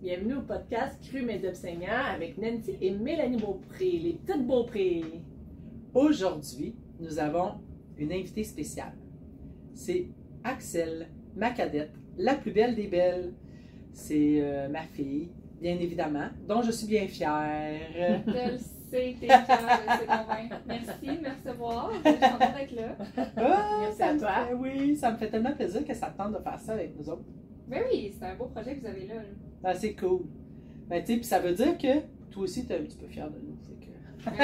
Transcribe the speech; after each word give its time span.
Bienvenue 0.00 0.36
au 0.36 0.42
podcast 0.42 0.96
Cru 1.08 1.22
mais 1.22 1.40
Seigneur 1.54 2.06
avec 2.14 2.38
Nancy 2.38 2.76
et 2.80 2.90
Mélanie 2.90 3.36
Beaupré, 3.36 3.90
les 3.98 4.12
petites 4.14 4.46
Beaupré. 4.46 5.02
Aujourd'hui, 5.94 6.76
nous 7.00 7.18
avons 7.18 7.54
une 7.96 8.12
invitée 8.12 8.44
spéciale. 8.44 8.92
C'est 9.74 10.06
Axel, 10.44 11.08
ma 11.36 11.50
cadette, 11.50 11.92
la 12.16 12.34
plus 12.34 12.52
belle 12.52 12.74
des 12.76 12.86
belles. 12.86 13.32
C'est 13.92 14.40
euh, 14.40 14.68
ma 14.68 14.82
fille, 14.82 15.30
bien 15.60 15.76
évidemment, 15.78 16.28
dont 16.46 16.62
je 16.62 16.70
suis 16.70 16.86
bien 16.86 17.06
fière. 17.08 17.80
Je 18.26 18.52
le 18.52 18.58
sais, 18.58 19.16
t'es 19.20 19.26
fière, 19.26 19.46
je 19.48 19.98
sais 19.98 20.06
convaincre. 20.06 20.56
Merci 20.66 21.06
de 21.06 21.22
me 21.22 21.34
recevoir. 21.34 21.90
Je 22.04 22.10
suis 22.10 22.20
contente 22.20 22.54
d'être 22.56 22.76
là. 22.76 22.96
Ah, 23.36 23.78
Merci 23.80 23.98
ça 23.98 24.06
à 24.10 24.14
toi. 24.16 24.46
fait- 24.46 24.54
oui, 24.54 24.96
ça 24.96 25.10
me 25.10 25.16
fait 25.16 25.28
tellement 25.28 25.52
plaisir 25.52 25.84
que 25.84 25.94
ça 25.94 26.08
te 26.10 26.16
tente 26.16 26.32
de 26.34 26.38
faire 26.42 26.58
ça 26.60 26.72
avec 26.74 26.96
nous 26.96 27.08
autres. 27.10 27.24
Ben 27.66 27.82
oui, 27.90 28.14
c'est 28.16 28.24
un 28.26 28.36
beau 28.36 28.46
projet 28.46 28.76
que 28.76 28.80
vous 28.80 28.86
avez 28.86 29.06
là. 29.08 29.14
là. 29.16 29.22
Ah, 29.64 29.74
c'est 29.74 29.94
cool. 29.94 30.22
Ben, 30.88 31.00
tu 31.02 31.12
sais, 31.12 31.16
puis 31.18 31.24
ça 31.26 31.40
veut 31.40 31.52
dire 31.52 31.76
que 31.76 32.00
toi 32.30 32.42
aussi, 32.44 32.66
tu 32.66 32.72
es 32.72 32.76
un 32.76 32.82
petit 32.82 32.96
peu 32.96 33.06
fière 33.06 33.30
de 33.30 33.38
nous. 33.38 33.56
fait 33.62 33.74
que- 33.74 33.88
Ben 34.24 34.32
oui, 34.32 34.38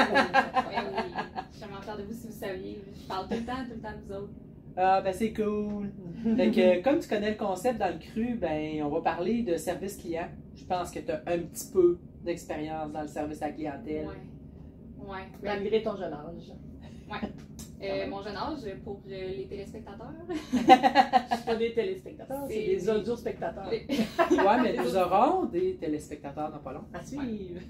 ben 0.71 0.85
oui. 0.97 1.13
Je 1.53 1.57
suis 1.57 1.65
vraiment 1.67 1.81
fière 1.83 1.97
de 1.97 2.03
vous 2.03 2.13
si 2.13 2.27
vous 2.27 2.33
saviez. 2.33 2.83
Je 2.95 3.07
parle 3.07 3.29
tout 3.29 3.35
le 3.35 3.45
temps, 3.45 3.65
tout 3.65 3.75
le 3.75 3.81
temps 3.81 3.89
de 3.97 4.07
vous 4.07 4.13
autres. 4.23 4.33
Ah, 4.77 5.01
ben 5.03 5.13
c'est 5.13 5.33
cool. 5.33 5.91
Fait 6.37 6.51
que, 6.51 6.83
comme 6.85 6.99
tu 6.99 7.09
connais 7.09 7.31
le 7.31 7.37
concept 7.37 7.79
dans 7.79 7.93
le 7.93 7.99
cru, 7.99 8.35
ben, 8.35 8.83
on 8.83 8.89
va 8.89 9.01
parler 9.03 9.43
de 9.43 9.57
service 9.57 9.97
client. 9.97 10.29
Je 10.57 10.65
pense 10.65 10.91
que 10.91 10.99
tu 11.01 11.11
as 11.13 11.23
un 11.27 11.39
petit 11.39 11.71
peu 11.73 11.99
d'expérience 12.25 12.91
dans 12.93 13.03
le 13.03 13.09
service 13.09 13.41
à 13.43 13.47
la 13.47 13.53
clientèle. 13.53 14.07
Ouais. 14.07 15.07
Ouais. 15.09 15.25
Malgré 15.43 15.83
ton 15.83 15.97
jeune 15.97 16.13
âge. 16.13 16.53
Euh, 17.83 18.09
mon 18.09 18.23
jeune 18.23 18.37
âge, 18.37 18.61
pour 18.83 19.03
euh, 19.11 19.29
les 19.37 19.47
téléspectateurs. 19.47 20.13
C'est 20.53 21.45
pas 21.45 21.57
des 21.57 21.75
téléspectateurs, 21.75 22.45
c'est 22.49 22.55
des 22.67 22.89
audio-spectateurs. 22.89 23.69
Les- 23.71 23.87
Ouais, 24.31 24.61
mais 24.63 24.75
nous 24.77 24.97
aurons 24.97 25.45
des 25.47 25.77
téléspectateurs 25.77 26.51
dans 26.51 26.61
pas 26.61 26.73
long. 26.73 26.85
À 26.95 27.03
suivre. 27.05 27.61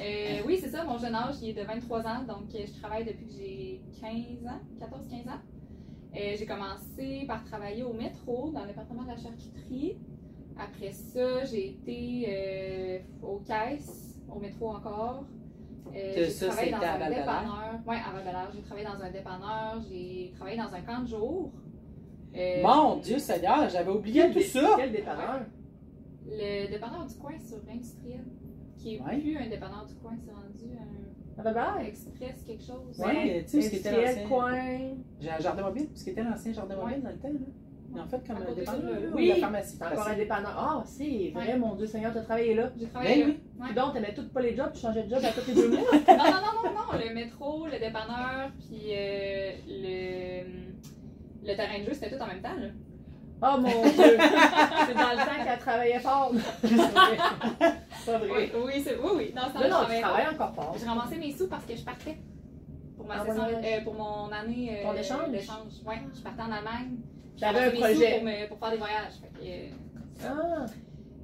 Euh, 0.00 0.38
oui, 0.46 0.58
c'est 0.58 0.70
ça, 0.70 0.84
mon 0.84 0.96
jeune 0.96 1.14
âge, 1.14 1.34
il 1.42 1.50
est 1.50 1.60
de 1.60 1.66
23 1.66 2.00
ans, 2.06 2.22
donc 2.26 2.44
je 2.50 2.80
travaille 2.80 3.04
depuis 3.04 3.26
que 3.26 3.32
j'ai 3.32 3.80
15 4.00 4.46
ans, 4.46 4.60
14-15 4.80 5.28
ans. 5.28 5.40
Euh, 6.16 6.34
j'ai 6.38 6.46
commencé 6.46 7.24
par 7.26 7.44
travailler 7.44 7.82
au 7.82 7.92
métro, 7.92 8.50
dans 8.54 8.62
le 8.62 8.68
département 8.68 9.02
de 9.02 9.08
la 9.08 9.16
charcuterie. 9.16 9.98
Après 10.58 10.92
ça, 10.92 11.44
j'ai 11.44 11.68
été 11.70 13.04
aux 13.22 13.38
caisses, 13.40 14.18
au 14.34 14.38
métro 14.38 14.70
encore. 14.70 15.24
Euh, 15.94 16.14
Que 16.14 16.26
ça, 16.30 16.46
travaillé 16.46 16.70
dans 16.70 16.76
c'était 16.78 16.86
à 16.88 16.94
un 16.94 16.98
Val-d'Alaire? 16.98 17.18
dépanneur. 17.24 17.80
Oui, 17.86 17.96
à 17.96 18.22
val 18.22 18.48
J'ai 18.54 18.62
travaillé 18.62 18.86
dans 18.86 19.02
un 19.02 19.10
dépanneur, 19.10 19.82
j'ai 19.88 20.32
travaillé 20.36 20.56
dans 20.56 20.72
un 20.74 20.80
camp 20.82 21.02
de 21.02 21.06
jour. 21.08 21.52
Euh, 22.34 22.62
Mon 22.62 22.96
Dieu 22.96 23.18
Seigneur, 23.18 23.68
j'avais 23.68 23.90
oublié 23.90 24.30
tout 24.30 24.40
ça. 24.40 24.74
Quel 24.78 24.92
dépanneur? 24.92 25.40
Le 26.26 26.70
dépanneur 26.70 27.06
du 27.06 27.14
coin 27.16 27.32
sur 27.38 27.58
Industriel, 27.70 28.24
qui 28.78 28.94
est 28.96 29.00
Ouais. 29.02 29.18
plus 29.18 29.36
un 29.36 29.48
dépanneur 29.48 29.84
du 29.86 29.94
coin, 29.96 30.12
c'est 30.24 30.32
rendu 30.32 30.78
un 30.78 31.80
express 31.84 32.42
quelque 32.46 32.62
chose. 32.62 32.98
Ouais, 32.98 33.44
tu 33.44 33.50
sais, 33.50 33.62
ce 33.62 33.70
qui 33.70 33.76
était 33.76 33.88
Industriel, 33.88 34.14
l'ancien. 34.22 34.28
coin. 34.28 34.96
J'ai 35.20 35.30
un 35.30 35.38
jardin 35.40 35.62
mobile, 35.62 35.88
ce 35.94 36.04
qui 36.04 36.10
était 36.10 36.22
l'ancien 36.22 36.52
jardin 36.52 36.76
Ouais. 36.76 36.82
mobile 36.84 37.02
dans 37.02 37.10
le 37.10 37.16
temps. 37.18 37.28
Là. 37.28 37.38
Mais 37.94 38.00
en 38.00 38.06
fait, 38.06 38.26
comme 38.26 38.36
un 38.38 38.52
dépanneur, 38.54 38.98
oui. 39.14 39.26
ou 39.30 39.34
la 39.34 39.40
pharmacie. 39.40 39.76
C'est 39.78 39.84
encore 39.86 40.08
un 40.08 40.14
dépanneur. 40.16 40.54
Ah, 40.56 40.82
c'est 40.86 41.30
vrai, 41.34 41.58
mon 41.58 41.74
Dieu 41.74 41.86
Seigneur, 41.86 42.12
t'as 42.14 42.22
travaillé 42.22 42.54
là. 42.54 42.70
J'ai 42.78 42.86
travaillé 42.88 43.22
Ben 43.24 43.28
là. 43.28 43.34
oui. 43.68 43.74
Donc, 43.74 43.92
t'aimais 43.92 44.14
toutes 44.14 44.32
pas 44.32 44.40
les 44.40 44.56
jobs, 44.56 44.70
tu 44.72 44.80
changeais 44.80 45.02
de 45.02 45.10
job 45.10 45.22
à 45.24 45.28
tous 45.32 45.46
les 45.48 45.54
deux 45.54 45.68
mois. 45.68 45.80
Non, 45.92 46.16
non, 46.16 46.30
non, 46.30 46.70
non, 46.70 46.72
non. 46.92 46.98
Le 47.08 47.14
métro, 47.14 47.66
le 47.66 47.78
dépanneur, 47.78 48.50
puis 48.58 48.80
euh, 48.92 49.52
le, 49.68 51.46
le 51.50 51.54
terrain 51.56 51.78
de 51.80 51.84
jeu, 51.84 51.92
c'était 51.92 52.16
tout 52.16 52.22
en 52.22 52.26
même 52.26 52.40
temps. 52.42 52.54
Là. 52.58 52.68
Oh 53.44 53.58
mon 53.60 53.68
Dieu! 53.82 53.92
c'est 53.92 54.94
dans 54.94 55.10
le 55.10 55.16
temps 55.26 55.44
qu'elle 55.44 55.58
travaillait 55.58 55.98
fort. 56.00 56.32
C'est 56.62 56.76
pas 58.12 58.20
Oui, 58.22 58.28
vrai. 58.28 58.52
oui, 58.64 58.72
c'est- 58.84 58.96
oui, 59.02 59.10
oui. 59.16 59.32
Dans 59.34 59.42
ce 59.48 59.54
Là, 59.54 59.68
temps-là, 59.68 59.68
non, 59.68 59.94
je 59.94 60.00
travaillais 60.00 60.28
encore 60.28 60.54
fort. 60.54 60.76
J'ai 60.78 60.86
ramassé 60.86 61.16
mes 61.18 61.32
sous 61.32 61.48
parce 61.48 61.64
que 61.64 61.74
je 61.76 61.82
partais 61.84 62.16
pour 62.96 63.06
ma 63.06 63.18
saison, 63.24 63.42
voyage. 63.42 63.64
euh, 63.64 63.84
pour 63.84 63.94
mon 63.94 64.30
année 64.30 64.78
euh, 64.80 64.90
Ton 64.90 64.94
échange? 64.96 65.28
Ouais, 65.84 66.00
je 66.14 66.20
partais 66.22 66.42
en 66.42 66.52
Allemagne. 66.52 66.98
J'ai 67.36 67.40
T'avais 67.40 67.60
un 67.60 67.70
projet. 67.70 68.14
Pour, 68.14 68.24
me- 68.24 68.48
pour 68.48 68.58
faire 68.58 68.70
des 68.70 68.76
voyages. 68.76 69.12
Fait 69.20 69.38
que, 69.38 69.44
euh, 69.44 70.24
Ah, 70.24 70.66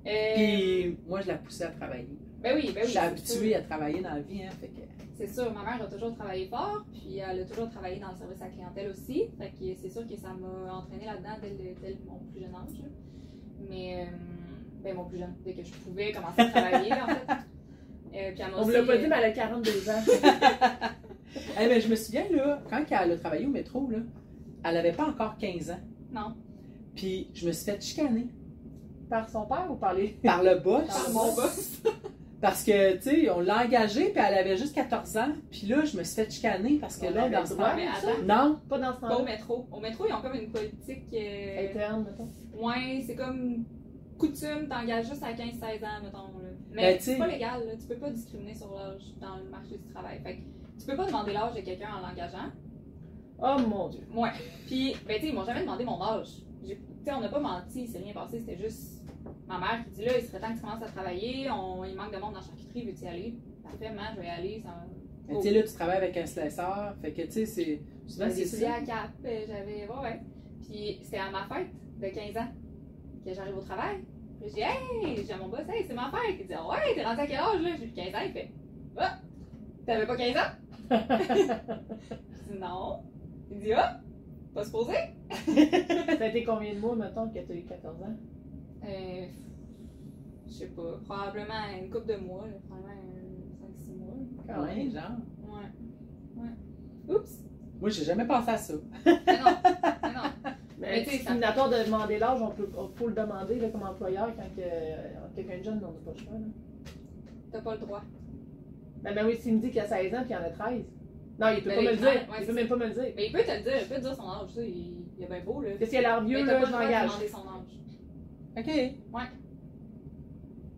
euh, 0.06 0.34
Puis 0.34 0.98
moi, 1.08 1.20
je 1.20 1.28
la 1.28 1.34
poussais 1.36 1.64
à 1.64 1.70
travailler. 1.70 2.08
ben 2.42 2.54
oui, 2.56 2.70
ben 2.74 2.80
oui. 2.80 2.82
je 2.84 2.88
suis 2.88 2.98
habituée 2.98 3.48
sûr. 3.50 3.56
à 3.58 3.60
travailler 3.62 4.00
dans 4.00 4.14
la 4.14 4.20
vie. 4.20 4.42
Hein, 4.42 4.50
fait 4.60 4.68
que... 4.68 4.80
C'est 5.16 5.26
sûr, 5.34 5.52
ma 5.52 5.62
mère 5.64 5.82
a 5.82 5.86
toujours 5.86 6.14
travaillé 6.14 6.46
fort, 6.46 6.84
puis 6.92 7.18
elle 7.18 7.40
a 7.40 7.44
toujours 7.44 7.68
travaillé 7.68 7.98
dans 7.98 8.10
le 8.12 8.16
service 8.16 8.40
à 8.40 8.44
la 8.44 8.50
clientèle 8.52 8.88
aussi. 8.90 9.24
Fait 9.36 9.48
que 9.50 9.74
c'est 9.80 9.88
sûr 9.90 10.06
que 10.06 10.16
ça 10.16 10.28
m'a 10.28 10.72
entraîné 10.74 11.06
là-dedans 11.06 11.36
dès, 11.42 11.96
mon 12.06 12.18
plus 12.32 12.40
jeune 12.40 12.54
âge. 12.54 12.78
là. 12.78 12.88
Mais, 13.68 14.02
euh, 14.02 14.16
ben 14.84 14.94
mon 14.94 15.04
plus 15.06 15.18
jeune, 15.18 15.34
dès 15.44 15.54
que 15.54 15.64
je 15.64 15.72
pouvais 15.72 16.12
commencer 16.12 16.40
à 16.42 16.46
travailler, 16.46 16.92
en 16.92 17.06
fait. 17.06 17.26
Euh, 18.14 18.32
puis 18.34 18.42
on 18.56 18.62
aussi, 18.62 18.72
l'a 18.72 18.82
pas 18.84 18.96
dit, 18.96 19.06
mais 19.06 19.16
elle 19.18 19.24
a 19.24 19.30
42 19.32 19.90
ans. 19.90 20.02
Eh, 21.60 21.68
mais 21.68 21.78
je 21.78 21.88
me 21.88 21.94
souviens, 21.94 22.24
là, 22.30 22.58
quand 22.70 22.82
elle 22.90 23.12
a 23.12 23.16
travaillé 23.18 23.44
au 23.44 23.50
métro, 23.50 23.86
là, 23.90 23.98
elle 24.64 24.74
n'avait 24.74 24.92
pas 24.92 25.04
encore 25.06 25.36
15 25.36 25.70
ans. 25.72 25.78
Non. 26.12 26.34
Puis 26.94 27.30
je 27.34 27.46
me 27.46 27.52
suis 27.52 27.64
fait 27.70 27.80
chicaner 27.82 28.26
Par 29.08 29.28
son 29.28 29.46
père 29.46 29.66
ou 29.70 29.76
par 29.76 29.94
les. 29.94 30.08
par 30.22 30.42
le 30.42 30.56
boss. 30.56 30.86
Par 30.88 31.10
mon 31.12 31.34
boss. 31.34 31.82
Parce 32.40 32.62
que, 32.62 32.94
tu 32.98 33.02
sais, 33.02 33.30
on 33.30 33.40
l'a 33.40 33.64
engagée, 33.66 34.10
puis 34.10 34.22
elle 34.24 34.34
avait 34.38 34.56
juste 34.56 34.72
14 34.72 35.16
ans. 35.16 35.32
Puis 35.50 35.66
là, 35.66 35.84
je 35.84 35.96
me 35.98 36.04
suis 36.04 36.14
fait 36.22 36.30
chicaner 36.30 36.78
parce 36.78 36.96
que 36.96 37.06
On 37.06 37.10
là, 37.10 37.28
dans 37.28 37.40
le 37.40 37.46
ce 37.46 37.54
temps. 37.54 38.22
Non, 38.24 38.60
Pas 38.68 38.78
dans 38.78 38.94
ce 38.94 39.00
Pas 39.00 39.16
au 39.16 39.24
métro. 39.24 39.66
Au 39.72 39.80
métro, 39.80 40.04
ils 40.08 40.12
ont 40.12 40.20
comme 40.22 40.34
une 40.36 40.52
politique. 40.52 41.02
euh, 41.14 41.68
Interne, 41.68 42.04
mettons. 42.04 42.28
ouais, 42.64 43.02
c'est 43.04 43.16
comme 43.16 43.64
coutume, 44.16 44.68
t'engages 44.68 45.08
juste 45.08 45.22
à 45.24 45.32
15-16 45.32 45.84
ans, 45.84 46.00
mettons. 46.04 46.38
Là. 46.38 46.48
Mais 46.70 46.82
Ben, 46.94 46.98
c'est 47.00 47.18
pas 47.18 47.26
légal, 47.26 47.66
là. 47.66 47.72
tu 47.76 47.86
peux 47.88 47.96
pas 47.96 48.10
discriminer 48.10 48.54
sur 48.54 48.72
l'âge 48.72 49.02
dans 49.20 49.36
le 49.38 49.50
marché 49.50 49.76
du 49.76 49.92
travail. 49.92 50.20
Fait 50.22 50.36
que 50.36 50.40
tu 50.78 50.86
peux 50.86 50.96
pas 50.96 51.06
demander 51.06 51.32
l'âge 51.32 51.54
de 51.56 51.60
quelqu'un 51.60 51.88
en 51.92 52.06
l'engageant. 52.08 52.52
Oh 53.40 53.56
mon 53.66 53.88
Dieu. 53.88 54.00
Ouais. 54.14 54.30
Puis, 54.66 54.96
ben, 55.06 55.14
tu 55.16 55.22
sais, 55.22 55.28
ils 55.28 55.34
m'ont 55.34 55.44
jamais 55.44 55.60
demandé 55.60 55.84
mon 55.84 56.02
âge. 56.02 56.28
Tu 56.62 56.76
sais, 57.04 57.12
on 57.12 57.20
n'a 57.20 57.28
pas 57.28 57.38
menti, 57.38 57.82
il 57.82 57.88
s'est 57.88 57.98
rien 57.98 58.12
passé, 58.12 58.40
c'était 58.40 58.56
juste 58.56 58.98
ma 59.46 59.58
mère 59.58 59.84
qui 59.84 59.90
dit 59.92 60.04
là, 60.04 60.12
il 60.18 60.24
serait 60.24 60.40
temps 60.40 60.50
que 60.50 60.56
tu 60.56 60.60
commences 60.60 60.82
à 60.82 60.88
travailler, 60.88 61.50
on, 61.50 61.84
il 61.84 61.94
manque 61.94 62.12
de 62.12 62.18
monde 62.18 62.34
dans 62.34 62.40
la 62.40 62.44
charcuterie, 62.44 62.86
veux-tu 62.86 63.04
y 63.04 63.08
aller? 63.08 63.34
Parfait, 63.62 63.90
maman, 63.90 64.08
je 64.14 64.20
vais 64.20 64.26
y 64.26 64.30
aller. 64.30 64.60
Ça... 64.60 64.84
mais 65.26 65.36
tu 65.36 65.42
sais, 65.42 65.50
là, 65.52 65.62
tu 65.62 65.74
travailles 65.74 65.96
avec 65.98 66.16
un 66.16 66.26
sliceur. 66.26 66.94
Fait 67.00 67.12
que, 67.12 67.22
tu 67.22 67.30
sais, 67.30 67.46
c'est. 67.46 67.82
Souvent, 68.06 68.28
c'est 68.30 68.44
ça. 68.44 68.74
à 68.74 68.80
cap, 68.80 69.10
euh, 69.24 69.44
j'avais. 69.46 69.86
Ouais, 69.86 70.02
ouais. 70.02 70.20
Puis, 70.62 71.00
c'était 71.02 71.18
à 71.18 71.30
ma 71.30 71.44
fête 71.44 71.68
de 72.00 72.08
15 72.08 72.36
ans 72.36 72.48
que 73.24 73.34
j'arrive 73.34 73.56
au 73.56 73.62
travail. 73.62 73.98
Puis, 74.40 74.50
je 74.50 74.54
dis, 74.54 74.60
hey, 74.60 75.26
j'ai 75.26 75.36
mon 75.36 75.48
boss, 75.48 75.60
hey, 75.68 75.84
c'est 75.86 75.94
ma 75.94 76.10
fête. 76.10 76.36
Il 76.40 76.46
dit, 76.46 76.54
ouais, 76.54 76.94
t'es 76.94 77.04
rendu 77.04 77.20
à 77.20 77.26
quel 77.26 77.36
âge 77.36 77.62
là? 77.62 77.70
J'ai 77.78 77.88
15 77.88 78.14
ans, 78.14 78.26
il 78.26 78.32
fait, 78.32 78.50
ah, 78.96 79.18
t'avais 79.86 80.06
pas 80.06 80.16
15 80.16 80.36
ans? 80.36 80.40
Je 80.90 82.52
dis, 82.52 82.58
non. 82.58 83.02
Il 83.50 83.58
dit, 83.60 83.72
ah, 83.72 84.00
pas 84.54 84.64
supposé? 84.64 84.92
Ça 85.30 86.24
a 86.24 86.26
été 86.28 86.44
combien 86.44 86.74
de 86.74 86.80
mois, 86.80 86.96
mettons, 86.96 87.28
que 87.28 87.38
tu 87.38 87.52
as 87.52 87.54
eu 87.54 87.62
14 87.64 88.02
ans? 88.02 88.16
Euh, 88.84 89.26
je 90.46 90.52
sais 90.52 90.66
pas, 90.68 90.98
probablement 91.04 91.54
une 91.80 91.90
couple 91.90 92.06
de 92.06 92.16
mois, 92.16 92.46
là, 92.46 92.54
probablement 92.68 93.02
5-6 93.82 93.96
mois. 93.98 94.14
Quand 94.46 94.62
Ouais, 94.62 94.74
même. 94.76 94.90
genre. 94.92 95.10
Ouais. 95.46 96.42
Ouais. 96.42 97.14
Oups! 97.14 97.44
Moi, 97.80 97.90
j'ai 97.90 98.04
jamais 98.04 98.26
pensé 98.26 98.50
à 98.50 98.56
ça. 98.56 98.74
Mais 99.04 99.12
non, 99.12 99.56
mais 100.02 100.12
non. 100.14 100.22
Mais 100.80 100.90
Mais 100.90 101.04
tu 101.04 101.10
discriminatoire 101.10 101.68
de 101.70 101.84
demander 101.84 102.18
l'âge, 102.20 102.40
on 102.40 102.50
peut, 102.50 102.68
on 102.76 103.06
le 103.06 103.12
demander 103.12 103.58
là, 103.58 103.68
comme 103.68 103.82
employeur 103.82 104.28
quand 104.36 104.54
que, 104.54 104.60
euh, 104.62 105.26
quelqu'un 105.34 105.58
de 105.58 105.62
jeune, 105.64 105.80
on 105.84 105.90
n'a 105.90 105.98
pas 106.04 106.12
le 106.12 106.18
choix. 106.18 106.32
Là. 106.34 106.92
T'as 107.50 107.60
pas 107.62 107.74
le 107.74 107.80
droit. 107.80 108.02
Ben, 109.02 109.12
ben 109.12 109.26
oui, 109.26 109.36
s'il 109.36 109.56
me 109.56 109.60
dit 109.60 109.70
qu'il 109.70 109.80
a 109.80 109.86
16 109.86 110.14
ans 110.14 110.18
puis 110.18 110.28
qu'il 110.28 110.36
en 110.36 110.42
a 110.44 110.50
13. 110.50 110.84
Non, 111.38 111.46
il 111.56 111.62
peut 111.62 111.70
pas 111.70 111.82
me 111.82 111.90
le 111.90 111.96
dire. 111.96 112.06
ouais, 112.06 112.20
il 112.40 112.46
peut 112.46 112.52
même 112.52 112.68
pas 112.68 112.76
me 112.76 112.86
le 112.86 112.94
dire. 112.94 113.12
Mais 113.16 113.26
il 113.26 113.32
peut 113.32 113.42
te 113.44 113.50
le 113.56 113.62
dire, 113.62 113.72
il 113.82 113.88
peut 113.88 113.94
te 113.94 114.00
dire 114.00 114.14
son 114.16 114.28
âge, 114.28 114.50
ça, 114.54 114.60
il, 114.62 115.04
il 115.16 115.24
est 115.24 115.26
bien 115.26 115.40
beau, 115.44 115.60
là. 115.62 115.70
Que 115.78 115.86
si 115.86 115.96
elle 115.96 116.06
a 116.06 116.08
l'air 116.20 116.24
vieux, 116.24 116.38
t'as 116.44 116.52
là, 116.54 116.60
pas 116.60 116.66
je 116.66 116.72
m'engage. 116.72 117.06
demander 117.08 117.28
son 117.28 117.38
âge. 117.38 117.78
OK. 118.58 118.66
Ouais. 118.66 119.22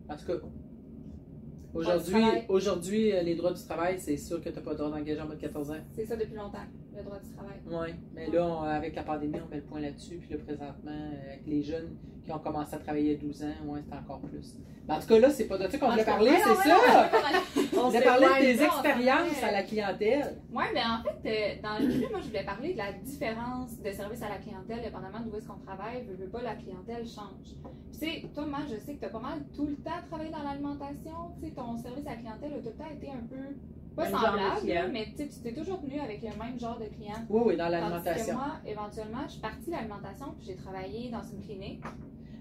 En 0.09 0.15
tout 0.17 0.25
cas, 0.25 0.33
Droit 1.73 1.83
du 1.83 1.89
aujourd'hui, 2.03 2.23
aujourd'hui 2.49 3.11
euh, 3.13 3.21
les 3.23 3.35
droits 3.35 3.53
du 3.53 3.63
travail, 3.63 3.97
c'est 3.97 4.17
sûr 4.17 4.41
que 4.43 4.49
tu 4.49 4.55
n'as 4.55 4.61
pas 4.61 4.71
le 4.71 4.77
droit 4.77 4.89
d'engager 4.89 5.21
en 5.21 5.27
mode 5.27 5.39
14 5.39 5.71
ans. 5.71 5.75
C'est 5.93 6.05
ça 6.05 6.15
depuis 6.17 6.35
longtemps, 6.35 6.57
le 6.95 7.03
droit 7.03 7.19
du 7.19 7.29
travail. 7.33 7.59
Oui, 7.65 7.95
mais 8.13 8.27
là, 8.27 8.47
on- 8.47 8.61
avec 8.63 8.95
la 8.95 9.03
pandémie, 9.03 9.37
on 9.45 9.49
met 9.49 9.57
le 9.57 9.63
point 9.63 9.79
là-dessus. 9.79 10.17
Puis 10.17 10.29
là, 10.31 10.37
présentement, 10.43 10.91
euh, 10.91 11.27
avec 11.29 11.43
les 11.47 11.63
jeunes 11.63 11.95
qui 12.23 12.31
ont 12.31 12.39
commencé 12.39 12.75
à 12.75 12.79
travailler 12.79 13.15
à 13.15 13.17
12 13.17 13.43
ans, 13.43 13.65
ouais, 13.65 13.81
c'est 13.87 13.95
encore 13.97 14.19
plus. 14.21 14.55
Mais 14.87 14.95
en 14.95 14.99
tout 14.99 15.07
cas, 15.07 15.19
là, 15.19 15.29
c'est 15.29 15.45
pas 15.45 15.57
de 15.57 15.67
ça 15.67 15.77
qu'on 15.77 15.89
voulait 15.91 16.03
cas, 16.03 16.11
parler, 16.11 16.31
c'est 16.37 16.69
ça! 16.69 16.77
On 17.77 17.87
voulait 17.87 18.01
parler 18.03 18.25
ouais, 18.27 18.39
de 18.41 18.45
tes 18.45 18.57
ça, 18.57 18.63
on 18.63 18.83
expériences 18.83 19.43
à 19.43 19.51
la 19.51 19.63
clientèle. 19.63 20.35
Oui, 20.51 20.63
mais 20.73 20.81
en 20.81 21.01
fait, 21.03 21.29
euh, 21.29 21.61
dans 21.61 21.79
le 21.79 21.91
cru, 21.91 22.11
moi, 22.11 22.19
je 22.21 22.27
voulais 22.27 22.43
parler 22.43 22.73
de 22.73 22.77
la 22.77 22.91
différence 22.93 23.79
de 23.79 23.91
service 23.91 24.21
à 24.21 24.29
la 24.29 24.37
clientèle, 24.37 24.81
dépendamment 24.83 25.19
d'où 25.25 25.37
est-ce 25.37 25.47
qu'on 25.47 25.59
travaille. 25.59 26.03
Veux, 26.07 26.15
veux 26.25 26.29
pas, 26.29 26.41
la 26.41 26.55
clientèle 26.55 27.05
change. 27.07 27.55
Tu 27.93 27.99
sais, 27.99 28.23
toi, 28.33 28.45
moi, 28.47 28.59
je 28.69 28.77
sais 28.77 28.95
que 28.95 28.99
tu 28.99 29.05
as 29.05 29.09
pas 29.09 29.19
mal 29.19 29.39
tout 29.55 29.65
le 29.67 29.75
temps 29.75 30.01
travaillé 30.09 30.31
dans 30.31 30.43
l'alimentation. 30.43 31.31
Tu 31.39 31.47
sais, 31.47 31.53
ton 31.55 31.77
service 31.77 32.05
à 32.07 32.11
la 32.11 32.15
clientèle 32.17 32.53
a 32.53 32.57
tout 32.59 32.65
le 32.77 32.83
temps 32.83 32.91
été 32.91 33.09
un 33.09 33.25
peu, 33.29 33.55
pas 33.95 34.05
de 34.07 34.11
semblable, 34.11 34.91
mais 34.91 35.07
tu 35.17 35.27
tu 35.27 35.39
t'es 35.41 35.53
toujours 35.53 35.81
venu 35.81 35.99
avec 35.99 36.21
le 36.21 36.29
même 36.29 36.59
genre 36.59 36.79
de 36.79 36.85
client. 36.85 37.15
Oui, 37.29 37.41
oui, 37.45 37.57
dans 37.57 37.67
l'alimentation. 37.69 38.33
moi, 38.35 38.53
éventuellement, 38.65 39.23
je 39.25 39.31
suis 39.33 39.41
partie 39.41 39.65
de 39.67 39.71
l'alimentation, 39.71 40.27
puis 40.37 40.45
j'ai 40.47 40.55
travaillé 40.55 41.09
dans 41.09 41.23
une 41.23 41.41
clinique. 41.41 41.83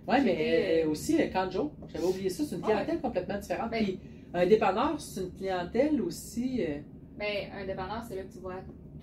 Ouais, 0.09 0.21
mais 0.23 0.31
J'étais, 0.37 0.83
euh, 0.85 0.91
aussi, 0.91 1.21
euh, 1.21 1.31
Kanjo, 1.33 1.73
j'avais 1.89 2.05
oublié 2.05 2.31
ça, 2.31 2.45
c'est 2.45 2.57
une 2.57 2.63
Ouais. 2.65 2.71
clientèle 2.73 3.01
complètement 3.01 3.39
différente. 3.39 3.71
Ben- 3.71 3.85
Puis 3.85 4.01
un 4.33 4.47
dépanneur, 4.47 5.01
c'est 5.01 5.21
une 5.23 5.33
clientèle 5.33 6.01
aussi. 6.03 6.65
euh, 6.65 6.81
Mais 7.19 7.51
un 7.55 7.67
dépanneur, 7.67 8.03
c'est 8.09 8.17
là 8.17 8.23
que 8.23 8.33
tu 8.33 8.39
vois 8.39 8.57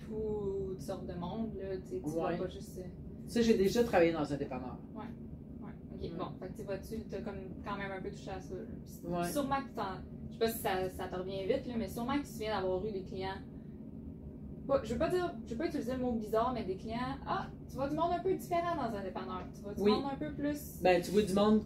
toutes 0.06 0.80
sortes 0.80 1.06
de 1.06 1.14
monde. 1.14 1.52
Là. 1.60 1.76
Tu, 1.88 2.00
tu 2.00 2.10
vois 2.10 2.30
pas 2.32 2.48
juste. 2.48 2.78
euh, 2.78 2.82
Ça, 3.26 3.40
j'ai 3.42 3.54
déjà 3.54 3.84
travaillé 3.84 4.12
dans 4.12 4.30
un 4.32 4.36
dépanneur. 4.36 4.76
Ouais. 4.94 5.04
Ok, 5.94 6.02
Ouais. 6.02 6.10
bon. 6.18 6.26
Fait 6.40 6.48
que 6.48 6.86
tu 6.88 7.00
t'as 7.10 7.20
comme 7.20 7.36
quand 7.64 7.76
même 7.76 7.92
un 7.92 8.00
peu 8.02 8.10
touché 8.10 8.30
à 8.30 8.40
ça. 8.40 8.54
Sûrement 9.30 9.56
que 9.62 9.76
t'en. 9.76 10.00
Je 10.28 10.32
sais 10.34 10.38
pas 10.38 10.50
si 10.50 10.58
ça, 10.58 10.88
ça 10.90 11.04
te 11.08 11.16
revient 11.16 11.44
vite, 11.46 11.66
là, 11.66 11.74
mais 11.78 11.88
sûrement 11.88 12.18
que 12.18 12.26
tu 12.26 12.38
viens 12.40 12.60
d'avoir 12.60 12.84
eu 12.86 12.92
des 12.92 13.02
clients. 13.02 13.38
Pas- 14.66 14.82
je 14.84 14.92
veux 14.92 14.98
pas 14.98 15.08
dire. 15.08 15.32
Je 15.46 15.52
veux 15.52 15.56
pas 15.58 15.66
utiliser 15.66 15.92
le 15.92 15.98
mot 15.98 16.12
bizarre, 16.12 16.52
mais 16.52 16.64
des 16.64 16.76
clients. 16.76 17.16
Ah, 17.26 17.46
tu 17.68 17.74
vois 17.76 17.88
du 17.88 17.96
monde 17.96 18.12
un 18.18 18.22
peu 18.22 18.34
différent 18.34 18.76
dans 18.76 18.96
un 18.96 19.02
dépanneur. 19.02 19.42
Tu 19.54 19.62
vois 19.62 19.74
du 19.74 19.80
Oui. 19.82 19.90
monde 19.92 20.04
un 20.12 20.16
peu 20.16 20.32
plus. 20.34 20.80
Ben, 20.82 21.00
tu 21.02 21.10
vois 21.10 21.22
du 21.22 21.32
monde 21.32 21.62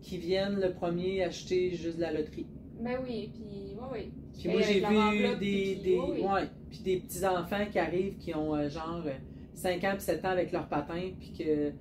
qui 0.00 0.18
viennent 0.18 0.60
le 0.60 0.72
premier 0.72 1.24
acheter 1.24 1.70
juste 1.74 1.96
de 1.96 2.02
la 2.02 2.12
loterie. 2.12 2.46
Ben 2.80 2.98
oui, 3.02 3.32
puis. 3.34 3.74
Ouais, 3.74 3.88
oui. 3.92 4.12
Puis 4.38 4.48
moi, 4.50 4.60
j'ai 4.60 4.74
vu 4.80 4.80
des, 4.80 5.36
puis 5.38 5.76
des, 5.82 5.98
ouais, 5.98 6.06
oui. 6.12 6.22
ouais, 6.22 6.48
puis 6.70 6.78
des 6.80 6.96
petits-enfants 7.00 7.64
qui 7.70 7.78
arrivent 7.78 8.16
qui 8.18 8.34
ont 8.34 8.54
euh, 8.54 8.68
genre 8.68 9.02
euh, 9.06 9.12
5 9.54 9.82
ans 9.84 9.92
puis 9.94 10.02
7 10.02 10.24
ans 10.24 10.28
avec 10.28 10.52
leur 10.52 10.68
patin, 10.68 11.10
puis 11.18 11.32
que, 11.32 11.70
tu 11.70 11.74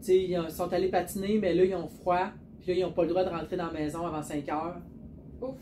sais, 0.00 0.24
ils 0.24 0.38
ont- 0.38 0.48
sont 0.48 0.72
allés 0.72 0.88
patiner, 0.88 1.38
mais 1.38 1.54
là, 1.54 1.64
ils 1.64 1.74
ont 1.74 1.86
froid, 1.88 2.30
puis 2.58 2.68
là, 2.72 2.78
ils 2.78 2.82
n'ont 2.82 2.92
pas 2.92 3.02
le 3.02 3.10
droit 3.10 3.22
de 3.22 3.28
rentrer 3.28 3.56
dans 3.58 3.66
la 3.66 3.72
maison 3.72 4.06
avant 4.06 4.22
5 4.22 4.48
heures. 4.48 4.80
Ouf. 5.48 5.56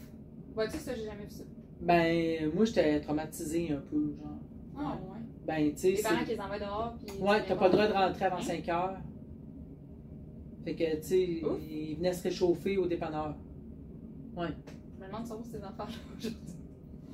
Vois-tu, 0.55 0.77
ça, 0.79 0.95
j'ai 0.95 1.05
jamais 1.05 1.25
vu 1.25 1.31
ça. 1.31 1.45
Ben, 1.81 2.51
moi, 2.55 2.65
j'étais 2.65 3.01
traumatisé 3.01 3.73
un 3.73 3.81
peu, 3.81 4.15
genre. 4.17 4.39
Ah, 4.79 4.95
ouais. 4.95 5.19
Ben, 5.47 5.73
tu 5.73 5.79
sais, 5.79 5.91
Les 5.93 6.03
parents 6.03 6.25
qui 6.25 6.31
les 6.31 6.41
envoient 6.41 6.59
dehors, 6.59 6.95
puis. 7.05 7.17
Ouais, 7.19 7.45
t'as 7.47 7.57
pas 7.57 7.67
le 7.67 7.73
droit 7.73 7.89
de 7.89 7.93
rentrer 7.93 8.25
avant 8.27 8.37
Hein? 8.37 8.43
5 8.43 8.69
heures. 8.69 8.97
Fait 10.65 10.75
que, 10.75 10.97
tu 10.97 11.03
sais, 11.03 11.21
ils 11.23 11.97
venaient 11.97 12.13
se 12.13 12.23
réchauffer 12.23 12.77
au 12.79 12.87
dépanneur. 12.87 13.35
Je 14.37 14.41
me 14.41 15.07
demande 15.07 15.27
si 15.27 15.51
ces 15.51 15.59
enfants-là 15.65 15.87
aujourd'hui. 16.17 16.37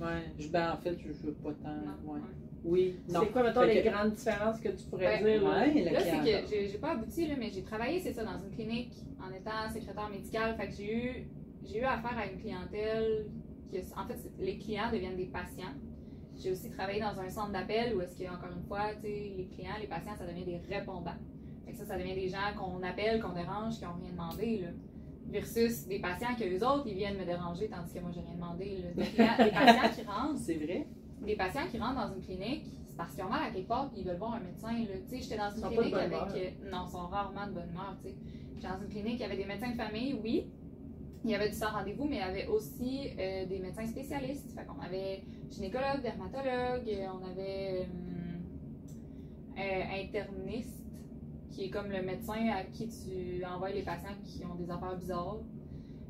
Ouais, 0.00 0.22
je, 0.38 0.48
ben, 0.48 0.72
en 0.72 0.76
fait, 0.76 0.96
je 0.98 1.08
veux 1.26 1.32
pas 1.32 1.52
tant. 1.54 1.68
Non, 1.70 2.12
Ouais. 2.12 2.20
ouais. 2.20 2.26
Oui, 2.64 2.96
non. 3.08 3.20
C'est 3.22 3.32
quoi, 3.32 3.42
mettons, 3.44 3.60
Fait 3.62 3.74
les 3.74 3.82
que- 3.82 3.88
grandes 3.88 4.12
différences 4.12 4.60
que 4.60 4.68
tu 4.68 4.84
pourrais 4.90 5.22
Ben, 5.22 5.24
dire? 5.24 5.42
là? 5.42 5.60
Ouais, 5.60 5.84
Là, 5.84 6.00
c'est 6.00 6.18
que 6.42 6.48
j'ai 6.50 6.68
j'ai 6.68 6.78
pas 6.78 6.90
abouti, 6.92 7.26
là, 7.26 7.34
mais 7.38 7.50
j'ai 7.50 7.62
travaillé, 7.62 8.00
c'est 8.00 8.12
ça, 8.12 8.24
dans 8.24 8.38
une 8.38 8.50
clinique 8.54 8.92
en 9.20 9.32
étant 9.34 9.72
secrétaire 9.72 10.08
médicale. 10.10 10.56
Fait 10.56 10.66
que 10.68 10.74
j'ai 10.74 10.94
eu, 10.94 11.28
j'ai 11.68 11.80
eu 11.80 11.84
affaire 11.84 12.16
à 12.18 12.26
une 12.26 12.38
clientèle 12.40 13.26
qui, 13.70 13.78
en 13.96 14.06
fait, 14.06 14.30
les 14.38 14.58
clients 14.58 14.90
deviennent 14.90 15.16
des 15.16 15.26
patients. 15.26 15.74
J'ai 16.36 16.52
aussi 16.52 16.70
travaillé 16.70 17.00
dans 17.00 17.18
un 17.20 17.28
centre 17.28 17.52
d'appel 17.52 17.96
où 17.96 18.00
est-ce 18.00 18.16
que, 18.16 18.24
encore 18.28 18.50
une 18.56 18.62
fois, 18.66 18.94
tu 18.94 19.02
sais, 19.02 19.32
les 19.36 19.46
clients, 19.54 19.72
les 19.80 19.86
patients, 19.88 20.14
ça 20.16 20.26
devient 20.26 20.44
des 20.44 20.60
répondants. 20.74 21.10
Fait 21.66 21.72
que 21.72 21.78
ça, 21.78 21.84
ça 21.84 21.98
devient 21.98 22.14
des 22.14 22.28
gens 22.28 22.54
qu'on 22.56 22.82
appelle, 22.82 23.20
qu'on 23.20 23.32
dérange, 23.32 23.78
qui 23.78 23.84
n'ont 23.84 23.94
rien 24.00 24.12
demandé, 24.12 24.58
là. 24.58 24.68
Versus 25.30 25.86
des 25.86 25.98
patients 25.98 26.34
que 26.38 26.44
eux 26.44 26.66
autres, 26.66 26.84
ils 26.86 26.94
viennent 26.94 27.18
me 27.18 27.24
déranger, 27.26 27.68
tandis 27.68 27.92
que 27.92 27.98
moi, 28.00 28.10
j'ai 28.14 28.20
rien 28.20 28.34
demandé, 28.34 28.78
là. 28.78 28.88
Des, 28.96 29.10
clients- 29.10 29.44
des 29.44 29.50
patients 29.50 29.90
qui 29.94 30.08
rentrent 30.08 30.38
C'est 30.38 30.54
vrai? 30.54 30.86
des 31.20 31.34
patients 31.36 31.66
qui 31.70 31.78
rentrent 31.78 32.08
dans 32.08 32.14
une 32.14 32.22
clinique, 32.22 32.64
c'est 32.86 32.96
parce 32.96 33.12
qu'ils 33.14 33.24
ont 33.24 33.28
mal 33.28 33.42
à 33.42 33.50
quelque 33.50 33.66
part 33.66 33.90
et 33.94 34.00
ils 34.00 34.06
veulent 34.06 34.16
voir 34.16 34.34
un 34.34 34.40
médecin. 34.40 34.70
là. 34.72 34.96
Tu 35.10 35.16
sais, 35.16 35.20
j'étais 35.22 35.36
dans 35.36 35.50
Ils 35.50 35.64
une 35.64 35.68
clinique 35.76 35.94
avec. 35.94 36.12
euh, 36.36 36.70
non, 36.70 36.84
ils 36.86 36.90
sont 36.92 37.06
rarement 37.08 37.46
de 37.48 37.52
bonne 37.52 37.68
humeur, 37.70 37.96
tu 38.02 38.08
sais. 38.10 38.16
J'étais 38.54 38.68
dans 38.68 38.80
une 38.80 38.88
clinique, 38.88 39.14
il 39.14 39.20
y 39.20 39.24
avait 39.24 39.36
des 39.36 39.44
médecins 39.44 39.70
de 39.72 39.76
famille, 39.76 40.16
oui. 40.22 40.46
Il 41.28 41.32
y 41.32 41.34
avait 41.34 41.50
du 41.50 41.56
sans 41.56 41.68
rendez-vous, 41.68 42.06
mais 42.06 42.16
il 42.16 42.20
y 42.20 42.22
avait 42.22 42.46
aussi 42.46 43.10
euh, 43.18 43.44
des 43.44 43.58
médecins 43.58 43.86
spécialistes. 43.86 44.50
Fait 44.54 44.64
qu'on 44.64 44.80
avait 44.80 45.24
gynécologue, 45.50 46.00
dermatologue, 46.00 46.88
euh, 46.88 47.06
on 47.20 47.30
avait 47.30 47.86
euh, 49.58 50.02
interniste, 50.02 50.86
qui 51.50 51.64
est 51.64 51.68
comme 51.68 51.90
le 51.90 52.00
médecin 52.00 52.48
à 52.48 52.64
qui 52.64 52.88
tu 52.88 53.44
envoies 53.44 53.72
les 53.72 53.82
patients 53.82 54.16
qui 54.24 54.42
ont 54.46 54.54
des 54.54 54.70
affaires 54.70 54.96
bizarres. 54.96 55.40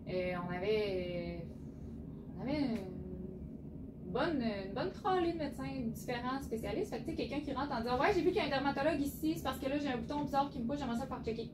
On 0.06 0.54
avait. 0.54 1.44
On 2.38 2.42
avait 2.42 2.60
une 2.60 4.12
bonne, 4.12 4.40
une 4.40 4.72
bonne 4.72 4.92
de 4.92 5.36
médecins 5.36 5.80
différents, 5.88 6.40
spécialistes. 6.40 6.94
Fait 6.94 7.00
que 7.00 7.06
tu 7.06 7.10
sais, 7.10 7.16
quelqu'un 7.16 7.40
qui 7.40 7.52
rentre 7.52 7.72
en 7.72 7.80
disant 7.80 7.98
Ouais, 7.98 8.12
j'ai 8.14 8.20
vu 8.20 8.28
qu'il 8.28 8.36
y 8.36 8.40
a 8.40 8.44
un 8.44 8.50
dermatologue 8.50 9.00
ici, 9.00 9.34
c'est 9.34 9.42
parce 9.42 9.58
que 9.58 9.68
là 9.68 9.78
j'ai 9.78 9.88
un 9.88 9.96
bouton 9.96 10.22
bizarre 10.22 10.48
qui 10.48 10.60
me 10.60 10.68
pousse, 10.68 10.78
j'aimerais 10.78 10.98
ça 10.98 11.06
le 11.06 11.08
faire 11.08 11.24
checker. 11.24 11.50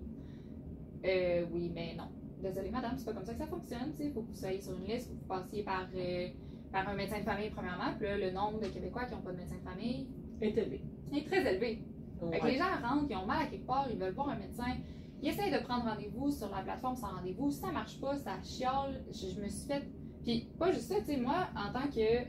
Oui, 1.50 1.72
mais 1.74 1.94
non. 1.96 2.10
Désolée, 2.44 2.70
madame, 2.70 2.92
c'est 2.98 3.06
pas 3.06 3.14
comme 3.14 3.24
ça 3.24 3.32
que 3.32 3.38
ça 3.38 3.46
fonctionne. 3.46 3.94
Il 3.98 4.12
faut 4.12 4.20
que 4.20 4.28
vous 4.28 4.34
soyez 4.34 4.60
sur 4.60 4.76
une 4.76 4.84
liste, 4.84 5.08
faut 5.08 5.14
que 5.14 5.20
vous 5.20 5.28
passiez 5.28 5.62
par, 5.62 5.86
euh, 5.96 6.28
par 6.70 6.86
un 6.86 6.94
médecin 6.94 7.20
de 7.20 7.24
famille, 7.24 7.48
premièrement. 7.48 7.94
Puis 7.96 8.06
là, 8.06 8.18
le 8.18 8.30
nombre 8.32 8.60
de 8.60 8.66
Québécois 8.66 9.06
qui 9.06 9.14
n'ont 9.14 9.22
pas 9.22 9.32
de 9.32 9.38
médecin 9.38 9.56
de 9.56 9.62
famille 9.62 10.06
Est 10.42 10.54
élevé. 10.58 10.82
est 11.14 11.26
très 11.26 11.40
élevé. 11.40 11.82
Fait 12.30 12.40
que 12.40 12.46
les 12.46 12.58
gens 12.58 12.64
rentrent, 12.82 13.06
ils 13.08 13.16
ont 13.16 13.24
mal 13.24 13.44
à 13.44 13.46
quelque 13.46 13.66
part, 13.66 13.88
ils 13.90 13.98
veulent 13.98 14.12
voir 14.12 14.28
un 14.28 14.36
médecin. 14.36 14.76
Ils 15.22 15.30
essayent 15.30 15.52
de 15.52 15.64
prendre 15.64 15.84
rendez-vous 15.84 16.30
sur 16.30 16.50
la 16.50 16.60
plateforme 16.60 16.96
sans 16.96 17.14
rendez-vous. 17.16 17.50
Si 17.50 17.60
ça 17.60 17.72
marche 17.72 17.98
pas, 17.98 18.14
ça 18.18 18.32
chiale. 18.42 19.02
Je, 19.10 19.28
je 19.34 19.40
me 19.40 19.48
suis 19.48 19.66
fait. 19.66 19.82
Puis, 20.22 20.50
pas 20.58 20.70
juste 20.70 20.88
ça, 20.88 20.96
tu 21.00 21.06
sais, 21.06 21.16
moi, 21.16 21.48
en 21.56 21.72
tant 21.72 21.88
que, 21.88 22.24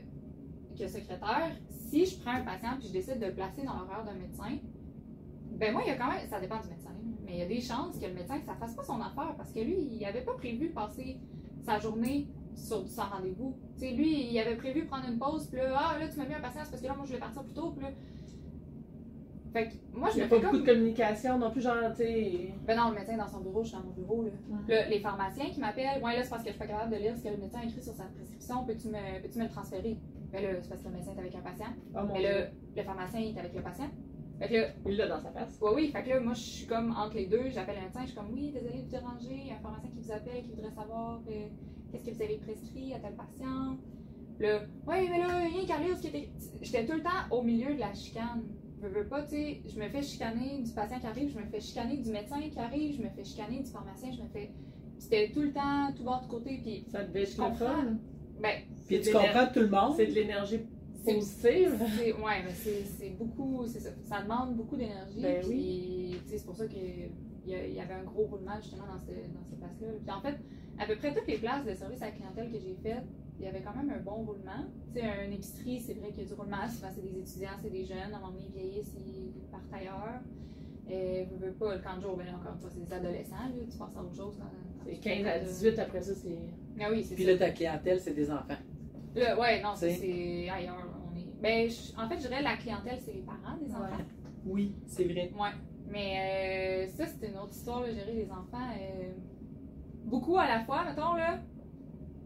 que 0.78 0.88
secrétaire, 0.88 1.52
si 1.68 2.06
je 2.06 2.18
prends 2.20 2.32
un 2.32 2.42
patient 2.42 2.78
puis 2.78 2.88
je 2.88 2.92
décide 2.94 3.20
de 3.20 3.26
le 3.26 3.34
placer 3.34 3.62
dans 3.64 3.74
l'horaire 3.80 4.04
d'un 4.04 4.14
médecin, 4.14 4.56
ben 5.52 5.72
moi, 5.72 5.82
il 5.84 5.88
y 5.88 5.92
a 5.92 5.96
quand 5.96 6.10
même. 6.10 6.26
Ça 6.26 6.40
dépend 6.40 6.58
du 6.58 6.68
médecin, 6.68 6.90
il 7.36 7.40
y 7.40 7.42
a 7.42 7.46
des 7.46 7.60
chances 7.60 7.98
que 7.98 8.06
le 8.06 8.14
médecin, 8.14 8.40
ça 8.44 8.54
fasse 8.54 8.74
pas 8.74 8.82
son 8.82 9.00
affaire 9.00 9.34
parce 9.36 9.52
que 9.52 9.60
lui, 9.60 9.76
il 9.92 10.04
avait 10.04 10.22
pas 10.22 10.34
prévu 10.34 10.70
passer 10.70 11.18
sa 11.64 11.78
journée 11.78 12.28
sur 12.54 12.86
sans 12.88 13.04
rendez-vous. 13.08 13.54
Tu 13.74 13.80
sais, 13.80 13.90
lui, 13.92 14.30
il 14.30 14.38
avait 14.38 14.56
prévu 14.56 14.86
prendre 14.86 15.06
une 15.08 15.18
pause, 15.18 15.46
puis 15.46 15.58
là, 15.58 15.76
ah, 15.78 15.98
là, 15.98 16.08
tu 16.08 16.18
m'as 16.18 16.24
mis 16.26 16.34
un 16.34 16.40
patient, 16.40 16.62
c'est 16.64 16.70
parce 16.70 16.82
que 16.82 16.86
là, 16.86 16.94
moi, 16.94 17.04
je 17.06 17.12
vais 17.12 17.18
partir 17.18 17.42
plus 17.44 17.52
tôt, 17.52 17.70
puis 17.72 17.84
là. 17.84 17.90
Fait 19.52 19.68
que 19.68 19.74
moi, 19.94 20.08
je 20.10 20.16
Il 20.18 20.22
n'y 20.22 20.22
me 20.22 20.26
a 20.26 20.38
pas 20.38 20.44
beaucoup 20.44 20.58
de 20.58 20.66
communication 20.66 21.38
non 21.38 21.50
plus, 21.50 21.60
genre, 21.60 21.74
tu 21.90 21.96
sais. 22.02 22.54
Ben 22.66 22.76
non, 22.76 22.88
le 22.90 22.94
médecin 22.96 23.14
est 23.14 23.18
dans 23.18 23.28
son 23.28 23.40
bureau, 23.40 23.62
je 23.62 23.68
suis 23.68 23.76
dans 23.76 23.84
mon 23.84 23.92
bureau. 23.92 24.22
Là. 24.22 24.30
Là, 24.68 24.88
les 24.88 25.00
pharmaciens 25.00 25.50
qui 25.50 25.60
m'appellent, 25.60 26.02
ouais, 26.02 26.16
là, 26.16 26.22
c'est 26.22 26.30
parce 26.30 26.42
que 26.42 26.48
je 26.48 26.54
suis 26.54 26.58
pas 26.58 26.66
capable 26.66 26.92
de 26.92 26.96
lire 26.96 27.14
ce 27.16 27.22
que 27.22 27.28
le 27.28 27.36
médecin 27.36 27.58
a 27.60 27.64
écrit 27.64 27.82
sur 27.82 27.92
sa 27.94 28.04
prescription, 28.04 28.64
peux-tu 28.64 28.88
me, 28.88 29.22
peux 29.22 29.38
me 29.38 29.44
le 29.44 29.50
transférer? 29.50 29.98
Ben 30.32 30.42
là, 30.42 30.48
c'est 30.60 30.68
parce 30.68 30.80
que 30.82 30.88
le 30.88 30.94
médecin 30.94 31.12
est 31.14 31.20
avec 31.20 31.34
un 31.34 31.40
patient. 31.40 31.72
Oh 31.94 31.98
mon 32.06 32.12
Mais 32.14 32.20
Dieu. 32.20 32.28
là, 32.28 32.46
le 32.76 32.82
pharmacien 32.82 33.20
est 33.20 33.38
avec 33.38 33.54
le 33.54 33.62
patient. 33.62 33.88
Fait 34.38 34.48
que 34.48 34.54
là, 34.54 34.66
Il 34.86 34.96
l'a 34.96 35.08
dans 35.08 35.20
sa 35.20 35.30
face. 35.30 35.58
ouais, 35.60 35.70
oui, 35.74 35.88
fait 35.88 36.02
que 36.02 36.08
là, 36.10 36.20
moi, 36.20 36.34
je 36.34 36.40
suis 36.40 36.66
comme 36.66 36.90
entre 36.92 37.14
les 37.16 37.26
deux, 37.26 37.48
j'appelle 37.48 37.76
le 37.76 37.82
médecin, 37.84 38.00
je 38.02 38.06
suis 38.08 38.16
comme, 38.16 38.30
oui, 38.32 38.50
désolé 38.52 38.78
de 38.78 38.82
vous 38.84 38.90
déranger, 38.90 39.40
il 39.42 39.46
y 39.48 39.50
a 39.50 39.54
un 39.56 39.60
pharmacien 39.60 39.90
qui 39.90 39.98
vous 40.00 40.12
appelle, 40.12 40.42
qui 40.42 40.50
voudrait 40.50 40.74
savoir 40.74 41.20
euh, 41.28 41.46
qu'est-ce 41.90 42.04
que 42.04 42.10
vous 42.14 42.22
avez 42.22 42.36
prescrit 42.38 42.92
à 42.94 42.98
tel 42.98 43.14
patient. 43.14 43.78
Là, 44.38 44.60
ouais, 44.86 45.08
mais 45.08 45.18
là, 45.18 45.38
rien 45.38 45.64
Carlos 45.66 45.94
qui 46.00 46.08
était. 46.08 46.28
J'étais 46.60 46.84
tout 46.84 46.92
le 46.94 47.02
temps 47.02 47.24
au 47.30 47.42
milieu 47.42 47.74
de 47.74 47.80
la 47.80 47.94
chicane. 47.94 48.42
Je 48.82 48.88
veux 48.88 49.06
pas, 49.08 49.22
tu 49.22 49.30
sais, 49.30 49.62
je 49.66 49.80
me 49.80 49.88
fais 49.88 50.02
chicaner 50.02 50.62
du 50.62 50.70
patient 50.72 50.98
qui 51.00 51.06
arrive, 51.06 51.30
je 51.32 51.38
me 51.38 51.46
fais 51.46 51.60
chicaner 51.60 51.96
du 51.96 52.10
médecin 52.10 52.40
qui 52.42 52.58
arrive, 52.58 52.96
je 52.98 53.02
me 53.02 53.08
fais 53.08 53.24
chicaner 53.24 53.60
du 53.60 53.70
pharmacien, 53.70 54.12
je 54.12 54.22
me 54.22 54.28
fais. 54.28 54.50
C'était 54.98 55.30
tout 55.32 55.40
le 55.40 55.52
temps, 55.52 55.92
tout 55.96 56.04
bord 56.04 56.20
de 56.22 56.26
côté, 56.28 56.60
puis. 56.62 56.84
Ça 56.92 57.02
devait 57.04 57.22
être 57.22 57.32
Je 57.32 57.36
le 57.38 57.42
comprends. 57.48 57.66
fun? 57.66 57.96
Ben, 58.42 58.60
Puis 58.86 59.00
tu 59.00 59.12
comprends 59.12 59.46
tout 59.46 59.60
le 59.60 59.68
monde? 59.68 59.94
C'est 59.96 60.06
de 60.06 60.12
l'énergie 60.12 60.60
c'est. 61.04 61.14
positive. 61.14 61.80
c'est- 61.98 62.12
Ouais, 62.12 62.42
mais 62.44 62.52
c'est 62.54 62.82
c'est 62.84 63.10
beaucoup. 63.10 63.66
C'est 63.66 63.80
ça. 63.80 63.90
Ça 64.04 64.22
demande 64.22 64.56
beaucoup 64.56 64.76
d'énergie. 64.76 65.20
Ben 65.22 65.42
puis, 65.44 66.16
tu 66.24 66.30
sais, 66.30 66.38
c'est 66.38 66.46
pour 66.46 66.56
ça 66.56 66.66
qu'il 66.66 67.10
y, 67.46 67.50
y 67.50 67.80
avait 67.80 67.94
un 67.94 68.04
gros 68.04 68.24
roulement 68.24 68.56
justement 68.60 68.86
dans, 68.86 68.98
ce, 69.00 69.10
dans 69.10 69.44
ces 69.48 69.56
places-là. 69.56 69.88
Puis 70.04 70.10
en 70.14 70.20
fait, 70.20 70.36
à 70.78 70.86
peu 70.86 70.96
près 70.96 71.14
toutes 71.14 71.26
les 71.28 71.38
places 71.38 71.64
de 71.64 71.74
service 71.74 72.02
à 72.02 72.06
la 72.06 72.12
clientèle 72.12 72.50
que 72.52 72.58
j'ai 72.58 72.74
faites, 72.82 73.04
il 73.38 73.44
y 73.44 73.48
avait 73.48 73.60
quand 73.62 73.74
même 73.76 73.90
un 73.90 74.00
bon 74.02 74.24
roulement. 74.24 74.64
Tu 74.94 75.00
sais, 75.00 75.26
une 75.26 75.32
épicerie, 75.34 75.80
c'est 75.80 75.94
vrai 75.94 76.10
qu'il 76.10 76.22
y 76.22 76.26
a 76.26 76.28
du 76.28 76.34
roulement. 76.34 76.68
Souvent, 76.68 76.88
c'est 76.94 77.02
des 77.02 77.18
étudiants, 77.18 77.56
c'est 77.62 77.70
des 77.70 77.84
jeunes. 77.84 78.12
À 78.12 78.16
un 78.16 78.20
moment 78.20 78.32
donné, 78.32 78.44
ils 78.48 78.52
vieillissent, 78.60 78.94
ils 78.96 79.32
partent 79.50 79.72
ailleurs. 79.72 80.20
Euh, 80.90 81.24
veux, 81.32 81.46
veux 81.48 81.52
pas, 81.52 81.74
le 81.76 81.82
camp 81.82 81.96
de 81.96 82.02
jour, 82.02 82.16
ben, 82.16 82.26
encore 82.34 82.56
c'est 82.72 82.84
des 82.84 82.92
adolescents. 82.92 83.34
Là, 83.34 83.60
tu 83.70 83.76
passes 83.76 83.96
à 83.96 84.02
autre 84.02 84.14
chose. 84.14 84.36
Quand, 84.38 84.44
quand 84.44 84.84
C'est 84.86 84.92
tu 84.94 85.00
15 85.00 85.26
à 85.26 85.32
fais 85.32 85.40
de- 85.40 85.44
18, 85.48 85.78
après 85.80 86.00
ça, 86.02 86.14
c'est. 86.14 86.38
Ah 86.80 86.88
oui, 86.92 87.02
c'est 87.04 87.14
Puis 87.16 87.24
ça. 87.24 87.30
là, 87.32 87.38
ta 87.38 87.50
clientèle, 87.50 88.00
c'est 88.00 88.14
des 88.14 88.30
enfants. 88.30 88.54
Là, 89.16 89.38
ouais, 89.40 89.62
non, 89.62 89.74
ça, 89.74 89.88
c'est 89.90 90.48
ailleurs. 90.48 90.76
On 91.12 91.16
est... 91.16 91.24
ben, 91.40 91.68
je- 91.70 91.98
en 92.00 92.08
fait, 92.08 92.16
je 92.16 92.28
dirais 92.28 92.42
la 92.42 92.56
clientèle, 92.56 92.98
c'est 93.04 93.12
les 93.14 93.22
parents 93.22 93.56
des 93.60 93.72
enfants. 93.74 94.04
Oui, 94.44 94.74
c'est 94.86 95.04
vrai. 95.04 95.32
Ouais. 95.38 95.48
Mais 95.88 96.86
euh, 96.86 96.88
ça, 96.96 97.06
c'était 97.06 97.28
une 97.28 97.38
autre 97.38 97.52
histoire, 97.52 97.80
là, 97.82 97.90
gérer 97.92 98.12
les 98.12 98.30
enfants. 98.30 98.68
euh, 98.78 99.12
beaucoup 100.04 100.36
à 100.38 100.46
la 100.46 100.60
fois, 100.60 100.84
mettons, 100.84 101.14
là. 101.14 101.38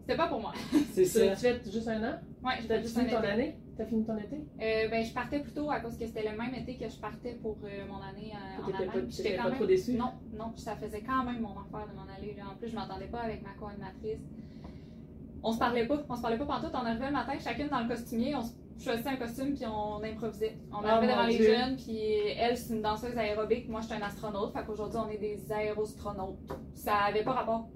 C'était 0.01 0.17
pas 0.17 0.27
pour 0.27 0.41
moi. 0.41 0.51
C'est 0.93 1.05
ça. 1.05 1.29
tu 1.29 1.35
fais 1.37 1.61
juste 1.71 1.87
un 1.87 2.03
an? 2.03 2.15
Ouais, 2.43 2.53
j'ai 2.61 2.67
T'as 2.67 2.75
fait 2.77 2.81
juste 2.83 2.97
fini 2.99 3.11
un 3.11 3.17
ton 3.17 3.23
été. 3.23 3.31
année? 3.31 3.57
T'as 3.77 3.85
fini 3.85 4.03
ton 4.03 4.17
été? 4.17 4.35
Euh, 4.35 4.89
ben, 4.89 5.05
je 5.05 5.13
partais 5.13 5.39
plus 5.39 5.51
tôt 5.53 5.69
à 5.71 5.79
cause 5.79 5.97
que 5.97 6.05
c'était 6.05 6.27
le 6.29 6.35
même 6.37 6.53
été 6.55 6.75
que 6.75 6.89
je 6.89 6.97
partais 6.97 7.33
pour 7.41 7.57
euh, 7.63 7.85
mon 7.87 8.01
année 8.01 8.33
euh, 8.33 8.61
en 8.63 8.67
Allemagne. 8.67 8.87
pas, 8.87 9.09
J'étais 9.09 9.23
t'étais 9.23 9.37
quand 9.37 9.43
pas 9.43 9.49
même- 9.49 9.57
trop 9.59 9.65
déçu? 9.67 9.93
Non, 9.93 10.11
non, 10.33 10.53
ça 10.57 10.75
faisait 10.75 11.01
quand 11.01 11.23
même 11.23 11.39
mon 11.41 11.51
affaire 11.51 11.87
de 11.87 11.95
m'en 11.95 12.11
aller. 12.11 12.33
Là. 12.35 12.43
En 12.51 12.55
plus, 12.57 12.69
je 12.69 12.75
m'entendais 12.75 13.05
pas 13.05 13.21
avec 13.21 13.41
ma 13.43 13.53
co-animatrice. 13.53 14.19
On 15.43 15.51
se 15.51 15.57
parlait 15.59 15.87
pas, 15.87 15.97
on 16.07 16.15
se 16.15 16.21
parlait 16.21 16.37
pas 16.37 16.45
pantoute. 16.45 16.71
On 16.73 16.85
arrivait 16.85 17.07
le 17.07 17.11
matin, 17.13 17.33
chacune 17.39 17.67
dans 17.69 17.79
le 17.81 17.87
costumier, 17.87 18.35
on 18.35 18.41
choisissait 18.79 19.09
un 19.09 19.15
costume 19.15 19.53
puis 19.55 19.65
on 19.65 20.03
improvisait. 20.03 20.57
On 20.71 20.77
Oh, 20.83 20.85
arrivait 20.85 21.11
devant 21.13 21.25
les 21.25 21.37
Dieu. 21.37 21.45
jeunes, 21.55 21.75
puis 21.77 21.99
elle, 22.37 22.57
c'est 22.57 22.73
une 22.75 22.81
danseuse 22.81 23.17
aérobique, 23.17 23.67
moi, 23.69 23.81
je 23.81 23.87
suis 23.87 23.95
un 23.95 24.01
astronaute. 24.01 24.53
Fait 24.53 24.63
qu'aujourd'hui, 24.65 24.99
on 25.03 25.09
est 25.09 25.17
des 25.17 25.51
aérostronautes. 25.51 26.37
Ça 26.75 26.95
avait 27.07 27.23
pas 27.23 27.33
rapport. 27.33 27.69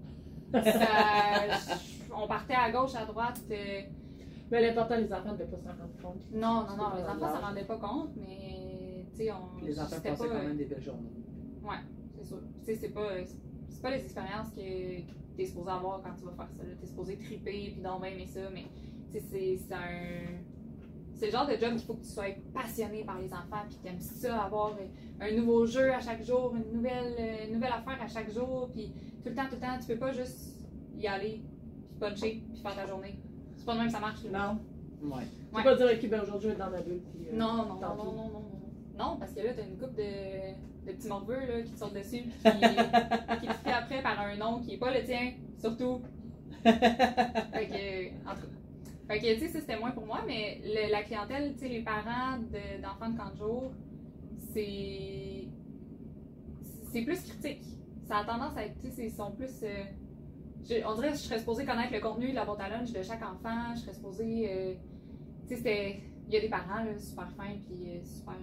Ça- 0.53 0.61
on 2.15 2.27
partait 2.27 2.53
à 2.55 2.71
gauche, 2.71 2.95
à 2.95 3.05
droite. 3.05 3.41
euh, 3.51 3.81
Mais 4.51 4.61
l'important, 4.61 4.95
les 4.97 5.11
enfants 5.11 5.31
ne 5.31 5.37
devaient 5.37 5.45
pas 5.51 5.57
s'en 5.57 5.69
rendre 5.69 6.01
compte. 6.01 6.21
Non, 6.31 6.65
non, 6.69 6.77
non, 6.77 6.95
les 6.95 7.03
enfants 7.03 7.19
s'en 7.19 7.33
l'âge. 7.33 7.43
rendaient 7.43 7.65
pas 7.65 7.77
compte, 7.77 8.09
mais 8.15 9.05
tu 9.11 9.17
sais, 9.23 9.31
on. 9.31 9.57
Puis 9.57 9.65
les 9.67 9.79
enfants 9.79 9.89
passaient 9.89 10.11
pas, 10.15 10.27
quand 10.27 10.33
même 10.43 10.57
des 10.57 10.65
belles 10.65 10.83
journées. 10.83 11.09
C'est 12.17 12.25
sûr. 12.27 12.37
Tu 12.59 12.65
sais, 12.65 12.75
c'est 12.75 12.89
pas. 12.89 13.07
c'est 13.69 13.81
pas 13.81 13.89
les 13.89 14.03
expériences 14.03 14.49
que 14.51 14.61
t'es 15.37 15.45
supposé 15.45 15.69
avoir 15.71 16.01
quand 16.01 16.13
tu 16.17 16.25
vas 16.25 16.31
faire 16.31 16.49
ça. 16.51 16.63
T'es 16.79 16.87
supposé 16.87 17.17
triper 17.17 17.71
puis 17.73 17.81
donc 17.81 18.05
aimer 18.05 18.25
ça, 18.27 18.41
mais 18.53 18.65
c'est 19.11 19.19
c'est 19.57 19.73
un. 19.73 20.39
C'est 21.13 21.27
le 21.27 21.31
genre 21.31 21.47
de 21.47 21.53
job 21.53 21.69
qu'il 21.71 21.85
faut 21.85 21.93
que 21.93 22.03
tu 22.03 22.09
sois 22.09 22.25
passionné 22.53 23.05
par 23.05 23.19
les 23.21 23.31
enfants 23.31 23.63
puis 23.69 23.77
que 23.77 23.83
tu 23.83 23.87
aimes 23.87 23.99
ça, 24.01 24.41
avoir 24.43 24.75
un 25.21 25.31
nouveau 25.31 25.65
jeu 25.65 25.93
à 25.93 25.99
chaque 26.01 26.21
jour, 26.23 26.53
une 26.55 26.75
nouvelle, 26.77 27.15
euh, 27.17 27.47
une 27.47 27.53
nouvelle 27.53 27.71
affaire 27.71 28.01
à 28.01 28.07
chaque 28.07 28.29
jour, 28.29 28.69
puis 28.73 28.91
tout 29.23 29.29
le 29.29 29.33
temps, 29.35 29.45
tout 29.49 29.55
le 29.55 29.61
temps, 29.61 29.79
tu 29.79 29.87
peux 29.87 29.97
pas 29.97 30.11
juste 30.11 30.57
y 30.97 31.07
aller, 31.07 31.41
puis 31.41 31.99
puncher, 32.01 32.43
puis 32.51 32.61
faire 32.61 32.75
ta 32.75 32.85
journée. 32.85 33.17
C'est 33.55 33.65
pas 33.65 33.73
de 33.75 33.77
même 33.77 33.87
que 33.87 33.93
ça 33.93 33.99
marche. 34.01 34.25
Non. 34.25 34.59
Ouais. 35.03 35.23
Tu 35.23 35.55
Ouais. 35.55 35.63
peux 35.63 35.69
pas 35.69 35.75
dire, 35.77 35.85
ok, 36.03 36.09
ben 36.09 36.21
aujourd'hui, 36.21 36.41
je 36.43 36.47
vais 36.47 36.53
être 36.53 36.65
dans 36.65 36.71
ma 36.71 36.81
bulle. 36.81 37.01
Puis, 37.15 37.27
euh, 37.31 37.37
Non, 37.37 37.53
non, 37.55 37.65
non, 37.65 37.95
non, 37.95 38.13
non, 38.13 38.41
non, 38.97 39.17
parce 39.17 39.33
que 39.33 39.41
là, 39.41 39.53
t'as 39.55 39.63
une 39.65 39.77
coupe 39.77 39.95
de, 39.95 40.85
de 40.87 40.91
petits 40.93 41.07
morveux 41.07 41.39
là, 41.39 41.61
qui 41.61 41.71
te 41.71 41.77
sortent 41.79 41.93
dessus, 41.95 42.23
puis 42.43 42.51
qui, 42.51 42.59
qui 43.41 43.47
te 43.47 43.63
crient 43.63 43.73
après 43.73 44.01
par 44.01 44.19
un 44.21 44.35
nom 44.37 44.59
qui 44.61 44.73
est 44.75 44.77
pas 44.77 44.93
le 44.97 45.03
tien, 45.03 45.33
surtout. 45.59 46.01
Fait 46.63 47.67
que, 47.67 48.29
en 48.29 48.33
tout. 48.35 48.47
Fait 49.07 49.19
que, 49.19 49.33
tu 49.35 49.39
sais, 49.41 49.47
ça 49.49 49.59
c'était 49.59 49.77
moins 49.79 49.91
pour 49.91 50.05
moi, 50.05 50.21
mais 50.25 50.59
le- 50.63 50.91
la 50.91 51.03
clientèle, 51.03 51.53
tu 51.53 51.59
sais, 51.59 51.67
les 51.69 51.81
parents 51.83 52.37
de- 52.39 52.81
d'enfants 52.81 53.09
de 53.09 53.17
camp 53.17 53.29
de 53.31 53.37
jour, 53.37 53.71
c'est. 54.53 55.47
C'est 56.91 57.01
plus 57.03 57.21
critique. 57.23 57.63
Ça 58.07 58.19
a 58.19 58.23
tendance 58.25 58.55
à 58.57 58.65
être, 58.65 58.79
tu 58.79 58.89
sais, 58.91 59.05
ils 59.07 59.11
sont 59.11 59.31
plus. 59.31 59.51
euh, 59.63 59.83
je- 60.67 60.85
on 60.87 60.95
dirait 60.95 61.09
que 61.11 61.17
je 61.17 61.21
serais 61.23 61.39
supposée 61.39 61.65
connaître 61.65 61.93
le 61.93 61.99
contenu 61.99 62.29
de 62.29 62.35
la 62.35 62.45
boîte 62.45 62.61
à 62.61 62.69
lunch 62.69 62.91
de 62.91 63.03
chaque 63.03 63.21
enfant, 63.21 63.75
je 63.75 63.81
serais 63.81 63.93
supposée. 63.93 64.49
euh, 64.51 64.73
tu 65.47 65.49
sais, 65.49 65.55
c'était. 65.57 65.99
Il 66.27 66.33
y 66.33 66.37
a 66.37 66.41
des 66.41 66.49
parents, 66.49 66.83
là, 66.83 66.97
super 66.97 67.29
fins, 67.37 67.55
puis 67.67 67.87
euh, 67.91 68.03
super. 68.03 68.33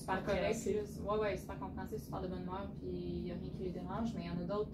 Super. 0.00 0.18
Compréhensifs. 0.24 0.76
là. 1.06 1.18
Ouais, 1.18 1.36
super 1.36 1.58
compréhensifs, 1.58 2.02
super 2.02 2.20
de 2.20 2.28
bonne 2.28 2.42
humeur, 2.42 2.68
puis 2.80 2.90
il 2.90 3.22
n'y 3.24 3.30
a 3.30 3.34
rien 3.34 3.50
qui 3.50 3.62
les 3.64 3.70
dérange, 3.70 4.08
mais 4.14 4.22
il 4.22 4.26
y 4.26 4.30
en 4.30 4.40
a 4.42 4.44
d'autres. 4.44 4.70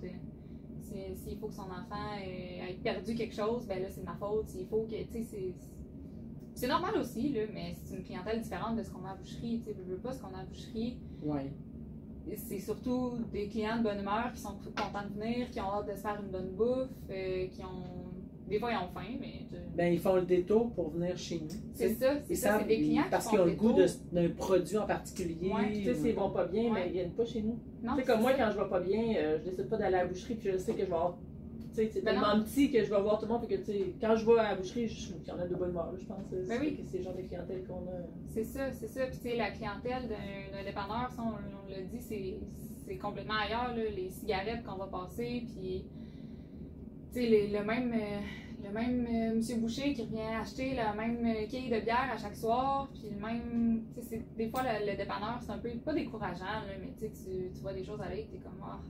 S'il 0.81 1.39
faut 1.39 1.49
que 1.49 1.55
son 1.55 1.63
enfant 1.63 2.15
ait 2.23 2.79
perdu 2.83 3.15
quelque 3.15 3.35
chose, 3.35 3.67
ben 3.67 3.83
là, 3.83 3.89
c'est 3.91 4.01
de 4.01 4.07
ma 4.07 4.15
faute. 4.15 4.49
S'il 4.49 4.67
faut 4.67 4.87
que. 4.89 4.97
C'est. 6.55 6.69
Normal 6.69 6.97
aussi, 6.99 7.33
là, 7.33 7.43
mais 7.53 7.75
c'est 7.75 7.97
une 7.97 8.03
clientèle 8.03 8.41
différente 8.41 8.77
de 8.77 8.83
ce 8.83 8.91
qu'on 8.91 9.05
a 9.05 9.11
à 9.11 9.15
boucherie. 9.15 9.61
Tu 9.63 9.73
veux 9.73 9.99
pas 9.99 10.13
ce 10.13 10.23
qu'on 10.23 10.35
a 10.35 10.39
à 10.39 10.45
boucherie. 10.45 10.99
Ouais. 11.23 11.53
C'est 12.37 12.59
surtout 12.61 13.19
des 13.31 13.49
clients 13.49 13.79
de 13.79 13.83
bonne 13.85 14.01
humeur 14.01 14.33
qui 14.33 14.41
sont 14.41 14.57
contents 14.65 15.07
de 15.09 15.15
venir, 15.21 15.51
qui 15.51 15.61
ont 15.61 15.71
hâte 15.73 15.87
de 15.89 15.93
se 15.95 16.01
faire 16.01 16.21
une 16.21 16.31
bonne 16.31 16.51
bouffe, 16.53 16.89
euh, 17.11 17.47
qui 17.49 17.63
ont. 17.63 18.06
Des 18.49 18.59
fois, 18.61 18.71
ils 18.73 18.77
ont 18.77 18.89
faim, 18.95 19.17
mais. 19.21 19.47
Ben, 19.77 19.93
ils 19.93 19.99
font 19.99 20.15
le 20.17 20.23
détour 20.23 20.73
pour 20.73 20.91
venir 20.91 21.17
chez 21.19 21.41
nous. 21.41 21.49
C'est 21.75 21.95
ça, 21.95 22.15
c'est 22.27 22.35
ça, 22.35 22.59
c'est 22.61 22.67
des 22.67 22.77
clients 22.79 23.03
parce 23.11 23.25
qui 23.27 23.31
qu'ils 23.33 23.41
ont 23.41 23.45
le 23.47 23.53
goût 23.53 23.75
d'un 24.13 24.29
produit 24.31 24.79
en 24.79 24.87
particulier. 24.87 25.51
Ouais, 25.53 25.73
Tu 25.73 25.85
sais, 25.85 25.95
s'ils 25.95 26.15
vont 26.15 26.31
pas 26.31 26.47
bien, 26.47 26.65
Ouais. 26.65 26.71
mais 26.75 26.87
ils 26.87 26.93
viennent 26.93 27.13
pas 27.13 27.25
chez 27.25 27.43
nous. 27.43 27.59
Non, 27.83 27.95
Tu 27.95 28.01
sais, 28.01 28.07
comme 28.07 28.21
moi, 28.23 28.33
ça. 28.33 28.39
quand 28.39 28.51
je 28.53 28.61
vais 28.63 28.69
pas 28.71 28.81
bien, 28.81 29.15
euh, 29.17 29.39
je 29.39 29.51
décide 29.51 29.69
pas 29.69 29.77
d'aller 29.77 29.97
à 29.97 30.03
la 30.03 30.07
boucherie, 30.07 30.35
puis 30.37 30.51
je 30.53 30.57
sais 30.59 30.73
que 30.73 30.81
je 30.81 30.87
vais 30.87 30.93
avoir. 30.95 31.19
Tu 31.75 31.83
sais, 31.83 31.91
c'est 31.93 32.01
Ben 32.03 32.13
tellement 32.13 32.43
petit 32.43 32.71
que 32.71 32.83
je 32.85 32.89
vais 32.91 33.01
voir 33.03 33.19
tout 33.19 33.27
le 33.27 33.33
monde, 33.33 33.47
puis 33.47 33.57
que, 33.57 33.61
tu 33.63 33.73
sais, 33.73 33.85
quand 34.01 34.17
je 34.17 34.25
vais 34.25 34.39
à 34.39 34.51
la 34.51 34.55
boucherie, 34.57 34.89
je 34.89 35.11
il 35.13 35.29
y 35.29 35.31
en 35.31 35.39
a 35.39 35.47
de 35.47 35.55
bonne 35.55 35.75
là, 35.75 35.93
je 35.99 36.07
pense. 36.07 36.23
C'est 36.31 36.49
Ben 36.49 36.59
oui. 36.61 36.81
c'est 36.91 36.99
le 36.99 37.05
genre 37.05 37.15
de 37.17 37.23
clientèle 37.23 37.65
qu'on 37.67 37.87
a. 37.91 37.99
C'est 38.29 38.45
ça, 38.45 38.73
c'est 38.73 38.89
ça. 38.89 39.07
Puis, 39.09 39.19
tu 39.19 39.29
sais, 39.31 39.37
la 39.37 39.51
clientèle 39.51 40.09
d'un 40.09 40.65
dépanneur, 40.65 41.11
ça, 41.11 41.23
on, 41.23 41.33
on 41.33 41.71
l'a 41.71 41.83
dit, 41.83 42.01
c'est 42.01 42.39
c'est 42.87 42.97
complètement 42.99 43.35
ailleurs, 43.45 43.75
là. 43.77 43.83
Les 43.95 44.09
cigarettes 44.11 44.63
qu'on 44.65 44.77
va 44.77 44.87
passer, 44.87 45.45
puis, 45.53 45.85
les- 47.21 47.49
le 47.49 47.65
même, 47.65 47.93
euh, 47.93 48.21
le 48.65 48.73
même 48.73 49.07
euh, 49.07 49.35
monsieur 49.37 49.57
Boucher 49.59 49.93
qui 49.95 50.03
revient 50.03 50.35
acheter 50.41 50.75
la 50.75 50.95
même 50.95 51.25
euh, 51.25 51.47
quille 51.49 51.71
de 51.71 51.81
bière 51.81 52.11
à 52.13 52.17
chaque 52.17 52.37
soir, 52.37 52.89
puis 52.93 53.11
le 53.11 53.21
même, 53.25 53.85
tu 53.95 54.23
des 54.37 54.49
fois, 54.49 54.63
le, 54.63 54.91
le 54.91 54.97
dépanneur, 54.97 55.39
c'est 55.41 55.53
un 55.53 55.59
peu, 55.59 55.71
pas 55.85 55.95
décourageant, 55.95 56.45
là, 56.45 56.63
mais 56.81 56.93
tu 56.99 57.09
tu- 57.13 57.51
tu 57.55 57.61
vois 57.61 57.73
des 57.75 57.85
choses 57.85 58.01
aller, 58.01 58.29
t'es 58.31 58.39
comme, 58.39 58.61
ah, 58.63 58.81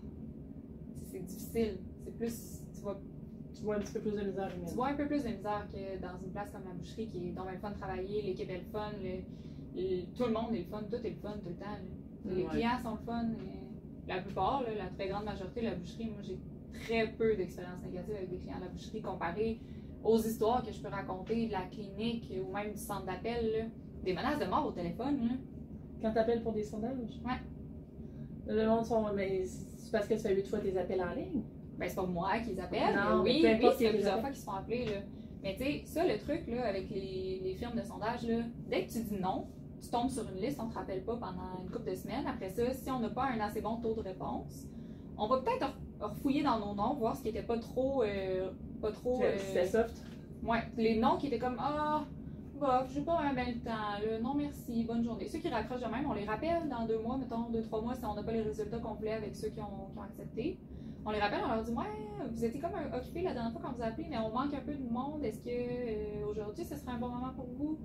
Tu 0.94 1.02
c'est 1.12 1.20
difficile. 1.24 1.78
C'est 2.04 2.16
plus, 2.16 2.62
tu 2.74 2.80
vois 2.82 2.98
Tu 3.54 3.62
vois 3.62 3.76
un 3.76 3.80
petit 3.80 3.92
peu 3.94 4.00
plus 4.00 4.12
de 4.12 4.20
misère 4.22 4.48
humaine. 4.54 4.68
tu 4.68 4.74
vois 4.74 4.88
un 4.88 4.94
peu 4.94 5.06
plus 5.06 5.22
de 5.24 5.28
misère 5.28 5.66
que 5.72 6.00
dans 6.02 6.18
une 6.24 6.30
place 6.32 6.50
comme 6.50 6.64
la 6.64 6.74
boucherie 6.74 7.08
qui 7.08 7.18
est 7.28 7.30
bien 7.32 7.44
le 7.50 7.58
fun 7.58 7.70
de 7.70 7.78
travailler, 7.78 8.22
l'équipe 8.22 8.50
est 8.50 8.58
le 8.58 8.64
fun, 8.70 8.92
le- 9.02 9.80
le- 9.80 10.02
tout 10.14 10.24
le 10.24 10.32
monde 10.32 10.54
est 10.54 10.58
le 10.58 10.64
fun, 10.66 10.82
tout 10.90 10.96
est 11.04 11.10
le 11.10 11.16
fun 11.16 11.34
tout 11.42 11.48
le 11.48 11.54
temps. 11.56 11.64
là. 11.64 12.34
Les 12.34 12.42
Ouais. 12.44 12.48
clients 12.50 12.78
sont 12.82 12.92
le 12.92 13.04
fun. 13.06 13.24
la 14.08 14.20
plupart, 14.20 14.62
là, 14.62 14.68
la 14.78 14.86
très 14.90 15.08
grande 15.08 15.24
majorité 15.24 15.62
de 15.62 15.66
la 15.66 15.74
boucherie, 15.74 16.06
moi 16.10 16.20
j'ai 16.22 16.38
très 16.84 17.08
peu 17.12 17.36
d'expériences 17.36 17.82
négatives 17.82 18.14
avec 18.14 18.30
des 18.30 18.38
clients 18.38 18.58
de 18.58 18.64
la 18.64 18.68
boucherie 18.68 19.02
comparé 19.02 19.60
aux 20.04 20.18
histoires 20.18 20.64
que 20.64 20.72
je 20.72 20.80
peux 20.80 20.88
raconter 20.88 21.46
de 21.46 21.52
la 21.52 21.62
clinique 21.62 22.32
ou 22.32 22.52
même 22.52 22.72
du 22.72 22.78
centre 22.78 23.06
d'appel. 23.06 23.70
Des 24.04 24.12
menaces 24.12 24.38
de 24.38 24.44
mort 24.44 24.66
au 24.66 24.70
téléphone. 24.70 25.18
Là. 25.28 25.34
Quand 26.00 26.12
t'appelles 26.12 26.42
pour 26.42 26.52
des 26.52 26.62
sondages? 26.62 26.96
Ouais. 27.24 28.54
Le 28.54 28.66
monde 28.68 28.84
sont. 28.84 29.12
Mais 29.14 29.44
c'est 29.44 29.90
parce 29.90 30.06
que 30.06 30.14
tu 30.14 30.20
fais 30.20 30.34
huit 30.34 30.46
fois 30.46 30.60
tes 30.60 30.76
appels 30.78 31.02
en 31.02 31.12
ligne? 31.14 31.42
Ben, 31.76 31.88
c'est 31.88 31.96
pas 31.96 32.06
moi 32.06 32.38
qui 32.38 32.50
les 32.50 32.60
appelle. 32.60 32.94
Non, 32.94 33.22
mais 33.22 33.30
oui, 33.30 33.42
peu 33.42 33.66
oui, 33.66 33.74
c'est 33.76 33.90
plusieurs 33.90 34.20
fois 34.20 34.30
qu'ils 34.30 34.38
se 34.38 34.44
font 34.44 34.52
appeler. 34.52 34.84
Là. 34.84 35.00
Mais 35.42 35.56
tu 35.56 35.64
sais, 35.64 35.82
ça, 35.86 36.06
le 36.06 36.18
truc 36.18 36.46
là, 36.46 36.66
avec 36.66 36.88
les, 36.90 37.40
les 37.42 37.54
firmes 37.54 37.76
de 37.76 37.82
sondage, 37.82 38.26
là, 38.26 38.42
dès 38.68 38.86
que 38.86 38.92
tu 38.92 39.00
dis 39.00 39.16
non, 39.20 39.46
tu 39.82 39.88
tombes 39.90 40.08
sur 40.08 40.22
une 40.28 40.40
liste, 40.40 40.58
on 40.62 40.68
te 40.68 40.74
rappelle 40.74 41.02
pas 41.04 41.16
pendant 41.16 41.62
une 41.62 41.70
couple 41.70 41.90
de 41.90 41.94
semaines. 41.94 42.26
Après 42.26 42.48
ça, 42.50 42.72
si 42.72 42.90
on 42.90 43.00
n'a 43.00 43.10
pas 43.10 43.24
un 43.24 43.40
assez 43.40 43.60
bon 43.60 43.76
taux 43.76 43.94
de 43.94 44.00
réponse, 44.00 44.66
on 45.18 45.26
va 45.26 45.38
peut-être 45.40 45.66
re- 45.66 45.74
refouiller 46.00 46.42
dans 46.42 46.58
nos 46.58 46.74
noms, 46.74 46.94
voir 46.94 47.16
ce 47.16 47.22
qui 47.22 47.28
était 47.28 47.42
pas 47.42 47.58
trop. 47.58 48.02
euh, 48.02 48.50
pas 48.80 48.92
trop 48.92 49.22
euh, 49.22 49.34
C'était 49.38 49.66
soft. 49.66 50.02
ouais, 50.44 50.62
les 50.76 50.98
noms 50.98 51.16
qui 51.16 51.28
étaient 51.28 51.38
comme 51.38 51.56
Ah, 51.58 52.04
bof, 52.58 52.90
j'ai 52.92 53.00
pas 53.02 53.18
un 53.20 53.34
bel 53.34 53.58
temps, 53.60 53.70
non 54.22 54.34
merci, 54.34 54.84
bonne 54.84 55.02
journée. 55.04 55.26
Ceux 55.28 55.38
qui 55.38 55.48
raccrochent 55.48 55.80
de 55.80 55.86
même, 55.86 56.06
on 56.08 56.14
les 56.14 56.24
rappelle 56.24 56.68
dans 56.68 56.86
deux 56.86 56.98
mois, 56.98 57.16
mettons 57.16 57.48
deux, 57.50 57.62
trois 57.62 57.80
mois, 57.80 57.94
si 57.94 58.04
on 58.04 58.14
n'a 58.14 58.22
pas 58.22 58.32
les 58.32 58.42
résultats 58.42 58.78
complets 58.78 59.12
avec 59.12 59.34
ceux 59.34 59.48
qui 59.48 59.60
ont, 59.60 59.90
qui 59.92 59.98
ont 59.98 60.02
accepté. 60.02 60.58
On 61.04 61.10
les 61.12 61.20
rappelle, 61.20 61.40
on 61.44 61.48
leur 61.54 61.62
dit 61.62 61.70
Ouais, 61.72 61.84
vous 62.30 62.44
étiez 62.44 62.60
comme 62.60 62.72
euh, 62.74 62.98
occupés 62.98 63.22
la 63.22 63.32
dernière 63.32 63.52
fois 63.52 63.60
quand 63.64 63.72
vous 63.76 63.82
appelez, 63.82 64.06
mais 64.10 64.18
on 64.18 64.30
manque 64.30 64.52
un 64.54 64.60
peu 64.60 64.74
de 64.74 64.88
monde. 64.90 65.24
Est-ce 65.24 65.38
que 65.40 65.48
euh, 65.50 66.26
aujourd'hui 66.30 66.64
ce 66.64 66.76
serait 66.76 66.92
un 66.92 66.98
bon 66.98 67.08
moment 67.08 67.32
pour 67.36 67.46
vous? 67.56 67.78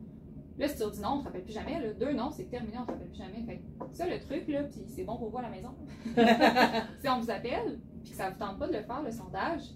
Là, 0.58 0.67
si 0.67 0.75
tu 0.75 0.81
leur 0.81 0.91
dis 0.91 1.01
non, 1.01 1.10
on 1.10 1.15
ne 1.17 1.22
te 1.22 1.25
rappelle 1.25 1.43
plus 1.43 1.53
jamais. 1.53 1.79
Là. 1.79 1.93
Deux 1.93 2.13
non, 2.13 2.29
c'est 2.31 2.46
terminé, 2.46 2.77
on 2.77 2.81
ne 2.81 2.86
te 2.86 2.91
rappelle 2.91 3.08
plus 3.08 3.17
jamais. 3.17 3.43
Fait 3.46 3.58
que 3.58 3.96
ça, 3.96 4.08
le 4.08 4.20
truc, 4.20 4.48
là, 4.48 4.63
puis 4.63 4.81
c'est 4.88 5.03
bon 5.03 5.17
pour 5.17 5.29
vous 5.29 5.38
à 5.38 5.43
la 5.43 5.50
maison. 5.50 5.70
si 7.01 7.10
on 7.10 7.20
vous 7.20 7.31
appelle, 7.31 7.79
puis 8.03 8.12
que 8.12 8.17
ça 8.17 8.27
ne 8.29 8.34
vous 8.34 8.39
tente 8.39 8.60
pas 8.60 8.67
de 8.67 8.74
le 8.74 8.84
faire, 8.84 9.01
le 9.01 9.12
sondage, 9.12 9.72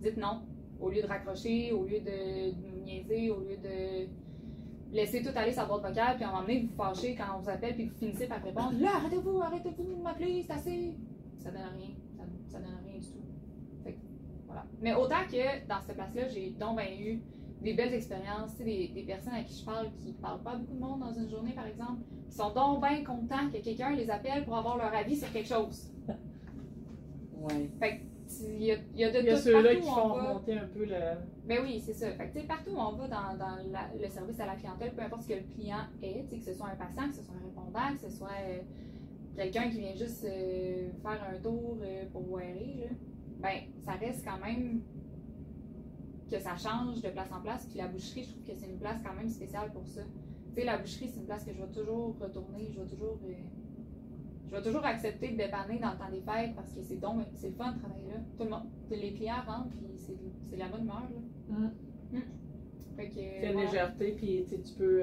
dites 0.00 0.16
non. 0.16 0.42
Au 0.78 0.90
lieu 0.90 1.00
de 1.00 1.06
raccrocher, 1.06 1.72
au 1.72 1.84
lieu 1.84 2.00
de, 2.00 2.52
nous 2.68 2.82
niaiser, 2.84 3.30
au 3.30 3.40
lieu 3.40 3.56
de 3.56 4.08
laisser 4.92 5.22
tout 5.22 5.30
aller 5.34 5.52
sa 5.52 5.64
boîte 5.64 5.82
vocale, 5.82 6.16
puis 6.16 6.24
à 6.24 6.28
un 6.28 6.32
moment 6.32 6.42
donné, 6.42 6.68
vous 6.68 6.76
fâchez 6.76 7.14
quand 7.14 7.24
on 7.36 7.40
vous 7.40 7.48
appelle, 7.48 7.74
puis 7.74 7.86
vous 7.86 7.96
finissez 7.96 8.26
par 8.26 8.42
répondre 8.42 8.78
Là, 8.78 8.96
arrêtez-vous, 8.96 9.40
arrêtez-vous 9.40 9.84
de 9.84 10.02
m'appeler, 10.02 10.42
c'est 10.46 10.52
assez. 10.52 10.96
Ça 11.38 11.50
donne 11.50 11.62
rien. 11.78 11.94
Ça, 12.16 12.24
ça 12.48 12.58
donne 12.58 12.78
rien 12.84 12.98
du 12.98 13.06
tout. 13.06 13.24
Fait 13.84 13.92
que, 13.92 13.98
voilà. 14.46 14.66
Mais 14.82 14.94
autant 14.94 15.24
que 15.30 15.66
dans 15.66 15.80
cette 15.80 15.96
place-là, 15.96 16.28
j'ai 16.28 16.50
donc 16.50 16.76
ben 16.76 16.88
eu 17.00 17.22
des 17.62 17.72
belles 17.74 17.94
expériences, 17.94 18.52
tu 18.52 18.58
sais, 18.58 18.64
des, 18.64 18.88
des 18.88 19.02
personnes 19.02 19.34
à 19.34 19.42
qui 19.42 19.58
je 19.60 19.64
parle 19.64 19.88
qui 19.98 20.12
parlent 20.12 20.42
pas 20.42 20.56
beaucoup 20.56 20.74
de 20.74 20.80
monde 20.80 21.00
dans 21.00 21.12
une 21.12 21.28
journée, 21.28 21.52
par 21.52 21.66
exemple, 21.66 22.02
qui 22.28 22.34
sont 22.36 22.52
donc 22.52 22.80
bien 22.80 23.02
contents 23.04 23.50
que 23.52 23.58
quelqu'un 23.58 23.94
les 23.94 24.08
appelle 24.10 24.44
pour 24.44 24.56
avoir 24.56 24.76
leur 24.76 24.94
avis 24.94 25.16
sur 25.16 25.30
quelque 25.32 25.48
chose. 25.48 25.90
Ouais. 27.38 27.70
Fait 27.80 27.98
que, 27.98 28.02
il 28.58 28.62
y 28.64 28.72
a, 28.72 28.76
il 28.94 29.00
y 29.00 29.04
a 29.04 29.10
de 29.12 29.18
Il 29.20 29.24
y 29.26 29.30
a 29.30 29.34
tout 29.36 29.40
ceux-là 29.42 29.62
partout 29.62 29.80
qui 29.86 29.88
font 29.90 30.12
remonter 30.14 30.52
un 30.58 30.66
peu 30.66 30.84
le. 30.84 30.98
Ben 31.46 31.60
oui, 31.62 31.80
c'est 31.80 31.92
ça. 31.92 32.10
Fait 32.12 32.28
que, 32.28 32.32
tu 32.34 32.40
sais, 32.40 32.46
partout 32.46 32.70
où 32.70 32.78
on 32.78 32.92
va 32.92 33.06
dans, 33.08 33.36
dans 33.38 33.56
la- 33.70 33.88
le 34.00 34.08
service 34.08 34.40
à 34.40 34.46
la 34.46 34.56
clientèle, 34.56 34.92
peu 34.94 35.02
importe 35.02 35.22
ce 35.22 35.28
que 35.28 35.34
le 35.34 35.54
client 35.54 35.78
est, 36.02 36.24
tu 36.24 36.30
sais, 36.30 36.38
que 36.38 36.44
ce 36.44 36.54
soit 36.54 36.66
un 36.68 36.76
patient, 36.76 37.08
que 37.08 37.14
ce 37.14 37.22
soit 37.22 37.34
un 37.40 37.44
répondant, 37.46 37.94
que 37.94 38.10
ce 38.10 38.16
soit 38.16 38.28
euh, 38.48 38.58
quelqu'un 39.36 39.70
qui 39.70 39.78
vient 39.80 39.94
juste 39.94 40.24
euh, 40.24 40.88
faire 41.02 41.20
un 41.32 41.38
tour 41.40 41.76
euh, 41.82 42.04
pour 42.12 42.22
voirer, 42.22 42.76
là, 42.80 42.96
ben, 43.38 43.60
ça 43.84 43.92
reste 43.92 44.24
quand 44.26 44.44
même 44.44 44.80
que 46.30 46.38
ça 46.38 46.56
change 46.56 47.00
de 47.02 47.08
place 47.10 47.30
en 47.32 47.40
place. 47.40 47.66
Puis 47.66 47.78
la 47.78 47.88
boucherie, 47.88 48.24
je 48.24 48.30
trouve 48.30 48.44
que 48.44 48.54
c'est 48.54 48.66
une 48.68 48.78
place 48.78 49.00
quand 49.04 49.14
même 49.14 49.28
spéciale 49.28 49.70
pour 49.72 49.86
ça. 49.86 50.02
Tu 50.54 50.60
sais, 50.60 50.64
la 50.64 50.78
boucherie, 50.78 51.08
c'est 51.08 51.20
une 51.20 51.26
place 51.26 51.44
que 51.44 51.52
je 51.52 51.60
vais 51.60 51.68
toujours 51.72 52.16
retourner, 52.20 52.68
je 52.72 52.80
vais 52.80 52.86
toujours. 52.86 53.18
euh, 53.24 53.32
je 54.48 54.54
vais 54.54 54.62
toujours 54.62 54.84
accepter 54.84 55.32
de 55.32 55.36
dépanner 55.36 55.78
dans 55.80 55.90
le 55.90 55.98
temps 55.98 56.10
des 56.10 56.20
fêtes 56.20 56.54
parce 56.54 56.72
que 56.72 56.80
c'est 56.80 57.00
donc 57.00 57.22
c'est 57.34 57.48
le 57.48 57.54
fun 57.54 57.72
de 57.72 57.78
travailler 57.80 58.06
là. 58.08 58.20
Tout 58.38 58.44
le 58.44 58.50
monde, 58.50 58.62
les 58.90 59.12
clients 59.12 59.42
rentrent 59.44 59.70
puis 59.70 59.88
c'est 59.96 60.16
c'est 60.48 60.56
la 60.56 60.68
bonne 60.68 60.82
humeur 60.82 61.02
là. 61.50 61.56
Mm. 61.58 62.20
Fait 62.96 63.08
que, 63.08 63.14
C'est 63.14 63.46
une 63.46 63.52
voilà. 63.54 63.66
légèreté, 63.66 64.12
puis 64.12 64.44
tu 64.44 64.50
sais, 64.56 64.62
tu 64.62 64.72
peux. 64.74 65.02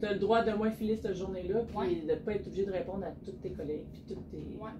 tu 0.00 0.06
as 0.06 0.12
le 0.14 0.18
droit 0.18 0.42
de 0.42 0.52
moins 0.52 0.70
filer 0.70 0.96
cette 0.96 1.14
journée-là, 1.16 1.64
puis 1.64 1.76
Ouais. 1.76 2.00
de 2.00 2.06
ne 2.10 2.14
pas 2.16 2.32
être 2.34 2.46
obligé 2.46 2.64
de 2.64 2.72
répondre 2.72 3.04
à 3.04 3.10
tous 3.12 3.32
tes 3.32 3.52
collègues, 3.52 3.84
puis 3.92 4.02
toutes 4.08 4.28
tes. 4.30 4.38
Ouais. 4.58 4.70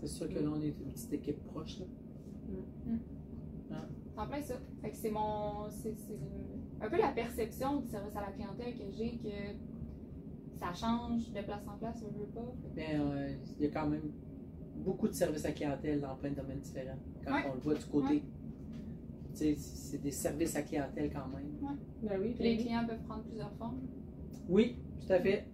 C'est 0.00 0.08
sûr 0.08 0.28
que 0.28 0.34
là, 0.40 0.50
on 0.54 0.60
est 0.60 0.66
une 0.68 0.92
petite 0.92 1.12
équipe 1.12 1.42
proche. 1.46 1.78
Là. 1.78 1.86
En 4.16 4.26
plein 4.26 4.42
ça. 4.42 4.54
Fait 4.82 4.90
que 4.90 4.96
c'est 4.96 5.10
mon. 5.10 5.68
C'est 5.70 5.94
c'est 5.96 6.18
un 6.80 6.88
peu 6.88 6.98
la 6.98 7.08
perception 7.12 7.80
du 7.80 7.88
service 7.88 8.16
à 8.16 8.20
la 8.22 8.32
clientèle 8.32 8.74
que 8.76 8.90
j'ai 8.92 9.12
que 9.18 10.58
ça 10.58 10.72
change 10.72 11.30
de 11.32 11.40
place 11.42 11.62
en 11.66 11.76
place, 11.78 12.00
je 12.00 12.18
veux 12.18 12.26
pas. 12.26 12.52
Mais 12.74 12.94
euh, 12.94 13.34
il 13.58 13.64
y 13.66 13.68
a 13.68 13.70
quand 13.72 13.88
même 13.88 14.12
beaucoup 14.76 15.08
de 15.08 15.12
services 15.12 15.44
à 15.44 15.52
clientèle 15.52 16.00
dans 16.00 16.14
plein 16.16 16.30
de 16.30 16.36
domaines 16.36 16.60
différents. 16.60 16.98
Quand 17.24 17.34
Ouais. 17.34 17.44
on 17.50 17.54
le 17.54 17.60
voit 17.60 17.74
du 17.74 17.84
côté. 17.86 18.22
Tu 19.34 19.38
sais, 19.38 19.54
c'est 19.56 20.02
des 20.02 20.10
services 20.10 20.54
à 20.56 20.62
clientèle 20.62 21.10
quand 21.12 21.26
même. 21.28 21.76
Ben 22.02 22.20
oui, 22.20 22.34
les 22.38 22.54
puis 22.56 22.64
clients 22.64 22.86
peuvent 22.86 23.02
prendre 23.04 23.22
plusieurs 23.22 23.52
formes. 23.54 23.80
Oui, 24.48 24.76
tout 25.00 25.12
à 25.12 25.20
fait. 25.20 25.46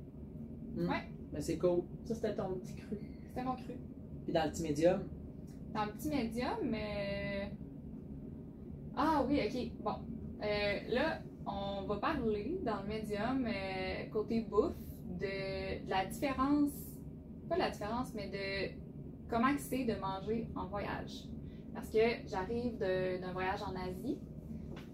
Mm. 0.75 0.89
Ouais. 0.89 1.03
Ben, 1.33 1.41
c'est 1.41 1.59
cool. 1.59 1.83
ça 2.05 2.15
c'était 2.15 2.35
ton 2.35 2.55
petit 2.55 2.75
cru. 2.75 2.97
C'était 3.29 3.45
mon 3.45 3.55
cru. 3.55 3.75
Puis 4.25 4.33
dans 4.33 4.45
le 4.45 4.51
petit 4.51 4.63
médium, 4.63 5.03
Dans 5.75 5.85
le 5.85 5.93
petit 5.93 6.09
médium, 6.09 6.57
mais. 6.65 7.53
Ah 9.01 9.25
oui, 9.29 9.41
ok. 9.47 9.71
Bon. 9.81 9.95
Euh, 10.43 10.79
là, 10.89 11.21
on 11.47 11.87
va 11.87 11.97
parler 11.99 12.59
dans 12.65 12.83
le 12.83 12.89
médium, 12.89 13.47
euh, 13.47 14.11
côté 14.13 14.41
bouffe, 14.41 14.75
de, 15.21 15.89
la 15.89 16.05
différence. 16.07 16.73
Pas 17.49 17.57
la 17.57 17.71
différence, 17.71 18.13
mais 18.13 18.29
de 18.29 18.75
comment 19.31 19.55
c'est 19.57 19.85
de 19.85 19.95
manger 19.95 20.49
en 20.57 20.67
voyage. 20.67 21.29
Parce 21.73 21.89
que 21.91 22.27
j'arrive 22.27 22.77
d'un 22.79 23.33
voyage 23.33 23.63
en 23.63 23.73
Asie, 23.77 24.19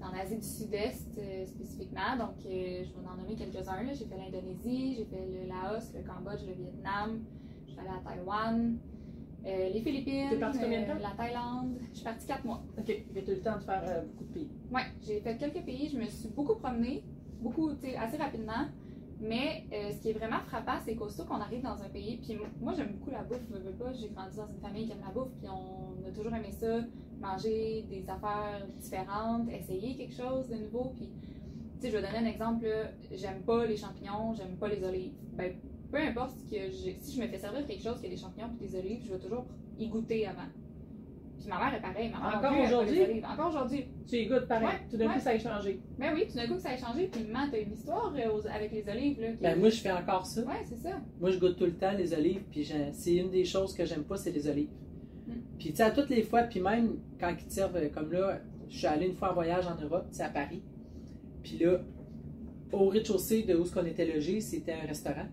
en 0.03 0.13
Asie 0.15 0.37
du 0.37 0.47
Sud-Est 0.47 1.09
euh, 1.17 1.47
spécifiquement. 1.47 2.15
Donc, 2.19 2.35
je 2.43 2.49
vais 2.49 3.09
en 3.11 3.17
nommer 3.17 3.37
quelques-uns. 3.37 3.87
J'ai 3.95 4.05
fait 4.05 4.19
l'Indonésie, 4.19 4.97
j'ai 4.97 5.07
fait 5.07 5.27
le 5.27 5.49
Laos, 5.49 5.95
le 5.95 6.03
Cambodge, 6.03 6.47
le 6.47 6.53
Vietnam, 6.53 7.25
je 7.65 7.71
suis 7.71 7.81
allée 7.81 7.89
à 7.89 8.07
Taïwan, 8.07 8.77
euh, 9.47 9.69
les 9.73 9.81
Philippines, 9.81 10.29
T'es 10.31 10.37
partie 10.39 10.59
combien 10.59 10.83
de 10.83 10.87
temps? 10.87 10.93
euh, 10.97 11.03
la 11.03 11.11
Thaïlande. 11.11 11.79
Je 11.91 11.97
suis 11.97 12.05
partie 12.05 12.27
quatre 12.27 12.45
mois. 12.45 12.63
Ok, 12.79 12.87
j'ai 12.87 13.03
eu 13.33 13.35
le 13.35 13.41
temps 13.43 13.57
de 13.59 13.63
faire 13.63 13.83
euh, 13.87 14.03
beaucoup 14.03 14.25
de 14.25 14.33
pays. 14.33 14.49
Ouais, 14.73 14.83
j'ai 15.07 15.21
fait 15.21 15.37
quelques 15.37 15.65
pays, 15.65 15.89
je 15.93 15.99
me 15.99 16.07
suis 16.07 16.29
beaucoup 16.29 16.55
promenée, 16.57 17.05
beaucoup, 17.41 17.73
tu 17.75 17.95
assez 17.95 18.17
rapidement. 18.17 18.67
Mais 19.21 19.65
euh, 19.73 19.93
ce 19.93 20.03
qui 20.03 20.11
est 20.11 20.13
vraiment 20.13 20.41
frappant, 20.49 20.79
c'est 20.85 20.97
qu'aussitôt 20.97 21.25
qu'on 21.25 21.37
arrive 21.41 21.63
dans 21.63 21.81
un 21.81 21.89
pays, 21.89 22.17
puis 22.19 22.37
moi 22.61 22.73
j'aime 22.77 22.93
beaucoup 22.99 23.11
la 23.11 23.23
bouffe, 23.23 23.47
je 23.49 23.55
veux 23.59 23.71
pas, 23.73 23.93
j'ai 23.93 24.09
grandi 24.09 24.37
dans 24.37 24.49
une 24.49 24.59
famille 24.61 24.87
qui 24.87 24.93
aime 24.93 24.99
la 25.07 25.13
bouffe, 25.13 25.31
puis 25.39 25.49
on 25.49 26.07
a 26.07 26.11
toujours 26.11 26.35
aimé 26.35 26.51
ça, 26.51 26.81
manger 27.21 27.87
des 27.89 28.05
affaires 28.11 28.67
différentes, 28.77 29.49
essayer 29.51 29.97
quelque 29.97 30.15
chose 30.15 30.49
de 30.49 30.57
nouveau, 30.57 30.93
puis 30.97 31.09
tu 31.09 31.81
sais, 31.81 31.91
je 31.91 31.97
vais 31.97 32.03
donner 32.03 32.19
un 32.19 32.27
exemple, 32.31 32.67
j'aime 33.13 33.43
pas 33.43 33.65
les 33.65 33.77
champignons, 33.77 34.35
j'aime 34.35 34.57
pas 34.57 34.69
les 34.69 34.83
olives. 34.85 35.13
Ben, 35.35 35.55
peu 35.91 35.99
importe 35.99 36.33
ce 36.39 36.45
que 36.51 36.63
j'ai, 36.71 36.97
si 37.01 37.17
je 37.17 37.23
me 37.23 37.29
fais 37.29 37.39
servir 37.39 37.67
quelque 37.67 37.83
chose 37.83 38.01
qui 38.01 38.07
a 38.07 38.11
des 38.11 38.17
champignons 38.17 38.49
puis 38.59 38.69
des 38.69 38.77
olives, 38.79 39.01
je 39.07 39.13
vais 39.13 39.19
toujours 39.21 39.47
y 39.79 39.89
goûter 39.89 40.27
avant. 40.27 40.49
Puis 41.39 41.49
ma 41.49 41.59
mère 41.59 41.75
est 41.75 41.81
pareille, 41.83 42.11
ma 42.11 42.19
mère 42.31 42.39
Encore 42.39 42.59
aujourd'hui? 42.65 43.23
Encore 43.25 43.49
aujourd'hui. 43.51 43.87
Tu 44.09 44.17
y 44.17 44.27
goûtes 44.27 44.47
pareil. 44.49 44.67
Ouais, 44.67 44.81
Tout 44.91 44.97
d'un 44.97 45.09
ouais. 45.09 45.15
coup, 45.15 45.21
ça 45.21 45.31
a 45.31 45.39
changé. 45.39 45.81
Ben 45.99 46.13
oui, 46.15 46.27
tout 46.29 46.37
d'un 46.37 46.47
coup 46.47 46.55
que 46.55 46.61
ça 46.63 46.71
a 46.71 46.77
changé, 46.77 47.07
puis 47.13 47.25
maman, 47.25 47.49
t'as 47.51 47.61
une 47.61 47.73
histoire 47.73 48.15
euh, 48.17 48.31
aux- 48.33 48.47
avec 48.47 48.73
les 48.73 48.89
olives, 48.89 49.21
là. 49.21 49.33
qui- 49.33 49.43
ben 49.43 49.59
moi 49.59 49.69
je 49.69 49.77
fais 49.81 49.93
encore 49.93 50.25
ça. 50.27 50.43
Ouais, 50.43 50.63
c'est 50.65 50.77
ça. 50.77 51.01
Moi 51.21 51.31
je 51.31 51.39
goûte 51.39 51.57
tout 51.59 51.67
le 51.67 51.75
temps 51.77 51.93
les 51.93 52.13
olives, 52.15 52.43
puis 52.51 52.67
c'est 52.93 53.15
une 53.17 53.31
des 53.31 53.45
choses 53.45 53.75
que 53.75 53.85
j'aime 53.85 54.05
pas, 54.05 54.17
c'est 54.17 54.31
les 54.33 54.49
olives. 54.49 54.71
Mm. 55.27 55.33
Puis 55.59 55.71
tu 55.71 55.77
sais, 55.77 55.83
à 55.83 55.91
toutes 55.91 56.09
les 56.09 56.23
fois, 56.23 56.43
puis 56.45 56.61
même 56.61 56.97
quand 57.21 57.31
ils 57.39 57.47
te 57.47 57.53
servent, 57.53 57.77
euh, 57.77 57.89
comme 57.91 58.11
là, 58.13 58.41
je 58.71 58.79
suis 58.79 58.87
allée 58.87 59.07
une 59.09 59.15
fois 59.15 59.31
en 59.31 59.35
voyage 59.35 59.67
en 59.67 59.79
Europe, 59.83 60.07
c'est 60.11 60.23
à 60.23 60.31
Paris. 60.31 60.63
Puis 61.43 61.59
là, 61.59 61.79
au 62.73 62.89
rez-de-chaussée 62.89 63.43
de 63.43 63.55
où 63.55 63.67
ce 63.67 63.75
qu'on 63.75 63.85
était 63.85 64.07
logé, 64.07 64.41
c'était 64.41 64.73
un 64.73 64.87
restaurant. 64.87 65.27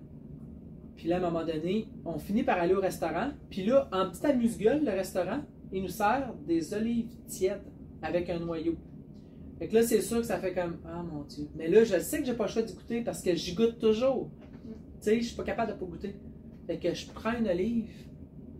Puis 1.01 1.09
là, 1.09 1.15
à 1.15 1.17
un 1.17 1.31
moment 1.31 1.43
donné, 1.43 1.87
on 2.05 2.19
finit 2.19 2.43
par 2.43 2.59
aller 2.59 2.75
au 2.75 2.79
restaurant. 2.79 3.29
Puis 3.49 3.65
là, 3.65 3.89
en 3.91 4.11
petit 4.11 4.23
amuse-gueule, 4.23 4.85
le 4.85 4.91
restaurant, 4.91 5.39
il 5.73 5.81
nous 5.81 5.87
sert 5.87 6.31
des 6.45 6.75
olives 6.75 7.09
tièdes 7.25 7.63
avec 8.03 8.29
un 8.29 8.37
noyau. 8.37 8.75
Fait 9.57 9.67
que 9.67 9.73
là, 9.73 9.81
c'est 9.81 9.99
sûr 10.01 10.17
que 10.19 10.27
ça 10.27 10.37
fait 10.37 10.53
comme 10.53 10.77
Ah 10.85 11.01
mon 11.01 11.23
Dieu. 11.23 11.47
Mais 11.55 11.69
là, 11.69 11.83
je 11.83 11.97
sais 11.97 12.19
que 12.19 12.25
j'ai 12.25 12.35
pas 12.35 12.45
le 12.45 12.51
choix 12.51 12.61
d'y 12.61 12.75
goûter 12.75 13.01
parce 13.01 13.23
que 13.23 13.33
j'y 13.33 13.55
goûte 13.55 13.79
toujours. 13.79 14.29
Tu 14.53 14.69
sais, 14.99 15.19
je 15.21 15.25
suis 15.25 15.35
pas 15.35 15.43
capable 15.43 15.73
de 15.73 15.77
pas 15.79 15.85
goûter. 15.87 16.15
Fait 16.67 16.77
que 16.77 16.93
je 16.93 17.07
prends 17.09 17.35
une 17.35 17.47
olive. 17.47 17.89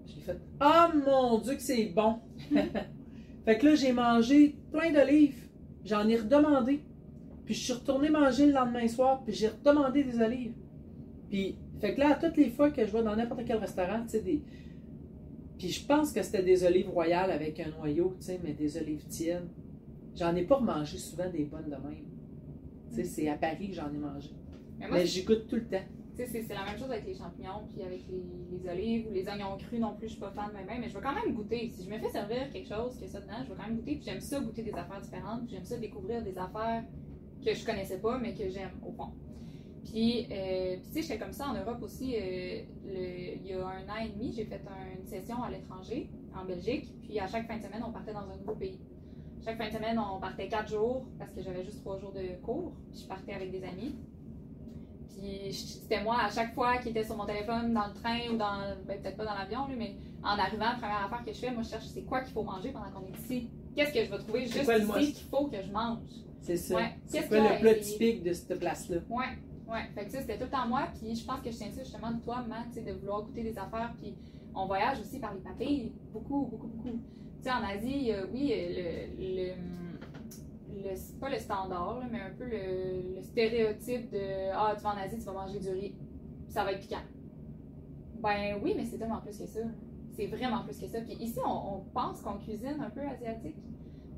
J'ai 0.08 0.22
fait 0.22 0.40
Ah 0.60 0.92
mon 0.96 1.38
Dieu, 1.38 1.54
que 1.54 1.62
c'est 1.62 1.94
bon. 1.96 2.16
fait 3.46 3.58
que 3.60 3.68
là, 3.68 3.76
j'ai 3.76 3.94
mangé 3.94 4.56
plein 4.72 4.92
d'olives. 4.92 5.48
J'en 5.86 6.08
ai 6.08 6.16
redemandé. 6.16 6.84
Puis 7.46 7.54
je 7.54 7.60
suis 7.66 7.74
retourné 7.74 8.10
manger 8.10 8.48
le 8.48 8.54
lendemain 8.54 8.88
soir. 8.88 9.22
Puis 9.24 9.36
j'ai 9.36 9.50
redemandé 9.50 10.04
des 10.04 10.20
olives. 10.20 10.56
Puis, 11.30 11.56
fait 11.82 11.96
que 11.96 12.00
là, 12.00 12.12
à 12.12 12.16
toutes 12.16 12.38
les 12.38 12.50
fois 12.52 12.70
que 12.70 12.86
je 12.86 12.92
vais 12.92 13.04
dans 13.04 13.16
n'importe 13.16 13.42
quel 13.46 13.58
restaurant, 13.58 14.04
tu 14.04 14.10
sais, 14.10 14.22
des. 14.22 14.44
Puis 15.58 15.70
je 15.70 15.86
pense 15.86 16.12
que 16.14 16.22
c'était 16.22 16.44
des 16.44 16.64
olives 16.64 16.90
royales 16.90 17.32
avec 17.32 17.60
un 17.60 17.70
noyau, 17.70 18.16
tu 18.20 18.28
sais, 18.28 18.40
mais 18.44 18.54
des 18.54 18.78
olives 18.78 19.06
tièdes. 19.08 19.50
J'en 20.16 20.36
ai 20.36 20.44
pas 20.44 20.58
remangé 20.58 20.98
souvent 20.98 21.30
des 21.30 21.46
bonnes 21.46 21.66
de 21.66 21.70
même. 21.70 22.06
Tu 22.90 22.96
sais, 22.98 23.04
c'est 23.04 23.30
à 23.30 23.36
Paris 23.36 23.70
que 23.70 23.76
j'en 23.76 23.92
ai 23.92 23.98
mangé. 23.98 24.30
Mais 24.80 24.88
moi, 24.88 24.98
Mais 24.98 25.06
j'y 25.08 25.24
goûte 25.24 25.48
tout 25.48 25.56
le 25.56 25.66
temps. 25.66 25.84
tu 26.16 26.26
sais, 26.26 26.44
c'est 26.48 26.54
la 26.54 26.66
même 26.66 26.78
chose 26.78 26.92
avec 26.92 27.08
les 27.08 27.16
champignons, 27.16 27.68
puis 27.72 27.82
avec 27.84 28.02
les, 28.10 28.24
les 28.58 28.70
olives 28.70 29.08
ou 29.08 29.14
les 29.14 29.28
oignons 29.28 29.58
crus 29.58 29.80
non 29.80 29.96
plus, 29.96 30.08
je 30.08 30.14
suis 30.14 30.20
pas 30.20 30.32
fan 30.32 30.50
de 30.50 30.68
même, 30.68 30.82
mais 30.82 30.90
je 30.90 30.94
vais 30.94 31.02
quand 31.02 31.16
même 31.16 31.34
goûter. 31.34 31.70
Si 31.70 31.86
je 31.86 31.90
me 31.90 31.98
fais 31.98 32.10
servir 32.10 32.52
quelque 32.52 32.68
chose 32.68 33.00
que 33.00 33.08
ça 33.08 33.22
dedans, 33.22 33.44
je 33.44 33.50
vais 33.50 33.56
quand 33.56 33.68
même 33.68 33.78
goûter, 33.78 33.96
puis 33.96 34.04
j'aime 34.04 34.22
ça 34.22 34.40
goûter 34.40 34.62
des 34.64 34.74
affaires 34.74 35.02
différentes, 35.02 35.46
puis 35.46 35.56
j'aime 35.56 35.66
ça 35.66 35.78
découvrir 35.78 36.24
des 36.24 36.38
affaires 36.38 36.84
que 37.44 37.54
je 37.54 37.66
connaissais 37.66 38.00
pas, 38.00 38.20
mais 38.20 38.34
que 38.34 38.48
j'aime 38.50 38.72
au 38.86 38.92
fond. 38.92 39.14
Puis, 39.84 40.28
euh, 40.32 40.76
puis 40.78 40.88
tu 40.88 40.94
sais, 40.94 41.02
j'étais 41.02 41.18
comme 41.18 41.34
ça 41.34 41.48
en 41.50 41.54
Europe 41.54 41.82
aussi. 41.82 42.16
euh, 42.16 42.62
le- 42.86 43.36
il 43.38 43.48
y 43.48 43.54
a 43.54 43.66
un 43.66 43.84
an 43.90 44.04
et 44.06 44.10
demi, 44.10 44.32
j'ai 44.34 44.46
fait 44.46 44.62
un- 44.68 45.00
une 45.00 45.06
session 45.08 45.42
à 45.42 45.50
l'étranger, 45.50 46.10
en 46.40 46.46
Belgique. 46.46 46.88
Puis 47.02 47.20
à 47.20 47.28
chaque 47.28 47.48
fin 47.48 47.58
de 47.58 47.64
semaine, 47.64 47.84
on 47.88 47.92
partait 47.92 48.14
dans 48.14 48.30
un 48.30 48.38
nouveau 48.38 48.56
pays. 48.56 48.80
Chaque 49.44 49.58
fin 49.58 49.68
de 49.68 49.74
semaine, 49.74 49.98
on 50.00 50.20
partait 50.20 50.48
quatre 50.48 50.70
jours 50.70 51.06
parce 51.18 51.32
que 51.34 51.42
j'avais 51.42 51.64
juste 51.64 51.80
trois 51.82 51.98
jours 52.00 52.12
de 52.14 52.40
cours. 52.46 52.74
Puis 52.92 53.02
je 53.02 53.08
partais 53.08 53.34
avec 53.34 53.52
des 53.52 53.64
amis. 53.64 53.96
Puis 55.10 55.52
c'était 55.54 56.04
moi 56.04 56.18
à 56.24 56.30
chaque 56.30 56.54
fois 56.54 56.78
qui 56.78 56.90
était 56.90 57.04
sur 57.04 57.18
mon 57.18 57.26
téléphone 57.26 57.74
dans 57.74 57.88
le 57.88 57.94
train 57.94 58.20
ou 58.34 58.38
dans, 58.38 58.76
ben, 58.88 59.02
peut-être 59.02 59.18
pas 59.18 59.26
dans 59.26 59.34
l'avion, 59.34 59.68
là, 59.68 59.74
mais 59.78 59.96
en 60.24 60.38
arrivant, 60.38 60.72
première 60.80 61.06
affaire 61.06 61.24
que 61.26 61.34
je 61.34 61.40
fais, 61.40 61.52
moi 61.52 61.64
je 61.64 61.70
cherche 61.70 61.86
c'est 61.88 62.04
quoi 62.04 62.22
qu'il 62.22 62.34
faut 62.34 62.44
manger 62.44 62.72
pendant 62.72 62.90
qu'on 62.92 63.06
est 63.08 63.18
ici? 63.20 63.50
Qu'est-ce 63.76 63.94
que 63.94 64.04
je 64.06 64.12
vais 64.12 64.18
trouver 64.20 64.46
juste 64.46 64.66
ici 65.02 65.14
qu'il 65.14 65.28
faut 65.28 65.48
que 65.48 65.62
je 65.62 65.72
mange? 65.72 66.00
C'est 66.42 66.58
ça. 66.58 66.76
Ouais. 66.76 66.92
C'est 67.06 67.28
quoi 67.28 67.38
a 67.38 67.54
le 67.56 67.60
plat 67.60 67.76
typique 67.76 68.24
de 68.24 68.34
cette 68.34 68.60
place-là? 68.60 68.98
Ouais, 69.10 69.26
ouais. 69.72 69.88
Fait 69.96 70.06
que 70.06 70.12
ça, 70.12 70.22
c'était 70.22 70.38
tout 70.38 70.46
le 70.46 70.50
temps 70.50 70.68
moi. 70.68 70.88
Puis 71.00 71.16
je 71.16 71.26
pense 71.26 71.42
que 71.42 71.52
je 71.52 71.58
tiens 71.58 71.72
ça 71.72 71.84
justement 71.84 72.12
de 72.12 72.22
toi, 72.22 72.44
Matt, 72.48 72.68
tu 72.68 72.76
sais, 72.76 72.82
de 72.82 72.94
vouloir 72.94 73.24
goûter 73.24 73.44
des 73.44 73.58
affaires. 73.58 73.94
Puis 73.98 74.16
on 74.54 74.66
voyage 74.66 75.00
aussi 75.00 75.20
par 75.20 75.34
les 75.34 75.40
papilles. 75.42 75.94
Beaucoup, 76.12 76.46
beaucoup, 76.46 76.68
beaucoup. 76.68 76.90
Tu 76.90 77.44
sais, 77.44 77.52
en 77.52 77.64
Asie, 77.64 78.12
euh, 78.12 78.26
oui, 78.32 78.52
euh, 78.54 79.08
le. 79.18 79.24
le, 79.24 79.54
le- 80.84 81.20
pas 81.20 81.30
le 81.30 81.38
standard, 81.38 82.02
mais 82.12 82.20
un 82.22 82.32
peu 82.32 82.46
le, 82.46 83.22
stéréotype 83.22 84.12
de 84.12 84.52
Ah, 84.54 84.74
tu 84.76 84.84
vas 84.84 84.92
en 84.92 84.98
Asie, 84.98 85.18
tu 85.18 85.26
vas 85.26 85.34
manger 85.34 85.60
du 85.60 85.70
riz. 85.70 85.96
Ça 86.48 86.64
va 86.64 86.72
être 86.74 86.80
piquant. 86.82 87.04
Ben 88.22 88.60
oui, 88.64 88.74
mais 88.76 88.86
c'est 88.86 88.98
tellement 88.98 89.22
plus 89.22 89.38
que 89.38 89.46
ça. 89.46 89.60
C'est 90.16 90.28
vraiment 90.28 90.64
plus 90.64 90.80
que 90.80 90.88
ça. 90.88 91.02
Puis 91.02 91.14
ici, 91.20 91.40
on, 91.46 91.82
pense 91.94 92.22
qu'on 92.22 92.38
cuisine 92.38 92.78
un 92.80 92.90
peu 92.90 93.02
asiatique. 93.02 93.58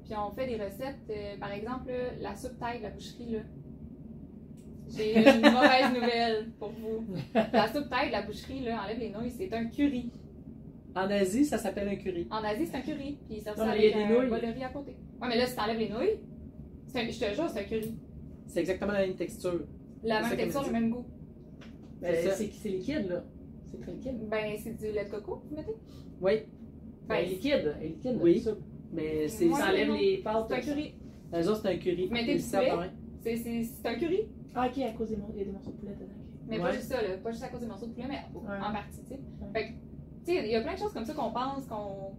Puis 0.03 0.13
on 0.17 0.31
fait 0.31 0.47
des 0.47 0.55
recettes, 0.63 1.09
euh, 1.09 1.37
par 1.39 1.51
exemple, 1.51 1.87
là, 1.89 2.13
la 2.19 2.35
soupe 2.35 2.57
taille 2.59 2.79
de 2.79 2.83
la 2.83 2.89
boucherie, 2.89 3.31
là. 3.31 3.39
J'ai 4.95 5.17
une 5.17 5.41
mauvaise 5.41 5.93
nouvelle 5.93 6.51
pour 6.59 6.69
vous. 6.71 7.05
La 7.33 7.71
soupe 7.71 7.89
taille 7.89 8.07
de 8.07 8.11
la 8.13 8.21
boucherie, 8.23 8.61
là, 8.61 8.83
enlève 8.83 8.99
les 8.99 9.09
nouilles, 9.09 9.31
c'est 9.31 9.51
un 9.53 9.65
curry. 9.65 10.11
En 10.95 11.09
Asie, 11.09 11.45
ça 11.45 11.57
s'appelle 11.57 11.87
un 11.87 11.95
curry. 11.95 12.27
En 12.29 12.43
Asie, 12.43 12.67
c'est 12.67 12.77
un 12.77 12.81
curry. 12.81 13.17
Puis 13.27 13.37
ils 13.37 13.41
servent 13.41 13.57
ça 13.57 13.65
mais 13.65 13.71
avec 13.71 13.81
il 13.83 13.89
y 13.89 13.93
a 13.93 13.97
des 13.97 14.03
un 14.03 14.19
nouilles. 14.19 14.29
bol 14.29 14.41
de 14.41 14.45
riz 14.47 14.63
à 14.63 14.69
côté. 14.69 14.91
Ouais, 15.21 15.27
mais 15.27 15.37
là, 15.37 15.47
si 15.47 15.55
t'enlèves 15.55 15.79
les 15.79 15.89
nouilles, 15.89 16.19
c'est 16.87 16.99
un- 16.99 17.09
je 17.09 17.19
te 17.19 17.33
jure, 17.33 17.49
c'est 17.49 17.59
un 17.61 17.63
curry. 17.63 17.95
C'est 18.47 18.59
exactement 18.59 18.91
la 18.93 18.99
même 19.07 19.15
texture. 19.15 19.61
La 20.03 20.15
C'est 20.17 20.21
même 20.21 20.29
qu'elle 20.37 20.39
texture, 20.51 20.61
me 20.61 20.67
le 20.67 20.73
dit. 20.73 20.79
même 20.81 20.89
goût. 20.91 21.05
Ben, 22.01 22.15
C'est 22.15 22.27
ça. 22.29 22.35
c'est 22.35 22.51
c'est 22.51 22.69
liquide, 22.69 23.07
là. 23.09 23.23
C'est 23.71 23.79
très 23.81 23.91
liquide. 23.93 24.29
Ben, 24.29 24.55
c'est 24.61 24.77
du 24.77 24.91
lait 24.93 25.05
de 25.05 25.09
coco, 25.09 25.41
vous 25.49 25.55
mettez? 25.55 25.71
Oui, 26.21 26.31
Ben, 27.07 27.15
Ben, 27.15 27.25
liquide. 27.29 27.75
Elle 27.79 27.85
est 27.85 27.89
liquide. 27.89 28.17
Oui. 28.21 28.39
ça. 28.41 28.51
mais 28.91 29.27
c'est 29.27 29.47
Ouais, 29.47 29.59
Ça 29.59 29.69
enlève 29.69 29.87
non. 29.87 29.95
les 29.97 30.17
pâtes. 30.17 30.45
c'est 30.49 30.55
un 30.55 30.61
curry. 30.61 30.93
Les 31.33 31.47
autres, 31.47 31.61
c'est 31.63 31.69
un 31.69 31.77
curry. 31.77 32.09
Mettez 32.11 32.31
Ils 32.33 32.37
du 32.37 32.43
servent 32.43 32.65
poulet? 32.65 32.75
de 32.75 32.81
même. 32.81 32.91
C'est- 33.23 33.37
C'est 33.37 33.63
c'est 33.63 33.87
un 33.87 33.95
curry. 33.95 34.19
Ah, 34.55 34.67
ok, 34.67 34.77
à 34.83 34.91
cause 34.91 35.09
des, 35.09 35.15
mor- 35.17 35.29
il 35.33 35.39
y 35.39 35.41
a 35.41 35.45
des 35.45 35.51
morceaux 35.51 35.71
de 35.71 35.77
poulet 35.77 35.93
dedans. 35.93 36.13
Mais 36.47 36.57
Ouais. 36.57 36.63
pas 36.63 36.71
juste 36.73 36.89
ça, 36.89 37.01
là. 37.01 37.17
Pas 37.23 37.31
juste 37.31 37.43
à 37.43 37.47
cause 37.49 37.61
des 37.61 37.65
morceaux 37.67 37.85
de 37.87 37.91
poulet, 37.93 38.07
mais 38.07 38.19
Ouais. 38.33 38.57
en 38.57 38.71
partie, 38.71 39.01
tu 39.01 39.07
sais. 39.07 39.13
Ouais. 39.41 39.47
Fait 39.53 39.67
que, 39.67 39.71
tu 40.25 40.33
sais, 40.33 40.45
il 40.45 40.51
y 40.51 40.55
a 40.55 40.61
plein 40.61 40.73
de 40.73 40.79
choses 40.79 40.93
comme 40.93 41.05
ça 41.05 41.13
qu'on 41.13 41.31
pense, 41.31 41.65
qu'on 41.67 42.15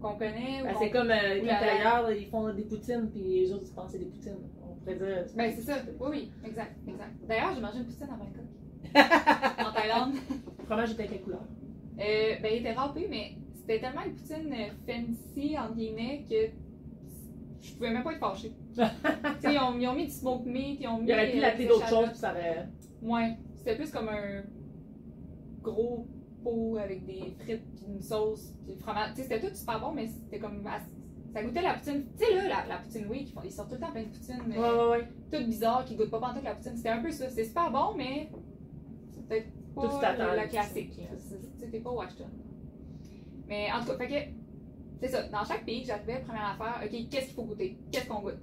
qu'on 0.00 0.14
connaît. 0.14 0.62
ou 0.62 0.64
Ben, 0.66 0.74
qu'on- 0.74 0.80
c'est 0.80 0.90
comme 0.90 1.10
euh, 1.10 1.40
quand 1.40 1.66
ailleurs, 1.66 2.12
ils 2.12 2.26
font 2.28 2.52
des 2.52 2.62
poutines, 2.62 3.08
puis 3.10 3.20
les 3.40 3.52
autres, 3.52 3.64
ils 3.66 3.74
pensent 3.74 3.86
que 3.86 3.92
c'est 3.92 3.98
des 3.98 4.04
poutines. 4.10 4.36
On 4.62 4.74
pourrait 4.76 4.94
dire. 4.94 5.24
Ben, 5.36 5.52
c'est 5.56 5.62
ça. 5.62 5.74
Oui, 6.00 6.08
oui, 6.10 6.30
exact, 6.44 6.76
exact. 6.86 7.10
D'ailleurs, 7.26 7.52
j'ai 7.56 7.60
mangé 7.60 7.78
une 7.78 7.84
poutine 7.86 8.04
à 8.04 8.16
Bangkok, 8.16 8.44
en 9.66 9.72
Thaïlande. 9.72 10.14
Le 10.60 10.64
fromage 10.64 10.92
était 10.92 11.02
à 11.02 11.06
quelle 11.08 11.20
couleur? 11.22 11.40
Euh, 11.98 12.34
ben, 12.40 12.52
il 12.52 12.58
était 12.60 12.72
râpé, 12.74 13.08
mais 13.10 13.32
c'était 13.56 13.80
tellement 13.80 14.02
une 14.06 14.14
poutine 14.14 14.52
euh, 14.52 14.70
fancy, 14.86 15.58
entre 15.58 15.74
guillemets, 15.74 16.24
que 16.30 16.46
je 17.60 17.74
pouvais 17.74 17.90
même 17.90 18.02
pas 18.02 18.12
être 18.12 18.20
fâchée. 18.20 18.52
ils 18.76 19.58
ont, 19.58 19.78
ils 19.78 19.88
ont 19.88 19.94
mis 19.94 20.06
du 20.06 20.12
smoke 20.12 20.44
meat, 20.46 20.80
ils 20.80 20.88
ont 20.88 20.98
mis. 20.98 21.08
Il 21.08 21.12
aurait 21.12 21.30
pu 21.30 21.38
euh, 21.38 21.40
l'appeler 21.40 21.64
des 21.64 21.68
d'autres 21.68 21.88
choses, 21.88 22.08
puis 22.10 22.18
ça 22.18 22.32
aurait. 22.32 22.68
Ouais, 23.02 23.36
c'était 23.56 23.76
plus 23.76 23.90
comme 23.90 24.08
un 24.08 24.42
gros 25.62 26.06
pot 26.42 26.76
avec 26.76 27.04
des 27.04 27.34
frites 27.40 27.64
puis 27.76 27.86
une 27.88 28.02
sauce 28.02 28.54
puis 28.62 28.72
le 28.74 28.78
fromage. 28.78 29.10
Tu 29.10 29.16
sais, 29.16 29.22
c'était 29.24 29.40
tout 29.48 29.54
super 29.54 29.80
bon, 29.80 29.92
mais 29.92 30.06
c'était 30.06 30.38
comme 30.38 30.62
ça 31.32 31.42
goûtait 31.42 31.62
la 31.62 31.74
poutine. 31.74 32.04
Tu 32.18 32.24
sais 32.24 32.34
là, 32.34 32.48
la, 32.48 32.66
la 32.66 32.76
poutine 32.78 33.06
oui, 33.08 33.24
ils, 33.26 33.32
font- 33.32 33.42
ils 33.44 33.52
sortent 33.52 33.68
tout 33.68 33.74
le 33.74 33.80
temps 33.80 33.92
plein 33.92 34.02
de 34.02 34.08
poutines, 34.08 34.42
mais 34.46 34.58
Ouais, 34.58 34.70
ouais, 34.70 34.88
ouais. 34.90 35.08
toutes 35.30 35.46
bizarres 35.46 35.84
qui 35.84 35.94
goûtent 35.94 36.10
pas 36.10 36.20
pantoute 36.20 36.42
la 36.42 36.54
poutine. 36.54 36.76
C'était 36.76 36.88
un 36.88 37.02
peu 37.02 37.10
ça. 37.10 37.28
C'est 37.28 37.44
super 37.44 37.70
bon, 37.70 37.94
mais 37.96 38.30
c'est 39.12 39.28
peut-être 39.28 39.48
Tout 39.74 39.80
pas 39.82 39.98
t'attends, 40.00 40.34
la, 40.34 40.46
classique. 40.46 40.98
C'était 41.58 41.80
pas 41.80 41.90
Washington. 41.90 42.30
Mais 43.46 43.68
en 43.72 43.80
tout 43.80 43.86
cas, 43.88 43.98
fait 43.98 44.08
que 44.08 44.37
c'est 45.00 45.08
ça. 45.08 45.22
Dans 45.28 45.44
chaque 45.44 45.64
pays 45.64 45.82
que 45.82 45.88
j'arrivais, 45.88 46.20
première 46.20 46.50
affaire, 46.58 46.80
ok, 46.84 47.08
qu'est-ce 47.10 47.26
qu'il 47.26 47.34
faut 47.34 47.44
goûter? 47.44 47.78
Qu'est-ce 47.92 48.06
qu'on 48.08 48.20
goûte? 48.20 48.38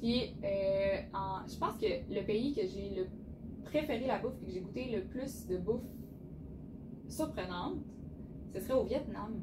Puis, 0.00 0.34
euh, 0.44 1.00
en- 1.14 1.46
je 1.46 1.56
pense 1.58 1.76
que 1.76 1.86
le 2.12 2.22
pays 2.24 2.54
que 2.54 2.62
j'ai 2.62 2.90
le 2.96 3.06
préféré 3.64 4.06
la 4.06 4.18
bouffe 4.18 4.34
et 4.42 4.46
que 4.46 4.52
j'ai 4.52 4.60
goûté 4.60 4.90
le 4.90 5.04
plus 5.04 5.46
de 5.46 5.56
bouffe 5.58 5.82
surprenante, 7.08 7.76
ce 8.54 8.60
serait 8.60 8.74
au 8.74 8.84
Vietnam. 8.84 9.40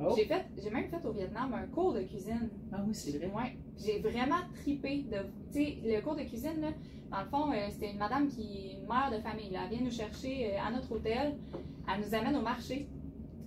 Oh. 0.00 0.12
J'ai 0.16 0.26
fait, 0.26 0.44
j'ai 0.62 0.70
même 0.70 0.88
fait 0.88 1.04
au 1.04 1.12
Vietnam 1.12 1.52
un 1.54 1.66
cours 1.66 1.92
de 1.92 2.02
cuisine. 2.02 2.48
Ah 2.72 2.82
oui, 2.86 2.94
c'est 2.94 3.18
vrai. 3.18 3.26
Ouais, 3.34 3.56
j'ai 3.76 3.98
vraiment 3.98 4.36
tripé 4.54 5.02
de. 5.10 5.16
Tu 5.52 5.64
sais, 5.64 5.78
le 5.84 6.00
cours 6.02 6.14
de 6.14 6.22
cuisine, 6.22 6.60
là, 6.60 6.68
dans 7.10 7.20
le 7.20 7.26
fond, 7.28 7.52
euh, 7.52 7.66
c'était 7.70 7.90
une 7.90 7.98
madame 7.98 8.28
qui 8.28 8.42
est 8.42 8.72
une 8.80 8.86
mère 8.86 9.10
de 9.10 9.18
famille. 9.20 9.50
Là. 9.50 9.60
Elle 9.68 9.76
vient 9.76 9.84
nous 9.86 9.90
chercher 9.92 10.52
euh, 10.54 10.58
à 10.64 10.70
notre 10.70 10.92
hôtel. 10.92 11.36
Elle 11.92 12.00
nous 12.04 12.14
amène 12.14 12.36
au 12.36 12.42
marché. 12.42 12.86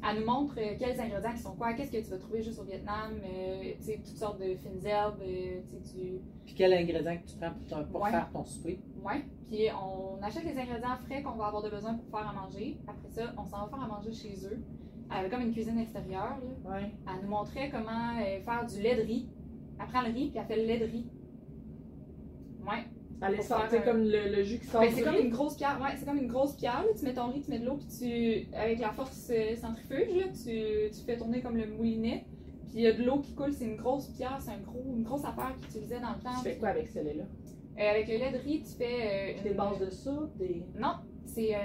Elle 0.04 0.20
nous 0.22 0.26
montre 0.26 0.56
euh, 0.58 0.76
quels 0.80 1.00
ingrédients 1.00 1.32
qui 1.34 1.42
sont 1.42 1.56
quoi, 1.56 1.74
qu'est-ce 1.74 1.92
que 1.92 1.98
tu 2.04 2.10
vas 2.10 2.18
trouver 2.18 2.42
juste 2.42 2.60
au 2.60 2.64
Vietnam, 2.64 3.12
euh, 3.24 3.74
tu 3.78 3.84
sais, 3.84 3.96
toutes 3.98 4.18
sortes 4.18 4.40
de 4.40 4.56
fines 4.56 4.84
herbes, 4.86 5.22
euh, 5.22 5.62
tu 5.70 5.78
sais, 5.90 5.96
du. 5.96 6.20
Puis 6.46 6.56
quel 6.56 6.74
ingrédient 6.74 7.18
que 7.18 7.28
tu 7.30 7.38
prends 7.38 7.52
pour, 7.52 7.68
ton- 7.68 7.86
pour 7.92 8.02
Ouais. 8.02 8.10
faire 8.12 8.30
ton 8.32 8.44
souper? 8.44 8.80
Ouais. 9.04 9.24
Puis 9.48 9.68
on 9.72 10.22
achète 10.24 10.44
les 10.44 10.58
ingrédients 10.58 10.98
frais 11.06 11.22
qu'on 11.22 11.36
va 11.36 11.46
avoir 11.48 11.62
de 11.62 11.70
besoin 11.70 11.94
pour 11.94 12.06
faire 12.20 12.28
à 12.28 12.34
manger. 12.34 12.80
Après 12.88 13.10
ça, 13.10 13.32
on 13.38 13.46
s'en 13.46 13.66
va 13.66 13.68
faire 13.68 13.84
à 13.84 13.88
manger 13.88 14.12
chez 14.12 14.34
eux. 14.48 14.60
Elle 15.12 15.18
avait 15.18 15.30
comme 15.30 15.42
une 15.42 15.54
cuisine 15.54 15.78
extérieure. 15.78 16.38
Là. 16.66 16.72
Ouais. 16.72 16.92
Elle 17.08 17.24
nous 17.24 17.30
montrait 17.30 17.70
comment 17.70 18.16
faire 18.46 18.66
du 18.66 18.82
lait 18.82 18.96
de 18.96 19.02
riz. 19.02 19.30
Elle 19.80 19.88
prend 19.88 20.02
le 20.02 20.08
riz, 20.14 20.30
puis 20.30 20.40
elle 20.40 20.46
fait 20.46 20.56
le 20.56 20.66
lait 20.66 20.80
de 20.80 20.86
riz. 20.86 21.06
Ouais. 22.66 22.86
Un- 23.78 23.82
comme 23.82 24.04
le, 24.04 24.36
le 24.36 24.44
jus 24.44 24.60
qui 24.60 24.66
sort 24.68 24.82
Ben, 24.82 24.92
c'est 24.94 25.02
comme 25.04 25.16
une 25.16 25.30
grosse 25.30 25.56
pierre. 25.56 25.80
Ouais, 25.82 25.90
c'est 25.98 26.06
comme 26.06 26.18
une 26.18 26.28
grosse 26.28 26.54
pierre. 26.56 26.82
là. 26.84 26.90
Tu 26.98 27.06
mets 27.06 27.14
ton 27.14 27.28
riz, 27.32 27.42
tu 27.42 27.52
mets 27.52 27.60
de 27.60 27.66
l'eau, 27.66 27.78
puis 27.78 27.88
tu, 28.50 28.56
avec 28.56 28.80
la 28.80 28.90
force 28.92 29.30
euh, 29.32 29.56
centrifuge, 29.56 30.16
là, 30.16 30.24
tu, 30.30 30.92
tu 30.92 31.06
fais 31.06 31.18
tourner 31.18 31.42
comme 31.42 31.58
le 31.58 31.68
moulinet. 31.68 32.26
Puis 32.70 32.80
il 32.80 32.82
y 32.82 32.88
a 32.88 32.94
de 32.94 33.04
l'eau 33.04 33.20
qui 33.20 33.34
coule. 33.36 33.54
C'est 33.54 33.66
une 33.66 33.76
grosse 33.76 34.08
pierre, 34.10 34.38
c'est 34.40 34.52
un 34.52 34.60
gros, 34.60 34.82
une 34.86 35.04
grosse 35.04 35.26
affaire 35.26 35.54
qu'ils 35.58 35.68
utilisaient 35.68 36.00
dans 36.00 36.14
le 36.18 36.22
temps. 36.24 36.38
Tu 36.38 36.44
fais 36.50 36.58
quoi 36.58 36.70
avec 36.70 36.90
ce 36.90 37.00
lait-là? 37.00 37.24
Euh, 37.80 37.90
avec 37.92 38.08
le 38.08 38.14
lait 38.18 38.32
de 38.32 38.38
riz, 38.38 38.62
tu 38.64 38.76
fais 38.78 39.36
euh, 39.40 39.44
Des 39.44 39.50
une- 39.52 39.56
bases 39.58 39.80
de 39.80 39.90
soupe, 39.90 40.36
des. 40.38 40.64
Non, 40.80 40.96
c'est 41.26 41.54
euh, 41.56 41.58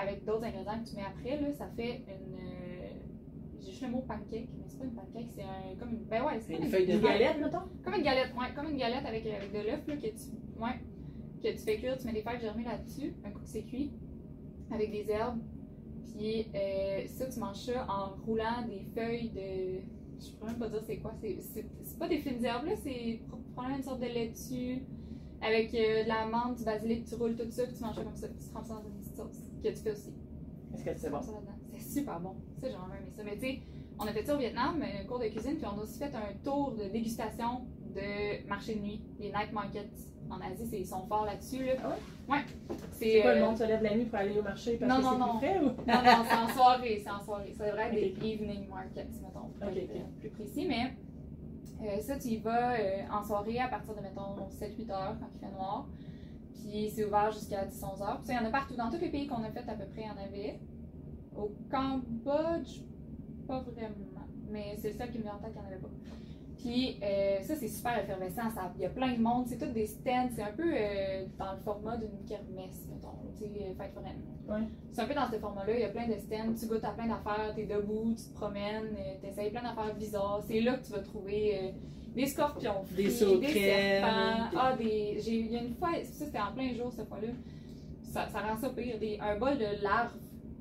avec 0.00 0.24
d'autres 0.24 0.44
ingrédients 0.44 0.80
que 0.84 0.88
tu 0.90 0.96
mets 0.96 1.02
après, 1.06 1.40
là, 1.40 1.52
ça 1.52 1.66
fait 1.76 2.02
une. 2.08 2.38
J'ai 3.60 3.70
juste 3.70 3.82
le 3.82 3.88
mot 3.90 4.00
pancake, 4.02 4.48
mais 4.56 4.64
c'est 4.66 4.78
pas 4.78 4.84
une 4.84 4.94
pancake, 4.94 5.26
c'est 5.34 5.42
un, 5.42 5.76
comme 5.78 5.90
une. 5.90 6.04
Ben 6.04 6.24
ouais, 6.24 6.40
c'est 6.40 6.52
Une 6.54 6.60
comme 6.60 6.68
feuille 6.68 6.86
de 6.86 6.92
Des 6.92 6.94
riz. 6.98 7.02
galettes, 7.02 7.40
mettons? 7.40 7.58
Comme 7.84 7.94
une 7.94 8.02
galette, 8.02 8.32
ouais, 8.34 8.54
comme 8.54 8.68
une 8.70 8.76
galette 8.78 9.04
avec, 9.06 9.26
euh, 9.26 9.36
avec 9.36 9.52
de 9.52 9.58
l'œuf, 9.58 9.86
là, 9.86 9.96
que 9.96 10.06
tu. 10.06 10.60
Ouais, 10.60 10.80
que 11.42 11.48
tu 11.52 11.58
fais 11.58 11.76
cuire, 11.78 11.96
tu 11.98 12.06
mets 12.06 12.12
des 12.14 12.22
fèves 12.22 12.40
germées 12.40 12.64
là-dessus, 12.64 13.14
un 13.24 13.30
coup 13.30 13.40
que 13.40 13.48
c'est 13.48 13.62
cuit, 13.62 13.92
avec 14.70 14.90
des 14.90 15.10
herbes. 15.10 15.40
Puis 16.04 16.46
euh, 16.54 17.06
ça, 17.06 17.26
tu 17.26 17.38
manges 17.38 17.56
ça 17.56 17.86
en 17.88 18.16
roulant 18.24 18.66
des 18.68 18.82
feuilles 18.94 19.30
de. 19.30 19.80
Je 20.22 20.30
pourrais 20.32 20.50
même 20.52 20.60
pas 20.60 20.68
dire 20.68 20.82
c'est 20.82 20.98
quoi, 20.98 21.14
c'est 21.20 21.98
pas 21.98 22.08
des 22.08 22.18
fines 22.18 22.44
herbes, 22.44 22.66
là, 22.66 22.72
c'est 22.82 23.20
probablement 23.54 23.78
une 23.78 23.82
sorte 23.82 24.00
de 24.00 24.06
laitue 24.06 24.82
avec 25.40 25.72
euh, 25.74 26.02
de 26.04 26.08
la 26.08 26.26
menthe, 26.26 26.58
du 26.58 26.64
basilic, 26.64 27.06
tu 27.06 27.14
roules 27.14 27.36
tout 27.36 27.50
ça, 27.50 27.64
puis 27.64 27.74
tu 27.74 27.82
manges 27.82 27.94
ça 27.96 28.04
comme 28.04 28.16
ça, 28.16 28.28
puis 28.28 28.36
tu 28.38 28.48
trempes 28.50 28.66
ça 28.66 28.74
dans 28.74 28.82
une 28.82 28.98
petite 28.98 29.16
sauce 29.16 29.40
que 29.62 29.68
tu 29.68 29.76
fais 29.76 29.92
aussi. 29.92 30.12
Est-ce 30.74 30.84
que 30.84 30.90
c'est 30.94 31.08
bon? 31.10 31.22
Ça 31.22 31.32
super 31.90 32.20
bon. 32.20 32.34
Ça, 32.60 32.68
j'ai 32.68 32.76
vraiment 32.76 32.94
aimé 32.94 33.10
ça. 33.16 33.22
Mais 33.24 33.34
tu 33.34 33.40
sais, 33.40 33.60
on 33.98 34.04
a 34.04 34.12
fait 34.12 34.24
ça 34.24 34.34
au 34.34 34.38
Vietnam, 34.38 34.82
un 34.82 35.04
cours 35.04 35.18
de 35.18 35.26
cuisine, 35.28 35.56
puis 35.56 35.66
on 35.66 35.78
a 35.78 35.82
aussi 35.82 35.98
fait 35.98 36.14
un 36.14 36.32
tour 36.44 36.72
de 36.72 36.84
dégustation 36.84 37.62
de 37.94 38.46
marché 38.48 38.74
de 38.76 38.80
nuit, 38.80 39.02
les 39.18 39.28
night 39.28 39.52
markets. 39.52 39.90
En 40.30 40.40
Asie, 40.40 40.64
c'est- 40.70 40.78
ils 40.80 40.86
sont 40.86 41.04
forts 41.08 41.24
là-dessus. 41.26 41.64
Là. 41.64 41.72
Ah 41.82 41.88
ouais? 41.88 42.36
Ouais. 42.36 42.76
C'est 42.92 43.20
quoi, 43.22 43.30
euh, 43.32 43.34
le 43.34 43.44
monde 43.46 43.58
se 43.58 43.64
lève 43.64 43.82
la 43.82 43.96
nuit 43.96 44.04
pour 44.04 44.18
aller 44.20 44.38
au 44.38 44.42
marché 44.42 44.76
parce 44.76 44.88
Non, 44.88 44.98
que 44.98 45.02
non, 45.02 45.10
c'est 45.12 45.18
non. 45.18 45.38
plus 45.38 45.48
frais 45.48 45.58
ou? 45.58 45.64
Non, 45.64 46.02
non, 46.04 46.24
c'est 46.28 46.36
en 46.36 46.48
soirée, 46.54 47.00
c'est 47.02 47.10
en 47.10 47.20
soirée. 47.20 47.52
Ça 47.58 47.66
devrait 47.66 47.88
être 47.88 47.94
des 48.20 48.28
evening 48.28 48.68
markets, 48.68 49.08
mettons, 49.20 49.48
pour 49.58 49.68
Ok, 49.68 49.76
être 49.76 49.90
euh, 49.96 50.20
plus 50.20 50.30
précis. 50.30 50.66
Mais 50.68 50.94
euh, 51.82 52.00
ça, 52.00 52.16
tu 52.16 52.28
y 52.28 52.36
vas 52.38 52.74
euh, 52.74 53.02
en 53.12 53.24
soirée 53.24 53.58
à 53.58 53.66
partir 53.66 53.92
de, 53.96 54.00
mettons, 54.02 54.36
7-8 54.50 54.90
heures 54.92 55.16
quand 55.18 55.26
il 55.34 55.40
fait 55.40 55.52
noir. 55.52 55.88
Puis 56.54 56.90
c'est 56.94 57.04
ouvert 57.04 57.32
jusqu'à 57.32 57.64
10-11 57.64 58.00
heures. 58.02 58.18
Puis 58.18 58.26
ça, 58.28 58.34
il 58.34 58.36
y 58.36 58.38
en 58.38 58.46
a 58.46 58.50
partout. 58.52 58.74
Dans 58.76 58.88
tous 58.90 59.00
les 59.00 59.08
pays 59.08 59.26
qu'on 59.26 59.42
a 59.42 59.50
fait, 59.50 59.68
à 59.68 59.74
peu 59.74 59.86
près, 59.86 60.02
il 60.02 60.06
y 60.06 60.10
en 60.10 60.22
avait. 60.22 60.60
Au 61.40 61.50
Cambodge, 61.70 62.80
pas 63.48 63.60
vraiment. 63.60 63.94
Mais 64.50 64.76
c'est 64.78 64.92
le 64.92 64.98
seul 64.98 65.10
qui 65.10 65.18
me 65.18 65.22
vient 65.24 65.34
en 65.34 65.38
tête 65.38 65.52
qu'il 65.52 65.60
n'y 65.62 65.66
en 65.66 65.70
avait 65.70 65.80
pas. 65.80 65.88
Puis 66.58 66.98
euh, 67.02 67.40
ça, 67.42 67.54
c'est 67.56 67.68
super 67.68 67.98
effervescent. 68.02 68.50
Ça- 68.54 68.72
Il 68.76 68.82
y 68.82 68.86
a 68.86 68.90
plein 68.90 69.14
de 69.14 69.20
monde. 69.22 69.46
C'est 69.46 69.56
tout 69.58 69.72
des 69.72 69.86
stands. 69.86 70.28
C'est 70.34 70.42
un 70.42 70.52
peu 70.52 70.70
euh, 70.74 71.24
dans 71.38 71.52
le 71.52 71.58
format 71.60 71.96
d'une 71.96 72.24
kermesse, 72.28 72.84
mettons. 72.92 73.16
Tu 73.38 73.44
sais, 73.44 73.50
euh, 73.62 73.74
fête 73.82 73.92
foraine. 73.94 74.20
Ouais. 74.48 74.66
C'est 74.92 75.00
un 75.02 75.06
peu 75.06 75.14
dans 75.14 75.30
ce 75.30 75.38
format-là. 75.38 75.72
Il 75.74 75.80
y 75.80 75.84
a 75.84 75.88
plein 75.88 76.06
de 76.08 76.14
stands. 76.18 76.52
Tu 76.58 76.66
goûtes 76.66 76.84
à 76.84 76.90
plein 76.90 77.06
d'affaires. 77.06 77.54
Tu 77.54 77.62
es 77.62 77.66
debout, 77.66 78.14
tu 78.16 78.24
te 78.24 78.34
promènes. 78.34 78.94
Tu 79.22 79.28
essayes 79.28 79.50
plein 79.50 79.62
d'affaires 79.62 79.94
bizarres. 79.94 80.42
C'est 80.46 80.60
là 80.60 80.76
que 80.76 80.84
tu 80.84 80.92
vas 80.92 80.98
trouver 81.00 81.72
des 82.14 82.26
scorpions 82.26 82.82
Des 82.94 83.04
des 83.04 83.46
serpents. 83.48 84.50
des- 84.50 84.56
Ah, 84.58 84.76
des... 84.76 85.20
j'ai- 85.20 85.40
Il 85.40 85.52
y 85.52 85.56
a 85.56 85.62
une 85.62 85.74
fois, 85.76 85.90
ça 86.02 86.24
c'était 86.26 86.40
en 86.40 86.52
plein 86.52 86.74
jour 86.74 86.92
cette 86.92 87.08
fois-là. 87.08 87.28
Ça, 88.02 88.28
ça 88.28 88.40
rend 88.40 88.56
ça 88.58 88.68
pire. 88.70 88.98
Des- 88.98 89.18
un 89.20 89.38
bol 89.38 89.56
de 89.56 89.82
larves. 89.82 90.12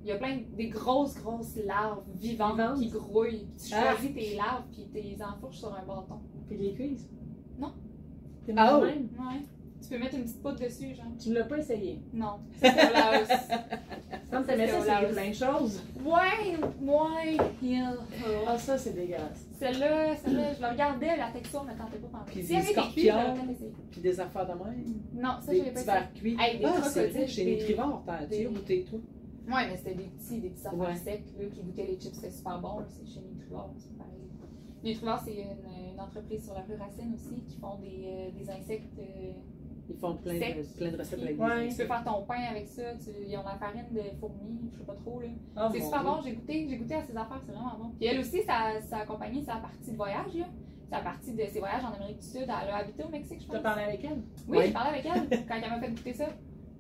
Il 0.03 0.07
y 0.09 0.12
a 0.12 0.15
plein 0.17 0.38
de- 0.38 0.55
des 0.55 0.67
grosses, 0.69 1.15
grosses 1.15 1.57
larves 1.65 2.03
vivantes, 2.15 2.55
Vivantes? 2.57 2.79
qui 2.79 2.88
grouillent. 2.89 3.47
Tu 3.57 3.73
Ah. 3.73 3.91
choisis 3.95 4.13
tes 4.13 4.35
larves 4.35 4.63
puis 4.71 4.88
tes 4.93 5.17
enfourches 5.23 5.57
sur 5.57 5.73
un 5.73 5.85
bâton. 5.85 6.19
Puis 6.47 6.57
les 6.57 6.73
cuisses? 6.73 7.07
Non. 7.59 7.73
T'es 8.45 8.53
Ah, 8.55 8.79
oh. 8.81 8.85
même? 8.85 9.09
Ouais. 9.19 9.41
Tu 9.81 9.89
peux 9.89 9.97
mettre 9.97 10.15
une 10.15 10.23
petite 10.23 10.41
poudre 10.41 10.59
dessus, 10.59 10.93
genre. 10.93 11.05
Tu 11.21 11.29
ne 11.29 11.35
l'as 11.35 11.45
pas 11.45 11.57
essayé? 11.57 12.01
Non. 12.13 12.39
Ça, 12.62 12.69
c'est 12.71 12.89
au 12.89 12.93
Laos. 12.93 13.27
Comme 14.31 14.43
Ça, 14.45 14.53
c'est 14.57 15.13
plein 15.13 15.29
de 15.29 15.33
choses. 15.33 15.81
Ouais, 16.05 16.57
ouais. 16.81 17.38
yeah. 17.63 17.93
Ah, 18.47 18.57
ça, 18.57 18.77
c'est 18.77 18.93
dégueulasse. 18.93 19.47
Celle-là, 19.59 20.15
celle-là, 20.17 20.53
je 20.53 20.62
la 20.62 20.71
regardais, 20.71 21.17
la 21.17 21.31
texture 21.31 21.63
me 21.63 21.71
tentait 21.71 21.97
pas 21.97 22.07
pendant. 22.12 22.23
Puis 22.25 22.43
Si 22.43 22.55
des 22.55 22.62
scorpions. 22.62 23.35
Puis 23.91 24.01
des 24.01 24.19
affaires 24.19 24.45
de 24.45 24.51
même. 24.63 24.85
Non, 25.13 25.29
ça, 25.41 25.51
des 25.51 25.59
je 25.59 25.63
l'ai 25.63 25.71
pas 25.71 25.79
petits 25.79 25.79
essayé. 25.81 25.85
verres 25.99 26.13
cuits. 26.13 26.38
Hey, 26.39 26.59
des 26.59 26.65
ah, 26.65 26.73
c'est 26.83 26.99
vrai, 26.99 27.09
crocodiles, 27.09 27.27
chez 27.27 27.45
des- 27.45 27.55
Nutrivore, 27.55 28.03
t'as 28.05 28.23
tu 28.23 28.27
des- 28.29 28.45
as 28.45 28.49
goûté, 28.49 28.85
toi? 28.89 28.99
Ouais, 29.49 29.67
mais 29.69 29.77
c'était 29.77 29.95
des 29.95 30.03
petits, 30.05 30.39
des 30.39 30.49
petits 30.49 30.67
affaires 30.67 30.79
Ouais. 30.79 30.95
secs 30.95 31.23
là, 31.39 31.45
qui 31.51 31.62
goûtaient 31.63 31.85
les 31.88 31.99
chips, 31.99 32.13
c'était 32.15 32.31
super 32.31 32.59
bon. 32.62 32.83
C'est 32.89 33.05
chez 33.05 33.21
Nutrivore, 33.21 33.73
c'est 33.77 33.97
pareil. 33.97 34.13
Nutrivore, 34.83 35.19
c'est 35.19 35.35
une, 35.35 35.93
une 35.93 35.99
entreprise 35.99 36.45
sur 36.45 36.53
la 36.53 36.62
rue 36.62 36.75
Racine 36.75 37.13
aussi 37.13 37.41
qui 37.47 37.57
font 37.59 37.75
des, 37.79 38.03
euh, 38.05 38.31
des 38.38 38.49
insectes. 38.49 38.97
euh, 38.99 39.33
Ils 39.89 39.97
font 39.97 40.15
plein 40.17 40.33
de, 40.35 40.77
plein 40.77 40.91
de 40.91 40.97
recettes 40.97 41.21
avec 41.21 41.39
Ouais. 41.41 41.63
des 41.65 41.69
tu 41.71 41.77
peux 41.77 41.85
faire 41.88 42.03
ton 42.03 42.21
pain 42.25 42.41
avec 42.51 42.67
ça. 42.67 42.83
Tu, 43.03 43.09
ils 43.27 43.35
ont 43.38 43.43
la 43.43 43.55
farine 43.57 43.85
de 43.91 44.01
fourmis, 44.19 44.69
je 44.71 44.77
sais 44.77 44.85
pas 44.85 44.93
trop. 44.93 45.19
Là. 45.19 45.27
Ah, 45.55 45.69
c'est 45.73 45.81
super 45.81 46.01
Dieu. 46.01 46.09
bon, 46.09 46.21
j'ai 46.23 46.33
goûté, 46.33 46.67
j'ai 46.69 46.77
goûté 46.77 46.93
à 46.95 47.03
ses 47.03 47.17
affaires, 47.17 47.41
c'est 47.45 47.51
vraiment 47.51 47.77
bon. 47.79 47.89
Puis 47.97 48.05
elle 48.07 48.19
aussi, 48.19 48.41
sa, 48.43 48.79
sa 48.81 49.05
compagnie, 49.05 49.43
sa 49.43 49.55
partie 49.55 49.91
de 49.91 49.97
voyage, 49.97 50.35
là. 50.35 50.45
Sa 50.91 50.99
partie 51.01 51.33
de 51.33 51.43
ses 51.45 51.59
voyages 51.59 51.83
en 51.83 51.93
Amérique 51.93 52.17
du 52.19 52.25
Sud. 52.25 52.41
Elle 52.43 52.49
a 52.49 52.77
habité 52.77 53.03
au 53.03 53.09
Mexique, 53.09 53.41
je 53.41 53.45
Tu 53.45 53.51
as 53.51 53.55
pense. 53.55 53.63
parlé 53.63 53.83
avec 53.83 54.03
elle? 54.03 54.21
Oui, 54.47 54.57
j'ai 54.65 54.71
parlé 54.71 54.97
avec 54.99 55.05
elle 55.05 55.45
quand 55.47 55.55
elle 55.62 55.69
m'a 55.69 55.79
fait 55.79 55.89
goûter 55.91 56.13
ça. 56.13 56.25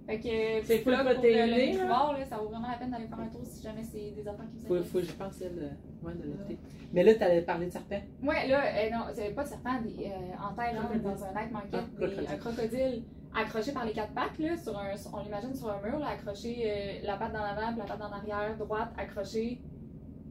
Fait 0.09 0.17
que 0.19 0.65
C'est 0.65 0.79
full 0.79 0.93
protéiné, 0.97 1.73
le- 1.73 1.83
le 1.83 1.87
là, 1.87 2.25
ça 2.27 2.37
vaut 2.37 2.47
vraiment 2.49 2.67
la 2.69 2.77
peine 2.77 2.89
d'aller 2.89 3.07
faire 3.07 3.19
un 3.19 3.27
tour 3.27 3.41
si 3.45 3.61
jamais 3.61 3.83
c'est 3.83 4.09
des 4.11 4.27
affaires 4.27 4.45
qui 4.51 4.57
vous 4.65 4.75
Faut, 4.77 4.83
faut 4.83 4.97
que 4.99 5.05
j'y 5.05 5.11
pense, 5.13 5.39
elle, 5.41 5.59
euh, 5.59 6.07
ouais, 6.07 6.13
de 6.15 6.27
noter. 6.29 6.57
Mais 6.91 7.03
là, 7.03 7.13
t'allais 7.13 7.41
parler 7.43 7.67
de 7.67 7.71
serpent. 7.71 8.01
Ouais, 8.23 8.47
là, 8.47 8.63
euh, 8.65 8.89
non, 8.91 8.99
c'est 9.13 9.29
pas 9.35 9.43
de 9.43 9.49
serpent, 9.49 9.79
des, 9.83 10.05
euh, 10.05 10.43
en 10.43 10.53
Thaïlande, 10.55 10.85
Crocodile. 10.85 11.03
dans 11.03 11.23
un 11.25 11.33
night 11.39 11.51
market, 11.51 11.79
Ah, 12.01 12.07
des- 12.07 12.27
un 12.27 12.37
crocodile 12.37 13.03
accroché 13.35 13.71
par 13.71 13.85
les 13.85 13.91
quatre 13.93 14.13
pattes, 14.13 14.39
là, 14.39 14.57
sur 14.57 14.75
un, 14.79 14.87
on 15.13 15.21
l'imagine 15.23 15.53
sur 15.53 15.69
un 15.69 15.79
mur, 15.87 15.99
là, 15.99 16.07
accroché 16.07 16.55
euh, 16.65 17.05
la 17.05 17.15
patte 17.17 17.33
dans 17.33 17.43
l'avant, 17.43 17.67
puis 17.73 17.77
la 17.77 17.85
patte 17.85 18.01
en 18.01 18.11
arrière, 18.11 18.57
droite, 18.57 18.89
accroché 18.97 19.61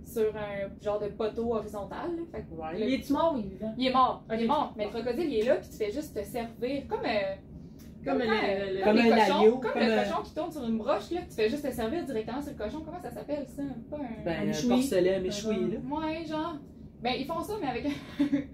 sur 0.05 0.35
un 0.37 0.83
genre 0.83 0.99
de 0.99 1.09
poteau 1.09 1.55
horizontal. 1.55 2.17
là. 2.17 2.23
Fait 2.33 2.41
que 2.43 2.55
Ouais. 2.61 2.81
Il 2.88 2.95
est-tu 2.95 3.12
mort 3.12 3.35
ou 3.35 3.38
il 3.38 3.45
est 3.45 3.49
vivant? 3.51 3.75
il 3.79 3.87
est 3.87 3.93
mort, 3.93 4.25
il 4.33 4.43
est 4.43 4.47
mort, 4.47 4.75
mais 4.77 4.85
le 4.87 4.91
crocodile, 4.91 5.31
il 5.33 5.38
est 5.41 5.45
là, 5.45 5.57
puis 5.57 5.69
tu 5.69 5.77
fais 5.77 5.93
juste 5.93 6.19
te 6.19 6.25
servir, 6.25 6.88
comme, 6.88 7.05
euh, 7.05 7.35
Comme 8.09 8.18
le- 8.18 8.25
le- 8.25 8.85
comme 8.85 8.94
Comme 8.97 8.97
les 9.05 9.12
un 9.12 9.16
cochons, 9.16 9.38
agneau, 9.40 9.59
comme, 9.59 9.73
comme 9.73 9.83
le 9.83 9.92
un- 9.92 10.03
cochon 10.05 10.23
qui 10.25 10.35
tourne 10.35 10.53
sur 10.53 10.64
une 10.64 10.79
broche, 10.79 11.11
là, 11.11 11.21
tu 11.29 11.35
fais 11.35 11.49
juste 11.49 11.68
te 11.68 11.73
servir 11.73 12.05
directement 12.05 12.42
sur 12.42 12.53
le 12.53 12.59
cochon. 12.59 12.83
Comment 12.85 13.01
ça 13.01 13.11
s'appelle 13.11 13.47
ça? 13.47 13.62
Pas 13.90 13.97
un... 13.97 14.25
Ben, 14.25 14.37
Un 14.37 14.40
un 14.42 14.44
méchoui. 15.21 15.71
là. 15.71 15.79
Ouais, 15.97 16.25
genre. 16.27 16.57
Ben, 17.03 17.12
ils 17.18 17.27
font 17.27 17.40
ça, 17.42 17.55
mais 17.61 17.68
avec 17.68 17.87
un, 17.87 17.90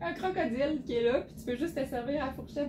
un 0.07 0.13
crocodile 0.13 0.83
qui 0.85 0.95
est 0.95 1.03
là, 1.05 1.21
puis 1.23 1.35
tu 1.39 1.45
peux 1.45 1.57
juste 1.57 1.75
te 1.75 1.85
servir 1.87 2.23
à 2.23 2.27
la 2.27 2.33
fourchette 2.33 2.69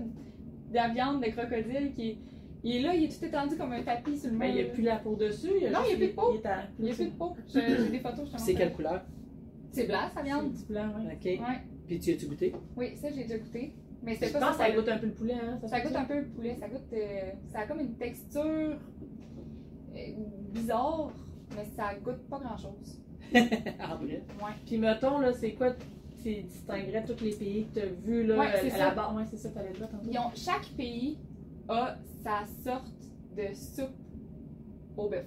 de 0.70 0.76
la 0.76 0.88
viande 0.90 1.22
de 1.22 1.30
crocodile 1.32 1.92
qui 1.94 2.10
est, 2.12 2.18
il 2.64 2.76
est 2.78 2.82
là, 2.82 2.96
il 2.96 3.04
est 3.04 3.20
tout 3.20 3.24
étendu 3.26 3.58
comme 3.58 3.74
un 3.74 3.84
tapis 3.84 4.18
sur 4.18 4.32
le 4.32 4.38
Mais 4.38 4.48
mur. 4.48 4.56
il 4.56 4.64
n'y 4.64 4.70
a 4.70 4.74
plus 4.74 4.84
la 4.84 4.96
peau 4.98 5.16
dessus. 5.16 5.50
Il 5.58 5.64
y 5.64 5.68
a 5.68 5.72
Non, 5.72 5.80
il 5.86 5.92
y 5.92 5.94
a 5.94 5.98
plus 5.98 6.08
de 6.08 6.14
peau. 6.14 6.32
Il 6.34 6.38
est 6.38 6.46
à 6.48 6.64
Il 6.80 6.86
y 6.88 6.92
a 6.92 6.94
plus 6.96 7.06
de 7.06 7.10
peau. 7.12 7.36
J'ai 7.54 7.90
des 7.92 8.00
photos, 8.00 8.28
je 8.32 8.36
te 8.38 8.42
C'est 8.42 8.54
quelle 8.54 8.72
couleur? 8.74 9.02
C'est 9.72 9.88
blanc, 9.88 10.08
sa 10.14 10.22
C'est 10.22 10.24
viande. 10.26 10.54
du 10.54 10.64
blanc, 10.64 10.88
ouais. 10.98 11.14
OK. 11.14 11.26
Ouais. 11.26 11.58
Puis 11.86 12.00
tu 12.00 12.14
as-tu 12.14 12.26
goûté? 12.28 12.54
Oui, 12.78 12.96
ça, 12.96 13.10
j'ai 13.14 13.24
déjà 13.24 13.38
goûté. 13.38 13.74
Mais 14.06 14.16
Je 14.16 14.32
pas 14.32 14.40
pense 14.40 14.58
ça. 14.58 14.66
que 14.68 14.72
ça 14.72 14.72
goûte 14.78 14.90
un 14.90 14.98
peu 15.00 15.06
le 15.08 15.14
poulet, 15.14 15.34
hein? 15.34 15.60
Ça 15.68 15.80
goûte 15.82 15.96
un 15.96 16.06
peu 16.06 16.20
le 16.20 16.28
poulet, 16.28 16.56
ça 16.60 16.68
goûte. 16.70 16.94
euh, 16.94 17.32
ça 17.52 17.60
a 17.60 17.66
comme 17.68 17.80
une 17.80 17.96
texture 17.96 18.44
euh, 19.96 19.98
bizarre, 20.54 21.10
mais 21.56 21.66
ça 21.76 21.96
goûte 21.96 22.28
pas 22.30 22.40
grand 22.40 22.58
chose. 22.58 23.02
en 23.34 23.96
vrai. 23.98 24.24
Ouais. 24.40 24.52
Puis 24.66 24.78
mettons, 24.78 25.20
là, 25.20 25.34
c'est 25.34 25.54
quoi 25.54 25.72
qui 26.22 26.44
distinguerait 26.44 27.04
tous 27.06 27.24
les 27.24 27.32
pays 27.34 27.68
que 27.68 27.80
tu 27.80 27.86
as 27.86 27.90
vus, 27.90 28.26
là, 28.26 28.38
Ouais, 28.38 28.48
à 28.48 28.70
ça. 28.70 28.78
la 28.78 28.92
barre? 28.96 29.16
Ouais, 29.16 29.24
c'est 29.30 29.38
ça 29.38 29.50
que 29.50 29.54
tu 29.56 29.60
allais 29.60 29.74
dire 29.74 29.90
tantôt. 29.90 30.08
Ils 30.12 30.20
ont, 30.20 30.32
chaque 30.36 30.68
pays 30.78 31.18
a 31.68 31.96
sa 32.24 32.46
sorte 32.64 32.92
de 33.36 33.54
soupe 33.54 33.90
au 34.98 35.10
bœuf. 35.10 35.26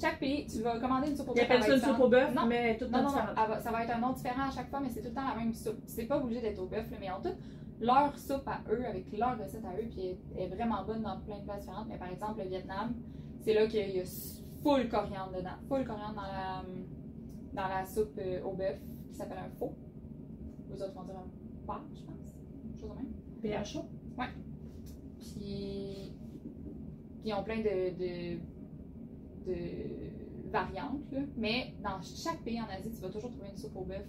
Chaque 0.00 0.20
pays, 0.20 0.46
tu 0.46 0.62
vas 0.62 0.78
commander 0.78 1.08
une 1.10 1.16
soupe 1.16 1.28
au 1.30 1.34
bœuf. 1.34 1.44
appellent 1.44 1.62
ça 1.62 1.74
une 1.74 1.80
soupe 1.80 2.00
au 2.00 2.08
bœuf, 2.08 2.32
Non. 2.34 2.46
mais 2.46 2.76
tout 2.78 2.84
le 2.84 2.90
temps 2.90 2.98
non, 2.98 3.02
non, 3.04 3.08
différent. 3.10 3.28
elle 3.42 3.48
va- 3.48 3.60
ça 3.60 3.70
va 3.72 3.84
être 3.84 3.96
un 3.96 3.98
nom 3.98 4.12
différent 4.12 4.48
à 4.48 4.50
chaque 4.50 4.68
fois, 4.70 4.80
mais 4.80 4.90
c'est 4.90 5.00
tout 5.02 5.08
le 5.08 5.14
temps 5.14 5.28
la 5.28 5.34
même 5.34 5.52
soupe. 5.52 5.80
C'est 5.86 6.04
pas 6.06 6.18
obligé 6.18 6.40
d'être 6.40 6.60
au 6.60 6.66
bœuf, 6.66 6.86
mais 7.00 7.10
ont 7.10 7.20
toutes 7.22 7.36
leur 7.80 8.16
soupe 8.18 8.46
à 8.46 8.60
eux, 8.70 8.84
avec 8.86 9.10
leur 9.16 9.38
recette 9.38 9.64
à 9.64 9.74
eux, 9.80 9.86
puis 9.90 10.16
elle 10.36 10.42
est 10.44 10.54
vraiment 10.54 10.84
bonne 10.84 11.02
dans 11.02 11.18
plein 11.20 11.38
de 11.38 11.44
places 11.44 11.60
différentes. 11.60 11.86
Mais 11.88 11.96
par 11.98 12.08
exemple, 12.10 12.40
le 12.42 12.48
Vietnam, 12.48 12.94
c'est 13.40 13.54
là 13.54 13.66
qu'il 13.66 13.90
y 13.90 14.00
a 14.00 14.04
full 14.62 14.88
coriandre 14.88 15.32
dedans. 15.36 15.56
Full 15.68 15.84
coriandre 15.84 16.14
dans 16.14 16.22
la, 16.22 16.62
dans 17.52 17.68
la 17.68 17.84
soupe 17.84 18.18
euh, 18.18 18.42
au 18.44 18.52
bœuf 18.52 18.78
qui 19.10 19.14
s'appelle 19.16 19.38
un 19.38 19.50
faux. 19.58 19.74
Vous 20.70 20.80
autres 20.82 20.94
vont 20.94 21.02
dire 21.04 21.14
un 21.16 21.66
pas, 21.66 21.80
je 21.94 22.02
pense. 22.02 22.80
Chose 22.80 22.90
de 22.90 23.48
même. 23.48 23.62
PHO. 23.64 23.80
Puis, 25.18 26.12
puis 27.20 27.30
ils 27.30 27.34
ont 27.34 27.42
plein 27.42 27.58
de, 27.58 27.90
de, 27.98 28.38
de 29.48 30.50
variantes. 30.50 31.10
Là. 31.12 31.20
Mais 31.36 31.74
dans 31.82 32.00
chaque 32.02 32.42
pays 32.42 32.60
en 32.60 32.64
Asie, 32.66 32.90
tu 32.94 33.00
vas 33.02 33.08
toujours 33.08 33.30
trouver 33.30 33.48
une 33.50 33.56
soupe 33.58 33.76
au 33.76 33.82
bœuf 33.84 34.06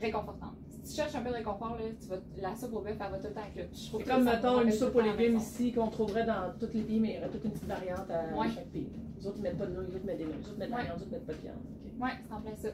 réconfortante. 0.00 0.54
Si 0.82 0.90
tu 0.90 0.96
cherches 0.96 1.14
un 1.14 1.22
peu 1.22 1.28
de 1.30 1.34
réconfort, 1.34 1.76
là, 1.76 1.84
tu 2.00 2.08
vas, 2.08 2.16
la 2.40 2.56
soupe 2.56 2.74
au 2.74 2.80
bœuf, 2.80 2.96
elle 2.98 3.10
va 3.12 3.18
tout 3.18 3.28
le 3.28 3.34
temps. 3.34 3.40
Je 3.72 3.88
trouve 3.88 4.04
comme, 4.04 4.24
mettons, 4.24 4.60
une 4.62 4.72
soupe 4.72 4.96
aux 4.96 5.00
légumes 5.00 5.36
ici 5.36 5.72
qu'on 5.72 5.88
trouverait 5.88 6.26
dans 6.26 6.52
tous 6.58 6.72
les 6.74 6.82
pays, 6.82 6.98
mais 6.98 7.10
il 7.10 7.14
y 7.16 7.18
aurait 7.18 7.28
toute 7.30 7.44
une 7.44 7.52
petite 7.52 7.68
variante 7.68 8.10
à 8.10 8.36
Ouais. 8.36 8.48
chaque 8.52 8.66
pays. 8.70 8.90
Les 9.16 9.26
autres, 9.28 9.36
ils 9.38 9.42
mettent 9.42 9.58
pas 9.58 9.66
de 9.66 9.72
noix, 9.74 9.84
les 9.84 9.94
autres 9.94 10.04
mettent 10.04 10.18
des 10.18 10.24
noix, 10.24 10.34
les 10.36 10.48
autres 10.48 10.58
mettent 10.58 10.70
de 10.70 10.74
la 10.76 10.82
viande, 10.82 10.96
les 10.98 11.02
autres 11.04 11.12
mettent 11.12 11.26
pas 11.26 11.32
de 11.34 11.38
viande. 11.38 11.56
Ok. 11.86 12.02
Ouais, 12.02 12.10
c'est 12.26 12.32
en 12.34 12.40
plein 12.40 12.56
ça. 12.56 12.68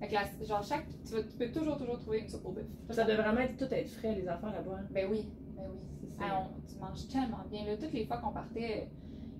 Fait 0.00 0.08
que 0.08 0.12
la- 0.14 0.46
genre, 0.46 0.62
chaque, 0.62 0.86
tu, 1.06 1.14
vas- 1.14 1.22
tu 1.22 1.36
peux 1.38 1.50
toujours, 1.50 1.78
toujours 1.78 1.98
trouver 1.98 2.18
une 2.20 2.28
soupe 2.28 2.44
au 2.44 2.52
bœuf. 2.52 2.66
Ça 2.90 3.04
doit 3.04 3.14
vraiment 3.16 3.40
être, 3.40 3.56
tout 3.56 3.72
être 3.72 3.88
frais, 3.88 4.14
les 4.14 4.28
affaires 4.28 4.52
là-bas. 4.52 4.80
Ben 4.90 5.08
oui, 5.10 5.30
ben 5.56 5.62
oui. 5.70 6.08
Ah, 6.20 6.42
on- 6.42 6.60
tu 6.70 6.78
manges 6.78 7.08
tellement 7.08 7.44
bien. 7.50 7.64
Là, 7.64 7.76
toutes 7.78 7.92
les 7.94 8.04
fois 8.04 8.18
qu'on 8.18 8.32
partait, 8.32 8.90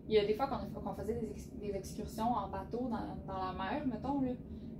il 0.08 0.14
y 0.14 0.18
a 0.18 0.24
des 0.24 0.34
fois 0.34 0.46
qu'on 0.48 0.94
faisait 0.94 1.14
des, 1.14 1.30
ex- 1.30 1.50
des 1.60 1.74
excursions 1.74 2.32
en 2.32 2.48
bateau 2.48 2.88
dans, 2.90 3.32
dans 3.32 3.38
la 3.38 3.52
mer, 3.52 3.86
mettons. 3.86 4.20
Là. 4.20 4.32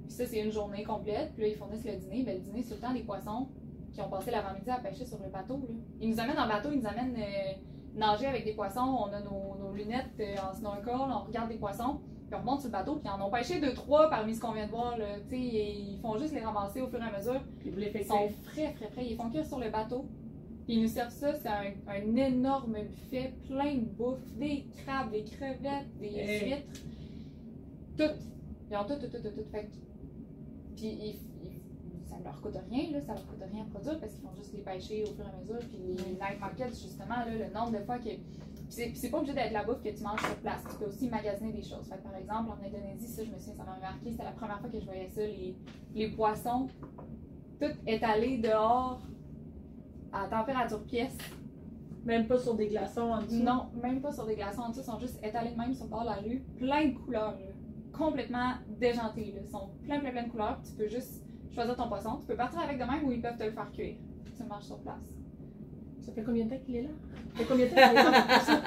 Puis 0.06 0.12
ça, 0.16 0.26
c'est 0.26 0.40
une 0.40 0.50
journée 0.52 0.82
complète. 0.84 1.32
Puis 1.34 1.42
là, 1.44 1.48
ils 1.48 1.56
fournissent 1.56 1.84
le 1.84 1.96
dîner. 1.96 2.22
Ben, 2.24 2.34
le 2.36 2.40
dîner, 2.42 2.62
c'est 2.62 2.74
le 2.74 2.80
temps 2.80 2.92
des 2.92 3.02
poissons 3.02 3.48
qui 3.92 4.00
ont 4.02 4.08
passé 4.10 4.30
l'avant-midi 4.30 4.68
à 4.70 4.78
pêcher 4.78 5.06
sur 5.06 5.18
le 5.22 5.30
bateau. 5.30 5.56
Là. 5.58 5.74
Ils 6.00 6.10
nous 6.10 6.20
amènent 6.20 6.38
en 6.38 6.48
bateau, 6.48 6.70
ils 6.72 6.80
nous 6.80 6.86
amènent 6.86 7.16
euh, 7.16 7.52
nager 7.94 8.26
avec 8.26 8.44
des 8.44 8.52
poissons. 8.54 8.80
On 9.06 9.12
a 9.12 9.20
nos, 9.20 9.56
nos 9.58 9.72
lunettes 9.72 10.10
euh, 10.20 10.34
en 10.50 10.52
snorkel, 10.54 10.94
on 10.94 11.24
regarde 11.24 11.48
des 11.48 11.56
poissons. 11.58 12.00
Puis 12.26 12.34
on 12.34 12.38
remonte 12.40 12.60
sur 12.60 12.68
le 12.68 12.72
bateau, 12.72 12.96
puis 12.96 13.02
ils 13.06 13.10
en 13.10 13.26
ont 13.26 13.30
pêché 13.30 13.60
deux, 13.60 13.74
trois 13.74 14.08
parmi 14.10 14.34
ce 14.34 14.40
qu'on 14.40 14.52
vient 14.52 14.66
de 14.66 14.70
voir. 14.70 14.96
Là. 14.98 15.06
Ils 15.30 15.98
font 16.02 16.16
juste 16.18 16.34
les 16.34 16.40
ramasser 16.40 16.80
au 16.80 16.88
fur 16.88 16.98
et 17.00 17.06
à 17.06 17.16
mesure. 17.16 17.40
Puis 17.60 17.70
vous 17.70 17.78
les 17.78 17.90
faites 17.90 18.02
Ils 18.02 18.08
sont 18.08 18.28
frais, 18.44 18.72
frais, 18.76 18.88
frais. 18.90 19.06
Ils 19.06 19.16
font 19.16 19.30
cuire 19.30 19.46
sur 19.46 19.58
le 19.60 19.70
bateau. 19.70 20.06
Puis 20.64 20.74
ils 20.76 20.82
nous 20.82 20.88
servent 20.88 21.12
ça. 21.12 21.34
C'est 21.34 21.48
un, 21.48 21.72
un 21.88 22.16
énorme 22.16 22.74
buffet 22.74 23.34
plein 23.48 23.74
de 23.76 23.84
bouffe. 23.84 24.24
Des 24.38 24.66
crabes, 24.84 25.10
des 25.10 25.24
crevettes, 25.24 25.96
des 26.00 26.06
Hey. 26.06 26.44
huîtres. 26.50 26.80
Tout. 27.98 28.14
Ils 28.70 28.76
ont 28.76 28.84
tout, 28.84 28.94
tout, 28.94 29.06
tout, 29.08 29.22
tout, 29.22 29.30
tout. 29.30 29.50
Fait 29.52 29.68
Puis 30.76 30.86
ils, 30.86 31.20
ils- 31.44 32.08
ça 32.08 32.16
leur 32.24 32.40
coûte 32.40 32.56
rien, 32.70 32.90
là. 32.92 33.00
Ça 33.02 33.14
leur 33.14 33.26
coûte 33.26 33.42
rien 33.52 33.62
à 33.64 33.66
produire 33.70 34.00
parce 34.00 34.12
qu'ils 34.12 34.22
font 34.22 34.34
juste 34.36 34.52
les 34.54 34.62
pêcher 34.62 35.02
au 35.04 35.14
fur 35.14 35.24
et 35.24 35.28
à 35.28 35.40
mesure. 35.40 35.68
Puis 35.68 35.78
les 36.04 36.12
night 36.12 36.40
markets, 36.40 36.70
justement, 36.70 37.16
là, 37.26 37.26
le 37.30 37.52
nombre 37.52 37.72
de 37.78 37.84
fois 37.84 37.98
que. 37.98 38.08
Puis 38.74 38.92
c'est, 38.96 39.10
pas 39.10 39.18
obligé 39.18 39.34
d'être 39.34 39.52
la 39.52 39.62
bouffe 39.62 39.82
que 39.82 39.90
tu 39.90 40.02
manges 40.02 40.20
sur 40.20 40.36
place. 40.36 40.62
Tu 40.70 40.76
peux 40.78 40.86
aussi 40.86 41.08
magasiner 41.08 41.52
des 41.52 41.62
choses. 41.62 41.86
Fait 41.88 41.96
que, 41.98 42.02
par 42.02 42.16
exemple, 42.16 42.50
en 42.50 42.66
Indonésie, 42.66 43.06
ça, 43.06 43.22
je 43.22 43.30
me 43.30 43.36
souviens, 43.38 43.54
ça 43.54 43.64
m'a 43.64 43.78
marqué. 43.78 44.10
C'était 44.10 44.24
la 44.24 44.32
première 44.32 44.58
fois 44.60 44.70
que 44.70 44.80
je 44.80 44.84
voyais 44.86 45.08
ça. 45.08 45.20
Les, 45.20 45.54
les 45.94 46.08
poissons, 46.10 46.68
tout 47.60 47.70
étalé 47.86 48.38
dehors 48.38 49.02
à 50.14 50.28
température 50.28 50.82
pièce. 50.84 51.16
Même 52.04 52.26
pas 52.26 52.38
sur 52.38 52.54
des 52.54 52.68
glaçons 52.68 53.00
en 53.00 53.22
dessous? 53.22 53.42
Non, 53.42 53.66
même 53.82 54.00
pas 54.02 54.12
sur 54.12 54.26
des 54.26 54.34
glaçons 54.36 54.60
en 54.62 54.68
dessous, 54.68 54.80
ils 54.80 54.84
sont 54.84 54.98
juste 54.98 55.18
étalés 55.24 55.52
de 55.52 55.56
même 55.56 55.72
sur 55.74 55.84
le 55.84 55.90
bord 55.90 56.02
de 56.02 56.06
la 56.06 56.16
rue, 56.16 56.44
plein 56.58 56.88
de 56.88 56.92
couleurs, 56.94 57.32
là. 57.32 57.96
complètement 57.96 58.52
déjantés. 58.78 59.32
Là. 59.34 59.40
Ils 59.42 59.50
sont 59.50 59.70
plein, 59.84 60.00
plein, 60.00 60.10
plein 60.10 60.24
de 60.24 60.28
couleurs. 60.28 60.60
Tu 60.66 60.72
peux 60.74 60.86
juste 60.88 61.24
choisir 61.54 61.74
ton 61.76 61.88
poisson. 61.88 62.18
Tu 62.20 62.26
peux 62.26 62.36
partir 62.36 62.60
avec 62.60 62.78
de 62.78 62.84
même 62.84 63.04
ou 63.04 63.12
ils 63.12 63.22
peuvent 63.22 63.38
te 63.38 63.44
le 63.44 63.52
faire 63.52 63.72
cuire. 63.72 63.96
Tu 64.36 64.42
le 64.42 64.48
manges 64.48 64.64
sur 64.64 64.78
place. 64.80 65.00
Ça 66.02 66.12
fait 66.12 66.22
combien 66.22 66.44
de 66.44 66.50
temps 66.50 66.58
qu'il 66.66 66.76
est 66.76 66.82
là? 66.82 66.88
Ça 67.32 67.38
fait 67.38 67.44
combien 67.46 67.64
de 67.66 67.70
temps 67.70 67.76
qu'il 67.76 67.98
est 67.98 68.02
là? 68.02 68.22
Pour 68.22 68.42
ça? 68.42 68.60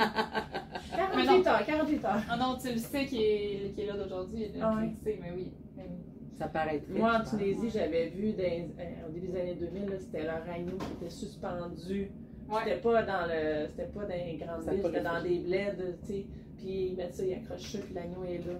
48 0.96 1.48
heures, 1.48 1.66
48 1.66 2.06
heures. 2.06 2.22
Ah 2.30 2.38
non, 2.38 2.58
tu 2.60 2.72
le 2.72 2.78
sais 2.80 3.06
qui 3.06 3.22
est, 3.22 3.86
là 3.86 3.98
d'aujourd'hui. 3.98 4.48
Ah 4.60 4.78
Tu 4.80 4.88
le 4.88 4.96
sais, 5.04 5.20
mais 5.22 5.32
oui. 5.36 5.52
mais 5.76 5.84
oui. 5.88 6.17
Ça 6.38 6.48
paraît 6.48 6.80
très 6.82 6.94
Moi, 7.00 7.14
en. 7.18 7.24
Tunisie, 7.24 7.70
j'avais 7.70 8.10
vu 8.10 8.34
dans- 8.34 8.44
euh, 8.44 9.08
au 9.08 9.12
début 9.12 9.28
des 9.28 9.40
années 9.42 9.56
2000, 9.56 9.90
là, 9.90 10.00
c'était 10.00 10.24
leur 10.24 10.44
agneau 10.50 10.78
qui 10.78 10.92
était 10.94 11.10
suspendu. 11.10 12.12
Ouais. 12.50 12.60
C'était 12.64 12.78
pas 12.82 13.04
dans 13.04 13.26
le, 13.28 13.68
c'était 13.68 13.88
pas 13.88 14.02
dans 14.06 14.10
les 14.10 14.38
grandes 14.38 14.62
C'était 14.62 14.76
villes, 14.76 14.86
c'était 14.86 15.02
dans 15.04 15.22
des 15.24 15.40
bleds, 15.40 15.76
tu 16.02 16.08
sais. 16.08 16.26
Puis 16.58 16.88
ils 16.90 16.96
mettent 16.96 17.16
ça, 17.16 17.26
ils 17.26 17.34
accrochent 17.34 17.72
ça, 17.72 17.80
puis 17.80 17.94
l'agneau 17.94 18.24
est 18.24 18.38
là, 18.38 18.54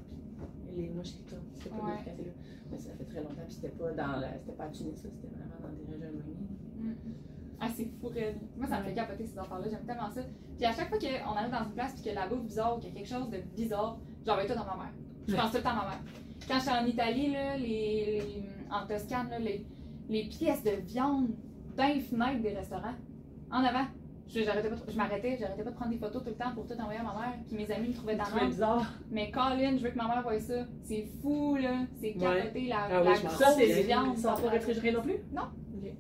puis 0.68 0.82
les 0.84 0.90
mouches 0.90 1.14
qui 1.14 1.24
tournent. 1.24 1.42
C'était 1.56 1.70
pas 1.70 1.76
Ouais. 1.86 1.92
là, 1.92 1.98
quand 2.04 2.12
c'est 2.18 2.26
là. 2.26 2.32
Mais 2.72 2.78
ça 2.80 2.90
fait 2.98 3.04
très 3.06 3.20
longtemps, 3.22 3.46
puis 3.48 3.54
c'était 3.54 3.70
pas 3.70 3.92
dans 3.92 4.20
la, 4.20 4.38
c'était 4.40 4.52
pas 4.58 4.64
à 4.66 4.70
Tunis, 4.70 4.96
c'était 4.96 5.28
vraiment 5.28 5.56
dans 5.62 5.70
des 5.70 5.86
régions 5.94 6.10
éloignées. 6.10 6.96
Ah, 7.60 7.68
c'est 7.76 7.86
fou, 8.00 8.08
raide. 8.10 8.38
Moi, 8.58 8.68
ça 8.68 8.80
me 8.80 8.84
fait 8.86 8.94
capoter 8.94 9.26
ces 9.26 9.38
affaires-là. 9.40 9.66
J'aime 9.70 9.86
tellement 9.86 10.10
ça. 10.12 10.22
Puis 10.58 10.66
à 10.66 10.74
chaque 10.74 10.90
fois 10.90 11.00
qu'on 11.00 11.32
arrive 11.36 11.52
dans 11.52 11.64
une 11.64 11.72
place 11.74 11.94
puis 11.94 12.04
que 12.12 12.16
la 12.16 12.28
bouffe 12.28 12.44
bizarre 12.44 12.76
ou 12.78 12.80
qu'il 12.80 12.90
y 12.90 12.92
a 12.92 12.96
quelque 12.98 13.10
chose 13.10 13.30
de 13.32 13.38
bizarre, 13.56 13.98
j'envoie 14.26 14.46
tout 14.46 14.54
dans 14.54 14.66
ma 14.66 14.76
mère. 14.84 14.94
Je 15.28 15.36
pense 15.36 15.50
tout 15.52 15.58
le 15.58 15.64
temps 15.64 15.70
à 15.72 15.76
ma 15.76 15.90
mère. 15.90 16.02
Quand 16.48 16.60
j'étais 16.60 16.72
en 16.72 16.86
Italie, 16.86 17.32
là, 17.32 17.58
les, 17.58 17.66
les- 17.66 18.44
en 18.72 18.86
Toscane, 18.88 19.30
là, 19.30 19.40
les, 19.40 19.66
les 20.10 20.24
pièces 20.28 20.64
de 20.64 20.72
viande 20.86 21.30
dans 21.76 21.88
les 21.88 22.00
fenêtres 22.00 22.42
des 22.42 22.54
restaurants, 22.54 22.96
en 23.52 23.64
avant. 23.64 23.86
Je, 24.30 24.42
j'arrêtais 24.42 24.68
pas 24.70 24.76
de- 24.76 24.92
je 24.92 24.98
m'arrêtais, 24.98 25.38
j'arrêtais 25.40 25.64
pas 25.64 25.70
de 25.72 25.76
prendre 25.76 25.92
des 25.92 25.98
photos 25.98 26.22
tout 26.22 26.30
le 26.30 26.36
temps 26.36 26.52
pour 26.54 26.68
tout 26.68 26.74
envoyer 26.74 27.00
à 27.00 27.04
ma 27.04 27.14
mère. 27.14 27.34
Puis 27.48 27.56
mes 27.56 27.72
amis 27.72 27.90
me 27.90 27.94
trouvaient 27.94 28.18
C'est 28.22 28.40
dans 28.40 28.46
bizarre. 28.48 28.94
Mais 29.10 29.32
Colin, 29.32 29.78
je 29.78 29.84
veux 29.84 29.90
que 29.92 29.96
ma 29.98 30.08
mère 30.08 30.22
voie 30.22 30.38
ça. 30.40 30.66
C'est 30.84 31.06
fou, 31.22 31.56
là. 31.56 31.86
C'est 32.02 32.14
capoté, 32.14 32.68
la, 32.68 32.88
Ah 32.92 33.02
oui, 33.02 33.08
la 33.08 33.14
je 33.16 33.22
grosse 33.22 33.38
Ça, 33.38 33.52
c'est 33.54 33.68
souviens. 33.68 34.04
viande. 34.04 34.18
Sont 34.18 34.36
pas 34.36 34.50
réfrigérés 34.50 34.92
non 34.92 35.02
plus? 35.02 35.16
Non. 35.32 35.44
Ok. 35.78 35.92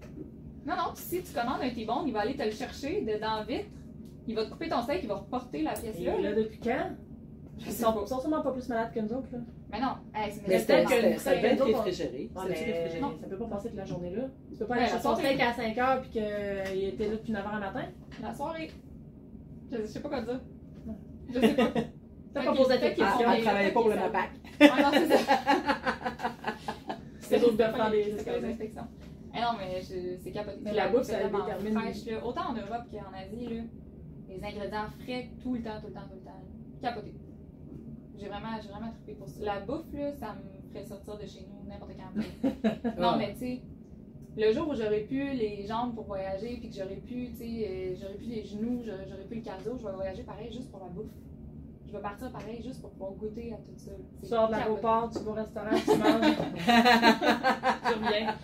Non, 0.66 0.74
non, 0.76 0.92
si 0.96 1.24
tu 1.24 1.34
commandes 1.34 1.62
un 1.62 1.70
T-bone, 1.70 2.04
il 2.08 2.12
va 2.14 2.20
aller 2.20 2.36
te 2.36 2.44
le 2.44 2.52
chercher 2.52 3.02
dedans 3.02 3.44
vite. 3.48 3.68
Il 4.28 4.36
va 4.36 4.44
te 4.46 4.52
couper 4.52 4.68
ton 4.68 4.82
steak, 4.82 5.00
il 5.04 5.08
va 5.08 5.16
reporter 5.16 5.62
la 5.62 5.72
pièce 5.72 5.96
Et 5.98 6.04
là. 6.22 6.34
depuis 6.34 6.60
quand? 6.60 6.90
Je 7.60 7.66
Ils 7.68 7.72
sont, 7.72 7.94
pas. 7.94 8.02
ils 8.04 8.08
sont 8.10 8.20
sûrement 8.20 8.42
pas 8.42 8.52
plus 8.52 8.68
malades 8.68 8.94
que 8.94 9.00
nous 9.00 9.14
autres, 9.14 9.30
là. 9.32 9.40
Mais 9.70 9.82
non, 9.82 9.96
hey, 10.16 10.32
c'est 10.32 10.48
Mais 10.48 10.60
peut-être 10.60 11.14
que 11.14 11.20
ça 11.20 11.36
devait 11.36 11.48
être 11.50 11.66
réfrigéré. 11.66 12.32
Ouais, 12.34 12.44
mais 12.48 12.56
réfrigéré? 12.56 13.02
non, 13.02 13.18
ça 13.20 13.28
peut 13.28 13.38
pas 13.38 13.46
passer 13.48 13.68
toute 13.70 13.78
la 13.78 13.86
journée 13.86 14.16
là. 14.16 14.24
Tu 14.50 14.58
peux 14.58 14.66
pas 14.66 14.76
Ouais, 14.76 14.82
aller 14.82 14.92
la 14.94 15.02
chercher 15.02 15.26
steak 15.26 15.42
à 15.42 15.54
5 15.54 15.78
heures 15.78 16.02
puis 16.02 16.10
qu'il 16.12 16.84
était 16.86 17.08
là 17.08 17.12
depuis 17.12 17.32
9 17.34 17.46
h 17.46 17.54
le 17.54 17.60
matin. 17.60 17.84
la 18.22 18.34
soirée. 18.34 18.72
Je, 19.72 19.86
sais 19.86 20.00
pas 20.00 20.10
quoi 20.10 20.22
dire. 20.22 20.40
Je 21.34 21.40
sais 21.40 21.54
pas. 21.54 21.72
T'as 22.34 22.44
pas 22.44 22.56
posé 22.56 22.80
ta 22.80 22.86
Ah, 22.86 22.90
question. 22.90 23.32
Elle 23.34 23.44
travaillait 23.44 23.68
fait 23.68 23.74
pas 23.74 23.82
pour 23.82 23.90
le 23.90 23.96
MAPAC. 23.96 24.30
Ah 24.62 24.82
non, 24.82 24.92
c'est 24.94 25.18
ça. 25.18 25.18
C'est 27.20 27.40
d'autres 27.40 27.58
de 27.58 27.64
faire 27.64 27.92
des 27.92 28.14
inspections. 28.46 28.88
Eh 29.36 29.42
non, 29.42 29.50
mais 29.58 29.82
c'est 29.82 30.32
capoté. 30.32 30.58
Mais 30.62 30.74
la 30.74 30.88
bouffe, 30.88 31.04
ça 31.04 31.18
détermine-. 31.18 31.78
Autant 32.24 32.50
en 32.50 32.54
Europe 32.54 32.86
qu'en 32.90 33.14
Asie, 33.14 33.48
là. 33.48 33.64
Les 34.30 34.44
ingrédients 34.44 34.88
frais 35.04 35.30
tout 35.42 35.56
le 35.56 35.62
temps, 35.62 35.80
tout 35.82 35.88
le 35.88 35.94
temps, 35.94 36.08
tout 36.10 36.16
le 36.16 36.22
temps. 36.22 36.42
Capoté. 36.82 37.14
J'ai 38.20 38.28
vraiment, 38.28 38.48
j'ai 38.62 38.70
vraiment 38.70 38.92
trippé 38.92 39.14
pour 39.14 39.28
ça. 39.30 39.44
La 39.44 39.60
bouffe, 39.60 39.94
là, 39.94 40.12
ça 40.14 40.36
me 40.36 40.70
ferait 40.74 40.86
sortir 40.86 41.18
de 41.18 41.26
chez 41.26 41.46
nous 41.48 41.70
n'importe 41.70 41.92
quand. 41.98 42.12
Non, 43.02 43.18
mais 43.18 43.34
tu 43.34 43.40
sais, 43.40 43.62
le 44.38 44.52
jour 44.54 44.68
où 44.70 44.76
j'aurais 44.76 45.02
pu 45.02 45.20
les 45.32 45.66
jambes 45.68 45.94
pour 45.96 46.06
voyager, 46.06 46.58
puis 46.58 46.70
que 46.70 46.76
j'aurais 46.76 46.96
pu, 46.98 47.30
tu 47.32 47.36
sais, 47.38 47.68
euh, 47.70 47.96
j'aurais 48.00 48.16
pu 48.16 48.26
les 48.26 48.44
genoux, 48.44 48.82
j'aurais 48.86 49.06
j'aurais 49.10 49.24
pu 49.26 49.36
le 49.36 49.42
cardio, 49.42 49.78
je 49.80 49.86
vais 49.86 49.94
voyager 49.94 50.24
pareil 50.24 50.52
juste 50.52 50.70
pour 50.72 50.80
la 50.80 50.88
bouffe. 50.88 51.12
Je 51.88 51.94
vais 51.94 52.02
partir 52.02 52.30
pareil 52.32 52.62
juste 52.62 52.82
pour 52.82 52.90
pouvoir 52.92 53.12
goûter 53.14 53.54
à 53.54 53.58
tout 53.58 53.72
ça. 53.78 53.92
Tu 54.22 54.28
sors 54.28 54.48
de 54.48 54.52
l'aéroport, 54.54 55.10
tu 55.10 55.20
vas 55.20 55.32
au 55.32 55.34
restaurant, 55.34 55.70
tu 55.70 55.98
manges, 55.98 56.36
tu 57.88 57.94
reviens. 57.94 58.36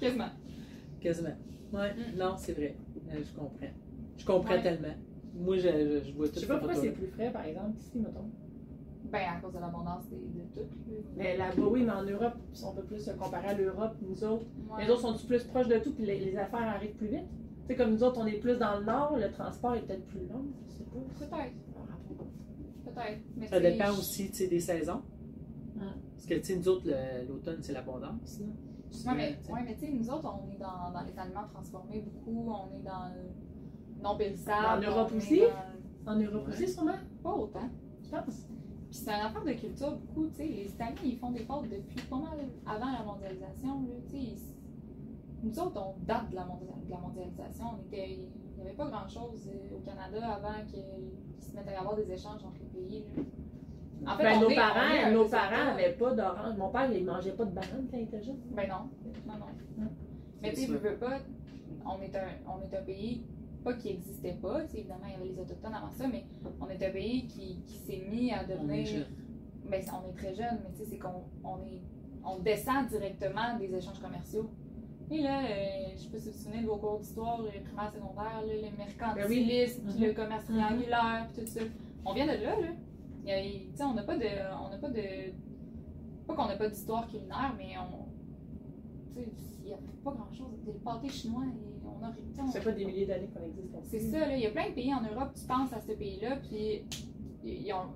Quasiment. 0.00 0.28
Quasiment. 1.00 1.36
Ouais, 1.72 1.92
Mm. 1.94 2.18
non, 2.18 2.34
c'est 2.36 2.52
vrai. 2.52 2.74
Euh, 3.10 3.22
je 3.24 3.32
comprends. 3.38 3.66
Je 4.18 4.24
comprends 4.26 4.54
Ouais. 4.54 4.62
tellement. 4.62 4.94
Moi, 5.34 5.56
je, 5.58 5.62
je, 5.68 6.04
je 6.08 6.12
vois 6.14 6.28
tout 6.28 6.34
Je 6.34 6.40
sais 6.40 6.46
pas 6.46 6.58
pourquoi 6.58 6.74
c'est 6.76 6.90
plus 6.90 7.06
frais, 7.08 7.30
par 7.30 7.44
exemple, 7.44 7.78
ici, 7.78 7.98
mettons. 7.98 8.28
Ben, 9.10 9.22
à 9.36 9.40
cause 9.40 9.54
de 9.54 9.58
l'abondance 9.58 10.06
des- 10.10 10.16
de 10.16 10.44
tout. 10.54 10.60
là. 10.60 10.96
Mais 11.16 11.36
là-bas, 11.36 11.62
oui, 11.70 11.82
mais 11.84 11.92
en 11.92 12.02
Europe, 12.02 12.34
si 12.52 12.64
on 12.64 12.72
peut 12.74 12.82
plus 12.82 13.08
comparé 13.18 13.46
à 13.48 13.54
l'Europe, 13.54 13.94
nous 14.02 14.22
autres, 14.24 14.44
Ouais. 14.70 14.84
les 14.84 14.90
autres 14.90 15.00
sont 15.00 15.26
plus 15.26 15.44
proches 15.44 15.68
de 15.68 15.78
tout, 15.78 15.92
puis 15.94 16.04
les, 16.04 16.18
les 16.20 16.36
affaires 16.36 16.60
arrivent 16.68 16.94
plus 16.96 17.06
vite? 17.06 17.24
Tu 17.62 17.68
sais, 17.68 17.76
comme 17.76 17.92
nous 17.92 18.02
autres, 18.02 18.18
on 18.20 18.26
est 18.26 18.38
plus 18.38 18.58
dans 18.58 18.78
le 18.78 18.84
nord, 18.84 19.16
le 19.16 19.30
transport 19.30 19.74
est 19.76 19.80
peut-être 19.82 20.04
plus 20.06 20.20
long, 20.26 20.44
je 20.68 20.74
sais 20.74 20.84
pas. 20.84 21.36
Peut-être, 21.38 21.54
peut-être. 22.84 23.20
Mais 23.36 23.46
Ça 23.46 23.60
dépend 23.60 23.90
aussi 23.92 24.28
tu 24.30 24.34
sais, 24.36 24.48
des 24.48 24.60
saisons. 24.60 25.00
Parce 25.78 26.26
que 26.26 26.34
tu 26.34 26.44
sais, 26.44 26.56
nous 26.56 26.68
autres, 26.68 26.86
l'automne, 27.28 27.58
c'est 27.62 27.72
l'abondance. 27.72 28.40
là. 28.40 28.46
Ouais, 29.12 29.16
mais, 29.16 29.36
Tu 29.38 29.44
sais. 29.46 29.52
ouais, 29.52 29.60
mais 29.64 29.74
tu 29.74 29.80
sais, 29.86 29.92
nous 29.92 30.10
autres, 30.10 30.34
on 30.34 30.50
est 30.52 30.58
dans, 30.58 30.90
dans 30.92 31.04
les 31.06 31.16
aliments 31.18 31.46
transformés 31.52 32.00
beaucoup, 32.02 32.50
on 32.50 32.74
est 32.78 32.82
dans 32.82 33.08
le 33.14 33.22
non 34.02 34.16
périssable. 34.16 34.84
En 34.86 34.90
Europe 34.90 35.12
aussi? 35.16 35.40
dans- 35.40 36.12
En 36.12 36.16
Europe 36.18 36.46
Ouais. 36.48 36.52
aussi, 36.54 36.68
sûrement, 36.68 36.94
Pas 37.22 37.30
autant. 37.32 37.68
je 38.02 38.08
pense. 38.08 38.46
Puis 38.90 38.98
c'est 38.98 39.10
un 39.10 39.26
affaire 39.26 39.44
de 39.44 39.52
culture 39.52 39.92
beaucoup, 39.92 40.26
tu 40.28 40.36
sais. 40.36 40.46
Les 40.46 40.66
Italiens, 40.68 40.94
ils 41.04 41.18
font 41.18 41.30
des 41.32 41.42
pâtes 41.44 41.64
depuis 41.64 42.06
pas 42.08 42.16
mal 42.16 42.38
avant 42.66 42.92
la 42.92 43.02
mondialisation, 43.04 43.82
là, 43.82 43.94
tu 44.08 44.16
sais. 44.16 44.54
Nous 45.42 45.58
autres, 45.60 45.80
on 45.80 45.94
date 46.06 46.30
de 46.30 46.34
la, 46.36 46.46
mondialisation. 46.46 47.64
On 47.78 47.86
était, 47.86 48.10
il 48.10 48.54
n'y 48.56 48.62
avait 48.62 48.76
pas 48.76 48.86
grand-chose 48.86 49.48
euh, 49.52 49.76
au 49.76 49.80
Canada 49.80 50.26
avant 50.34 50.64
qu'il 50.66 50.82
qu'il 51.38 51.42
se 51.42 51.54
mette 51.54 51.68
à 51.68 51.80
avoir 51.80 51.94
des 51.96 52.10
échanges 52.10 52.42
entre 52.44 52.56
les 52.60 52.80
pays, 52.80 53.04
là. 53.14 53.22
En 54.12 54.16
fait, 54.16 54.22
ben, 54.24 54.40
nos 54.40 54.48
est- 54.48 54.54
parents, 54.54 55.12
nos 55.12 55.28
parents 55.28 55.64
n'avaient 55.66 55.92
pas 55.92 56.14
d'orange. 56.14 56.56
Mon 56.56 56.70
père, 56.70 56.90
il 56.92 57.04
mangeait 57.04 57.32
pas 57.32 57.44
de 57.44 57.50
banane 57.50 57.86
quand 57.90 57.96
il 57.96 58.04
était 58.04 58.22
jeune. 58.22 58.38
Ben 58.52 58.68
non, 58.68 58.88
non, 59.26 59.34
non. 59.38 59.86
Mais 60.40 60.52
tu 60.52 60.62
sais, 60.62 60.66
veux 60.72 60.96
pas, 60.96 61.18
on 61.84 62.00
est, 62.00 62.16
un, 62.16 62.28
on 62.46 62.60
est 62.62 62.76
un 62.76 62.82
pays 62.82 63.24
pas 63.68 63.74
qu'il 63.74 63.92
n'existait 63.92 64.32
pas, 64.40 64.62
tu 64.64 64.68
sais, 64.72 64.78
évidemment, 64.78 65.06
il 65.06 65.12
y 65.12 65.14
avait 65.16 65.28
les 65.32 65.38
Autochtones 65.38 65.74
avant 65.74 65.90
ça, 65.90 66.06
mais 66.08 66.24
on 66.60 66.68
est 66.68 66.86
un 66.86 66.90
pays 66.90 67.26
qui, 67.26 67.62
qui 67.66 67.76
s'est 67.78 68.02
mis 68.10 68.32
à 68.32 68.38
On 68.38 68.50
est 68.50 68.54
devenir. 68.54 69.06
Ben, 69.70 69.82
on 69.92 70.10
est 70.10 70.14
très 70.16 70.34
jeune, 70.34 70.58
mais 70.64 70.70
tu 70.72 70.78
sais, 70.78 70.90
c'est 70.90 70.98
qu'on 70.98 71.24
on 71.44 71.56
est, 71.66 71.82
on 72.24 72.38
descend 72.38 72.88
directement 72.88 73.56
des 73.58 73.74
échanges 73.74 74.00
commerciaux. 74.00 74.48
Et 75.10 75.22
là, 75.22 75.40
euh, 75.42 75.88
je 75.94 76.00
sais 76.02 76.08
pas 76.10 76.18
si 76.18 76.26
vous 76.28 76.32
vous 76.36 76.38
souvenez 76.44 76.62
de 76.62 76.66
vos 76.66 76.76
cours 76.76 76.98
d'histoire 77.00 77.40
euh, 77.40 77.48
primaire, 77.64 77.90
secondaire, 77.92 78.42
là, 78.46 78.54
le 78.70 78.76
mercantilisme, 78.76 79.82
puis 79.86 79.94
Mhm. 80.00 80.06
le 80.06 80.12
commerce 80.14 80.48
Mhm. 80.48 80.54
triangulaire, 80.56 81.28
puis 81.32 81.44
tout 81.44 81.50
ça. 81.50 81.60
On 82.04 82.12
vient 82.14 82.26
de 82.26 82.32
là, 82.42 82.60
là. 82.60 82.68
Il 83.24 83.28
y 83.28 83.32
a- 83.32 83.40
il- 83.42 83.70
tu 83.70 83.76
sais, 83.76 83.84
on 83.84 83.94
n'a 83.94 84.02
pas 84.02 84.16
de. 84.16 84.24
On 84.64 84.68
n'a 84.70 84.78
pas 84.78 84.88
de. 84.90 85.02
Pas 86.26 86.34
qu'on 86.34 86.46
n'a 86.46 86.56
pas 86.56 86.68
d'histoire 86.68 87.06
culinaire, 87.08 87.54
mais 87.58 87.72
on. 87.78 88.04
Tu 89.14 89.22
sais, 89.22 89.28
il 89.28 89.57
n'y 89.68 89.74
a 89.74 89.78
pas 90.04 90.10
grand 90.12 90.32
chose. 90.32 90.58
Le 90.66 90.72
pâté 90.72 91.08
chinois, 91.08 91.44
et 91.46 91.86
on 91.86 92.04
a. 92.04 92.10
tu 92.12 92.22
sais, 92.34 92.42
on- 92.42 92.46
Ça 92.50 92.60
fait 92.60 92.70
pas 92.70 92.76
des 92.76 92.84
milliers 92.84 93.06
d'années 93.06 93.28
qu'on 93.34 93.44
existe. 93.44 93.74
c'est 93.84 94.00
ça, 94.00 94.20
là. 94.20 94.36
Il 94.36 94.42
y 94.42 94.46
a 94.46 94.50
plein 94.50 94.68
de 94.70 94.74
pays 94.74 94.92
en 94.94 95.00
Europe, 95.02 95.30
tu 95.34 95.44
penses 95.46 95.72
à 95.72 95.80
ce 95.80 95.92
pays-là, 95.92 96.36
puis 96.36 96.84
ils 97.44 97.72
ont. 97.72 97.88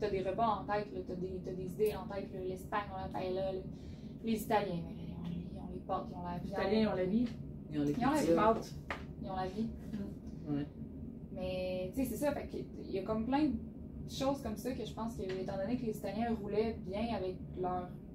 T'as 0.00 0.08
des 0.10 0.22
repas 0.22 0.46
en 0.46 0.64
tête, 0.64 0.86
là, 0.94 1.00
t'as 1.06 1.14
des, 1.14 1.40
t'as 1.44 1.52
des 1.52 1.66
idées 1.72 1.94
en 1.94 2.06
tête, 2.14 2.28
l'Espagne, 2.48 2.84
on 2.94 3.00
la 3.02 3.08
paella, 3.08 3.52
là. 3.52 3.58
les 4.24 4.42
Italiens, 4.42 4.80
mais 4.86 4.94
ils 4.96 5.14
ont, 5.14 5.28
les- 5.28 5.46
ils 5.52 5.58
ont 5.58 5.68
les 5.74 5.80
pâtes, 5.80 6.06
ils 6.10 6.16
ont 6.16 6.24
la 6.24 6.38
Les 6.38 6.44
viande, 6.44 6.58
Italiens 6.62 6.92
ont 6.92 6.96
la 6.96 7.04
vie. 7.04 7.26
Ils 7.72 7.80
ont 7.80 7.84
les 7.84 7.90
Ils 7.92 8.06
ont 8.06 8.10
la 8.12 8.22
Les 8.22 8.34
pâtes. 8.34 8.74
ils 9.22 9.30
ont 9.30 9.36
la 9.36 9.46
vie. 9.48 9.68
Ouais. 10.48 10.66
Mais, 11.34 11.90
tu 11.94 12.00
sais, 12.02 12.08
c'est 12.10 12.16
ça, 12.16 12.32
fait 12.32 12.48
il 12.84 12.90
y 12.92 12.98
a 12.98 13.02
comme 13.02 13.26
plein 13.26 13.44
de 13.44 13.52
choses 14.10 14.42
comme 14.42 14.56
ça 14.56 14.72
que 14.72 14.84
je 14.84 14.92
pense 14.92 15.14
que, 15.16 15.22
étant 15.22 15.56
donné 15.56 15.76
que 15.76 15.86
les 15.86 15.96
Italiens 15.96 16.34
roulaient 16.40 16.76
bien 16.86 17.14
avec 17.14 17.36
leur, 17.60 17.88
tu 17.88 18.09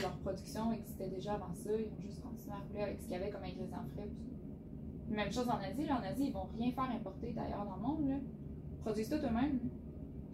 leur 0.00 0.16
production 0.18 0.72
existait 0.72 1.08
déjà 1.08 1.34
avant 1.34 1.52
ça, 1.54 1.70
ils 1.72 1.86
ont 1.92 2.00
juste 2.00 2.22
continué 2.22 2.52
à 2.54 2.60
rouler 2.68 2.82
avec 2.82 2.98
ce 2.98 3.04
qu'il 3.04 3.12
y 3.12 3.16
avait 3.16 3.30
comme 3.30 3.42
ingrédients 3.44 3.84
frais. 3.94 4.08
puis- 4.08 5.14
Même 5.14 5.30
chose 5.32 5.48
en 5.48 5.58
Asie, 5.58 5.86
là, 5.86 6.00
en 6.00 6.04
Asie, 6.12 6.26
ils 6.26 6.32
vont 6.32 6.48
rien 6.58 6.72
faire 6.72 6.90
importer 6.90 7.32
d'ailleurs 7.32 7.64
dans 7.64 7.76
le 7.76 7.82
monde, 7.82 8.08
là. 8.10 8.16
Ils 8.72 8.78
produisent 8.78 9.08
tout 9.08 9.16
eux-mêmes. 9.16 9.60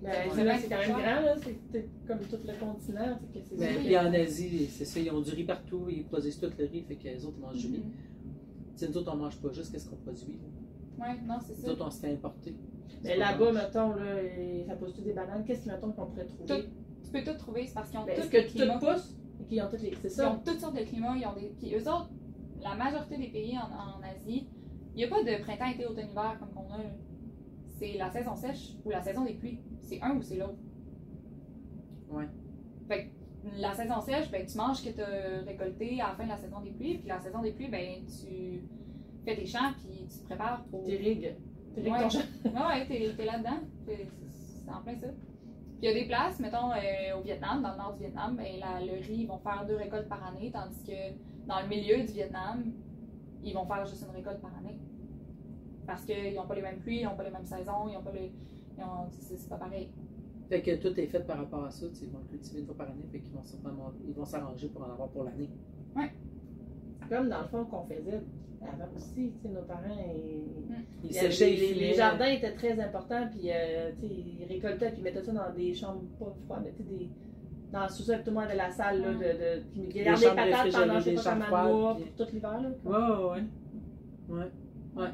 Ben, 0.02 0.12
c'est 0.33 0.68
quand 0.68 0.78
même 0.78 0.90
grand, 0.90 1.02
là. 1.22 1.37
C'est 1.70 1.88
comme 2.09 2.18
tout 2.20 2.37
le 2.44 2.55
continent. 2.59 3.18
fait 3.33 3.40
que 3.40 3.55
Ben, 3.57 3.76
puis 3.78 3.96
en 3.98 4.12
Asie, 4.12 4.66
c'est 4.68 4.85
ça, 4.85 4.98
ils 4.98 5.11
ont 5.12 5.20
du 5.20 5.31
riz 5.31 5.44
partout, 5.44 5.87
ils 5.88 6.05
produisent 6.05 6.40
tout 6.40 6.50
le 6.59 6.64
riz, 6.64 6.83
fait 6.83 6.96
que 6.96 7.05
les 7.05 7.24
autres 7.24 7.37
ils 7.38 7.40
mangent 7.42 7.57
du 7.59 7.66
riz. 7.68 7.78
Mhm. 7.85 7.92
Tu 8.72 8.78
sais, 8.78 8.88
nous 8.88 8.96
autres, 8.96 9.12
on 9.12 9.16
mange 9.16 9.37
pas 9.40 9.52
juste 9.52 9.78
ce 9.78 9.88
qu'on 9.88 9.96
produit. 9.96 10.40
là. 10.98 11.07
Ouais, 11.07 11.20
non, 11.26 11.37
c'est 11.46 11.57
Nous 11.59 11.64
ça. 11.66 11.72
autres, 11.72 11.87
on 11.87 11.90
se 11.90 12.00
fait 12.00 12.12
importer. 12.12 12.55
Mais 13.05 13.16
là-bas, 13.16 13.52
mettons, 13.52 13.92
là, 13.94 14.16
ça 14.66 14.76
pousse-tu 14.76 15.02
des 15.02 15.12
bananes? 15.12 15.44
Qu'est-ce 15.44 15.68
mettons, 15.68 15.92
qu'on 15.92 16.07
pourrait 16.07 16.26
trouver? 16.26 16.64
Tu 17.05 17.11
peux 17.11 17.22
tout 17.24 17.37
trouver, 17.38 17.66
c'est 17.66 17.74
parce 17.74 17.90
qu'ils 17.90 17.98
ont 18.00 18.05
Ben, 18.07 18.14
tous 18.16 18.22
Est-ce 18.35 18.55
que 18.55 18.59
tout 18.81 18.87
pousse? 18.87 19.16
Qu'ils 19.48 19.62
ont 19.62 19.68
toutes 19.70 19.83
les. 19.83 19.94
C'est 20.02 20.22
Ils 20.22 20.26
ont 20.26 20.38
toutes 20.44 20.61
sortes 20.61 20.76
de 20.76 20.85
climats, 20.85 21.14
ils 21.16 21.26
ont 21.26 21.35
des. 21.35 21.52
Puis 21.59 21.74
eux 21.74 21.88
autres, 21.88 22.11
la 22.61 22.74
majorité 22.74 23.16
des 23.16 23.28
pays 23.28 23.57
en, 23.59 23.62
en 23.98 24.02
Asie, 24.02 24.46
il 24.94 24.96
n'y 24.98 25.05
a 25.05 25.09
pas 25.09 25.22
de 25.22 25.42
printemps, 25.42 25.66
été, 25.70 25.87
automne, 25.87 26.09
hiver 26.11 26.37
comme 26.38 26.50
qu'on 26.50 26.72
a. 26.74 26.78
C'est 27.78 27.94
la 27.94 28.11
saison 28.11 28.37
sèche 28.37 28.74
ou 28.85 28.90
la 28.90 29.02
saison 29.02 29.24
des 29.24 29.35
pluies. 29.35 29.59
C'est 29.81 30.00
un 30.02 30.16
ou 30.16 30.22
c'est 30.22 30.37
l'autre. 30.37 30.59
Ouais. 32.11 32.28
Fait 32.88 33.07
que 33.07 33.11
la 33.61 33.74
saison 33.74 34.00
sèche, 34.00 34.31
ben, 34.31 34.46
tu 34.46 34.57
manges 34.57 34.76
ce 34.76 34.88
que 34.88 34.94
tu 34.94 35.00
as 35.00 35.42
récolté 35.44 36.00
à 36.00 36.09
la 36.09 36.14
fin 36.14 36.24
de 36.24 36.28
la 36.28 36.37
saison 36.37 36.61
des 36.61 36.70
pluies. 36.70 36.98
Puis 36.98 37.09
la 37.09 37.18
saison 37.20 37.40
des 37.42 37.52
pluies, 37.52 37.68
ben, 37.68 38.05
tu 38.07 38.62
fais 39.24 39.35
tes 39.37 39.46
champs 39.46 39.72
puis 39.78 40.07
tu 40.09 40.18
te 40.20 40.24
prépares 40.26 40.64
pour. 40.70 40.85
T'irrigues. 40.85 41.35
T'irrigues 41.74 41.92
Ouais. 41.92 42.02
ton 42.02 42.09
champ. 42.11 42.18
Ouais, 42.44 42.50
ouais, 42.81 42.87
t'es, 42.87 43.14
t'es 43.16 43.24
là-dedans. 43.24 43.59
C'est, 43.87 44.07
c'est 44.64 44.70
en 44.70 44.83
plein 44.83 44.96
ça. 44.96 45.09
Puis 45.82 45.90
il 45.90 45.94
y 45.96 45.98
a 45.98 46.00
des 46.00 46.06
places, 46.06 46.38
mettons, 46.38 46.70
euh, 46.70 47.18
au 47.18 47.22
Vietnam, 47.22 47.60
dans 47.60 47.72
le 47.72 47.76
nord 47.76 47.94
du 47.94 47.98
Vietnam, 48.04 48.36
ben, 48.36 48.46
la- 48.60 48.80
le 48.80 49.00
riz, 49.00 49.22
ils 49.22 49.26
vont 49.26 49.38
faire 49.38 49.66
deux 49.66 49.74
récoltes 49.74 50.08
par 50.08 50.24
année, 50.24 50.52
tandis 50.52 50.80
que 50.84 50.92
dans 51.48 51.60
le 51.60 51.66
milieu 51.66 51.96
du 52.06 52.12
Vietnam, 52.12 52.62
ils 53.42 53.52
vont 53.52 53.66
faire 53.66 53.84
juste 53.84 54.04
une 54.08 54.14
récolte 54.14 54.40
par 54.40 54.56
année. 54.56 54.78
Parce 55.84 56.04
qu'ils 56.04 56.36
n'ont 56.36 56.46
pas 56.46 56.54
les 56.54 56.62
mêmes 56.62 56.78
pluies, 56.78 57.00
ils 57.00 57.04
n'ont 57.04 57.16
pas 57.16 57.24
les 57.24 57.32
mêmes 57.32 57.44
saisons, 57.44 57.88
ils 57.88 57.94
n'ont 57.94 58.02
pas 58.02 58.12
les. 58.12 58.32
c'est, 59.10 59.48
pas 59.48 59.56
pareil. 59.56 59.90
Fait 60.48 60.62
que 60.62 60.76
tout 60.76 61.00
est 61.00 61.06
fait 61.08 61.26
par 61.26 61.38
rapport 61.38 61.64
à 61.64 61.70
ça, 61.72 61.86
ils 62.00 62.10
vont 62.10 62.20
le 62.20 62.28
cultiver 62.28 62.60
une 62.60 62.66
fois 62.66 62.76
par 62.76 62.88
année, 62.88 63.08
fait 63.10 63.18
qu'ils 63.18 63.32
vont 63.32 63.42
ils 64.06 64.14
vont 64.14 64.24
s'arranger 64.24 64.68
pour 64.68 64.82
en 64.82 64.90
avoir 64.92 65.08
pour 65.08 65.24
l'année. 65.24 65.50
Comme 67.08 67.28
dans 67.28 67.40
le 67.40 67.48
fond 67.48 67.64
qu'on 67.64 67.82
faisait 67.86 68.22
avant 68.66 68.90
aussi, 68.96 69.33
tu 69.33 69.42
sais, 69.42 69.48
nos 69.48 69.62
parents, 69.62 69.81
ils, 71.05 71.18
avait- 71.18 71.31
séchaient, 71.31 71.51
les, 71.51 71.75
les 71.75 71.94
jardins 71.94 72.27
étaient 72.27 72.53
très 72.53 72.79
importants, 72.81 73.27
puis 73.31 73.51
euh, 73.51 73.90
tu 74.01 74.07
sais, 74.07 74.14
ils 74.14 74.46
récoltaient, 74.48 74.90
puis 74.90 75.01
ils 75.01 75.05
mettaient 75.05 75.22
ça 75.22 75.33
dans 75.33 75.53
des 75.55 75.75
chambres 75.75 76.03
pas 76.18 76.33
froides, 76.44 76.64
mettaient 76.64 76.83
des. 76.85 77.09
Dans 77.72 77.85
le 77.85 77.88
sous-sol, 77.88 78.18
tout 78.22 78.31
le 78.31 78.35
monde 78.35 78.44
avait 78.44 78.57
la 78.57 78.70
salle, 78.70 79.01
là, 79.01 79.14
de, 79.14 79.18
de, 79.18 79.62
puis 79.72 79.83
ils 79.88 80.05
gardaient 80.05 80.29
les 80.29 80.37
patates 80.37 80.72
pendant 80.72 80.98
je 81.01 81.05
sais 81.05 81.14
pas 81.14 81.22
chambres 81.22 81.44
de 81.44 81.51
mois, 81.51 81.96
pour 81.96 82.27
tout 82.27 82.33
l'hiver, 82.33 82.61
là. 82.61 82.68
Ouais, 82.85 83.40
ouais, 84.29 84.42
ouais. 84.96 85.09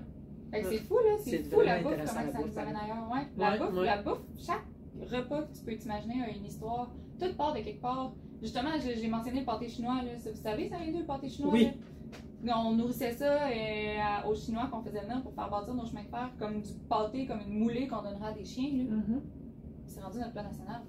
Fait 0.51 0.63
que 0.63 0.69
c'est 0.69 0.79
fou, 0.79 0.97
là, 0.97 1.17
c'est, 1.19 1.43
fou 1.45 1.61
la 1.61 1.79
bouffe, 1.81 1.93
comment 1.93 2.07
ça 2.07 2.23
nous 2.25 2.59
amène 2.59 2.75
hein. 2.75 2.81
ailleurs. 2.85 3.11
Ouais, 3.13 3.27
la 3.37 3.51
Ouais, 3.53 3.59
bouffe, 3.59 3.79
ouais. 3.79 3.87
la 3.87 4.03
bouffe, 4.03 4.23
chaque 4.39 4.65
repas 5.01 5.43
que 5.43 5.57
tu 5.57 5.65
peux 5.65 5.77
t'imaginer 5.77 6.23
a 6.23 6.31
une 6.31 6.47
histoire. 6.47 6.91
Tout 7.21 7.33
part 7.37 7.55
de 7.55 7.61
quelque 7.61 7.81
part. 7.81 8.13
Justement, 8.41 8.71
j'ai, 8.83 9.09
mentionné 9.09 9.41
le 9.41 9.47
pâté 9.47 9.69
chinois, 9.69 9.97
là. 9.97 10.13
Vous 10.17 10.43
savez, 10.43 10.69
ça 10.69 10.77
vient 10.79 10.93
d'où 10.93 10.99
le 11.01 11.05
pâté 11.05 11.29
chinois? 11.29 11.53
Oui. 11.53 11.65
là? 11.65 11.71
On 12.47 12.73
nourrissait 12.73 13.13
ça 13.13 13.49
euh, 13.49 14.29
aux 14.29 14.35
Chinois 14.35 14.69
qu'on 14.71 14.83
faisait 14.83 15.01
venir 15.01 15.23
pour 15.23 15.35
faire 15.35 15.51
bâtir 15.51 15.75
nos 15.75 15.85
chemins 15.85 16.05
de 16.05 16.09
fer, 16.09 16.31
comme 16.39 16.63
du 16.63 16.73
pâté, 16.89 17.27
comme 17.27 17.41
une 17.41 17.59
moulée 17.59 17.89
qu'on 17.89 18.03
donnerait 18.03 18.29
à 18.29 18.33
des 18.33 18.45
chiens. 18.45 18.71
Mhm. 18.71 19.23
C'est 19.87 20.01
rendu 20.01 20.19
notre 20.19 20.33
plat 20.33 20.45
national. 20.45 20.83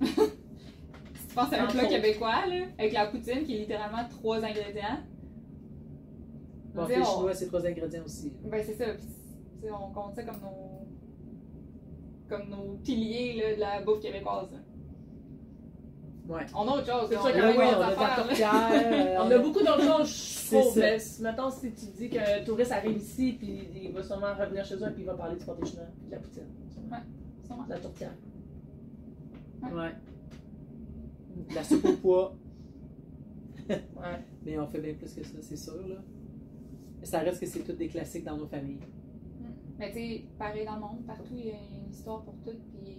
si 0.02 1.26
tu 1.28 1.34
penses 1.34 1.52
à 1.52 1.64
un 1.64 1.66
plat 1.66 1.86
québécois, 1.86 2.46
là, 2.46 2.66
avec 2.78 2.92
la 2.92 3.06
poutine 3.06 3.42
qui 3.44 3.56
est 3.56 3.60
littéralement 3.60 4.08
trois 4.08 4.36
ingrédients. 4.44 5.00
Bon, 6.74 6.82
on- 6.84 7.04
chinois, 7.04 7.34
c'est 7.34 7.46
trois 7.46 7.66
ingrédients 7.66 8.04
aussi. 8.04 8.32
Ben 8.44 8.62
c'est 8.64 8.74
ça. 8.74 8.84
Puis, 8.94 9.70
on 9.70 9.90
compte 9.92 10.14
ça 10.14 10.22
comme 10.22 10.40
nos 10.40 10.86
comme 12.28 12.48
nos 12.50 12.76
piliers 12.84 13.40
là, 13.40 13.54
de 13.54 13.60
la 13.60 13.82
bouffe 13.82 14.00
québécoise. 14.00 14.50
là. 14.52 14.58
Ouais. 16.28 16.42
On 16.54 16.66
a 16.66 16.72
autre 16.72 16.86
chose. 16.86 17.08
C'est 17.08 17.14
sûr 17.14 17.24
on 17.24 17.28
a 17.28 17.50
oui, 17.50 19.28
on. 19.30 19.36
On 19.36 19.42
beaucoup 19.42 19.60
d'autres 19.60 19.82
choses, 19.82 20.48
je 20.50 20.56
trouve. 20.56 20.78
Mais 20.78 20.98
si- 20.98 21.22
mettons, 21.22 21.50
si 21.50 21.72
tu 21.72 21.86
dis 21.96 22.08
qu'un 22.08 22.44
touriste 22.44 22.72
arrive 22.72 22.96
ici, 22.96 23.34
puis 23.38 23.68
il 23.84 23.92
va 23.92 24.02
sûrement 24.02 24.34
revenir 24.34 24.64
chez 24.64 24.74
eux, 24.74 24.92
puis 24.92 25.02
il 25.02 25.06
va 25.06 25.14
parler 25.14 25.36
du 25.36 25.44
pâté 25.44 25.64
chinois, 25.66 25.84
puis 25.96 26.06
de 26.06 26.12
la 26.12 26.18
poutine. 26.18 26.46
Sûrement. 27.44 27.64
De 27.64 27.70
la 27.70 27.78
tourtière. 27.78 28.14
Ouais. 29.62 29.94
De 31.48 31.54
La 31.54 31.62
soupe 31.64 31.84
au 31.84 31.92
pois. 31.94 32.34
Ouais. 33.68 34.24
Mais 34.44 34.58
on 34.60 34.66
fait 34.68 34.80
bien 34.80 34.94
plus 34.94 35.12
que 35.12 35.24
ça, 35.24 35.38
c'est 35.40 35.56
sûr, 35.56 35.86
là. 35.88 35.96
Mais 37.00 37.06
ça 37.06 37.18
reste 37.18 37.40
que 37.40 37.46
c'est 37.46 37.60
toutes 37.60 37.78
des 37.78 37.88
classiques 37.88 38.24
dans 38.24 38.36
nos 38.36 38.46
familles. 38.46 38.78
Mais 39.78 39.88
tu 39.92 39.98
sais, 39.98 40.24
pareil 40.38 40.64
dans 40.64 40.74
le 40.76 40.80
monde, 40.80 41.04
partout 41.06 41.34
il 41.36 41.46
y 41.46 41.50
a 41.50 41.54
une 41.54 41.90
histoire 41.90 42.22
pour 42.22 42.34
tout. 42.44 42.56
Puis 42.72 42.98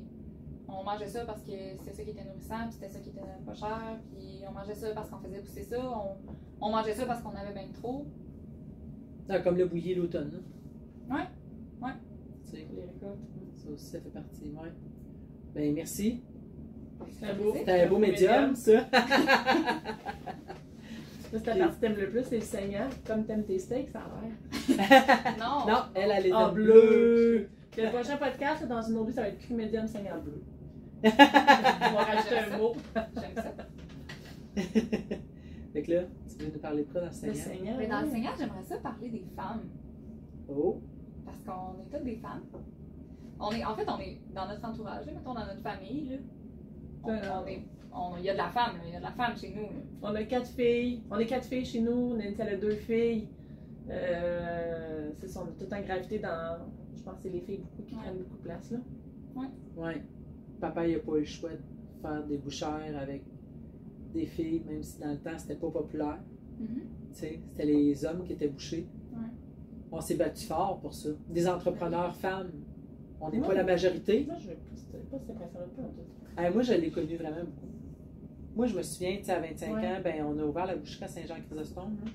on 0.68 0.84
mangeait 0.84 1.08
ça 1.08 1.26
parce 1.26 1.42
que 1.44 1.52
c'était 1.80 1.94
ça 1.94 2.04
qui 2.04 2.10
était 2.12 2.24
nourrissant, 2.26 2.64
puis 2.66 2.74
c'était 2.74 2.90
ça 2.90 3.00
qui 3.00 3.10
était 3.10 3.22
pas 3.46 3.54
cher. 3.54 4.00
Puis 4.12 4.42
on 4.48 4.52
mangeait 4.52 4.76
ça 4.76 4.88
parce 4.94 5.10
qu'on 5.10 5.18
faisait 5.20 5.40
pousser 5.40 5.64
ça. 5.64 5.78
On, 5.80 6.18
on 6.66 6.70
mangeait 6.72 6.94
ça 6.94 7.06
parce 7.06 7.22
qu'on 7.22 7.30
avait 7.36 7.54
bien 7.54 7.68
trop. 7.74 8.06
Ah, 9.30 9.40
comme 9.40 9.58
le 9.58 9.66
bouilli 9.66 9.96
l'automne. 9.96 10.32
là. 11.10 11.16
Ouais, 11.16 11.24
ouais. 11.88 11.94
Tu 12.46 12.52
sais, 12.52 12.68
Les 12.74 12.82
récoltes. 12.82 13.20
ça 13.56 13.70
aussi, 13.70 13.86
ça 13.86 14.00
fait 14.00 14.10
partie. 14.10 14.52
Ouais. 14.62 14.72
Ben, 15.54 15.74
merci. 15.74 16.22
C'est 17.20 17.28
un 17.28 17.34
beau. 17.36 17.54
C'était 17.56 17.82
un 17.82 17.88
beau 17.90 17.98
médium, 17.98 18.56
ça. 18.56 18.86
C'est 21.32 21.46
la 21.46 21.56
partie 21.58 21.76
que 21.76 21.82
t'aimes 21.82 21.98
le 21.98 22.10
plus, 22.10 22.24
c'est 22.24 22.38
le 22.38 22.42
saignant. 22.42 22.88
Comme 23.06 23.26
t'aimes 23.26 23.44
tes 23.44 23.60
steaks, 23.60 23.90
ça 23.90 24.00
a 24.00 24.22
l'air. 24.22 25.36
Non! 25.40 25.68
Non, 25.72 25.80
elle, 25.94 26.12
elle 26.16 26.26
est 26.28 26.32
En 26.34 26.48
en 26.50 26.52
bleu. 26.54 26.64
bleu. 26.72 27.50
Puis 27.72 27.82
le 27.82 27.90
prochain 27.90 28.16
podcast, 28.18 28.66
dans 28.68 28.82
une 28.82 28.96
autre 28.98 29.08
vie, 29.10 29.14
ça 29.14 29.22
va 29.24 29.28
être 29.28 29.40
cru 29.40 29.54
médium 29.54 29.86
saignant 29.88 30.18
bleu. 30.24 30.42
On 31.04 31.94
va 31.94 32.04
rajouter 32.04 32.38
un 32.40 32.58
mot. 32.58 32.74
J'aime 32.96 33.36
ça. 33.36 33.54
fait 35.74 35.82
que 35.84 35.92
là, 35.92 36.04
tu 36.28 36.44
veux 36.46 36.52
nous 36.54 36.60
parler 36.60 36.84
de 36.84 36.92
quoi 36.92 37.02
dans 37.02 37.08
Le 37.08 37.34
saignant. 37.34 37.76
Mais 37.78 37.88
dans 37.88 38.02
le. 38.02 38.10
Seigneur, 38.10 38.34
j'aimerais 38.38 38.64
ça 38.64 38.78
parler 38.78 39.10
des 39.10 39.26
femmes. 39.36 39.64
Oh, 40.50 40.82
Parce 41.26 41.40
qu'on 41.40 41.82
est 41.82 41.90
toutes 41.98 42.06
des 42.06 42.16
femmes. 42.18 42.44
On 43.40 43.52
est, 43.52 43.64
en 43.64 43.76
fait, 43.76 43.88
on 43.88 44.00
est 44.00 44.20
dans 44.34 44.48
notre 44.48 44.66
entourage, 44.66 45.06
là, 45.06 45.12
mettons 45.14 45.34
dans 45.36 45.46
notre 45.46 45.62
famille. 45.62 46.10
Là, 46.10 46.18
on, 47.04 47.10
Ouais. 47.44 47.64
on 47.94 48.16
est, 48.16 48.20
il 48.20 48.26
y 48.26 48.30
a 48.30 48.34
de 48.34 48.38
la 48.40 48.50
femme, 48.50 48.78
là, 48.78 48.84
il 48.88 48.94
y 48.94 48.96
a 48.96 49.00
de 49.00 49.04
la 49.04 49.12
femme 49.12 49.38
chez 49.38 49.50
nous. 49.56 49.62
là. 49.64 49.82
On 50.02 50.16
a 50.16 50.24
quatre 50.24 50.48
filles. 50.50 51.04
On 51.12 51.18
est 51.20 51.26
quatre 51.28 51.46
filles 51.46 51.66
chez 51.66 51.82
nous. 51.82 52.16
Nancy, 52.16 52.36
elle 52.40 52.50
a 52.50 52.58
deux 52.58 52.76
filles. 52.76 53.28
Euh, 53.90 55.12
c'est 55.16 55.28
ça, 55.28 55.42
on 55.42 55.50
a 55.50 55.52
tout 55.52 55.66
temps 55.66 55.82
gravité 55.82 56.18
dans. 56.20 56.58
Je 56.96 57.04
pense 57.04 57.16
que 57.18 57.22
c'est 57.24 57.30
les 57.30 57.42
filles 57.42 57.60
beaucoup 57.60 57.84
qui 57.88 57.94
Ouais. 57.96 58.02
prennent 58.02 58.18
beaucoup 58.18 58.38
de 58.38 58.42
place. 58.44 58.72
là. 58.72 58.78
ouais. 59.36 60.02
Papa, 60.60 60.88
il 60.88 60.96
a 60.96 61.00
pas 61.00 61.16
eu 61.16 61.20
le 61.20 61.26
choix 61.26 61.50
de 61.52 62.02
faire 62.02 62.24
des 62.26 62.38
bouchères 62.38 62.98
avec 63.00 63.24
des 64.14 64.26
filles, 64.26 64.64
même 64.68 64.82
si 64.84 65.00
dans 65.00 65.12
le 65.12 65.18
temps, 65.18 65.38
c'était 65.38 65.56
pas 65.56 65.70
populaire. 65.70 66.20
Mhm. 66.60 66.68
Tu 67.14 67.20
sais, 67.20 67.40
c'était 67.50 67.66
les 67.66 68.06
hommes 68.06 68.24
qui 68.24 68.34
étaient 68.34 68.48
bouchés. 68.48 68.88
Ouais. 69.14 69.20
On 69.92 70.02
s'est 70.02 70.16
battu 70.16 70.46
fort 70.46 70.80
pour 70.80 70.94
ça. 70.94 71.10
Des 71.30 71.48
entrepreneurs 71.48 72.16
femmes. 72.16 72.52
On 73.22 73.30
n'est 73.30 73.40
pas 73.42 73.54
la 73.54 73.64
majorité. 73.64 74.26
Moi, 74.26 74.36
je 74.40 74.50
pas 74.50 74.56
cette 74.76 75.30
impression-là. 75.30 75.66
pas 75.76 75.82
en 75.82 75.86
tout. 75.86 75.92
Ah, 76.38 76.52
moi, 76.52 76.62
je 76.62 76.74
l'ai 76.74 76.92
connu 76.92 77.16
vraiment 77.16 77.44
beaucoup. 77.46 77.68
Moi, 78.56 78.66
je 78.68 78.76
me 78.78 78.82
souviens, 78.84 79.18
tu 79.18 79.24
sais, 79.26 79.32
à 79.32 79.40
25 79.40 79.74
Ouais. 79.76 79.88
ans, 79.88 80.00
ben, 80.04 80.26
on 80.26 80.40
a 80.40 80.44
ouvert 80.46 80.66
la 80.66 80.76
boucherie 80.76 81.04
à 81.06 81.08
Saint-Jean-Chrysostome. 81.08 81.96
là. 82.04 82.12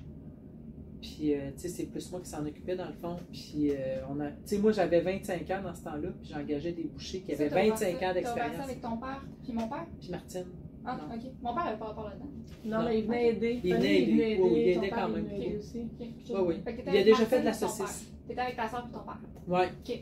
Puis, 1.03 1.33
euh, 1.35 1.51
tu 1.55 1.63
sais, 1.63 1.67
c'est 1.67 1.83
plus 1.85 2.09
moi 2.11 2.21
qui 2.21 2.29
s'en 2.29 2.45
occupais 2.45 2.77
dans 2.77 2.87
le 2.87 2.93
fond. 2.93 3.17
Puis, 3.31 3.71
euh, 3.71 3.97
on 4.09 4.19
a. 4.21 4.27
Tu 4.29 4.35
sais, 4.45 4.57
moi, 4.57 4.71
j'avais 4.71 5.01
25 5.01 5.51
ans 5.51 5.61
dans 5.61 5.75
ce 5.75 5.83
temps-là, 5.83 6.09
puis 6.21 6.31
j'engageais 6.33 6.71
des 6.71 6.83
bouchers 6.85 7.19
qui 7.19 7.33
avaient 7.33 7.49
Ça, 7.49 7.55
t'as 7.55 7.61
ouvert 7.61 7.73
25 7.75 7.99
ça- 7.99 8.09
ans 8.09 8.13
d'expérience. 8.13 8.55
ça 8.55 8.63
avec 8.63 8.81
ton 8.81 8.97
père, 8.97 9.21
puis 9.43 9.51
mon 9.53 9.67
père? 9.67 9.85
Puis 9.99 10.09
Martine. 10.09 10.45
Ah, 10.85 10.97
Non. 10.97 11.13
ok. 11.15 11.21
Mon 11.41 11.53
père 11.53 11.63
avait 11.67 11.77
pas 11.77 11.85
rapport 11.87 12.05
là-dedans. 12.05 12.29
Non, 12.65 12.77
Non. 12.79 12.85
mais 12.89 12.99
il 12.99 13.05
venait 13.05 13.29
aider. 13.29 13.59
Il 13.63 13.73
venait 13.75 14.01
aider. 14.03 14.39
Oui, 14.41 14.51
il 14.55 14.67
aidait 14.69 14.79
père, 14.87 14.97
quand 14.97 15.07
il 15.09 15.13
même. 15.15 15.25
venait 15.25 15.45
aider 15.47 15.57
aussi. 15.57 15.87
Oui, 15.99 16.39
oui. 16.45 16.55
Il 16.87 16.97
a 16.97 17.03
déjà 17.03 17.25
fait 17.25 17.39
de 17.41 17.45
la 17.45 17.53
saucisse. 17.53 17.77
père. 17.85 18.27
T'étais 18.29 18.41
avec 18.41 18.55
ta 18.55 18.69
soeur 18.69 18.87
et 18.89 18.93
ton 18.93 18.99
père. 18.99 19.19
Ouais. 19.47 19.67
Ok. 19.67 19.99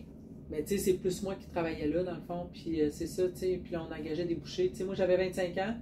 Mais 0.52 0.62
tu 0.64 0.68
sais, 0.70 0.78
c'est 0.78 0.94
plus 0.94 1.24
moi 1.24 1.34
qui 1.36 1.48
travaillais 1.48 1.88
là, 1.88 2.04
dans 2.04 2.14
le 2.16 2.22
fond. 2.22 2.48
Puis 2.54 2.82
euh, 2.82 2.90
c'est 2.92 3.08
ça, 3.08 3.24
tu 3.30 3.38
sais. 3.38 3.60
Puis 3.64 3.74
là, 3.74 3.84
on 3.90 3.92
engageait 3.94 4.26
des 4.26 4.36
bouchers. 4.36 4.70
Tu 4.70 4.76
sais, 4.76 4.84
moi, 4.84 4.94
j'avais 4.94 5.18
25 5.18 5.58
ans. 5.58 5.74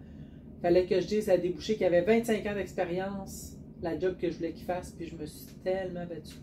Fallait 0.61 0.85
que 0.85 0.99
je 1.01 1.07
dise 1.07 1.29
à 1.29 1.37
des 1.37 1.49
bouchers 1.49 1.75
qui 1.75 1.83
avaient 1.85 2.01
25 2.01 2.45
ans 2.45 2.53
d'expérience 2.55 3.57
la 3.81 3.99
job 3.99 4.15
que 4.17 4.29
je 4.29 4.37
voulais 4.37 4.51
qu'ils 4.51 4.65
fassent. 4.65 4.91
Puis 4.91 5.07
je 5.07 5.15
me 5.15 5.25
suis 5.25 5.53
tellement 5.63 6.05
battue. 6.05 6.35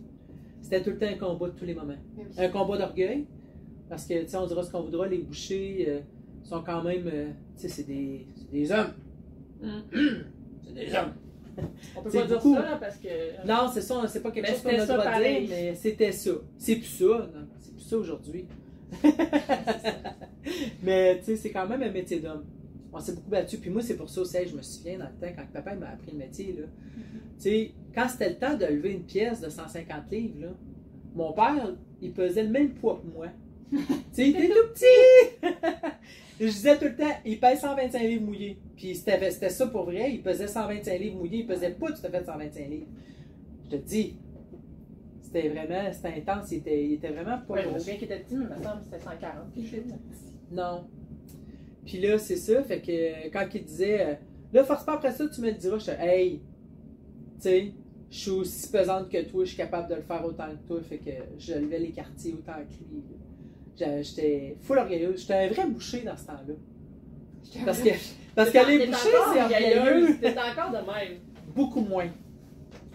C'était 0.61 0.82
tout 0.82 0.91
le 0.91 0.99
temps 0.99 1.07
un 1.07 1.14
combat 1.14 1.49
de 1.49 1.53
tous 1.59 1.64
les 1.64 1.74
moments. 1.74 1.95
Oui. 2.16 2.24
Un 2.39 2.49
combat 2.49 2.76
d'orgueil. 2.78 3.26
Parce 3.89 4.05
que, 4.05 4.22
tu 4.22 4.28
sais, 4.28 4.37
on 4.37 4.47
dira 4.47 4.62
ce 4.62 4.70
qu'on 4.70 4.82
voudra, 4.82 5.07
les 5.07 5.18
bouchers 5.18 5.87
euh, 5.89 6.01
sont 6.43 6.62
quand 6.62 6.82
même. 6.82 7.07
euh, 7.07 7.28
tu 7.57 7.62
sais, 7.62 7.68
c'est 7.68 7.84
des, 7.84 8.72
hommes. 8.72 8.93
Hum. 9.62 9.82
C'est 10.66 10.74
des 10.74 10.95
hommes. 10.95 11.14
On 11.97 12.03
peut 12.03 12.11
pas 12.11 12.26
dire 12.26 12.37
beaucoup. 12.37 12.55
ça, 12.55 12.62
là, 12.62 12.76
parce 12.76 12.97
que. 12.97 13.47
Non, 13.47 13.70
c'est 13.72 13.80
ça, 13.80 14.07
c'est 14.09 14.20
pas 14.20 14.30
quelque 14.30 14.47
Mais 14.47 14.53
chose 14.53 14.62
qu'on 14.62 14.95
a 14.95 14.99
droit 14.99 15.18
de 15.18 15.22
dire, 15.22 15.49
mais 15.49 15.74
c'était 15.74 16.12
ça. 16.12 16.32
C'est 16.59 16.76
plus 16.76 16.84
ça, 16.84 17.05
non, 17.05 17.47
c'est 17.59 17.72
plus 17.72 17.82
ça 17.84 17.97
aujourd'hui. 17.97 18.45
mais 20.82 21.18
tu 21.20 21.24
sais, 21.24 21.37
c'est 21.37 21.51
quand 21.51 21.66
même 21.66 21.82
un 21.82 21.91
métier 21.91 22.20
d'homme. 22.20 22.45
On 22.97 23.01
s'est 23.01 23.13
beaucoup 23.13 23.29
battu, 23.29 23.59
puis 23.59 23.69
moi, 23.69 23.83
c'est 23.83 23.97
pour 23.97 24.09
ça 24.09 24.23
aussi, 24.23 24.39
je 24.49 24.57
me 24.57 24.63
souviens 24.63 24.99
dans 24.99 25.05
le 25.05 25.27
temps, 25.27 25.35
quand 25.37 25.45
papa 25.53 25.75
m'a 25.75 25.91
appris 25.91 26.13
le 26.13 26.17
métier, 26.17 26.57
là. 26.59 26.65
Tu 27.39 27.43
sais, 27.43 27.73
quand 27.95 28.09
c'était 28.09 28.31
le 28.31 28.37
temps 28.37 28.57
de 28.57 28.65
lever 28.65 28.93
une 28.93 29.03
pièce 29.03 29.43
de 29.43 29.51
150 29.51 30.11
livres, 30.11 30.41
là, 30.41 30.49
mon 31.15 31.33
père, 31.35 31.75
il 32.01 32.13
pesait 32.13 32.45
le 32.45 32.49
même 32.49 32.71
poids 32.73 33.03
que 33.03 33.15
moi. 33.15 33.27
tu 33.71 33.79
sais, 34.13 34.31
il 34.31 34.37
était 34.37 34.49
tout 34.49 34.73
petit! 34.73 35.53
je 36.41 36.47
disais 36.47 36.79
tout 36.79 36.87
le 36.87 36.97
temps, 36.97 37.17
il 37.27 37.39
pèse 37.39 37.61
125 37.61 38.01
livres 38.01 38.25
mouillés. 38.25 38.59
Puis 38.77 38.95
c'était 38.95 39.31
c'était 39.31 39.51
ça 39.51 39.67
pour 39.67 39.85
vrai, 39.85 40.13
il 40.13 40.23
pesait 40.23 40.49
125 40.49 40.99
livres 40.99 41.17
mouillés, 41.19 41.41
il 41.41 41.47
pesait 41.47 41.73
pas 41.73 41.93
tout 41.93 42.07
à 42.07 42.09
fait 42.09 42.25
125 42.25 42.69
livres. 42.71 42.87
Je 43.67 43.77
te 43.77 43.83
dis, 43.83 44.17
c'était 45.21 45.49
vraiment, 45.51 45.93
c'était 45.93 46.15
intense, 46.17 46.51
il 46.51 46.59
était, 46.59 46.85
il 46.87 46.93
était 46.95 47.11
vraiment 47.11 47.39
pas 47.47 47.55
Ouais, 47.55 47.65
je 47.65 47.69
me 47.69 47.79
souviens 47.79 47.97
qu'il 47.97 48.05
était 48.05 48.21
petit, 48.21 48.37
mais 48.37 48.45
il 48.45 48.59
me 48.59 48.63
semble 48.63 48.79
que 48.81 48.85
c'était 48.85 49.05
140. 49.05 49.55
quelque 49.55 49.69
chose. 49.69 49.95
Non. 50.51 50.87
Puis 51.87 52.01
là, 52.01 52.18
c'est 52.18 52.37
ça, 52.37 52.62
fait 52.64 52.80
que 52.80 53.28
quand 53.32 53.47
il 53.55 53.64
disait, 53.64 54.01
euh, 54.01 54.14
là, 54.53 54.64
force 54.64 54.84
pas 54.84 54.95
après 54.95 55.12
ça, 55.12 55.26
tu 55.28 55.41
me 55.41 55.47
le 55.47 55.55
diras, 55.55 55.78
je 55.78 55.84
suis 55.84 55.93
hey, 55.93 56.41
tu 57.37 57.43
sais, 57.43 57.72
je 58.11 58.16
suis 58.18 58.30
aussi 58.30 58.70
pesante 58.70 59.09
que 59.09 59.22
toi, 59.22 59.45
je 59.45 59.49
suis 59.49 59.57
capable 59.57 59.89
de 59.89 59.95
le 59.95 60.03
faire 60.03 60.24
autant 60.24 60.49
que 60.49 60.66
toi, 60.66 60.80
fait 60.82 60.99
que 60.99 61.11
je 61.39 61.55
levais 61.55 61.78
les 61.78 61.91
quartiers 61.91 62.34
autant 62.34 62.53
que 62.55 62.84
lui. 62.93 63.03
J'étais 64.03 64.57
full 64.62 64.78
orgueilleuse. 64.78 65.20
J'étais 65.20 65.34
un 65.34 65.49
vrai 65.49 65.66
boucher 65.66 66.01
dans 66.01 66.16
ce 66.16 66.26
temps-là. 66.26 66.55
Parce 67.64 67.80
que, 67.80 67.91
parce 68.34 68.51
que 68.51 68.59
les 68.66 68.78
T'es 68.78 68.87
bouchers, 68.87 69.09
encore 69.16 69.32
c'est 69.34 69.43
orgueilleux. 69.43 69.78
orgueilleuse, 69.78 70.20
T'es 70.20 70.30
encore 70.30 70.70
de 70.70 70.76
même. 70.78 71.18
Beaucoup 71.55 71.80
moins. 71.80 72.09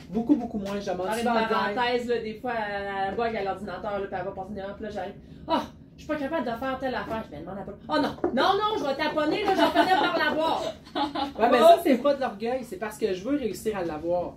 Beaucoup, 0.09 0.35
beaucoup 0.35 0.57
moins. 0.57 0.79
Je 0.79 0.87
d'aide. 0.87 0.95
parenthèse, 0.95 2.07
là, 2.07 2.21
des 2.21 2.33
fois, 2.33 2.53
elle 2.53 3.15
bug 3.15 3.35
à 3.35 3.43
l'ordinateur, 3.43 3.97
puis 3.97 4.07
elle 4.11 4.25
va 4.25 4.31
passer 4.31 4.53
devant, 4.55 4.73
puis 4.75 4.83
là, 4.83 4.89
j'arrive. 4.89 5.13
Ah, 5.47 5.65
je 6.01 6.05
suis 6.05 6.07
pas 6.07 6.15
capable 6.15 6.45
de 6.45 6.51
faire 6.57 6.79
telle 6.79 6.95
affaire. 6.95 7.23
Je 7.29 7.35
me 7.35 7.41
demande 7.41 7.57
à 7.59 7.61
pas. 7.61 7.73
Oh 7.89 7.95
non, 8.01 8.31
non, 8.33 8.49
non, 8.57 8.77
je 8.79 8.83
vais 8.85 8.95
taponner, 8.95 9.43
là, 9.43 9.53
j'en 9.55 9.69
finis 9.69 9.99
par 9.99 10.17
l'avoir. 10.17 10.63
Ouais, 11.39 11.49
mais 11.51 11.59
ça, 11.59 11.79
c'est 11.83 11.97
pas 12.01 12.15
de 12.15 12.21
l'orgueil, 12.21 12.63
c'est 12.63 12.77
parce 12.77 12.97
que 12.97 13.13
je 13.13 13.23
veux 13.23 13.37
réussir 13.37 13.77
à 13.77 13.83
l'avoir. 13.83 14.33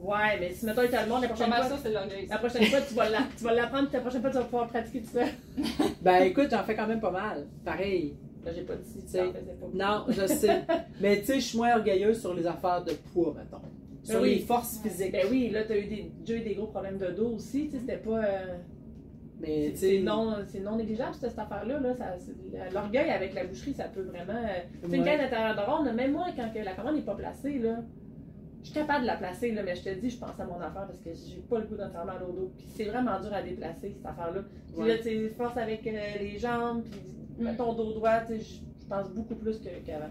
Ouais, 0.00 0.38
mais 0.40 0.52
si 0.52 0.66
mettons, 0.66 0.82
il 0.82 0.90
te 0.90 0.96
le 0.96 1.08
monde, 1.08 1.22
la 1.22 1.28
Pas 1.28 1.34
prochaine 1.34 1.52
fois, 1.54 1.64
ça, 1.64 1.76
c'est 1.82 1.92
l'orgueil. 1.92 2.26
la 2.28 2.38
prochaine 2.38 2.64
fois, 2.64 2.80
tu 2.80 2.94
vas 2.94 3.08
la- 3.08 3.18
tu 3.36 3.44
vas 3.44 3.52
l'apprendre, 3.54 3.88
la 3.92 4.00
prochaine 4.00 4.20
fois, 4.20 4.30
tu 4.30 4.36
vas 4.36 4.44
pouvoir 4.44 4.66
pratiquer 4.68 5.02
tout 5.02 5.10
ça. 5.12 5.24
Ben 6.02 6.22
écoute, 6.24 6.48
j'en 6.50 6.62
fais 6.64 6.74
quand 6.76 6.86
même 6.88 7.00
pas 7.00 7.10
mal. 7.10 7.46
Pareil. 7.64 8.14
Là, 8.44 8.52
j'ai 8.54 8.62
pas 8.62 8.74
dit 8.74 8.88
si 8.88 9.04
tu 9.06 9.18
pas. 9.18 9.32
Non, 9.74 10.04
je 10.08 10.26
sais. 10.26 10.62
Mais 11.00 11.20
tu 11.20 11.26
sais, 11.26 11.34
je 11.40 11.46
suis 11.46 11.58
moins 11.58 11.76
orgueilleuse 11.76 12.20
sur 12.20 12.34
les 12.34 12.46
affaires 12.46 12.82
de 12.84 12.92
poids, 13.12 13.34
mettons. 13.36 13.62
Sur 14.04 14.20
oui. 14.20 14.36
les 14.36 14.40
forces 14.40 14.78
physiques. 14.82 15.12
Ben 15.12 15.26
oui, 15.30 15.50
là, 15.50 15.64
t'as 15.64 15.76
eu 15.76 15.84
des, 15.86 16.12
déjà 16.24 16.38
eu 16.38 16.42
des 16.44 16.54
gros 16.54 16.66
problèmes 16.68 16.98
de 16.98 17.06
dos 17.10 17.34
aussi, 17.36 17.66
tu 17.66 17.72
sais, 17.72 17.78
c'était 17.80 17.96
pas. 17.98 18.18
euh, 18.24 18.56
Mais 19.40 19.72
c'est- 19.74 20.00
non, 20.00 20.34
c'est 20.48 20.60
non 20.60 20.76
négligeable, 20.76 21.14
cette, 21.14 21.30
cette 21.30 21.38
affaire-là. 21.38 21.78
Là, 21.78 21.94
L'orgueil 22.72 23.10
avec 23.10 23.34
la 23.34 23.44
boucherie, 23.44 23.72
ça 23.74 23.84
peut 23.84 24.02
vraiment. 24.02 24.32
euh, 24.34 24.60
Tu 24.82 24.90
sais, 24.90 24.96
une 24.96 25.04
canne 25.04 25.20
d'intérieur 25.20 25.84
de 25.84 25.90
même 25.90 26.12
moi, 26.12 26.26
quand 26.36 26.52
que 26.52 26.58
la 26.58 26.72
commande 26.74 26.96
n'est 26.96 27.02
pas 27.02 27.14
placée, 27.14 27.58
là, 27.58 27.76
je 28.62 28.66
suis 28.70 28.74
capable 28.74 29.02
de 29.02 29.06
la 29.06 29.16
placer, 29.16 29.52
là, 29.52 29.62
mais 29.62 29.76
je 29.76 29.82
te 29.84 29.94
dis, 29.94 30.10
je 30.10 30.18
pense 30.18 30.38
à 30.38 30.44
mon 30.44 30.56
affaire 30.60 30.86
parce 30.86 30.98
que 30.98 31.10
j'ai 31.14 31.40
pas 31.48 31.60
le 31.60 31.66
goût 31.66 31.76
d'en 31.76 31.88
faire 31.90 32.04
mal 32.04 32.20
au 32.28 32.32
dos. 32.32 32.52
Puis 32.56 32.66
c'est 32.74 32.84
vraiment 32.86 33.20
dur 33.20 33.32
à 33.32 33.40
déplacer, 33.42 33.94
cette 33.96 34.06
affaire-là. 34.06 34.42
Puis 34.72 34.82
Ouais. 34.82 34.88
là, 34.88 34.96
tu 34.96 35.02
sais, 35.04 35.28
force 35.30 35.56
avec 35.56 35.86
euh, 35.86 35.90
les 36.20 36.36
jambes, 36.38 36.82
puis 36.82 37.00
mets 37.44 37.54
ton 37.56 37.72
dos 37.74 37.92
droit, 37.92 38.20
tu 38.26 38.38
sais, 38.38 38.40
je 38.40 38.86
pense 38.88 39.08
beaucoup 39.10 39.36
plus 39.36 39.60
qu'avant. 39.60 40.06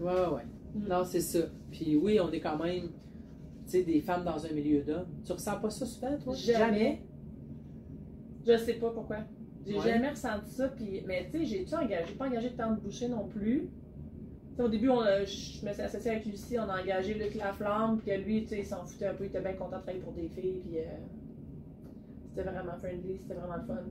Ouais, 0.00 0.12
ouais, 0.12 0.34
ouais. 0.36 0.42
Mm. 0.74 0.88
Non, 0.88 1.04
c'est 1.04 1.20
ça. 1.20 1.38
Puis 1.70 1.96
oui, 1.96 2.18
on 2.20 2.32
est 2.32 2.40
quand 2.40 2.56
même, 2.58 2.88
tu 2.88 2.90
sais, 3.66 3.82
des 3.84 4.00
femmes 4.00 4.24
dans 4.24 4.44
un 4.44 4.50
milieu 4.52 4.82
d'hommes. 4.82 5.06
Tu 5.24 5.30
ressens 5.32 5.56
pas 5.60 5.70
ça 5.70 5.86
souvent, 5.86 6.16
toi? 6.18 6.34
Jamais? 6.34 7.00
Je 8.46 8.56
sais 8.58 8.74
pas 8.74 8.90
pourquoi. 8.90 9.18
J'ai 9.66 9.76
Ouais. 9.78 9.88
jamais 9.88 10.10
ressenti 10.10 10.50
ça. 10.50 10.68
Puis, 10.68 11.02
mais 11.06 11.28
tu 11.32 11.38
sais, 11.46 11.64
j'ai 11.66 11.74
engagé, 11.76 12.04
j'ai 12.08 12.14
pas 12.14 12.26
engagé 12.26 12.50
tant 12.50 12.72
de 12.72 12.80
bouchers 12.80 13.08
non 13.08 13.26
plus. 13.28 13.68
Tu 14.50 14.56
sais, 14.56 14.62
au 14.62 14.68
début, 14.68 14.88
on 14.90 15.00
a- 15.00 15.24
je 15.24 15.66
me 15.66 15.72
suis 15.72 15.82
associée 15.82 16.10
avec 16.12 16.26
Lucie, 16.26 16.58
on 16.58 16.68
a 16.68 16.80
engagé 16.82 17.14
Luc 17.14 17.34
Laflamme, 17.34 17.98
puis 17.98 18.16
lui, 18.18 18.42
tu 18.42 18.48
sais, 18.50 18.58
il 18.58 18.64
s'en 18.64 18.84
foutait 18.84 19.06
un 19.06 19.14
peu, 19.14 19.24
il 19.24 19.28
était 19.28 19.40
bien 19.40 19.54
content 19.54 19.78
de 19.78 19.82
travailler 19.82 20.00
pour 20.00 20.12
des 20.12 20.28
filles, 20.28 20.60
puis 20.64 20.78
euh, 20.78 20.82
c'était 22.28 22.48
vraiment 22.48 22.76
friendly, 22.78 23.18
c'était 23.18 23.34
vraiment 23.34 23.56
le 23.56 23.62
fun. 23.64 23.82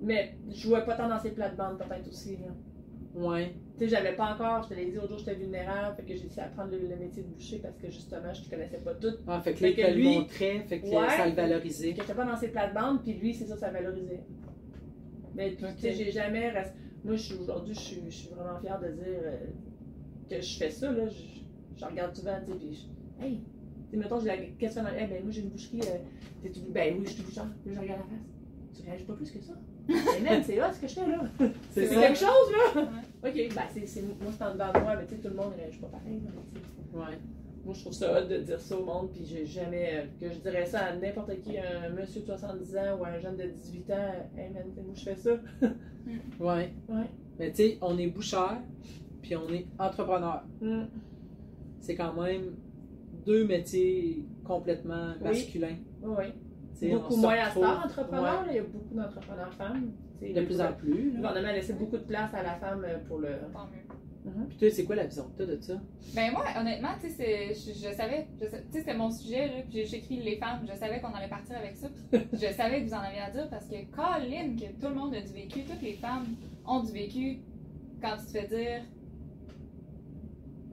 Mais 0.00 0.34
je 0.50 0.60
jouais 0.60 0.84
pas 0.84 0.94
tant 0.96 1.08
dans 1.08 1.18
ses 1.18 1.30
plates-bandes, 1.30 1.78
peut-être 1.78 2.08
aussi. 2.08 2.36
là. 2.36 3.20
Ouais. 3.26 3.54
Tu 3.78 3.84
sais, 3.84 3.90
j'avais 3.90 4.16
pas 4.16 4.34
encore, 4.34 4.64
je 4.64 4.70
te 4.70 4.74
l'ai 4.74 4.86
dit, 4.86 4.92
l'autre 4.96 5.10
jour, 5.10 5.18
j'étais 5.18 5.34
vulnérable, 5.36 5.94
fait 5.96 6.02
que 6.02 6.08
j'ai 6.14 6.22
décidé 6.22 6.40
d'apprendre 6.42 6.72
le, 6.72 6.78
le 6.78 6.96
métier 6.96 7.22
de 7.22 7.28
boucher 7.28 7.58
parce 7.58 7.76
que 7.78 7.88
justement, 7.88 8.32
je 8.34 8.44
ne 8.44 8.50
connaissais 8.50 8.78
pas 8.78 8.94
tout. 8.94 9.14
Ah, 9.28 9.40
fait 9.40 9.54
que 9.54 9.62
là, 9.62 9.68
Fait 9.70 9.74
que 9.74 9.80
il 9.80 9.84
te 9.86 9.90
le 9.90 9.96
lui- 9.96 10.18
montrait, 10.18 10.60
fait 10.68 10.80
que 10.80 10.86
Ouais. 10.86 11.08
ça 11.16 11.26
le 11.28 11.34
valorisait. 11.34 11.92
que 11.94 12.00
j'étais 12.00 12.14
pas 12.14 12.24
dans 12.24 12.36
ses 12.36 12.48
plates-bandes, 12.48 13.02
puis 13.04 13.12
lui, 13.14 13.32
c'est 13.34 13.46
ça, 13.46 13.56
ça 13.56 13.70
valorisait. 13.70 14.20
Mais 15.34 15.54
tu 15.54 15.64
sais, 15.78 15.92
j'ai 15.92 16.10
jamais. 16.10 16.50
rest- 16.50 16.74
Moi, 17.04 17.14
je 17.14 17.34
aujourd'hui, 17.36 17.74
je 17.74 17.78
suis, 17.80 18.00
je 18.08 18.10
suis 18.16 18.28
vraiment 18.30 18.58
fière 18.58 18.80
de 18.80 18.88
dire 18.88 19.04
euh, 19.06 19.36
que 20.28 20.40
je 20.40 20.58
fais 20.58 20.70
ça, 20.70 20.90
là. 20.90 21.06
Je, 21.08 21.78
je 21.78 21.84
regarde 21.84 22.14
souvent, 22.16 22.36
tu 22.44 22.50
sais, 22.52 22.58
puis 22.58 22.74
je. 22.74 23.24
Hey! 23.24 23.34
Tu 23.38 23.90
sais, 23.92 23.96
mettons, 23.96 24.18
j'ai 24.18 24.26
la 24.26 24.36
question 24.38 24.82
dans. 24.82 24.88
Hey, 24.88 25.06
ben, 25.06 25.22
moi, 25.22 25.30
j'ai 25.30 25.42
une 25.42 25.50
boucherie. 25.50 25.80
euh, 25.82 25.98
t'es-tu- 26.42 26.60
ben, 26.72 26.96
oui, 26.98 27.04
je 27.06 27.10
suis 27.12 27.22
bouchard. 27.22 27.46
Puis 27.64 27.72
je 27.74 27.78
regarde 27.80 28.00
la 28.00 28.06
face. 28.16 28.26
Tu 28.82 28.82
réagis 28.88 29.04
pas 29.04 29.12
plus 29.14 29.30
que 29.30 29.40
ça? 29.40 29.52
Mais 29.88 30.42
c'est 30.42 30.56
là 30.56 30.72
ce 30.72 30.80
que 30.80 30.88
je 30.88 30.94
fais, 30.94 31.06
là. 31.06 31.20
C'est 31.70 31.88
quelque 31.88 32.18
chose, 32.18 32.52
là. 32.74 32.82
Ok, 33.24 33.34
ben, 33.34 33.62
c'est, 33.74 33.86
c'est, 33.86 34.02
moi, 34.02 34.30
c'est 34.36 34.44
en 34.44 34.52
dedans 34.52 34.72
de 34.72 34.78
moi, 34.80 34.96
mais 34.96 35.06
tu 35.06 35.14
sais, 35.14 35.20
tout 35.20 35.28
le 35.28 35.34
monde 35.34 35.52
ne 35.52 35.60
réagit 35.62 35.78
pas 35.78 35.88
pareil, 35.88 36.20
mais. 36.22 36.98
Ouais. 36.98 37.18
Moi, 37.64 37.74
je 37.74 37.80
trouve 37.80 37.92
ça 37.92 38.18
hot 38.22 38.26
de 38.26 38.36
dire 38.38 38.60
ça 38.60 38.78
au 38.78 38.84
monde, 38.84 39.10
puis 39.12 39.24
j'ai 39.26 39.44
jamais. 39.44 39.90
euh, 39.94 40.04
que 40.20 40.32
je 40.32 40.38
dirais 40.38 40.64
ça 40.66 40.80
à 40.86 40.96
n'importe 40.96 41.40
qui, 41.40 41.58
un 41.58 41.90
monsieur 41.90 42.20
de 42.20 42.26
70 42.26 42.76
ans 42.76 42.98
ou 43.00 43.04
un 43.04 43.18
jeune 43.18 43.36
de 43.36 43.44
18 43.44 43.90
ans. 43.90 43.94
Hey 44.36 44.50
man, 44.50 44.64
moi, 44.76 44.94
je 44.94 45.02
fais 45.02 45.16
ça? 45.16 45.30
Ouais. 46.40 46.72
Ouais. 46.88 47.04
Mais 47.38 47.50
tu 47.50 47.56
sais, 47.56 47.78
on 47.82 47.98
est 47.98 48.06
boucheur, 48.06 48.56
puis 49.20 49.36
on 49.36 49.48
est 49.52 49.66
entrepreneur. 49.78 50.42
Mm. 50.62 50.84
C'est 51.80 51.94
quand 51.94 52.14
même 52.14 52.54
deux 53.26 53.44
métiers 53.46 54.24
complètement 54.44 55.12
masculins. 55.22 55.76
Oui, 56.02 56.14
oui. 56.18 56.24
Beaucoup 56.82 57.16
moins 57.16 57.34
à 57.38 57.50
Star, 57.50 57.84
entrepreneurs. 57.84 58.46
là, 58.46 58.52
Il 58.52 58.56
y 58.56 58.58
a 58.58 58.62
beaucoup 58.62 58.94
d'entrepreneurs 58.94 59.52
femmes. 59.54 59.92
De 60.22 60.40
plus 60.42 60.60
en 60.60 60.72
plus. 60.72 61.10
Le 61.10 61.16
gouvernement 61.16 61.48
a 61.48 61.52
laissé 61.52 61.72
beaucoup 61.72 61.96
de 61.96 62.02
place 62.02 62.32
à 62.34 62.42
la 62.42 62.54
femme 62.56 62.84
euh, 62.84 62.98
pour 63.06 63.18
le. 63.18 63.28
Tant 63.52 63.66
mieux. 63.66 63.84
Puis 64.48 64.58
toi, 64.58 64.68
c'est 64.70 64.84
quoi 64.84 64.96
la 64.96 65.06
vision 65.06 65.24
que 65.38 65.42
de 65.42 65.58
ça? 65.60 65.74
Ben 66.14 66.32
moi, 66.32 66.44
honnêtement, 66.58 66.90
tu 67.00 67.08
sais, 67.08 67.54
je, 67.54 67.72
je 67.72 67.94
savais, 67.94 68.26
tu 68.38 68.46
sais, 68.46 68.64
c'était 68.70 68.94
mon 68.94 69.10
sujet, 69.10 69.46
là, 69.46 69.54
puis 69.66 69.80
écrit 69.80 70.16
les 70.16 70.36
femmes, 70.36 70.66
je 70.70 70.76
savais 70.76 71.00
qu'on 71.00 71.14
allait 71.14 71.28
partir 71.28 71.56
avec 71.56 71.76
ça, 71.76 71.88
puis 72.10 72.20
je 72.34 72.52
savais 72.52 72.82
que 72.82 72.88
vous 72.88 72.94
en 72.94 72.98
aviez 72.98 73.20
à 73.20 73.30
dire 73.30 73.48
parce 73.48 73.66
que 73.66 73.76
Colin, 73.90 74.54
que 74.56 74.78
tout 74.78 74.88
le 74.88 74.94
monde 74.94 75.14
a 75.14 75.20
du 75.22 75.32
vécu, 75.32 75.60
toutes 75.64 75.80
les 75.80 75.94
femmes 75.94 76.26
ont 76.66 76.82
du 76.82 76.92
vécu 76.92 77.38
quand 78.02 78.16
tu 78.18 78.26
te 78.26 78.30
fais 78.38 78.46
dire, 78.48 78.82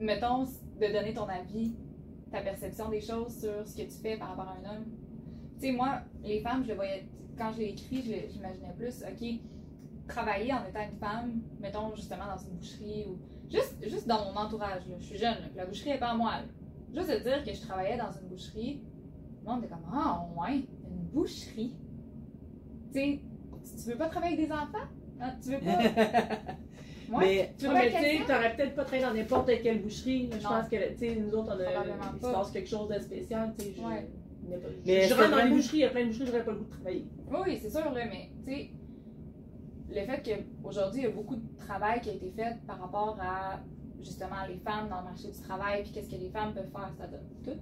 mettons, 0.00 0.44
de 0.44 0.92
donner 0.92 1.14
ton 1.14 1.26
avis, 1.26 1.72
ta 2.30 2.40
perception 2.40 2.88
des 2.90 3.00
choses 3.00 3.40
sur 3.40 3.66
ce 3.66 3.74
que 3.76 3.82
tu 3.82 3.98
fais 4.02 4.16
par 4.18 4.30
rapport 4.30 4.48
à 4.48 4.56
un 4.68 4.76
homme. 4.76 4.84
Tu 5.60 5.66
sais, 5.66 5.72
moi, 5.72 6.00
les 6.22 6.40
femmes, 6.40 6.62
je 6.64 6.68
le 6.68 6.74
voyais, 6.74 7.06
quand 7.38 7.52
je 7.52 7.58
l'ai 7.58 7.68
écrit, 7.70 8.02
j'imaginais 8.02 8.72
plus, 8.76 9.02
ok, 9.02 9.28
travailler 10.08 10.52
en 10.52 10.64
étant 10.68 10.80
une 10.82 10.98
femme, 10.98 11.40
mettons 11.60 11.94
justement 11.94 12.26
dans 12.26 12.38
une 12.42 12.56
boucherie 12.56 13.06
ou 13.08 13.18
Juste, 13.50 13.76
juste 13.82 14.08
dans 14.08 14.24
mon 14.24 14.36
entourage, 14.40 14.86
là, 14.88 14.96
je 14.98 15.04
suis 15.04 15.18
jeune, 15.18 15.34
là, 15.34 15.46
la 15.54 15.66
boucherie 15.66 15.90
est 15.90 15.98
pas 15.98 16.08
à 16.10 16.14
moi. 16.14 16.32
là. 16.32 16.42
Juste 16.94 17.10
de 17.10 17.18
dire 17.22 17.44
que 17.44 17.52
je 17.54 17.60
travaillais 17.60 17.96
dans 17.96 18.10
une 18.10 18.28
boucherie, 18.28 18.82
le 19.44 19.48
monde 19.50 19.62
était 19.64 19.72
comme 19.72 19.84
Ah, 19.92 20.26
ouais, 20.36 20.64
une 20.84 21.04
boucherie? 21.12 21.74
Tu 22.92 22.98
sais, 23.00 23.20
tu 23.84 23.90
veux 23.90 23.96
pas 23.96 24.08
travailler 24.08 24.34
avec 24.36 24.46
des 24.48 24.52
enfants? 24.52 24.86
Hein, 25.20 25.32
tu 25.42 25.50
veux 25.50 25.58
pas? 25.60 25.78
Ouais. 27.08 27.18
Mais 27.24 27.54
Tu 27.56 27.66
t'aurais 28.26 28.56
peut-être 28.56 28.74
pas 28.74 28.82
travaillé 28.84 29.04
dans 29.06 29.14
n'importe 29.14 29.48
quelle 29.62 29.80
boucherie. 29.80 30.28
Je 30.32 30.42
pense 30.42 30.68
que, 30.68 30.92
tu 30.94 30.98
sais, 30.98 31.14
nous 31.14 31.30
autres, 31.36 31.54
on 31.56 31.60
a, 31.64 31.84
il 31.84 32.16
se 32.16 32.20
pas. 32.26 32.32
passe 32.32 32.50
quelque 32.50 32.68
chose 32.68 32.88
de 32.88 32.98
spécial, 32.98 33.54
tu 33.56 33.64
sais. 33.66 33.74
je- 33.76 33.80
Ouais. 33.82 34.08
Mais 34.84 35.08
je 35.08 35.14
rentre 35.14 35.30
dans 35.30 35.44
les 35.44 35.50
boucheries, 35.50 35.78
il 35.78 35.80
y 35.80 35.84
a 35.84 35.90
plein 35.90 36.02
de 36.02 36.08
boucheries, 36.08 36.26
j'aurais 36.26 36.44
pas 36.44 36.52
le 36.52 36.58
goût 36.58 36.64
de 36.64 36.70
travailler. 36.70 37.06
Oui, 37.30 37.58
c'est 37.60 37.70
sûr, 37.70 37.90
là, 37.92 38.04
mais 38.06 38.30
tu 38.44 38.52
sais, 38.52 38.70
le 39.88 40.06
fait 40.06 40.44
qu'aujourd'hui, 40.62 41.00
il 41.02 41.04
y 41.04 41.06
a 41.06 41.10
beaucoup 41.10 41.36
de 41.36 41.56
travail 41.58 42.00
qui 42.00 42.10
a 42.10 42.12
été 42.12 42.30
fait 42.30 42.56
par 42.66 42.80
rapport 42.80 43.18
à 43.20 43.60
justement 44.00 44.46
les 44.48 44.58
femmes 44.58 44.88
dans 44.88 44.98
le 44.98 45.04
marché 45.04 45.30
du 45.30 45.40
travail, 45.40 45.82
puis 45.82 45.92
qu'est-ce 45.92 46.10
que 46.10 46.20
les 46.20 46.30
femmes 46.30 46.54
peuvent 46.54 46.70
faire, 46.70 46.90
c'est-à-dire 46.96 47.20
tout. 47.44 47.58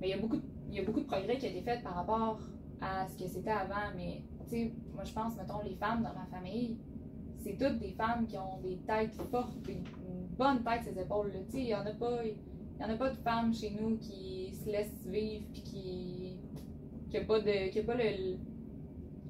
Mais 0.00 0.08
il 0.08 0.10
y, 0.10 0.14
a 0.14 0.18
beaucoup 0.18 0.36
de, 0.36 0.42
il 0.68 0.76
y 0.76 0.80
a 0.80 0.84
beaucoup 0.84 1.00
de 1.00 1.06
progrès 1.06 1.38
qui 1.38 1.46
a 1.46 1.50
été 1.50 1.62
fait 1.62 1.82
par 1.82 1.94
rapport 1.94 2.40
à 2.80 3.06
ce 3.08 3.16
que 3.16 3.28
c'était 3.28 3.50
avant. 3.50 3.94
Mais 3.96 4.22
tu 4.44 4.50
sais, 4.50 4.72
moi 4.94 5.04
je 5.04 5.12
pense, 5.12 5.36
mettons, 5.36 5.62
les 5.64 5.74
femmes 5.74 6.02
dans 6.02 6.14
ma 6.14 6.26
famille, 6.30 6.78
c'est 7.38 7.56
toutes 7.58 7.78
des 7.78 7.92
femmes 7.92 8.26
qui 8.26 8.36
ont 8.36 8.58
des 8.62 8.78
têtes 8.86 9.14
fortes, 9.30 9.56
une 9.68 9.84
bonne 10.36 10.62
tête 10.62 10.84
sur 10.84 10.92
les 10.94 11.02
épaules. 11.02 11.32
Tu 11.46 11.52
sais, 11.52 11.58
il 11.58 11.66
n'y 11.66 11.74
en 11.74 11.86
a 11.86 11.92
pas. 11.92 12.18
Il 12.80 12.86
y 12.86 12.90
en 12.90 12.94
a 12.94 12.96
pas 12.96 13.10
de 13.10 13.16
femmes 13.16 13.52
chez 13.54 13.70
nous 13.78 13.98
qui 13.98 14.52
se 14.54 14.70
laissent 14.70 15.04
vivre 15.06 15.44
puis 15.52 15.62
qui 15.62 16.36
qui 17.10 17.16
a 17.18 17.24
pas 17.24 17.40
de 17.40 17.68
qui 17.70 17.80
a 17.80 17.82
pas 17.82 17.94
le 17.94 18.36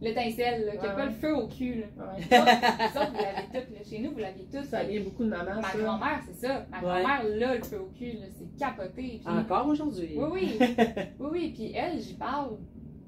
l'étincelle, 0.01 0.65
là, 0.67 0.77
qui 0.77 0.87
a 0.87 0.91
Ouais, 0.91 0.97
pas 0.97 1.05
le 1.07 1.11
feu 1.13 1.37
au 1.37 1.47
cul. 1.49 1.81
Là. 1.81 1.87
Ouais. 2.15 2.23
Vous 2.23 2.31
l'avez 2.33 3.47
toutes. 3.53 3.75
là. 3.77 3.85
Chez 3.85 3.99
nous, 3.99 4.13
vous 4.13 4.19
l'aviez 4.19 4.47
toutes. 4.51 4.65
Ça 4.65 4.83
vient 4.85 5.03
beaucoup 5.03 5.25
de 5.25 5.29
mamans, 5.29 5.61
Ma 5.61 5.71
ça. 5.73 5.79
grand-mère, 5.79 6.21
c'est 6.27 6.47
ça. 6.47 6.67
Ma 6.71 6.79
Ouais. 6.79 7.03
grand-mère, 7.03 7.25
là, 7.37 7.57
le 7.57 7.63
feu 7.63 7.81
au 7.83 7.91
cul, 7.99 8.13
là, 8.13 8.27
c'est 8.31 8.57
capoté. 8.59 9.21
Puis- 9.23 9.27
Encore 9.27 9.67
aujourd'hui. 9.67 10.15
Oui, 10.17 10.29
oui. 10.33 10.59
Oui, 11.21 11.29
oui. 11.33 11.53
Puis 11.55 11.73
elle, 11.75 12.01
j'y 12.01 12.15
parle. 12.15 12.57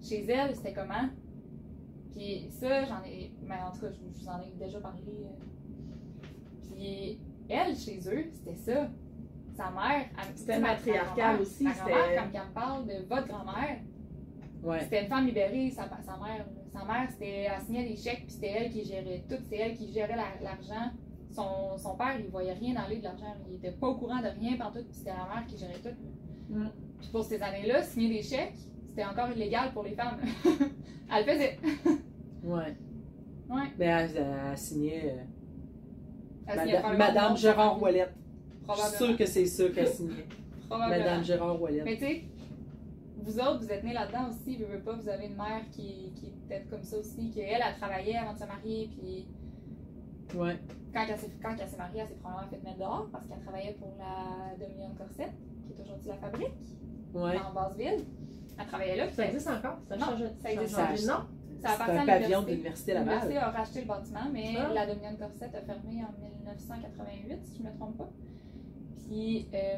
Chez 0.02 0.26
elle, 0.28 0.54
c'était 0.54 0.74
comment? 0.74 1.08
Puis 2.14 2.48
ça, 2.50 2.84
j'en 2.84 3.02
ai. 3.06 3.32
Mais 3.46 3.54
en 3.54 3.72
tout 3.72 3.80
cas, 3.80 3.90
je, 3.90 4.18
je 4.18 4.24
vous 4.24 4.28
en 4.28 4.40
ai 4.40 4.52
déjà 4.58 4.78
parlé. 4.80 5.02
euh. 5.06 6.26
Puis 6.74 7.18
elle, 7.48 7.74
chez 7.76 7.98
eux, 8.08 8.26
c'était 8.34 8.56
ça. 8.56 8.90
Sa 9.56 9.70
mère, 9.70 10.06
C'était 10.34 10.58
ma- 10.58 10.68
ma 10.68 10.72
matriarcal 10.74 11.40
aussi, 11.40 11.64
Ma 11.64 11.72
grand-mère, 11.72 11.96
quand 12.16 12.30
elle 12.40 12.48
me 12.48 12.54
parle 12.54 12.86
de 12.86 12.94
votre 13.08 13.28
grand-mère, 13.28 13.78
Ouais. 14.62 14.80
c'était 14.80 15.02
une 15.02 15.08
femme 15.08 15.26
libérée, 15.26 15.70
sa, 15.70 15.82
sa 15.82 16.16
mère. 16.16 16.46
Sa 16.72 16.84
mère, 16.84 17.08
c'était, 17.10 17.48
elle 17.54 17.60
signait 17.62 17.88
des 17.88 17.96
chèques, 17.96 18.22
puis 18.26 18.30
c'était 18.34 18.48
elle 18.50 18.70
qui 18.70 18.84
gérait 18.84 19.24
tout. 19.28 19.36
C'était 19.42 19.58
elle 19.58 19.74
qui 19.74 19.92
gérait 19.92 20.16
la- 20.16 20.40
l'argent. 20.42 20.90
Son, 21.30 21.76
son 21.76 21.96
père, 21.96 22.18
il 22.18 22.26
voyait 22.30 22.52
rien 22.54 22.76
aller 22.76 22.98
de 22.98 23.04
l'argent. 23.04 23.34
Il 23.48 23.56
était 23.56 23.72
pas 23.72 23.88
au 23.88 23.94
courant 23.96 24.20
de 24.20 24.28
rien 24.28 24.56
pendant 24.56 24.70
tout, 24.72 24.84
puis 24.84 24.94
c'était 24.94 25.10
la 25.10 25.34
mère 25.34 25.46
qui 25.46 25.56
gérait 25.58 25.80
tout. 25.82 26.54
Mm. 26.54 26.68
Puis 27.00 27.08
pour 27.10 27.24
ces 27.24 27.42
années-là, 27.42 27.82
signer 27.82 28.08
des 28.16 28.22
chèques, 28.22 28.54
c'était 28.88 29.04
encore 29.04 29.30
illégal 29.32 29.72
pour 29.72 29.82
les 29.82 29.94
femmes. 29.94 30.18
elle 31.12 31.26
le 31.26 31.32
faisait. 31.32 31.58
Ouais. 32.44 32.76
Ouais. 33.50 33.68
Mais 33.78 33.84
elle, 33.86 34.10
elle 34.16 34.58
signait 34.58 35.12
euh, 35.14 35.22
Elle 36.46 36.56
Madame, 36.56 36.96
Madame 36.96 37.36
Gérard 37.36 37.82
Ouellette. 37.82 38.14
Je 38.68 38.80
suis 38.80 38.96
sûre 38.96 39.16
que 39.16 39.26
c'est 39.26 39.46
ça 39.46 39.68
qu'elle 39.70 39.88
signait. 39.88 40.26
Probablement. 40.68 40.98
Madame 40.98 41.24
Gérard 41.24 41.60
Ouellette. 41.60 41.84
Mais 41.84 41.96
tu 41.96 42.04
sais, 42.06 42.22
vous 43.18 43.38
autres, 43.38 43.58
vous 43.60 43.70
êtes 43.70 43.84
nés 43.84 43.92
là-dedans 43.92 44.28
aussi, 44.30 44.56
veux 44.56 44.80
pas, 44.80 44.92
vous 44.94 45.08
avez 45.08 45.26
une 45.26 45.36
mère 45.36 45.62
qui, 45.70 46.12
qui 46.16 46.26
était 46.44 46.64
comme 46.70 46.82
ça 46.82 46.96
aussi, 46.98 47.30
qu'elle, 47.30 47.60
elle 47.66 47.76
travaillait 47.80 48.16
avant 48.16 48.32
de 48.34 48.38
se 48.38 48.44
marier, 48.46 48.90
puis 48.96 49.26
Ouais. 50.38 50.58
quand 50.94 51.04
elle 51.08 51.18
s'est, 51.18 51.30
quand 51.42 51.54
elle 51.60 51.68
s'est 51.68 51.76
mariée, 51.76 52.00
elle 52.00 52.08
s'est 52.08 52.14
probablement 52.14 52.48
fait 52.50 52.62
mettre 52.64 52.78
dehors 52.78 53.06
parce 53.12 53.26
qu'elle 53.26 53.40
travaillait 53.40 53.74
pour 53.74 53.94
la 53.98 54.56
Dominion 54.56 54.94
Corset, 54.96 55.30
qui 55.66 55.72
est 55.72 55.84
aujourd'hui 55.84 56.08
la 56.08 56.16
fabrique, 56.16 56.54
Ouais. 57.14 57.38
en 57.38 57.52
Basse-Ville. 57.52 58.04
Elle 58.58 58.66
travaillait 58.66 58.96
là, 58.96 59.10
Ça 59.12 59.26
existe 59.26 59.48
encore? 59.48 59.78
Ça 59.88 59.94
a 59.94 59.96
Non, 59.98 60.06
changé. 60.06 60.24
ça 60.42 60.52
existe 60.52 60.78
a 60.78 60.86
changé 60.88 61.02
de 61.02 61.08
nom? 61.08 61.14
Ça 61.14 61.22
C'est 61.62 61.66
appartient 61.68 61.96
à 61.98 62.02
un 62.02 62.06
pavillon 62.06 62.42
de 62.42 62.46
l'université. 62.48 62.92
l'Université 62.94 62.94
L'université 62.94 63.34
Laval. 63.34 63.54
a 63.54 63.58
racheté 63.58 63.80
le 63.82 63.86
bâtiment, 63.86 64.28
mais 64.32 64.54
Ah. 64.58 64.72
la 64.74 64.86
Dominion 64.86 65.16
Corset 65.16 65.44
a 65.56 65.60
fermé 65.60 66.02
en 66.02 66.12
1988, 66.18 67.38
si 67.44 67.58
je 67.58 67.62
ne 67.62 67.68
me 67.70 67.76
trompe 67.76 67.98
pas. 67.98 68.10
Puis, 69.12 69.46
euh, 69.52 69.76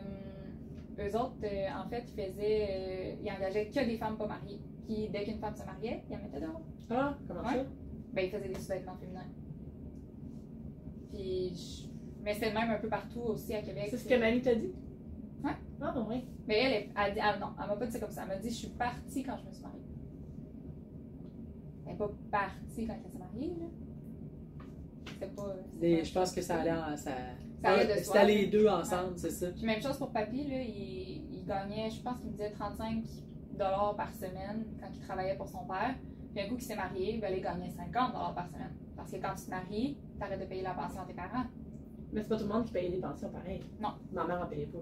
eux 1.08 1.16
autres, 1.16 1.34
euh, 1.42 1.66
en 1.84 1.88
fait, 1.88 2.04
ils 2.06 2.22
faisaient. 2.22 2.68
euh, 2.70 3.14
ils 3.24 3.30
engageaient 3.32 3.66
que 3.68 3.84
des 3.84 3.98
femmes 3.98 4.16
pas 4.16 4.28
mariées. 4.28 4.60
Puis, 4.86 5.08
dès 5.12 5.24
qu'une 5.24 5.38
femme 5.40 5.56
se 5.56 5.64
mariait, 5.64 6.04
ils 6.08 6.14
en 6.16 6.20
mettaient 6.20 6.40
dehors. 6.40 6.60
Ah, 6.90 7.18
comment 7.26 7.40
Ouais. 7.40 7.54
ça? 7.54 7.64
Ben, 8.12 8.24
ils 8.26 8.30
faisaient 8.30 8.48
des 8.48 8.60
sous-vêtements 8.60 8.94
féminins. 8.96 9.26
Puis, 11.12 11.52
je- 11.54 11.88
mais 12.22 12.34
c'était 12.34 12.50
le 12.50 12.54
même 12.54 12.70
un 12.70 12.78
peu 12.78 12.88
partout 12.88 13.20
aussi 13.22 13.54
à 13.54 13.62
Québec. 13.62 13.88
C'est 13.90 13.96
ce 13.98 14.08
que 14.08 14.14
Mani 14.20 14.40
t'a 14.40 14.54
dit? 14.54 14.72
Ouais. 15.42 15.50
Ah, 15.80 15.92
non, 15.96 16.06
oui. 16.08 16.24
Mais 16.46 16.58
elle, 16.62 16.72
elle, 16.72 16.88
elle 17.08 17.14
dit, 17.14 17.20
ah 17.20 17.36
non, 17.40 17.48
elle 17.60 17.66
m'a 17.68 17.76
pas 17.76 17.86
dit 17.86 17.92
ça 17.92 17.98
comme 17.98 18.10
ça. 18.10 18.22
Elle 18.22 18.28
m'a 18.28 18.36
dit, 18.36 18.50
je 18.50 18.54
suis 18.54 18.68
partie 18.68 19.22
quand 19.24 19.36
je 19.36 19.46
me 19.48 19.52
suis 19.52 19.62
mariée. 19.64 19.80
Elle 21.86 21.92
n'est 21.92 21.98
pas 21.98 22.10
partie 22.30 22.86
quand 22.86 22.94
elle 23.04 23.10
s'est 23.10 23.18
mariée, 23.18 23.54
là. 23.58 23.66
Pas. 25.34 25.56
Et 25.82 25.96
pas- 25.98 26.04
je 26.04 26.12
pense 26.12 26.32
que 26.32 26.40
ça 26.40 26.60
allait 26.60 26.72
en. 26.72 26.96
Ça, 26.96 27.10
De. 27.64 28.02
C'était 28.02 28.26
les 28.26 28.46
deux 28.46 28.68
ensemble, 28.68 29.14
c'est 29.16 29.30
ça. 29.30 29.46
Puis 29.50 29.64
même 29.64 29.80
chose 29.80 29.96
pour 29.98 30.10
Papy, 30.12 30.44
là, 30.46 30.60
il, 30.60 31.26
il 31.32 31.44
gagnait, 31.46 31.90
je 31.90 32.00
pense 32.02 32.18
qu'il 32.18 32.26
me 32.26 32.32
disait 32.32 32.50
35 32.50 33.04
par 33.96 34.12
semaine 34.12 34.64
quand 34.80 34.88
il 34.92 35.00
travaillait 35.00 35.36
pour 35.36 35.48
son 35.48 35.64
père. 35.66 35.94
Puis 36.34 36.44
un 36.44 36.48
coup 36.48 36.56
qu'il 36.56 36.64
s'est 36.64 36.76
marié, 36.76 37.18
ben, 37.18 37.30
là, 37.30 37.36
il 37.36 37.42
gagnait 37.42 37.70
50 37.70 38.12
par 38.34 38.48
semaine. 38.48 38.74
Parce 38.96 39.10
que 39.10 39.16
quand 39.16 39.34
tu 39.36 39.44
te 39.44 39.50
maries, 39.50 39.96
t'arrêtes 40.18 40.40
de 40.40 40.46
payer 40.46 40.62
la 40.62 40.74
pension 40.74 41.02
à 41.02 41.04
tes 41.04 41.14
parents. 41.14 41.44
Mais 42.12 42.22
c'est 42.22 42.28
pas 42.28 42.36
tout 42.36 42.44
le 42.44 42.52
monde 42.52 42.64
qui 42.64 42.72
payait 42.72 42.90
des 42.90 43.00
pensions 43.00 43.28
pareilles. 43.30 43.62
Non. 43.80 43.90
Ma 44.12 44.26
mère 44.26 44.42
en 44.42 44.46
payait 44.46 44.66
pas. 44.66 44.78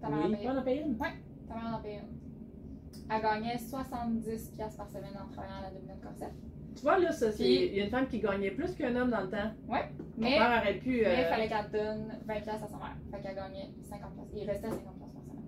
Ta 0.00 0.08
mère 0.08 0.24
en 0.24 0.28
Oui. 0.28 0.36
payait. 0.36 0.48
En 0.50 0.62
payait 0.62 0.82
une? 0.82 0.98
Ta 0.98 1.54
mère 1.54 1.74
en 1.78 1.82
payait 1.82 1.98
une. 2.00 3.10
Elle 3.10 3.22
gagnait 3.22 3.58
70 3.58 4.52
par 4.76 4.88
semaine 4.88 5.16
en 5.16 5.28
travaillant 5.32 5.56
à 5.58 5.62
la 5.62 5.70
Dominion 5.70 5.96
Corset. 6.02 6.32
Tu 6.74 6.82
vois, 6.82 6.98
là, 6.98 7.12
ça, 7.12 7.30
c'est- 7.30 7.42
Puis- 7.44 7.66
il 7.66 7.74
y 7.76 7.80
a 7.80 7.84
une 7.84 7.90
femme 7.90 8.06
qui 8.08 8.18
gagnait 8.20 8.50
plus 8.50 8.74
qu'un 8.74 8.94
homme 8.96 9.10
dans 9.10 9.20
le 9.22 9.28
temps. 9.30 9.50
Mon 9.68 9.74
Mais, 10.18 10.36
père 10.36 10.60
aurait 10.62 10.74
pu. 10.78 10.90
mais 10.90 10.96
il 10.98 11.04
euh, 11.06 11.28
fallait 11.30 11.48
qu'elle 11.48 11.70
donne 11.72 12.08
20 12.26 12.34
à 12.34 12.40
sa 12.42 12.52
mère. 12.76 12.96
Fait 13.10 13.20
qu'elle 13.20 13.34
gagnait 13.36 13.70
50 13.82 14.12
Il 14.34 14.44
restait 14.48 14.68
50 14.68 14.84
par 14.98 15.08
semaine. 15.22 15.44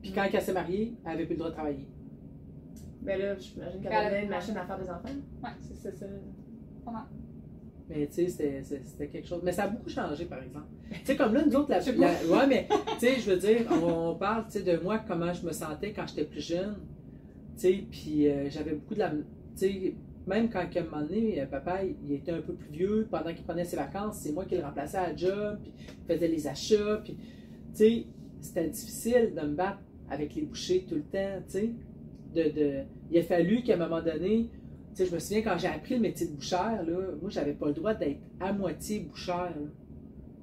Puis 0.00 0.12
quand 0.12 0.26
elle 0.32 0.42
s'est 0.42 0.52
mariée, 0.52 0.94
elle 1.04 1.12
avait 1.12 1.24
plus 1.26 1.34
le 1.34 1.38
droit 1.38 1.50
de 1.50 1.54
travailler. 1.54 1.86
Ben 3.02 3.18
là, 3.20 3.36
j'imagine 3.36 3.80
qu'elle 3.80 3.92
Elle- 3.92 4.06
avait 4.06 4.22
une 4.24 4.28
machine 4.30 4.56
à 4.56 4.64
faire 4.66 4.78
des 4.78 4.88
enfants. 4.90 5.08
Ouais. 5.42 5.50
C'est 5.60 5.90
ça. 5.92 6.06
Mais 7.88 8.06
tu 8.06 8.28
sais, 8.28 8.62
c'était- 8.62 9.08
quelque 9.08 9.26
chose. 9.26 9.40
Mais 9.44 9.52
ça 9.52 9.64
a 9.64 9.68
beaucoup 9.68 9.88
changé, 9.90 10.24
par 10.24 10.42
exemple. 10.42 10.66
Tu 10.90 10.98
sais, 11.04 11.16
comme 11.16 11.34
là, 11.34 11.44
nous 11.44 11.54
autres, 11.56 11.70
la. 11.70 11.78
La- 11.96 12.38
ouais, 12.38 12.46
mais 12.46 12.68
tu 12.98 13.06
sais, 13.06 13.20
je 13.20 13.30
veux 13.30 13.36
dire, 13.36 13.66
on, 13.70 14.10
on 14.10 14.14
parle 14.14 14.46
tu 14.46 14.52
sais, 14.52 14.62
de 14.62 14.82
moi, 14.82 15.00
comment 15.06 15.32
je 15.32 15.44
me 15.44 15.52
sentais 15.52 15.92
quand 15.92 16.06
j'étais 16.06 16.24
plus 16.24 16.40
jeune. 16.46 16.76
Tu 17.56 17.60
sais, 17.60 17.84
puis 17.90 18.28
euh, 18.28 18.48
j'avais 18.48 18.72
beaucoup 18.74 18.94
de 18.94 19.00
la. 19.00 19.10
Tu 19.10 19.16
sais, 19.56 19.94
même 20.26 20.48
quand 20.48 20.60
à 20.60 20.80
un 20.80 20.84
moment 20.84 21.02
donné, 21.02 21.40
euh, 21.40 21.46
papa, 21.46 21.80
il 21.84 22.12
était 22.12 22.32
un 22.32 22.40
peu 22.40 22.54
plus 22.54 22.70
vieux, 22.70 23.08
pendant 23.10 23.32
qu'il 23.34 23.44
prenait 23.44 23.64
ses 23.64 23.76
vacances, 23.76 24.18
c'est 24.20 24.32
moi 24.32 24.44
qui 24.44 24.56
le 24.56 24.62
remplaçais 24.62 24.98
à 24.98 25.08
la 25.08 25.16
job, 25.16 25.58
puis 25.62 25.72
il 25.76 26.14
faisait 26.14 26.28
les 26.28 26.46
achats, 26.46 27.00
puis. 27.02 27.16
Tu 27.74 27.78
sais, 27.78 28.06
c'était 28.40 28.68
difficile 28.68 29.32
de 29.34 29.40
me 29.40 29.54
battre 29.54 29.78
avec 30.10 30.34
les 30.34 30.42
bouchers 30.42 30.84
tout 30.86 30.96
le 30.96 31.02
temps, 31.02 31.42
tu 31.48 31.58
sais. 31.58 31.70
De, 32.34 32.42
de, 32.50 32.72
il 33.10 33.18
a 33.18 33.22
fallu 33.22 33.62
qu'à 33.62 33.74
un 33.74 33.76
moment 33.76 34.02
donné, 34.02 34.50
tu 34.90 34.96
sais, 34.96 35.06
je 35.06 35.14
me 35.14 35.18
souviens 35.18 35.42
quand 35.42 35.56
j'ai 35.58 35.68
appris 35.68 35.94
le 35.94 36.00
métier 36.00 36.26
de 36.26 36.32
bouchère, 36.32 36.82
là, 36.86 36.98
moi, 37.20 37.30
j'avais 37.30 37.54
pas 37.54 37.68
le 37.68 37.72
droit 37.72 37.94
d'être 37.94 38.20
à 38.40 38.52
moitié 38.52 39.00
bouchère. 39.00 39.54
là. 39.56 39.68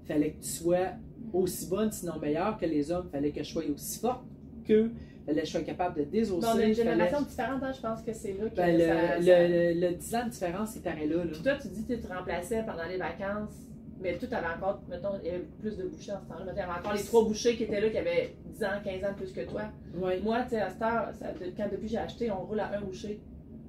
Fallait 0.07 0.31
que 0.31 0.41
tu 0.41 0.49
sois 0.49 0.93
aussi 1.33 1.67
bonne, 1.69 1.91
sinon 1.91 2.17
meilleure 2.19 2.57
que 2.57 2.65
les 2.65 2.91
hommes. 2.91 3.07
Fallait 3.11 3.31
que 3.31 3.43
je 3.43 3.51
sois 3.51 3.63
aussi 3.71 3.99
forte 3.99 4.23
qu'eux. 4.65 4.91
Que 5.33 5.39
je 5.45 5.45
sois 5.45 5.61
capable 5.61 5.99
de 5.99 6.03
désosser. 6.05 6.41
Dans 6.41 6.53
une 6.55 6.59
Fallait- 6.61 6.73
génération 6.73 7.21
différente, 7.21 7.63
hein, 7.63 7.71
je 7.75 7.81
pense 7.81 8.01
que 8.01 8.13
c'est 8.13 8.33
là 8.33 8.49
que 8.49 8.55
Ben, 8.55 8.77
le, 8.77 8.85
ça, 8.85 9.17
le, 9.17 9.25
ça- 9.25 9.47
le- 9.47 9.73
le 9.89 9.91
10 9.95 10.15
ans 10.15 10.25
de 10.25 10.29
différence, 10.29 10.75
il 10.75 10.81
paraît 10.81 11.05
là. 11.07 11.15
là. 11.17 11.31
Puis 11.31 11.41
toi, 11.43 11.53
tu 11.61 11.67
dis 11.69 11.85
que 11.85 11.93
tu 11.93 12.01
te 12.01 12.13
remplaçais 12.13 12.63
pendant 12.63 12.85
les 12.85 12.97
vacances, 12.97 13.53
mais 14.01 14.17
toi, 14.17 14.27
t'avais 14.29 14.47
encore, 14.55 14.81
mettons, 14.89 15.09
il 15.23 15.27
y 15.27 15.29
avait 15.31 15.45
plus 15.59 15.77
de 15.77 15.83
bouchers 15.83 16.11
en 16.13 16.21
ce 16.21 16.27
temps-là. 16.33 16.51
Il 16.53 16.57
y 16.57 16.61
avait 16.61 16.71
encore 16.79 16.93
les 16.93 17.03
trois 17.03 17.23
bouchers 17.25 17.55
qui 17.55 17.63
étaient 17.63 17.81
là, 17.81 17.89
qui 17.89 17.97
avaient 17.97 18.33
10 18.45 18.63
ans, 18.63 18.79
15 18.83 19.03
ans 19.03 19.13
plus 19.15 19.31
que 19.31 19.41
toi. 19.41 19.63
Moi, 19.93 20.13
tu 20.43 20.49
sais, 20.49 20.61
à 20.61 20.69
cette 20.69 20.81
heure, 20.81 21.09
ça- 21.19 21.27
quand 21.57 21.65
depuis 21.71 21.85
que 21.85 21.91
j'ai 21.91 21.97
acheté, 21.97 22.31
on 22.31 22.45
roule 22.45 22.59
à 22.59 22.71
un 22.77 22.81
boucher. 22.81 23.19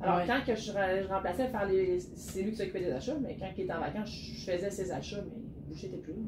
Alors, 0.02 0.16
Ouais. 0.16 0.24
quand 0.26 0.40
que 0.46 0.54
je, 0.58 0.72
je 0.72 1.08
remplaçais 1.08 1.46
faire 1.48 1.66
les. 1.66 1.98
C'est 2.14 2.42
lui 2.42 2.52
qui 2.52 2.56
s'occupait 2.56 2.80
des 2.80 2.90
achats, 2.92 3.16
mais 3.20 3.36
quand 3.38 3.48
il 3.56 3.64
était 3.64 3.72
en 3.74 3.80
vacances, 3.80 4.08
je 4.10 4.50
faisais 4.50 4.70
ses 4.70 4.90
achats, 4.90 5.16
mais 5.18 5.34
le 5.36 5.68
boucher 5.74 5.88
n'était 5.88 5.98
plus 5.98 6.12
là. 6.14 6.18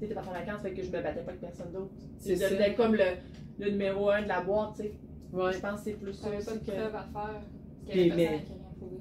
T'es 0.00 0.14
parti 0.14 0.28
en 0.30 0.32
vacances, 0.32 0.62
fait 0.62 0.72
que 0.72 0.82
je 0.82 0.86
me 0.88 0.92
battais 1.02 1.20
pas 1.22 1.30
avec 1.30 1.40
personne 1.40 1.72
d'autre. 1.72 1.90
C'est 2.18 2.34
devenais 2.36 2.74
comme 2.74 2.94
le, 2.94 3.04
le 3.58 3.70
numéro 3.70 4.10
un 4.10 4.22
de 4.22 4.28
la 4.28 4.40
boîte, 4.42 4.76
tu 4.76 4.82
sais. 4.82 4.92
Ouais. 5.32 5.52
Je 5.52 5.58
pense 5.58 5.80
que 5.80 5.84
c'est 5.84 5.92
plus 5.92 6.12
ça 6.14 6.28
pas 6.30 6.36
de 6.36 6.58
que. 6.58 6.64
preuve 6.70 6.94
à 6.96 7.08
faire. 7.12 7.42
Puis, 7.88 8.12
mais-. 8.16 8.40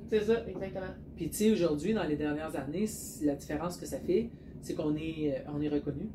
C'est 0.09 0.21
ça, 0.21 0.47
exactement. 0.47 0.93
Puis 1.15 1.29
tu 1.29 1.35
sais, 1.37 1.51
aujourd'hui, 1.51 1.93
dans 1.93 2.03
les 2.03 2.15
dernières 2.15 2.55
années, 2.55 2.85
la 3.23 3.35
différence 3.35 3.77
que 3.77 3.85
ça 3.85 3.97
fait, 3.99 4.29
c'est 4.61 4.73
qu'on 4.75 4.95
est, 4.95 5.35
euh, 5.37 5.51
on 5.55 5.61
est 5.61 5.69
reconnu. 5.69 6.09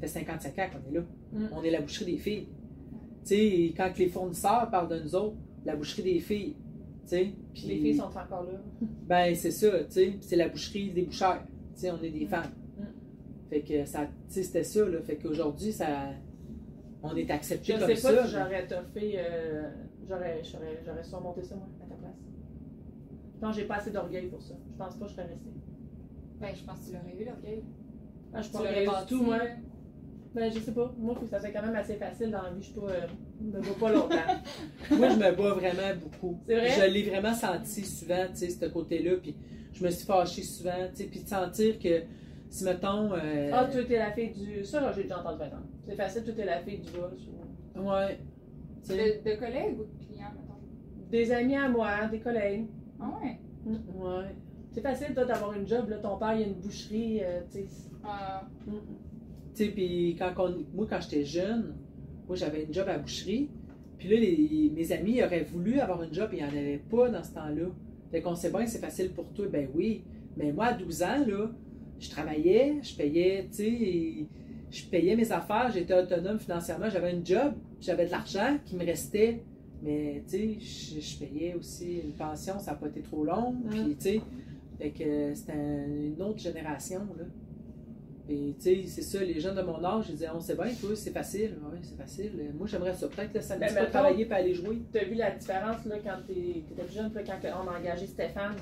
Ça 0.00 0.06
fait 0.06 0.20
55 0.24 0.58
ans 0.58 0.66
qu'on 0.72 0.90
est 0.90 0.94
là. 0.98 1.04
Mm. 1.32 1.46
On 1.56 1.62
est 1.62 1.70
la 1.70 1.80
boucherie 1.82 2.12
des 2.12 2.18
filles. 2.18 2.46
Tu 3.24 3.34
sais, 3.36 3.74
quand 3.76 3.90
les 3.98 4.08
fournisseurs 4.08 4.68
parlent 4.70 4.88
de 4.88 5.00
nous 5.02 5.14
autres, 5.14 5.36
la 5.64 5.76
boucherie 5.76 6.02
des 6.02 6.20
filles. 6.20 6.54
Tu 7.02 7.16
sais, 7.16 7.32
puis 7.52 7.62
Les 7.66 7.76
filles 7.78 7.96
sont 7.96 8.04
encore 8.04 8.44
là. 8.44 8.58
Ben, 9.06 9.34
c'est 9.34 9.50
ça, 9.50 9.70
tu 9.84 9.90
sais. 9.90 10.12
C'est 10.20 10.36
la 10.36 10.48
boucherie 10.48 10.90
des 10.92 11.02
bouchères. 11.02 11.42
Tu 11.74 11.80
sais, 11.82 11.90
on 11.90 12.02
est 12.02 12.10
des 12.10 12.24
Mm. 12.24 12.28
femmes. 12.28 12.50
Fait 13.50 13.62
que 13.62 13.84
ça, 13.84 14.06
tu 14.06 14.34
sais, 14.34 14.42
c'était 14.44 14.64
ça, 14.64 14.88
là. 14.88 15.02
Fait 15.02 15.16
qu'aujourd'hui, 15.16 15.72
ça. 15.72 16.10
On 17.02 17.16
est 17.16 17.30
accepté 17.30 17.72
Je 17.72 17.78
comme 17.78 17.88
sais 17.88 17.96
ça. 17.96 18.12
pas 18.12 18.26
si 18.26 18.32
j'aurais 18.32 18.66
toffé. 18.66 19.14
Euh, 19.16 19.70
j'aurais, 20.08 20.40
j'aurais, 20.44 20.80
j'aurais 20.84 21.02
surmonté 21.02 21.42
ça, 21.42 21.56
moi, 21.56 21.66
à 21.82 21.88
ta 21.88 21.94
place. 21.96 22.12
Je 23.34 23.40
pense 23.40 23.54
que 23.54 23.60
j'ai 23.62 23.66
pas 23.66 23.76
assez 23.76 23.90
d'orgueil 23.90 24.26
pour 24.26 24.40
ça. 24.42 24.54
Je 24.70 24.76
pense 24.76 24.94
pas 24.96 25.04
que 25.04 25.10
je 25.10 25.16
serais 25.16 25.26
restée. 25.26 25.50
Ben, 26.40 26.54
je 26.54 26.64
pense 26.64 26.78
que 26.78 26.84
tu 26.86 26.92
l'aurais 26.92 27.16
eu, 27.20 27.24
l'orgueil. 27.24 27.62
Ah, 28.32 28.42
je 28.42 28.56
orgueilleuse 28.56 28.86
bâti, 28.86 29.14
du 29.14 29.18
tout, 29.18 29.24
moi. 29.24 29.38
Ben, 30.34 30.52
je 30.52 30.60
sais 30.60 30.72
pas. 30.72 30.94
Moi, 30.96 31.14
faut 31.14 31.22
que 31.22 31.30
ça 31.30 31.40
soit 31.40 31.50
quand 31.50 31.62
même 31.62 31.74
assez 31.74 31.94
facile 31.94 32.30
dans 32.30 32.42
la 32.42 32.50
vie. 32.50 32.62
Je 32.62 32.80
pas, 32.80 32.86
euh, 32.86 33.06
me 33.40 33.60
vaut 33.60 33.74
pas 33.74 33.92
longtemps. 33.92 34.16
Moi, 34.96 35.08
je 35.08 35.16
me 35.16 35.36
bats 35.36 35.54
vraiment 35.54 35.96
beaucoup. 36.00 36.38
C'est 36.46 36.54
vrai? 36.54 36.70
Je 36.70 36.92
l'ai 36.92 37.02
vraiment 37.02 37.34
senti 37.34 37.84
souvent, 37.84 38.26
tu 38.28 38.36
sais, 38.36 38.50
ce 38.50 38.66
côté-là. 38.66 39.16
Puis 39.20 39.34
je 39.72 39.84
me 39.84 39.90
suis 39.90 40.06
fâchée 40.06 40.42
souvent, 40.42 40.86
tu 40.90 41.02
sais. 41.02 41.04
Puis 41.04 41.24
de 41.24 41.28
sentir 41.28 41.78
que 41.80 42.02
si, 42.50 42.64
mettons. 42.64 43.12
euh, 43.14 43.50
Ah, 43.52 43.64
toi, 43.70 43.80
t'es 43.84 43.96
la 43.98 44.10
fille 44.12 44.30
du. 44.32 44.64
Ça, 44.64 44.92
j'ai 44.94 45.04
déjà 45.04 45.20
entendu 45.20 45.38
20 45.38 45.46
ans. 45.46 45.62
C'est 45.86 45.96
facile, 45.96 46.24
toi, 46.24 46.32
t'es 46.36 46.44
la 46.44 46.60
fille 46.60 46.78
du 46.80 46.90
boss. 46.90 47.28
ou- 47.28 47.80
Ouais. 47.80 48.18
De, 48.88 48.94
de 48.94 49.36
collègues 49.38 49.78
ou 49.78 49.84
de 49.84 50.04
clients, 50.04 50.32
mettons? 50.34 51.10
Des 51.10 51.32
amis 51.32 51.56
à 51.56 51.68
moi, 51.68 52.06
des 52.10 52.18
collègues. 52.20 52.66
Ah 53.00 53.10
ouais? 53.22 53.38
ouais. 53.66 54.34
C'est 54.72 54.80
facile, 54.80 55.14
toi, 55.14 55.24
d'avoir 55.24 55.52
une 55.54 55.66
job. 55.66 55.88
Là, 55.88 55.98
ton 55.98 56.16
père, 56.18 56.34
il 56.34 56.40
y 56.40 56.44
a 56.44 56.46
une 56.46 56.54
boucherie. 56.54 57.20
euh, 57.22 57.40
tu 57.50 57.58
sais. 57.58 57.66
Ah, 58.04 58.42
Mm. 58.66 58.72
Tu 59.54 59.64
sais, 59.64 59.70
puis 59.72 60.16
quand 60.18 60.32
on- 60.38 60.64
moi, 60.74 60.86
quand 60.88 61.00
j'étais 61.00 61.24
jeune, 61.24 61.74
moi, 62.26 62.36
j'avais 62.36 62.64
une 62.64 62.72
job 62.72 62.86
à 62.88 62.92
la 62.92 62.98
boucherie. 62.98 63.50
Puis 63.98 64.08
là, 64.08 64.16
les- 64.16 64.72
mes 64.74 64.92
amis 64.92 65.22
auraient 65.22 65.42
voulu 65.42 65.80
avoir 65.80 66.02
une 66.04 66.14
job 66.14 66.30
et 66.32 66.36
il 66.36 66.42
n'y 66.42 66.48
en 66.48 66.52
avait 66.52 66.78
pas 66.88 67.08
dans 67.10 67.22
ce 67.22 67.34
temps-là. 67.34 67.66
Fait 68.12 68.22
qu'on 68.22 68.34
sait 68.36 68.50
bien 68.50 68.64
que 68.64 68.70
c'est 68.70 68.78
facile 68.78 69.10
pour 69.12 69.30
toi. 69.32 69.46
Ben 69.50 69.68
oui. 69.74 70.04
Mais 70.36 70.52
moi, 70.52 70.66
à 70.66 70.72
12 70.74 71.02
ans, 71.02 71.24
là, 71.26 71.50
je 72.00 72.10
travaillais, 72.10 72.78
je 72.82 72.96
payais, 72.96 73.46
tu 73.50 73.56
sais, 73.56 74.26
je 74.70 74.84
payais 74.86 75.14
mes 75.16 75.30
affaires, 75.30 75.70
j'étais 75.72 75.94
autonome 75.94 76.38
financièrement, 76.38 76.88
j'avais 76.90 77.12
une 77.12 77.24
job, 77.26 77.52
j'avais 77.80 78.06
de 78.06 78.10
l'argent 78.10 78.56
qui 78.64 78.76
me 78.76 78.84
restait. 78.84 79.42
Mais, 79.82 80.22
tu 80.28 80.36
sais, 80.36 80.58
je, 80.60 81.00
je 81.00 81.18
payais 81.18 81.54
aussi 81.54 82.00
une 82.04 82.12
pension, 82.12 82.58
ça 82.58 82.72
n'a 82.72 82.76
pas 82.76 82.88
été 82.88 83.00
trop 83.00 83.24
long. 83.24 83.54
Puis, 83.70 83.96
tu 83.96 84.02
sais, 84.02 84.20
fait 84.78 84.90
que 84.90 85.34
c'était 85.34 85.52
un- 85.52 85.86
une 86.16 86.20
autre 86.22 86.38
génération, 86.38 87.00
là. 87.18 87.24
Et 88.28 88.54
tu 88.58 88.62
sais, 88.62 88.82
c'est 88.86 89.02
ça, 89.02 89.24
les 89.24 89.40
jeunes 89.40 89.56
de 89.56 89.62
mon 89.62 89.82
âge, 89.84 90.04
ils 90.08 90.12
disaient, 90.12 90.28
on 90.32 90.38
sait 90.40 90.54
bien, 90.54 90.66
toi, 90.80 90.90
c'est 90.94 91.10
facile. 91.10 91.56
Oui, 91.72 91.78
c'est 91.82 91.96
facile. 91.96 92.30
Moi, 92.56 92.66
j'aimerais 92.68 92.94
ça. 92.94 93.08
Peut-être 93.08 93.34
le 93.34 93.40
samedi, 93.40 93.64
Ben, 93.66 93.74
pas 93.74 93.86
travailler 93.90 94.24
et 94.28 94.32
aller 94.32 94.54
jouer. 94.54 94.78
T'as 94.92 95.04
vu 95.04 95.14
la 95.14 95.32
différence 95.32 95.84
là, 95.86 95.96
quand 96.04 96.18
t'étais 96.28 96.62
plus 96.84 96.94
jeune, 96.94 97.12
là, 97.12 97.22
quand 97.24 97.38
on 97.64 97.68
a 97.68 97.78
engagé 97.80 98.06
Stéphane. 98.06 98.54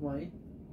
Oui. 0.00 0.28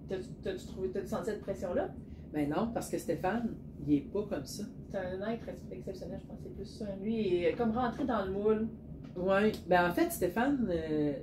T'as-tu 0.09 0.65
trouvé, 0.67 0.89
t'as-tu 0.91 1.07
senti 1.07 1.25
cette 1.25 1.41
pression-là? 1.41 1.89
Ben 2.33 2.49
non, 2.49 2.71
parce 2.73 2.89
que 2.89 2.97
Stéphane, 2.97 3.55
il 3.85 3.93
est 3.93 4.01
pas 4.01 4.23
comme 4.23 4.45
ça. 4.45 4.63
C'est 4.91 4.97
un 4.97 5.31
être 5.31 5.47
exceptionnel, 5.71 6.19
je 6.21 6.27
pense. 6.27 6.39
C'est 6.41 6.55
plus 6.55 6.65
ça. 6.65 6.85
Lui, 7.01 7.27
il 7.27 7.43
est 7.45 7.53
comme 7.53 7.71
rentré 7.71 8.05
dans 8.05 8.25
le 8.25 8.31
moule. 8.31 8.67
Oui. 9.15 9.51
Ben 9.67 9.89
en 9.89 9.93
fait, 9.93 10.11
Stéphane, 10.11 10.67
euh, 10.69 11.13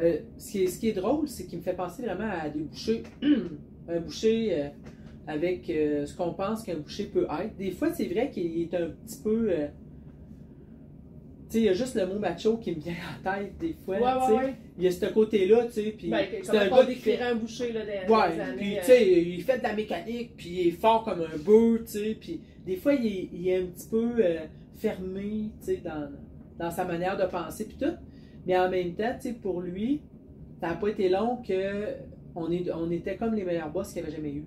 euh, 0.00 0.18
ce, 0.36 0.52
qui 0.52 0.64
est, 0.64 0.66
ce 0.66 0.78
qui 0.78 0.88
est 0.88 0.92
drôle, 0.92 1.28
c'est 1.28 1.46
qu'il 1.46 1.58
me 1.58 1.62
fait 1.62 1.74
penser 1.74 2.02
vraiment 2.02 2.30
à 2.30 2.48
des 2.48 2.60
bouchers. 2.60 3.02
un 3.88 4.00
boucher 4.00 4.60
euh, 4.62 4.68
avec 5.26 5.66
ce 5.66 6.14
qu'on 6.16 6.34
pense 6.34 6.62
qu'un 6.62 6.76
boucher 6.76 7.06
peut 7.06 7.26
être. 7.40 7.56
Des 7.56 7.70
fois, 7.70 7.92
c'est 7.94 8.06
vrai 8.06 8.30
qu'il 8.30 8.60
est 8.60 8.74
un 8.74 8.90
petit 8.90 9.20
peu. 9.22 9.50
Il 11.58 11.62
y 11.64 11.68
a 11.68 11.72
juste 11.74 11.94
le 11.96 12.06
mot 12.06 12.18
macho 12.18 12.56
qui 12.58 12.72
me 12.74 12.80
vient 12.80 12.94
en 12.94 13.22
tête 13.36 13.58
des 13.58 13.74
fois. 13.84 13.96
Ouais, 13.96 14.02
tu 14.20 14.26
sais. 14.26 14.32
ouais, 14.32 14.44
ouais. 14.44 14.54
Il 14.78 14.84
y 14.84 14.86
a 14.86 14.90
ce 14.92 15.06
côté-là, 15.06 15.64
tu 15.66 15.72
sais. 15.72 15.94
Puis 15.96 16.08
Ben, 16.08 16.26
c'est 16.42 16.56
un 16.56 16.68
gars 16.68 16.86
qui 16.86 16.94
fait. 16.94 17.20
un 17.20 17.34
boucher 17.34 17.72
là, 17.72 17.80
des, 17.84 18.12
Ouais, 18.12 18.54
puis 18.56 18.76
euh, 18.76 18.80
tu 18.80 18.86
sais, 18.86 19.22
il 19.22 19.42
fait 19.42 19.58
de 19.58 19.62
la 19.62 19.72
mécanique, 19.74 20.32
puis 20.36 20.48
il 20.48 20.68
est 20.68 20.70
fort 20.72 21.04
comme 21.04 21.20
un 21.22 21.36
bœuf, 21.38 21.84
tu 21.84 21.90
sais, 21.92 22.16
puis 22.20 22.40
des 22.66 22.76
fois, 22.76 22.94
il 22.94 23.06
est, 23.06 23.28
il 23.32 23.48
est 23.48 23.56
un 23.56 23.66
petit 23.66 23.88
peu 23.88 24.10
euh, 24.20 24.38
fermé, 24.76 25.50
tu 25.60 25.66
sais, 25.66 25.76
dans, 25.84 26.10
dans 26.58 26.70
sa 26.70 26.84
manière 26.84 27.16
de 27.16 27.24
penser, 27.24 27.64
puis 27.66 27.76
tout. 27.78 27.94
Mais 28.46 28.56
en 28.58 28.70
même 28.70 28.94
temps, 28.94 29.12
tu 29.20 29.28
sais, 29.28 29.34
pour 29.34 29.60
lui, 29.60 30.00
ça 30.60 30.68
n'a 30.68 30.74
pas 30.74 30.88
été 30.88 31.08
long 31.08 31.36
que 31.46 31.94
on, 32.34 32.50
est, 32.52 32.70
on 32.72 32.90
était 32.90 33.16
comme 33.16 33.34
les 33.34 33.44
meilleurs 33.44 33.70
boss 33.70 33.92
qu'il 33.92 34.02
avait 34.02 34.12
jamais 34.12 34.30
eu. 34.32 34.44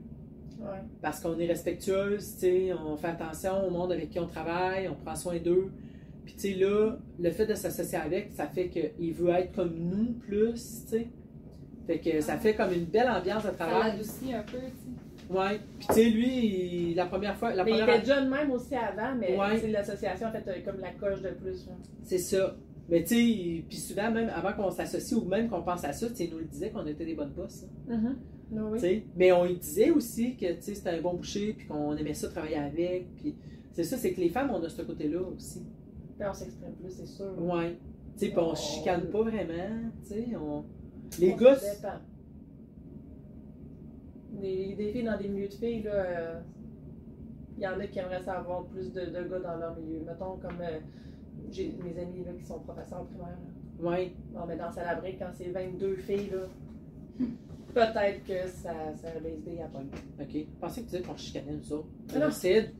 ouais. 0.60 0.68
Parce 1.01 1.20
qu'on 1.20 1.38
est 1.38 1.45
respectueuse, 1.47 2.38
on 2.88 2.95
fait 2.95 3.08
attention 3.08 3.68
au 3.68 3.70
monde 3.70 3.91
avec 3.91 4.10
qui 4.10 4.20
on 4.20 4.28
travaille, 4.28 4.88
on 4.88 4.95
prend 4.95 5.16
soin 5.16 5.38
d'eux. 5.38 5.70
Puis 6.26 6.34
tu 6.36 6.39
sais, 6.39 6.53
là, 6.55 6.97
le 7.19 7.30
fait 7.32 7.45
de 7.45 7.53
s'associer 7.53 7.97
avec, 7.97 8.32
ça 8.34 8.47
fait 8.47 8.69
qu'il 8.69 9.13
veut 9.13 9.30
être 9.32 9.53
comme 9.53 9.74
nous 9.78 10.13
plus, 10.13 10.53
tu 10.86 10.89
sais. 10.89 11.07
Fait 11.86 11.99
que 11.99 12.21
ça 12.21 12.38
fait 12.38 12.55
comme 12.55 12.71
une 12.74 12.86
belle 12.86 13.09
ambiance 13.09 13.43
de 13.43 13.49
ça 13.49 13.53
travail. 13.55 13.91
l'adoucit 13.91 14.34
un 14.34 14.43
peu, 14.43 14.57
tu 14.57 14.63
sais. 14.63 15.34
Ouais. 15.34 15.59
Puis 15.80 15.88
tu 15.89 15.93
sais, 15.95 16.09
lui, 16.09 16.45
il- 16.91 16.95
la 16.95 17.05
première 17.07 17.36
fois, 17.38 17.53
la 17.53 17.63
Mais 17.63 17.71
il 17.71 17.82
était 17.82 18.05
jeune 18.05 18.30
même 18.30 18.51
aussi 18.51 18.76
avant, 18.76 19.15
mais 19.19 19.38
Ouais. 19.38 19.67
l'association 19.69 20.28
a 20.28 20.32
fait 20.32 20.47
euh, 20.49 20.61
comme 20.63 20.80
la 20.80 20.91
coche 20.91 21.21
de 21.21 21.30
plus. 21.30 21.67
c'est 22.03 22.17
ça. 22.17 22.55
Mais 22.89 23.03
tu 23.03 23.15
sais, 23.15 23.63
puis 23.67 23.78
souvent, 23.78 24.11
même 24.11 24.30
avant 24.30 24.53
qu'on 24.53 24.69
s'associe 24.69 25.17
ou 25.19 25.26
même 25.26 25.49
qu'on 25.49 25.61
pense 25.61 25.84
à 25.86 25.93
ça, 25.93 26.07
tu 26.09 26.15
sais, 26.15 26.26
il 26.26 26.32
nous 26.32 26.39
le 26.39 26.45
disait 26.45 26.69
qu'on 26.69 26.86
était 26.86 27.05
des 27.05 27.15
bonnes 27.15 27.32
bosses. 27.32 27.65
hein, 27.89 28.15
Non, 28.51 28.71
oui. 28.71 29.03
Mais 29.15 29.32
on 29.32 29.45
lui 29.45 29.55
disait 29.55 29.89
aussi 29.91 30.36
que 30.36 30.45
tu 30.53 30.61
sais, 30.61 30.76
c'était 30.76 30.89
un 30.91 31.01
bon 31.01 31.13
boucher, 31.15 31.53
puis 31.57 31.65
qu'on 31.67 31.95
aimait 31.97 32.13
ça 32.13 32.28
travailler 32.30 32.57
avec. 32.57 33.07
Puis 33.15 33.36
c'est 33.71 33.84
ça, 33.86 33.97
c'est 33.97 34.11
que 34.13 34.19
les 34.21 34.30
femmes, 34.30 34.51
on 34.53 34.61
a 34.63 34.69
ce 34.69 34.82
côté-là 34.84 35.19
aussi. 35.36 35.63
On 36.20 36.34
s'exprime 36.34 36.74
plus, 36.74 36.89
c'est 36.91 37.05
sûr. 37.05 37.34
Ouais. 37.41 37.78
Tu 38.18 38.28
sais, 38.28 38.38
on 38.38 38.51
Oh. 38.51 38.55
chicane 38.55 39.07
pas 39.09 39.22
vraiment. 39.24 39.89
Tu 40.03 40.09
sais, 40.09 40.36
on. 40.36 40.64
Les 41.20 41.34
On 41.34 41.38
gars. 41.38 41.55
Des, 44.32 44.74
des 44.76 44.91
filles 44.91 45.03
dans 45.03 45.18
des 45.18 45.28
milieux 45.30 45.47
de 45.47 45.53
filles, 45.53 45.84
là, 45.84 45.91
euh, 45.93 46.39
il 47.55 47.64
y 47.64 47.68
en 47.68 47.80
a 47.80 47.86
qui 47.88 47.99
aimeraient 47.99 48.24
savoir 48.24 48.66
plus 48.66 48.91
de, 48.91 49.01
de 49.01 49.24
gars 49.30 49.39
dans 49.39 49.57
leur 49.57 49.76
milieu. 49.78 49.99
Mettons, 50.05 50.38
comme 50.38 50.59
euh, 50.61 50.80
j'ai 51.51 51.72
mes 51.84 51.99
amis 52.01 52.24
là, 52.26 52.32
qui 52.38 52.43
sont 52.45 52.59
professeurs 52.59 53.05
primaires. 53.05 53.28
là. 53.82 53.89
Ouais. 53.89 54.14
Bon, 54.34 54.41
mais 54.47 54.55
dans 54.57 54.72
salle 54.72 54.88
à 54.88 54.95
briques, 54.95 55.20
quand 55.20 55.32
c'est 55.34 55.49
22 55.49 55.95
filles, 55.97 56.32
là, 56.32 57.26
peut-être 57.74 58.24
que 58.24 58.47
ça, 58.47 58.71
ça 58.95 59.09
baisse 59.21 59.43
des 59.43 59.59
à. 59.59 59.65
Ok. 59.65 60.30
Je 60.34 60.59
pensais 60.59 60.82
que 60.82 60.86
tu 60.86 60.91
disais 60.91 61.01
qu'on 61.01 61.17
chicanait 61.17 61.53
nous 61.53 61.74
autres. 61.74 61.88
Ah 62.13 62.19
non. 62.19 62.30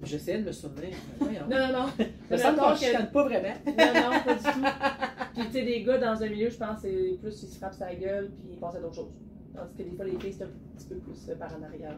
J'essayais 0.04 0.40
de, 0.40 0.46
me 0.48 0.52
souvenir. 0.52 0.90
Non, 1.20 1.28
non, 1.50 1.74
non. 1.74 1.86
Me 1.98 2.06
Mais 2.30 2.38
semble 2.38 2.56
mettons 2.56 2.70
qu'on 2.70 2.76
chicane 2.76 3.12
pas 3.12 3.24
vraiment. 3.24 3.56
Non, 3.66 3.74
non, 3.76 4.20
pas 4.24 4.36
du 4.36 4.44
tout. 4.44 4.68
Puis, 5.34 5.46
tu 5.48 5.52
sais, 5.52 5.64
des 5.64 5.84
gars 5.84 5.98
dans 5.98 6.22
un 6.22 6.30
milieu, 6.30 6.50
je 6.50 6.58
pense, 6.58 6.80
c'est 6.82 7.18
plus 7.22 7.44
ils 7.44 7.48
se 7.48 7.58
frappent 7.58 7.74
sa 7.74 7.94
gueule, 7.96 8.30
puis 8.38 8.50
ils 8.52 8.60
pensent 8.60 8.76
à 8.76 8.80
d'autres 8.80 8.96
choses. 8.96 9.12
Tandis 9.56 9.74
que 9.76 9.84
des 9.84 9.96
fois, 9.96 10.06
les 10.06 10.20
filles, 10.20 10.34
c'est 10.34 10.44
un 10.44 10.50
petit 10.78 10.88
peu 10.88 10.96
plus 10.98 11.30
euh, 11.30 11.36
par 11.36 11.58
en 11.58 11.64
arrière. 11.64 11.98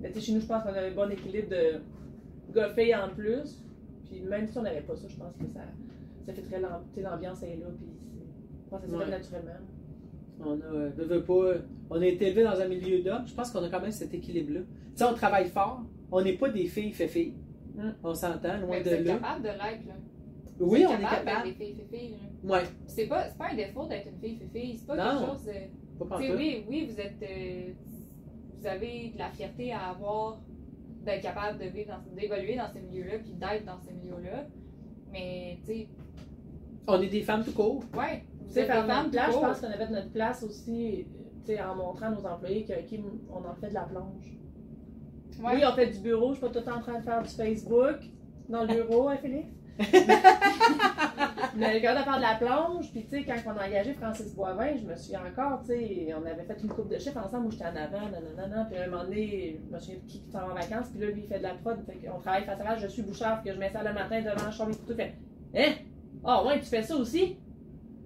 Mais, 0.00 0.10
tu 0.10 0.14
sais, 0.14 0.26
chez 0.26 0.32
nous, 0.32 0.40
je 0.40 0.46
pense 0.46 0.62
qu'on 0.64 0.74
a 0.74 0.80
un 0.80 0.90
bon 0.90 1.10
équilibre 1.10 1.50
de 1.50 1.80
gars-filles 2.52 2.96
en 2.96 3.10
plus. 3.10 3.62
Puis, 4.06 4.20
même 4.22 4.48
si 4.48 4.58
on 4.58 4.62
n'avait 4.62 4.80
pas 4.80 4.96
ça, 4.96 5.06
je 5.08 5.16
pense 5.16 5.34
que 5.36 5.46
ça, 5.52 5.60
ça 6.26 6.32
fait 6.32 6.42
très. 6.42 6.60
l'ambiance 6.60 7.42
est 7.44 7.56
là, 7.56 7.66
puis 7.76 7.86
je 8.64 8.70
pense 8.70 8.82
que 8.82 8.90
ça 8.90 8.98
se 8.98 9.04
fait 9.04 9.10
naturellement. 9.10 9.60
On 10.40 10.60
a, 10.60 10.64
euh, 10.64 10.90
veut, 10.96 11.04
veut 11.04 11.22
pas, 11.24 11.58
on 11.90 12.00
a 12.00 12.06
été 12.06 12.26
élevés 12.28 12.44
dans 12.44 12.58
un 12.60 12.66
milieu 12.68 13.02
d'hommes. 13.02 13.26
Je 13.26 13.34
pense 13.34 13.50
qu'on 13.50 13.62
a 13.62 13.68
quand 13.68 13.80
même 13.80 13.92
cet 13.92 14.12
équilibre-là. 14.14 14.60
Tu 14.60 14.66
sais, 14.96 15.04
on 15.04 15.14
travaille 15.14 15.48
fort. 15.48 15.82
On 16.10 16.22
n'est 16.22 16.36
pas 16.36 16.48
des 16.48 16.66
filles 16.66 16.92
fait. 16.92 17.32
Mm. 17.74 17.90
On 18.02 18.14
s'entend, 18.14 18.58
loin 18.58 18.70
Mais 18.70 18.82
de 18.82 18.88
vous 18.90 18.94
êtes 18.96 19.06
là. 19.06 19.14
capable 19.14 19.42
de 19.42 19.48
l'être, 19.48 19.86
là. 19.86 19.94
Oui, 20.60 20.84
Vous 20.84 20.86
on 20.90 20.92
êtes 20.94 20.98
est 20.98 21.02
d'être 21.02 21.24
capable. 21.24 21.48
des 21.48 21.52
filles, 21.54 21.74
filles, 21.74 21.98
filles, 22.00 22.14
là. 22.44 22.52
Ouais, 22.52 22.62
C'est 22.86 23.06
pas, 23.06 23.28
c'est 23.28 23.38
pas 23.38 23.48
un 23.50 23.56
défaut 23.56 23.86
d'être 23.86 24.06
une 24.08 24.18
fille, 24.20 24.38
fille. 24.52 24.76
C'est 24.76 24.86
pas 24.86 24.96
Non. 24.96 25.18
quelque 25.20 25.32
chose 25.32 25.44
de. 25.46 26.04
pas 26.04 26.18
oui, 26.18 26.64
oui, 26.68 26.88
vous 26.90 27.00
êtes. 27.00 27.22
euh, 27.22 27.72
vous 28.60 28.66
avez 28.66 29.10
de 29.14 29.18
la 29.18 29.30
fierté 29.30 29.72
à 29.72 29.90
avoir 29.90 30.38
d'être 31.04 31.22
capable 31.22 31.58
de 31.58 31.64
vivre 31.66 31.90
dans, 31.90 32.16
d'évoluer 32.16 32.56
dans 32.56 32.68
ces 32.72 32.80
milieux-là, 32.80 33.18
puis 33.18 33.32
d'être 33.32 33.64
dans 33.66 33.78
ces 33.80 33.92
milieux-là. 33.92 34.46
Mais, 35.12 35.58
tu 35.66 35.72
sais, 35.72 35.88
On 36.86 37.00
est 37.00 37.08
des 37.08 37.22
femmes 37.22 37.44
tout 37.44 37.52
court. 37.52 37.82
ouais, 37.96 38.22
faire 38.52 38.82
des 38.82 38.88
notre 38.88 38.94
femmes 38.94 39.10
place, 39.10 39.26
je 39.26 39.32
tout 39.32 39.40
pense 39.40 39.60
qu'on 39.60 39.66
avait 39.66 39.88
notre 39.88 40.10
place 40.10 40.42
aussi, 40.42 41.06
tu 41.44 41.52
sais, 41.52 41.62
en 41.62 41.74
montrant 41.74 42.06
à 42.06 42.10
nos 42.10 42.26
employés 42.26 42.64
que, 42.64 42.72
OK, 42.72 43.00
on 43.30 43.48
en 43.48 43.54
fait 43.54 43.68
de 43.68 43.74
la 43.74 43.82
plonge. 43.82 44.38
Ouais. 45.40 45.56
Oui, 45.56 45.62
on 45.66 45.72
fait 45.72 45.88
du 45.88 45.98
bureau, 45.98 46.28
je 46.28 46.38
suis 46.38 46.46
pas 46.46 46.52
tout 46.52 46.58
le 46.58 46.64
temps 46.64 46.76
en 46.76 46.80
train 46.80 46.98
de 46.98 47.04
faire 47.04 47.22
du 47.22 47.30
Facebook 47.30 47.96
dans 48.48 48.62
le 48.62 48.74
bureau, 48.74 49.08
hein, 49.08 49.16
Félix? 49.16 49.48
Mais 51.56 51.82
quand 51.82 51.94
on 51.94 51.96
a 51.96 52.02
faire 52.02 52.16
de 52.16 52.22
la 52.22 52.34
plonge, 52.34 52.90
puis 52.92 53.04
tu 53.04 53.10
sais, 53.10 53.24
quand 53.24 53.34
on 53.46 53.58
a 53.58 53.66
engagé 53.66 53.92
Francis 53.94 54.34
Boivin, 54.34 54.76
je 54.76 54.84
me 54.86 54.94
souviens 54.96 55.22
encore, 55.26 55.60
tu 55.62 55.68
sais, 55.68 56.14
on 56.14 56.24
avait 56.24 56.44
fait 56.44 56.60
une 56.62 56.68
coupe 56.68 56.88
de 56.88 56.98
chiffres 56.98 57.18
ensemble 57.18 57.46
où 57.46 57.50
j'étais 57.50 57.64
en 57.64 57.76
avant, 57.76 58.08
nanana, 58.08 58.66
puis 58.66 58.78
à 58.78 58.84
un 58.84 58.88
moment 58.88 59.04
donné, 59.04 59.60
je 59.64 59.74
me 59.74 59.78
souviens 59.78 59.96
de 59.96 60.10
qui 60.10 60.20
qui 60.20 60.36
en 60.36 60.54
vacances, 60.54 60.88
puis 60.90 61.00
là, 61.00 61.06
lui, 61.10 61.22
il 61.22 61.28
fait 61.28 61.38
de 61.38 61.44
la 61.44 61.54
prod, 61.54 61.78
fait 61.86 62.06
qu'on 62.06 62.20
travaille 62.20 62.44
face 62.44 62.60
à 62.60 62.64
face, 62.64 62.80
je 62.80 62.88
suis 62.88 63.02
bouchard, 63.02 63.40
puis 63.40 63.50
que 63.50 63.56
je 63.56 63.60
m'installe 63.60 63.86
le 63.86 63.94
matin 63.94 64.20
devant, 64.20 64.50
je 64.50 64.56
sors 64.56 64.66
mes 64.66 64.74
couteaux, 64.74 64.94
fait 64.94 65.14
Hein? 65.56 65.72
Ah 66.24 66.44
ouais, 66.44 66.58
tu 66.60 66.66
fais 66.66 66.82
ça 66.82 66.96
aussi? 66.96 67.38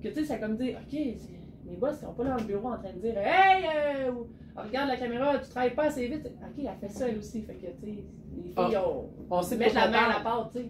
Que 0.03 0.09
tu 0.09 0.15
sais, 0.15 0.25
ça 0.25 0.39
comme 0.39 0.57
dire, 0.57 0.79
OK, 0.81 0.91
c'est- 0.91 1.39
mes 1.69 1.77
boss, 1.77 1.97
ils 2.01 2.05
sont 2.07 2.13
pas 2.15 2.25
dans 2.25 2.37
le 2.37 2.45
bureau 2.45 2.69
en 2.69 2.79
train 2.79 2.93
de 2.93 2.99
dire, 3.01 3.15
Hey, 3.19 3.65
euh, 4.07 4.11
regarde 4.57 4.89
la 4.89 4.97
caméra, 4.97 5.39
tu 5.39 5.49
travailles 5.51 5.75
pas 5.75 5.85
assez 5.85 6.07
vite. 6.09 6.27
OK, 6.27 6.65
elle 6.65 6.69
fait 6.81 6.89
ça 6.95 7.09
elle 7.09 7.19
aussi, 7.19 7.43
fait 7.43 7.55
que 7.55 7.67
tu 7.67 7.67
sais, 7.81 8.05
les 8.37 8.43
filles, 8.43 8.77
ont. 8.79 9.11
On 9.31 9.43
sait 9.43 9.59
pas 9.59 9.67
la 9.73 9.89
main 9.91 9.99
à 9.99 10.19
la 10.19 10.21
pâte, 10.25 10.51
tu 10.53 10.59
sais. 10.59 10.67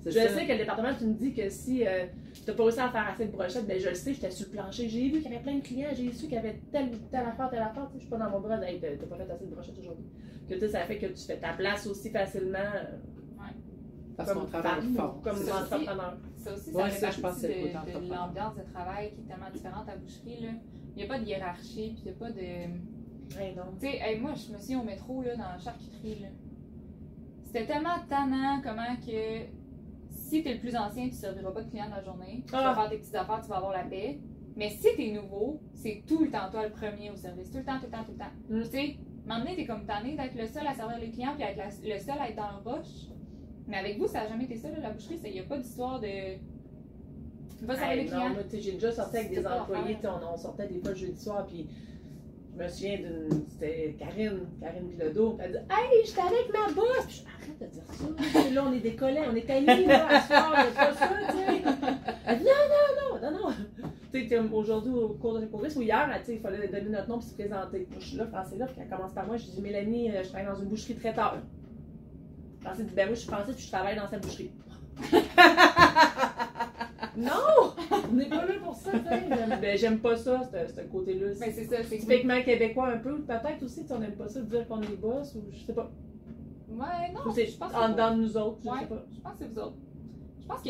C'est 0.00 0.10
Je 0.10 0.18
ça. 0.18 0.28
sais 0.34 0.46
que 0.46 0.52
le 0.52 0.58
département, 0.58 0.88
tu 0.98 1.04
me 1.04 1.14
dis 1.14 1.32
que 1.32 1.48
si 1.48 1.86
euh, 1.86 2.06
tu 2.32 2.40
n'as 2.50 2.56
pas 2.56 2.62
réussi 2.64 2.80
à 2.80 2.88
faire 2.88 3.06
assez 3.12 3.26
de 3.26 3.30
brochettes, 3.30 3.66
ben 3.68 3.78
je 3.78 3.88
le 3.88 3.94
sais, 3.94 4.12
j'étais 4.14 4.32
sur 4.32 4.46
le 4.48 4.52
plancher. 4.52 4.88
J'ai 4.88 5.08
vu 5.08 5.20
qu'il 5.20 5.30
y 5.30 5.34
avait 5.34 5.42
plein 5.44 5.54
de 5.56 5.60
clients, 5.62 5.90
j'ai 5.94 6.10
su 6.10 6.24
qu'il 6.24 6.32
y 6.34 6.38
avait 6.38 6.58
telle, 6.72 6.90
telle 7.10 7.20
affaire, 7.26 7.48
telle 7.50 7.60
affaire. 7.60 7.86
Tu 7.86 7.92
sais, 7.92 7.98
Je 7.98 8.00
suis 8.00 8.10
pas 8.10 8.16
dans 8.18 8.30
mon 8.30 8.40
bras, 8.40 8.56
hey, 8.68 8.80
t'as 8.80 8.88
t'as 8.96 9.06
pas 9.06 9.16
fait 9.16 9.30
assez 9.30 9.44
de 9.46 9.50
brochettes 9.54 9.78
aujourd'hui. 9.78 10.04
Que 10.48 10.54
tu 10.54 10.60
sais, 10.60 10.68
ça 10.70 10.80
fait 10.80 10.98
que 10.98 11.06
tu 11.06 11.22
fais 11.24 11.36
ta 11.36 11.52
place 11.52 11.86
aussi 11.86 12.10
facilement 12.10 12.58
euh, 12.58 12.96
Parce 14.16 14.32
qu'on 14.32 14.40
comme 14.40 14.48
travaille 14.50 14.80
femme, 14.82 14.94
fort. 14.94 15.20
comme 15.22 15.36
Ça 15.36 15.42
aussi. 15.42 15.74
entrepreneur. 15.74 16.16
Ça 16.36 16.52
aussi, 16.54 16.70
Ouais, 16.70 16.82
ça 16.82 16.88
fait 16.90 17.00
ça, 17.00 17.10
je 17.10 17.20
pense 17.20 17.36
c'est 17.36 17.48
le 17.48 17.54
côté 17.78 18.06
de, 18.06 18.12
l'ambiance 18.12 18.54
de 18.56 18.62
travail 18.72 19.12
qui 19.14 19.20
est 19.20 19.24
tellement 19.24 19.50
différente 19.52 19.88
à 19.88 19.96
Boucherie. 19.96 20.40
Là. 20.42 20.48
Il 20.94 20.96
n'y 20.96 21.02
a 21.04 21.06
pas 21.06 21.18
de 21.18 21.24
hiérarchie, 21.24 21.92
puis 21.94 22.02
il 22.04 22.04
n'y 22.04 22.10
a 22.10 22.14
pas 22.14 22.30
de. 22.30 22.40
Hey. 23.40 23.54
Tu 23.80 23.86
sais, 23.86 23.96
hey, 23.98 24.20
moi, 24.20 24.32
je 24.34 24.52
me 24.52 24.58
suis 24.58 24.76
au 24.76 24.82
métro, 24.82 25.22
là, 25.22 25.34
dans 25.36 25.48
la 25.52 25.58
charcuterie, 25.58 26.18
là. 26.20 26.28
C'était 27.44 27.66
tellement 27.66 27.96
tannant 28.08 28.60
comment 28.62 28.96
que 29.06 29.46
si 30.10 30.42
t'es 30.42 30.54
le 30.54 30.60
plus 30.60 30.76
ancien, 30.76 31.08
tu 31.08 31.14
serviras 31.14 31.50
pas 31.52 31.62
de 31.62 31.70
client 31.70 31.86
de 31.86 31.92
la 31.96 32.02
journée. 32.02 32.42
Tu 32.46 32.54
Ah. 32.54 32.62
vas 32.62 32.74
faire 32.74 32.90
tes 32.90 32.98
petites 32.98 33.14
affaires, 33.14 33.40
tu 33.42 33.48
vas 33.48 33.56
avoir 33.56 33.72
la 33.72 33.84
paix. 33.84 34.18
Mais 34.56 34.68
si 34.70 34.86
t'es 34.96 35.12
nouveau, 35.12 35.60
c'est 35.74 36.02
tout 36.06 36.24
le 36.24 36.30
temps 36.30 36.50
toi 36.50 36.64
le 36.66 36.72
premier 36.72 37.10
au 37.10 37.16
service. 37.16 37.50
Tout 37.50 37.58
le 37.58 37.64
temps, 37.64 37.78
tout 37.78 37.86
le 37.86 37.90
temps, 37.90 38.04
tout 38.04 38.12
le 38.12 38.18
temps. 38.18 38.24
Mm. 38.50 38.62
Tu 38.64 38.70
sais, 38.70 38.96
maintenant 39.24 39.50
t'es 39.56 39.64
comme 39.64 39.86
tanné 39.86 40.14
d'être 40.16 40.34
le 40.34 40.46
seul 40.46 40.66
à 40.66 40.74
servir 40.74 40.98
les 40.98 41.10
clients 41.10 41.32
puis 41.34 41.42
être 41.44 41.56
la- 41.56 41.94
le 41.94 41.98
seul 41.98 42.18
à 42.20 42.28
être 42.28 42.36
dans 42.36 42.50
le 42.62 42.70
rush. 42.70 43.08
Mais 43.68 43.76
avec 43.76 43.98
vous, 43.98 44.06
ça 44.06 44.22
a 44.22 44.28
jamais 44.28 44.44
été 44.44 44.56
ça, 44.56 44.68
là, 44.68 44.76
la 44.82 44.90
boucherie. 44.90 45.20
Il 45.24 45.32
n'y 45.32 45.40
a 45.40 45.44
pas 45.44 45.58
d'histoire 45.58 46.00
de. 46.00 46.08
Va 47.62 47.74
Hey, 47.74 48.10
non, 48.10 48.30
moi, 48.30 48.42
j'ai 48.52 48.72
déjà 48.72 48.90
sorti 48.90 49.18
avec 49.18 49.30
des 49.30 49.46
employés, 49.46 49.96
on, 50.04 50.34
on 50.34 50.36
sortait 50.36 50.66
des 50.66 50.80
fois 50.80 50.90
le 50.90 50.96
jeudi 50.96 51.20
soir, 51.20 51.46
puis 51.46 51.68
je 52.52 52.62
me 52.62 52.68
souviens 52.68 52.96
d'une. 52.96 53.44
C'était 53.48 53.94
Karine, 53.98 54.40
Karine 54.60 54.88
Bilodeau, 54.88 55.38
elle 55.40 55.52
dit 55.52 55.58
Hey, 55.70 56.04
j'étais 56.04 56.22
avec 56.22 56.52
ma 56.52 56.72
boss! 56.74 57.06
Puis 57.06 57.24
je 57.24 57.44
arrête 57.46 57.60
de 57.60 57.66
dire 57.66 58.32
ça. 58.32 58.50
Là, 58.50 58.64
on 58.66 58.72
est 58.72 58.80
des 58.80 58.96
collègues, 58.96 59.28
on 59.30 59.36
est 59.36 59.48
amis, 59.48 59.86
là, 59.86 60.08
à 60.08 60.20
soir, 60.22 60.54
a 60.56 60.64
pas 60.64 60.92
ça, 60.92 61.08
tu 61.30 61.36
sais. 61.36 61.62
Elle 62.26 62.38
dit 62.38 62.44
Non, 62.44 63.20
non, 63.20 63.30
non, 63.30 63.30
non, 63.30 63.48
non. 63.48 63.90
Tu 64.12 64.28
sais, 64.28 64.38
aujourd'hui, 64.38 64.92
au 64.92 65.10
cours 65.10 65.34
de 65.34 65.40
l'économiste, 65.40 65.76
ou 65.76 65.82
hier, 65.82 66.10
il 66.28 66.40
fallait 66.40 66.66
donner 66.68 66.90
notre 66.90 67.08
nom 67.08 67.18
puis 67.18 67.28
se 67.28 67.34
présenter. 67.34 67.86
Je 67.98 68.04
suis 68.04 68.16
là, 68.16 68.26
Francine, 68.26 68.58
là, 68.58 68.66
puis 68.66 68.76
elle 68.80 68.88
commence 68.88 69.12
par 69.12 69.24
moi, 69.26 69.36
je 69.36 69.44
dis 69.44 69.62
Mélanie, 69.62 70.10
euh, 70.10 70.22
je 70.24 70.28
travaille 70.28 70.52
dans 70.52 70.60
une 70.60 70.68
boucherie 70.68 70.96
traiteur. 70.96 71.38
Dit 72.76 72.84
Ben, 72.94 73.06
moi, 73.06 73.14
je 73.14 73.20
suis 73.20 73.28
Francine, 73.28 73.54
puis 73.54 73.64
je 73.64 73.70
travaille 73.70 73.96
dans 73.96 74.08
cette 74.08 74.22
boucherie. 74.22 74.50
non! 77.16 77.74
On 77.90 78.12
n'est 78.14 78.28
pas 78.28 78.44
là 78.46 78.54
pour 78.62 78.74
ça, 78.74 78.90
Ben, 79.60 79.78
j'aime 79.78 79.98
pas 80.00 80.16
ça, 80.16 80.42
ce, 80.44 80.72
ce 80.74 80.80
côté-là. 80.82 81.28
Mais 81.40 81.46
Ben, 81.46 81.52
c'est 81.54 81.64
ça, 81.64 81.76
c'est 81.82 81.96
que. 81.98 82.02
Typiquement 82.02 82.42
québécois 82.42 82.88
un 82.88 82.98
peu, 82.98 83.20
peut-être 83.22 83.62
aussi, 83.62 83.84
on 83.90 83.98
n'aime 83.98 84.16
pas 84.16 84.28
ça 84.28 84.40
de 84.40 84.46
dire 84.46 84.66
qu'on 84.68 84.80
est 84.82 84.96
boss, 84.96 85.34
ou 85.34 85.44
je 85.52 85.58
sais 85.66 85.72
pas. 85.74 85.90
Ouais, 86.70 87.12
non, 87.14 87.20
je 87.34 87.56
pense 87.58 87.72
que 87.72 87.76
en 87.76 87.88
dedans 87.90 88.16
de 88.16 88.22
nous 88.22 88.36
autres, 88.36 88.58
je 88.64 88.68
Ouais. 88.70 88.78
sais 88.80 88.86
pas. 88.86 89.04
Je 89.14 89.20
pense 89.20 89.32
que 89.32 89.38
c'est 89.40 89.48
vous 89.52 89.58
autres. 89.58 89.76
Je 90.40 90.46
pense 90.46 90.62
que 90.62 90.68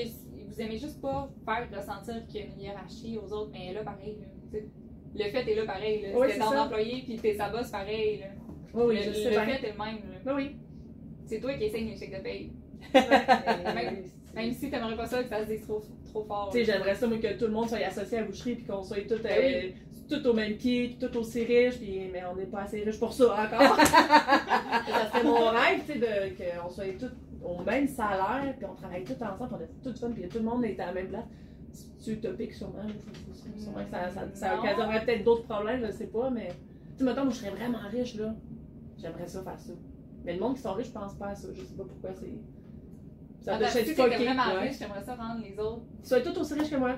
vous 0.48 0.60
aimez 0.60 0.78
juste 0.78 1.00
pas 1.00 1.30
faire 1.44 1.68
ressentir 1.78 2.26
qu'il 2.26 2.40
y 2.40 2.42
a 2.42 2.46
une 2.46 2.60
hiérarchie 2.60 3.18
aux 3.18 3.32
autres, 3.32 3.50
mais 3.52 3.72
là, 3.72 3.82
pareil. 3.84 4.18
Là, 4.20 4.26
sais. 4.50 4.66
le 5.14 5.24
fait 5.30 5.50
est 5.50 5.54
là 5.54 5.64
pareil. 5.64 6.02
Là. 6.02 6.08
Oui, 6.16 6.26
T'es 6.26 6.32
c'est 6.34 6.38
ton 6.40 6.50
ça. 6.50 6.64
employé 6.64 7.02
puis 7.04 7.16
t'es 7.18 7.34
sa 7.34 7.48
boss 7.50 7.70
pareil. 7.70 8.18
Là. 8.20 8.26
Oui, 8.74 8.82
oui, 8.88 8.96
le 8.96 9.02
je 9.02 9.08
le 9.10 9.14
sais 9.14 9.30
bien. 9.30 9.44
fait 9.46 9.66
est 9.68 9.72
le 9.72 9.78
même. 9.78 9.96
là. 9.96 10.18
Ben 10.24 10.34
oui. 10.34 10.56
C'est 11.32 11.40
toi 11.40 11.54
qui 11.54 11.64
essaye 11.64 11.84
les 11.86 11.96
chèques 11.96 12.14
de 12.14 12.22
paye. 12.22 12.52
Ouais, 12.94 13.74
Même- 13.74 14.04
Même 14.34 14.52
si 14.52 14.70
t'aimerais 14.70 14.96
pas 14.96 15.06
ça 15.06 15.22
que 15.22 15.28
ça 15.30 15.40
se 15.46 15.50
dise 15.50 15.62
trop, 15.62 15.82
trop 16.10 16.24
fort. 16.24 16.50
Tu 16.52 16.58
sais, 16.58 16.64
j'aimerais 16.64 16.94
ça, 16.94 17.06
moi, 17.06 17.16
que 17.16 17.38
tout 17.38 17.46
le 17.46 17.52
monde 17.52 17.68
soit 17.68 17.78
associé 17.78 18.18
à 18.18 18.20
la 18.20 18.26
boucherie, 18.26 18.56
puis 18.56 18.64
qu'on 18.64 18.82
soit 18.82 19.06
tous, 19.08 19.22
Ben 19.22 19.72
euh, 20.12 20.30
au 20.30 20.34
même 20.34 20.56
pied, 20.58 20.98
tous 21.00 21.16
aussi 21.18 21.44
riches, 21.44 21.78
puis, 21.78 22.10
mais 22.12 22.22
on 22.30 22.36
n'est 22.36 22.44
pas 22.44 22.62
assez 22.62 22.82
riches 22.82 22.98
pour 22.98 23.14
ça 23.14 23.32
encore. 23.32 23.76
ça 23.86 25.08
serait 25.08 25.24
mon 25.24 25.48
rêve, 25.48 25.80
tu 25.86 25.98
sais, 26.00 26.36
qu'on 26.60 26.68
soit 26.68 26.98
tous 26.98 27.12
au 27.42 27.62
même 27.62 27.88
salaire, 27.88 28.54
puis 28.58 28.66
on 28.70 28.74
travaille 28.74 29.04
tous 29.04 29.12
ensemble, 29.12 29.48
puis 29.48 29.58
on 29.58 29.88
est 29.88 29.90
tous 29.90 29.98
fun, 29.98 30.10
puis 30.10 30.28
tout 30.28 30.38
le 30.38 30.44
monde 30.44 30.64
est 30.66 30.78
à 30.80 30.86
la 30.86 30.92
même 30.92 31.08
place. 31.08 31.24
C'est 31.98 32.12
utopique, 32.12 32.52
sûrement. 32.52 32.82
Sûrement 33.56 33.84
que 33.84 33.90
ça, 33.90 34.10
ça, 34.34 34.58
occasionnerait 34.58 35.04
peut-être 35.06 35.24
d'autres 35.24 35.44
problèmes, 35.44 35.82
je 35.86 35.92
sais 35.92 36.08
pas, 36.08 36.28
mais. 36.28 36.48
Tu 36.48 36.98
sais, 36.98 37.04
mettons, 37.04 37.24
moi, 37.24 37.32
je 37.32 37.38
serais 37.38 37.50
vraiment 37.50 37.78
riche, 37.90 38.16
là. 38.16 38.34
J'aimerais 38.98 39.26
ça 39.26 39.42
faire 39.42 39.58
ça. 39.58 39.72
Mais 40.24 40.34
le 40.34 40.40
monde 40.40 40.54
qui 40.54 40.62
sont 40.62 40.72
riches, 40.74 40.88
je 40.88 40.92
pense 40.92 41.14
pas 41.14 41.28
à 41.28 41.34
ça. 41.34 41.48
Je 41.52 41.60
sais 41.62 41.74
pas 41.74 41.84
pourquoi 41.84 42.10
c'est. 42.14 42.32
Ça 43.44 43.58
doit 43.58 43.66
Attends, 43.68 43.78
être 43.78 43.86
fucké. 43.88 44.24
vraiment 44.24 44.54
ouais. 44.54 44.68
riche, 44.68 44.78
j'aimerais 44.78 45.02
ça 45.02 45.14
rendre 45.16 45.40
les 45.42 45.58
autres. 45.58 45.82
Sont 46.02 46.16
tous 46.24 46.40
aussi 46.40 46.54
riches 46.54 46.70
que 46.70 46.76
moi. 46.76 46.94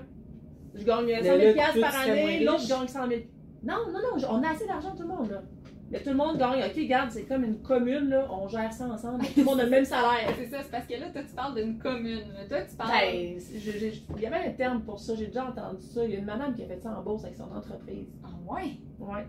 Je 0.75 0.85
gagne 0.85 1.07
100 1.09 1.23
là, 1.23 1.39
000 1.41 1.53
piastres 1.55 1.75
toi, 1.79 1.89
par 1.89 2.01
année, 2.01 2.45
l'autre 2.45 2.59
riche. 2.61 2.69
gagne 2.69 2.89
100 2.89 3.09
000. 3.09 3.21
Non, 3.63 3.75
non, 3.87 3.99
non, 3.99 4.27
on 4.31 4.43
a 4.43 4.51
assez 4.51 4.67
d'argent, 4.67 4.95
tout 4.95 5.03
le 5.03 5.09
monde, 5.09 5.31
là. 5.31 5.43
Mais 5.91 6.03
tout 6.03 6.11
le 6.11 6.17
monde 6.17 6.37
gagne. 6.37 6.61
Ok, 6.65 6.75
regarde, 6.77 7.11
c'est 7.13 7.23
comme 7.23 7.45
une 7.45 7.63
commune, 7.63 8.09
là, 8.09 8.27
on 8.31 8.47
gère 8.49 8.73
ça 8.73 8.85
ensemble. 8.87 9.25
Tout 9.25 9.33
le 9.39 9.45
monde 9.45 9.61
a 9.61 9.65
le 9.65 9.71
même 9.71 9.85
salaire. 9.85 10.29
C'est 10.37 10.47
ça, 10.47 10.63
c'est 10.63 10.71
parce 10.71 10.87
que 10.87 10.95
là, 10.95 11.09
toi, 11.11 11.23
tu 11.23 11.35
parles 11.35 11.55
d'une 11.55 11.79
commune. 11.79 12.25
Toi, 12.49 12.59
tu 12.69 12.75
parles. 12.77 12.91
Ben, 12.91 13.39
je- 13.39 13.71
je- 13.71 14.01
il 14.17 14.23
y 14.23 14.27
avait 14.27 14.49
un 14.49 14.51
terme 14.53 14.83
pour 14.83 14.99
ça, 14.99 15.15
j'ai 15.15 15.27
déjà 15.29 15.47
entendu 15.47 15.83
ça. 15.83 16.05
Il 16.05 16.11
y 16.11 16.17
a 16.17 16.19
une 16.19 16.25
madame 16.25 16.55
qui 16.55 16.63
a 16.63 16.67
fait 16.67 16.81
ça 16.81 16.99
en 16.99 17.03
bourse 17.03 17.25
avec 17.25 17.37
son 17.37 17.45
entreprise. 17.55 18.09
Ah, 18.25 18.29
ouais? 18.53 18.73
Ouais. 18.99 19.27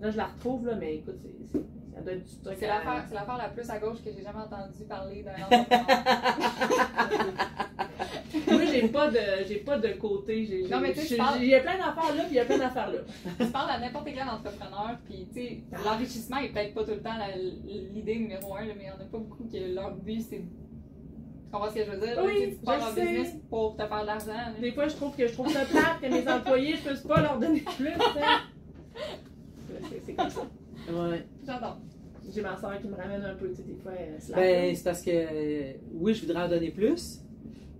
Là, 0.00 0.10
je 0.10 0.16
la 0.16 0.26
retrouve, 0.26 0.66
là, 0.66 0.74
mais 0.74 0.96
écoute, 0.96 1.18
c'est- 1.22 1.60
ça 1.94 2.00
doit 2.00 2.12
être 2.14 2.24
du 2.24 2.38
truc 2.42 2.56
C'est 2.58 2.66
l'affaire, 2.66 3.04
c'est 3.08 3.14
l'affaire 3.14 3.36
la 3.38 3.48
plus 3.48 3.68
à 3.70 3.78
gauche 3.78 3.98
que 4.04 4.10
j'ai 4.16 4.22
jamais 4.22 4.38
entendu 4.40 4.84
parler 4.88 5.22
d'un 5.22 5.32
entrepreneur. 5.44 7.32
Moi, 8.50 8.64
j'ai 8.72 8.88
pas 8.88 9.10
de, 9.10 9.18
j'ai 9.46 9.56
pas 9.56 9.78
de 9.78 9.88
côté. 9.94 10.44
J'ai, 10.46 10.68
Non, 10.68 10.80
mais 10.80 10.92
tu 10.94 11.00
sais, 11.00 11.16
parles- 11.16 11.38
Il 11.42 11.48
y 11.48 11.54
a 11.54 11.60
plein 11.60 11.76
d'affaires 11.76 12.14
là, 12.16 12.22
puis 12.24 12.32
il 12.32 12.36
y 12.36 12.40
a 12.40 12.44
plein 12.44 12.58
d'affaires 12.58 12.90
là. 12.90 12.98
tu 13.38 13.46
parles 13.46 13.70
à 13.70 13.78
n'importe 13.78 14.06
quel 14.06 14.22
entrepreneur, 14.28 14.96
puis 15.04 15.26
tu 15.32 15.40
sais, 15.40 15.62
l'enrichissement 15.84 16.38
est 16.38 16.48
peut-être 16.48 16.74
pas 16.74 16.84
tout 16.84 16.92
le 16.92 17.02
temps 17.02 17.16
la- 17.18 17.36
l'idée 17.36 18.16
numéro 18.18 18.54
un, 18.56 18.64
là, 18.64 18.72
mais 18.76 18.84
il 18.84 18.88
y 18.88 18.90
en 18.90 18.94
a 18.94 19.04
pas 19.08 19.18
beaucoup 19.18 19.44
que 19.44 19.74
leur 19.74 19.94
but 19.96 20.20
c'est. 20.22 20.38
Tu 20.38 21.50
comprends 21.52 21.68
ce 21.68 21.74
que 21.74 21.84
je 21.84 21.90
veux 21.90 22.06
dire? 22.06 22.18
Oui, 22.24 22.56
Tu 22.58 22.64
pars 22.64 22.80
je 22.80 22.84
en 22.86 22.94
sais. 22.94 23.00
business 23.06 23.34
pour 23.50 23.76
te 23.76 23.86
faire 23.86 24.00
de 24.00 24.06
l'argent. 24.06 24.26
là. 24.32 24.52
Des 24.58 24.72
fois, 24.72 24.88
je 24.88 24.96
trouve 24.96 25.14
que 25.14 25.26
je 25.26 25.32
trouve 25.34 25.50
ça 25.52 25.66
plate 25.66 26.00
que 26.00 26.06
mes 26.06 26.26
employés, 26.26 26.76
je 26.76 26.88
peux 26.88 27.08
pas 27.08 27.20
leur 27.20 27.38
donner 27.38 27.60
plus. 27.60 27.92
tu 27.92 28.00
sais. 28.00 28.20
C'est, 29.90 30.02
c'est 30.06 30.12
comme 30.14 30.30
ça. 30.30 30.40
Ouais. 30.88 31.24
J'adore. 31.46 31.78
J'ai 32.34 32.40
ma 32.40 32.56
soeur 32.56 32.80
qui 32.80 32.88
me 32.88 32.94
ramène 32.94 33.22
un 33.22 33.34
peu, 33.34 33.48
tu 33.50 33.56
sais, 33.56 33.62
des 33.62 33.74
fois. 33.82 33.92
euh, 33.92 34.18
Ben, 34.34 34.68
là. 34.68 34.74
c'est 34.74 34.84
parce 34.84 35.02
que, 35.02 35.10
euh, 35.12 35.72
oui, 35.94 36.14
je 36.14 36.24
voudrais 36.24 36.42
en 36.44 36.48
donner 36.48 36.70
plus, 36.70 37.20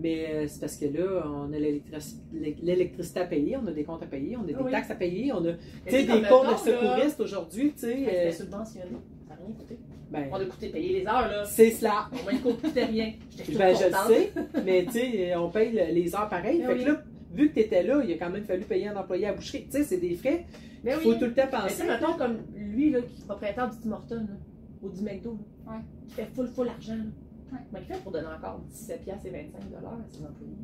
mais 0.01 0.27
euh, 0.35 0.45
c'est 0.49 0.61
parce 0.61 0.77
que 0.77 0.87
là, 0.87 1.25
on 1.27 1.53
a 1.53 1.59
l'électrici- 1.59 2.17
l'électricité 2.63 3.21
à 3.21 3.27
payer, 3.27 3.57
on 3.57 3.67
a 3.67 3.71
des 3.71 3.85
comptes 3.85 4.03
à 4.03 4.07
payer, 4.07 4.37
on 4.37 4.43
a 4.43 4.47
des 4.47 4.55
Oui. 4.57 4.71
taxes 4.73 4.91
à 4.91 4.97
payer, 4.97 5.33
on 5.33 5.39
a 5.47 5.53
Mais 5.87 6.03
des 6.05 6.23
cours 6.29 6.45
de 6.45 6.57
secouristes 6.59 7.21
aujourd'hui, 7.21 7.73
tu 7.73 7.81
sais. 7.81 7.97
C'était 8.05 8.33
subventionné. 8.33 8.87
Ça 9.29 9.35
n'a 9.35 9.41
rien 9.47 9.55
coûté. 9.57 9.79
ben, 10.11 10.25
On 10.33 10.35
a 10.37 10.45
coûté 10.45 10.69
payer 10.71 11.01
les 11.01 11.07
heures, 11.07 11.29
là. 11.29 11.45
c'est 11.45 11.71
cela. 11.71 12.09
Au 12.13 12.23
moins, 12.25 12.33
ne 12.33 12.53
coûtait 12.53 12.85
rien. 12.85 13.13
Ben, 13.57 13.75
je 13.77 13.85
le 13.87 14.15
sais, 14.15 14.33
mais 14.65 14.85
tu 14.87 14.93
sais, 14.93 15.37
on 15.37 15.51
paye 15.51 15.73
le- 15.73 15.95
les 15.95 16.15
heures 16.17 16.29
pareilles. 16.29 16.59
Ben 16.61 16.67
fait 16.67 16.75
oui. 16.75 16.85
que 16.85 16.89
là, 16.91 17.03
vu 17.33 17.49
que 17.49 17.55
tu 17.55 17.61
étais 17.61 17.83
là, 17.85 18.03
il 18.05 18.13
a 18.13 18.17
quand 18.19 18.31
même 18.31 18.45
fallu 18.45 18.63
payer 18.65 18.89
un 18.89 18.97
employé 18.97 19.29
à 19.29 19.33
boucherie. 19.33 19.65
Tu 19.71 19.79
sais, 19.79 19.85
c'est 19.85 19.99
des 19.99 20.15
frais. 20.17 20.45
Mais 20.85 20.91
Il 20.95 20.97
oui. 20.99 21.03
faut 21.05 21.15
tout 21.15 21.27
le 21.27 21.33
temps 21.33 21.45
Mais 21.51 21.59
penser. 21.59 21.75
sais, 21.75 21.87
mettons, 21.87 22.15
comme 22.15 22.39
lui, 22.73 22.91
là, 22.91 23.01
qui 23.03 23.23
est 23.23 23.25
propriétaire 23.27 23.71
du 23.71 23.79
Tim 23.79 23.93
Hortons, 23.93 24.17
là, 24.17 24.37
ou 24.83 24.89
du 24.89 25.03
McDo, 25.03 25.39
là, 25.67 25.73
Ouais. 25.73 25.79
qui 26.09 26.15
fait 26.15 26.27
full, 26.35 26.49
full 26.49 26.69
argent. 26.69 26.97
là. 26.97 27.05
Ouais. 27.53 27.59
Comment 27.71 27.83
il 27.83 27.95
fait 27.95 28.03
pour 28.03 28.13
donner 28.13 28.27
encore 28.27 28.61
17 28.71 29.03
piastres 29.05 29.27
et 29.27 29.31
25 29.31 29.71
dollars 29.71 29.93
à 29.95 30.05
ses 30.09 30.25
employés? 30.25 30.57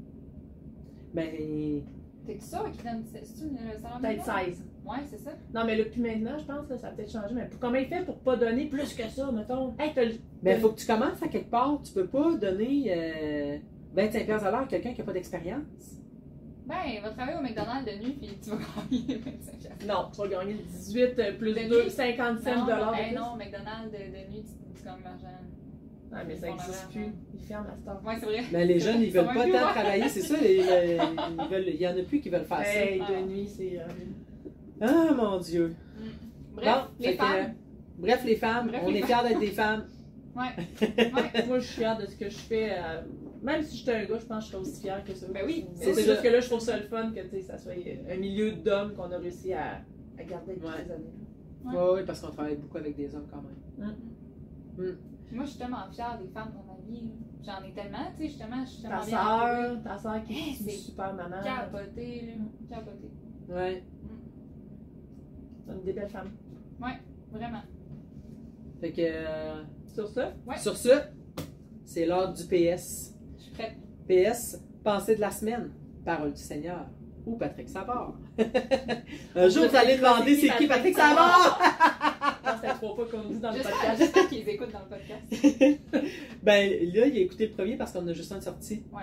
Ben, 1.14 1.82
T'es 2.26 2.38
sûr 2.40 2.70
qu'il 2.72 2.82
donne. 2.84 3.02
C'est-tu 3.11 3.44
le 3.50 3.56
salaire 3.80 3.98
Peut-être 4.00 4.26
minimum? 4.26 4.44
16. 4.44 4.64
Ouais, 4.84 4.96
c'est 5.11 5.18
ça. 5.18 5.30
Non, 5.54 5.62
mais 5.64 5.76
là, 5.78 5.84
plus 5.86 6.00
maintenant, 6.02 6.38
je 6.38 6.44
pense, 6.44 6.68
là, 6.68 6.76
ça 6.76 6.88
a 6.88 6.90
peut-être 6.90 7.11
changé. 7.11 7.34
Mais 7.34 7.46
pour- 7.46 7.59
comment 7.59 7.76
il 7.78 7.86
fait 7.86 8.04
pour 8.04 8.18
pas 8.18 8.36
donner 8.36 8.66
plus 8.66 8.92
que 8.94 9.09
ça, 9.09 9.32
mettons? 9.32 9.74
Hey, 9.78 9.92
t'as 9.94 10.04
le- 10.04 10.14
ben, 10.42 10.61
faut 10.61 10.68
que 10.70 10.78
tu 10.80 10.86
commences 10.86 11.22
à 11.22 11.28
quelque 11.28 11.50
part. 11.50 11.80
Tu 11.82 11.90
peux 11.94 12.06
pas 12.06 12.34
donner 12.36 12.84
euh, 12.90 13.59
25 13.94 14.26
piastres 14.26 14.46
à 14.46 14.50
l'heure 14.50 14.61
à 14.61 14.66
quelqu'un 14.66 14.92
qui 14.92 14.98
n'a 15.00 15.04
pas 15.06 15.12
d'expérience. 15.14 15.97
Ben, 16.69 16.77
il 16.95 17.01
va 17.01 17.11
travailler 17.11 17.39
au 17.39 17.43
McDonald's 17.43 17.87
de 17.87 18.05
nuit, 18.05 18.12
puis 18.21 18.39
tu 18.43 18.51
vas 18.51 18.57
gagner 18.91 19.14
25 19.16 19.59
piastres. 19.59 19.87
Non, 19.87 20.11
tu 20.12 20.21
vas 20.21 20.29
gagner 20.29 20.55
18 20.55 21.19
euh, 21.19 21.33
plus 21.39 21.55
De 21.55 21.69
2, 21.69 21.85
nuit? 21.85 21.91
55 21.91 22.57
Non, 22.57 22.64
dollars. 22.66 22.93
ben 22.93 23.14
non, 23.14 23.37
McDonald's 23.37 23.91
de, 23.91 23.97
de 23.99 24.31
nuit, 24.33 24.43
tu, 24.45 24.79
tu 24.79 24.85
gagnes 24.85 24.95
l'argent. 25.03 25.39
Ah, 26.12 26.25
mais 26.27 26.37
ça 26.37 26.47
n'existe 26.49 26.89
plus. 26.91 27.07
Ils 27.35 27.41
ferment 27.41 27.66
la 27.71 27.77
star. 27.77 28.05
Ouais, 28.05 28.16
c'est 28.21 28.27
vrai. 28.27 28.41
Mais 28.53 28.64
les 28.66 28.81
jeunes, 28.81 29.01
ils 29.03 29.11
veulent 29.11 29.27
Ça 29.27 29.35
pas 29.35 29.45
tant 29.45 29.73
travailler, 29.73 30.09
c'est 30.09 30.21
ça. 30.23 30.37
les- 30.41 30.57
les- 30.59 30.99
ils 30.99 31.51
veulent- 31.51 31.69
il 31.69 31.81
y 31.81 31.87
en 31.89 31.97
a 31.99 32.03
plus 32.03 32.21
qui 32.21 32.29
veulent 32.31 32.45
faire 32.47 32.61
Hey, 32.61 33.03
Ah. 33.07 33.12
de 33.12 33.27
nuit, 33.27 33.47
c'est. 33.47 33.79
euh, 33.79 33.87
ça. 34.81 34.87
Ah, 35.11 35.14
mon 35.14 35.39
Dieu. 35.39 35.75
Bref, 36.55 36.66
Bon, 36.66 36.81
les 37.01 37.12
que, 37.12 37.16
femmes. 37.23 37.37
euh, 37.37 37.45
bref, 37.99 38.25
les 38.25 38.37
femmes, 38.37 38.69
Bref, 38.69 38.83
on 38.85 38.91
les 38.91 38.99
est 39.01 39.03
fiers 39.07 39.29
d'être 39.29 39.41
des 39.41 39.47
femmes. 39.53 39.87
Ouais. 40.37 40.45
Ouais. 40.81 41.47
Moi, 41.47 41.59
je 41.59 41.64
suis 41.66 41.77
fière 41.79 41.99
de 41.99 42.07
ce 42.07 42.14
que 42.16 42.29
je 42.29 42.37
fais. 42.37 42.71
euh, 42.73 43.01
Même 43.43 43.62
si 43.62 43.76
j'étais 43.78 43.93
un 43.95 44.05
gars, 44.05 44.18
je 44.18 44.26
pense 44.26 44.39
que 44.39 44.45
je 44.45 44.49
serais 44.51 44.61
aussi 44.62 44.80
fière 44.82 45.05
que 45.05 45.14
ça. 45.14 45.26
Ben 45.32 45.43
oui, 45.47 45.66
c'est 45.74 45.95
c'est 45.95 46.03
ça. 46.03 46.11
juste 46.12 46.22
que 46.22 46.28
là, 46.28 46.41
je 46.41 46.47
trouve 46.49 46.61
ça 46.61 46.76
le 46.76 46.84
fun 46.84 47.12
que 47.12 47.20
tu 47.20 47.28
sais, 47.30 47.43
ça 47.43 47.57
soit 47.59 47.72
un 48.11 48.16
milieu 48.16 48.53
d'hommes 48.53 48.95
qu'on 48.95 49.11
a 49.12 49.18
réussi 49.18 49.53
à, 49.53 49.80
à 50.18 50.24
garder 50.24 50.55
depuis 50.55 50.66
Ouais. 50.68 50.84
des 50.84 50.91
années. 50.93 51.05
Ouais. 51.64 51.72
Oui, 51.74 51.89
oui, 51.97 52.01
parce 52.07 52.20
qu'on 52.20 52.30
travaille 52.30 52.57
beaucoup 52.57 52.78
avec 52.78 52.97
des 52.97 53.14
hommes 53.14 53.26
quand 53.30 53.43
même. 53.43 53.95
Moi, 55.30 55.45
je 55.45 55.51
suis 55.51 55.59
tellement 55.59 55.89
fière 55.93 56.18
des 56.18 56.28
femmes 56.28 56.53
dans 56.55 56.72
ma 56.72 56.80
vie. 56.89 57.11
J'en 57.45 57.62
ai 57.62 57.72
tellement, 57.72 58.11
tu 58.16 58.22
sais, 58.24 58.28
justement, 58.30 58.64
je 58.64 58.70
suis 58.70 58.82
tellement 58.82 59.01
Ta 59.01 59.05
soeur, 59.07 59.82
ta 59.82 59.99
soeur 59.99 60.24
qui 60.24 60.32
Hey, 60.32 60.51
est 60.51 60.55
c'est 60.55 60.70
super 60.70 61.14
maman. 61.14 61.36
Capoté, 61.45 62.22
là. 62.68 62.76
Capoté. 62.76 63.11
Ouais. 63.49 63.82
C'est 65.66 65.72
une 65.74 65.82
des 65.84 65.93
belles 65.93 66.09
femmes. 66.09 66.30
Vraiment. 67.30 67.62
Fait 68.80 68.93
que, 68.93 69.01
euh, 69.03 69.62
Sur 69.86 70.09
ça, 70.09 70.32
Ouais. 70.47 70.57
sur 70.57 70.76
ce, 70.76 70.89
c'est 71.84 72.07
l'heure 72.07 72.32
du 72.32 72.45
PS. 72.45 73.14
PS, 74.09 74.61
pensée 74.82 75.16
de 75.16 75.20
la 75.20 75.30
semaine, 75.30 75.70
parole 76.04 76.32
du 76.32 76.40
Seigneur 76.40 76.86
ou 77.26 77.36
Patrick 77.36 77.68
Savard. 77.68 78.14
Un 79.36 79.48
jour, 79.48 79.66
vous 79.68 79.76
allez 79.76 79.96
demander 79.96 80.34
c'est 80.36 80.56
qui 80.56 80.66
Patrick 80.66 80.96
Savard? 80.96 81.61
je 81.61 82.50
pense 82.50 82.61
que 82.61 82.66
c'est 82.66 82.74
trois 82.74 82.94
fois 82.94 83.06
qu'on 83.11 83.28
dit 83.28 83.38
dans 83.38 83.50
le 83.50 83.59
podcast. 83.59 83.98
j'espère 83.98 84.28
qu'ils 84.28 84.48
écoutent 84.48 84.72
dans 84.72 84.80
le 84.80 84.96
podcast. 84.96 85.80
Ben 86.42 86.70
là, 86.70 87.06
il 87.06 87.16
a 87.16 87.20
écouté 87.20 87.46
le 87.48 87.52
premier 87.52 87.76
parce 87.76 87.92
qu'on 87.92 88.06
a 88.06 88.12
juste 88.12 88.32
un 88.32 88.40
sorti. 88.40 88.82
Ouais. 88.92 89.02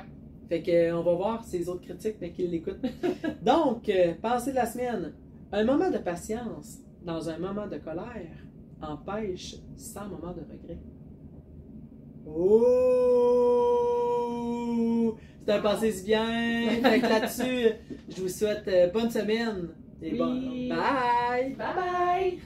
Fait 0.49 0.61
que 0.61 0.71
euh, 0.71 0.97
on 0.97 1.03
va 1.03 1.13
voir 1.13 1.43
ses 1.43 1.69
autres 1.69 1.81
critiques, 1.81 2.17
mais 2.21 2.31
qu'il 2.31 2.49
l'écoute. 2.49 2.79
Donc, 3.41 3.89
euh, 3.89 4.13
pensée 4.21 4.51
de 4.51 4.55
la 4.55 4.65
semaine. 4.65 5.13
Un 5.51 5.63
moment 5.63 5.91
de 5.91 5.97
patience 5.99 6.79
dans 7.03 7.29
un 7.29 7.37
moment 7.37 7.67
de 7.67 7.77
colère 7.77 8.31
empêche 8.81 9.55
100 9.75 10.07
moments 10.07 10.33
de 10.33 10.41
regret. 10.41 10.79
Oh! 12.27 14.04
Un 15.47 15.59
passé 15.61 15.91
si 15.91 16.05
bien. 16.05 16.25
Fait 16.83 16.99
que 16.99 17.05
là-dessus, 17.07 17.73
je 18.09 18.21
vous 18.21 18.29
souhaite 18.29 18.67
euh, 18.67 18.87
bonne 18.87 19.11
semaine. 19.11 19.69
Et 20.01 20.11
Oui. 20.11 20.17
bon, 20.17 20.75
bye! 20.75 21.49
Bye 21.55 21.75
bye! 21.75 22.39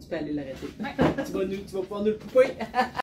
Tu 0.00 0.06
peux 0.08 0.16
aller 0.16 0.32
l'arrêter. 0.32 0.66
Ouais. 0.80 1.24
tu, 1.24 1.32
vas 1.32 1.44
nous, 1.44 1.56
tu 1.56 1.74
vas 1.74 1.80
pouvoir 1.80 2.00
nous 2.00 2.06
le 2.06 2.14
couper. 2.14 2.48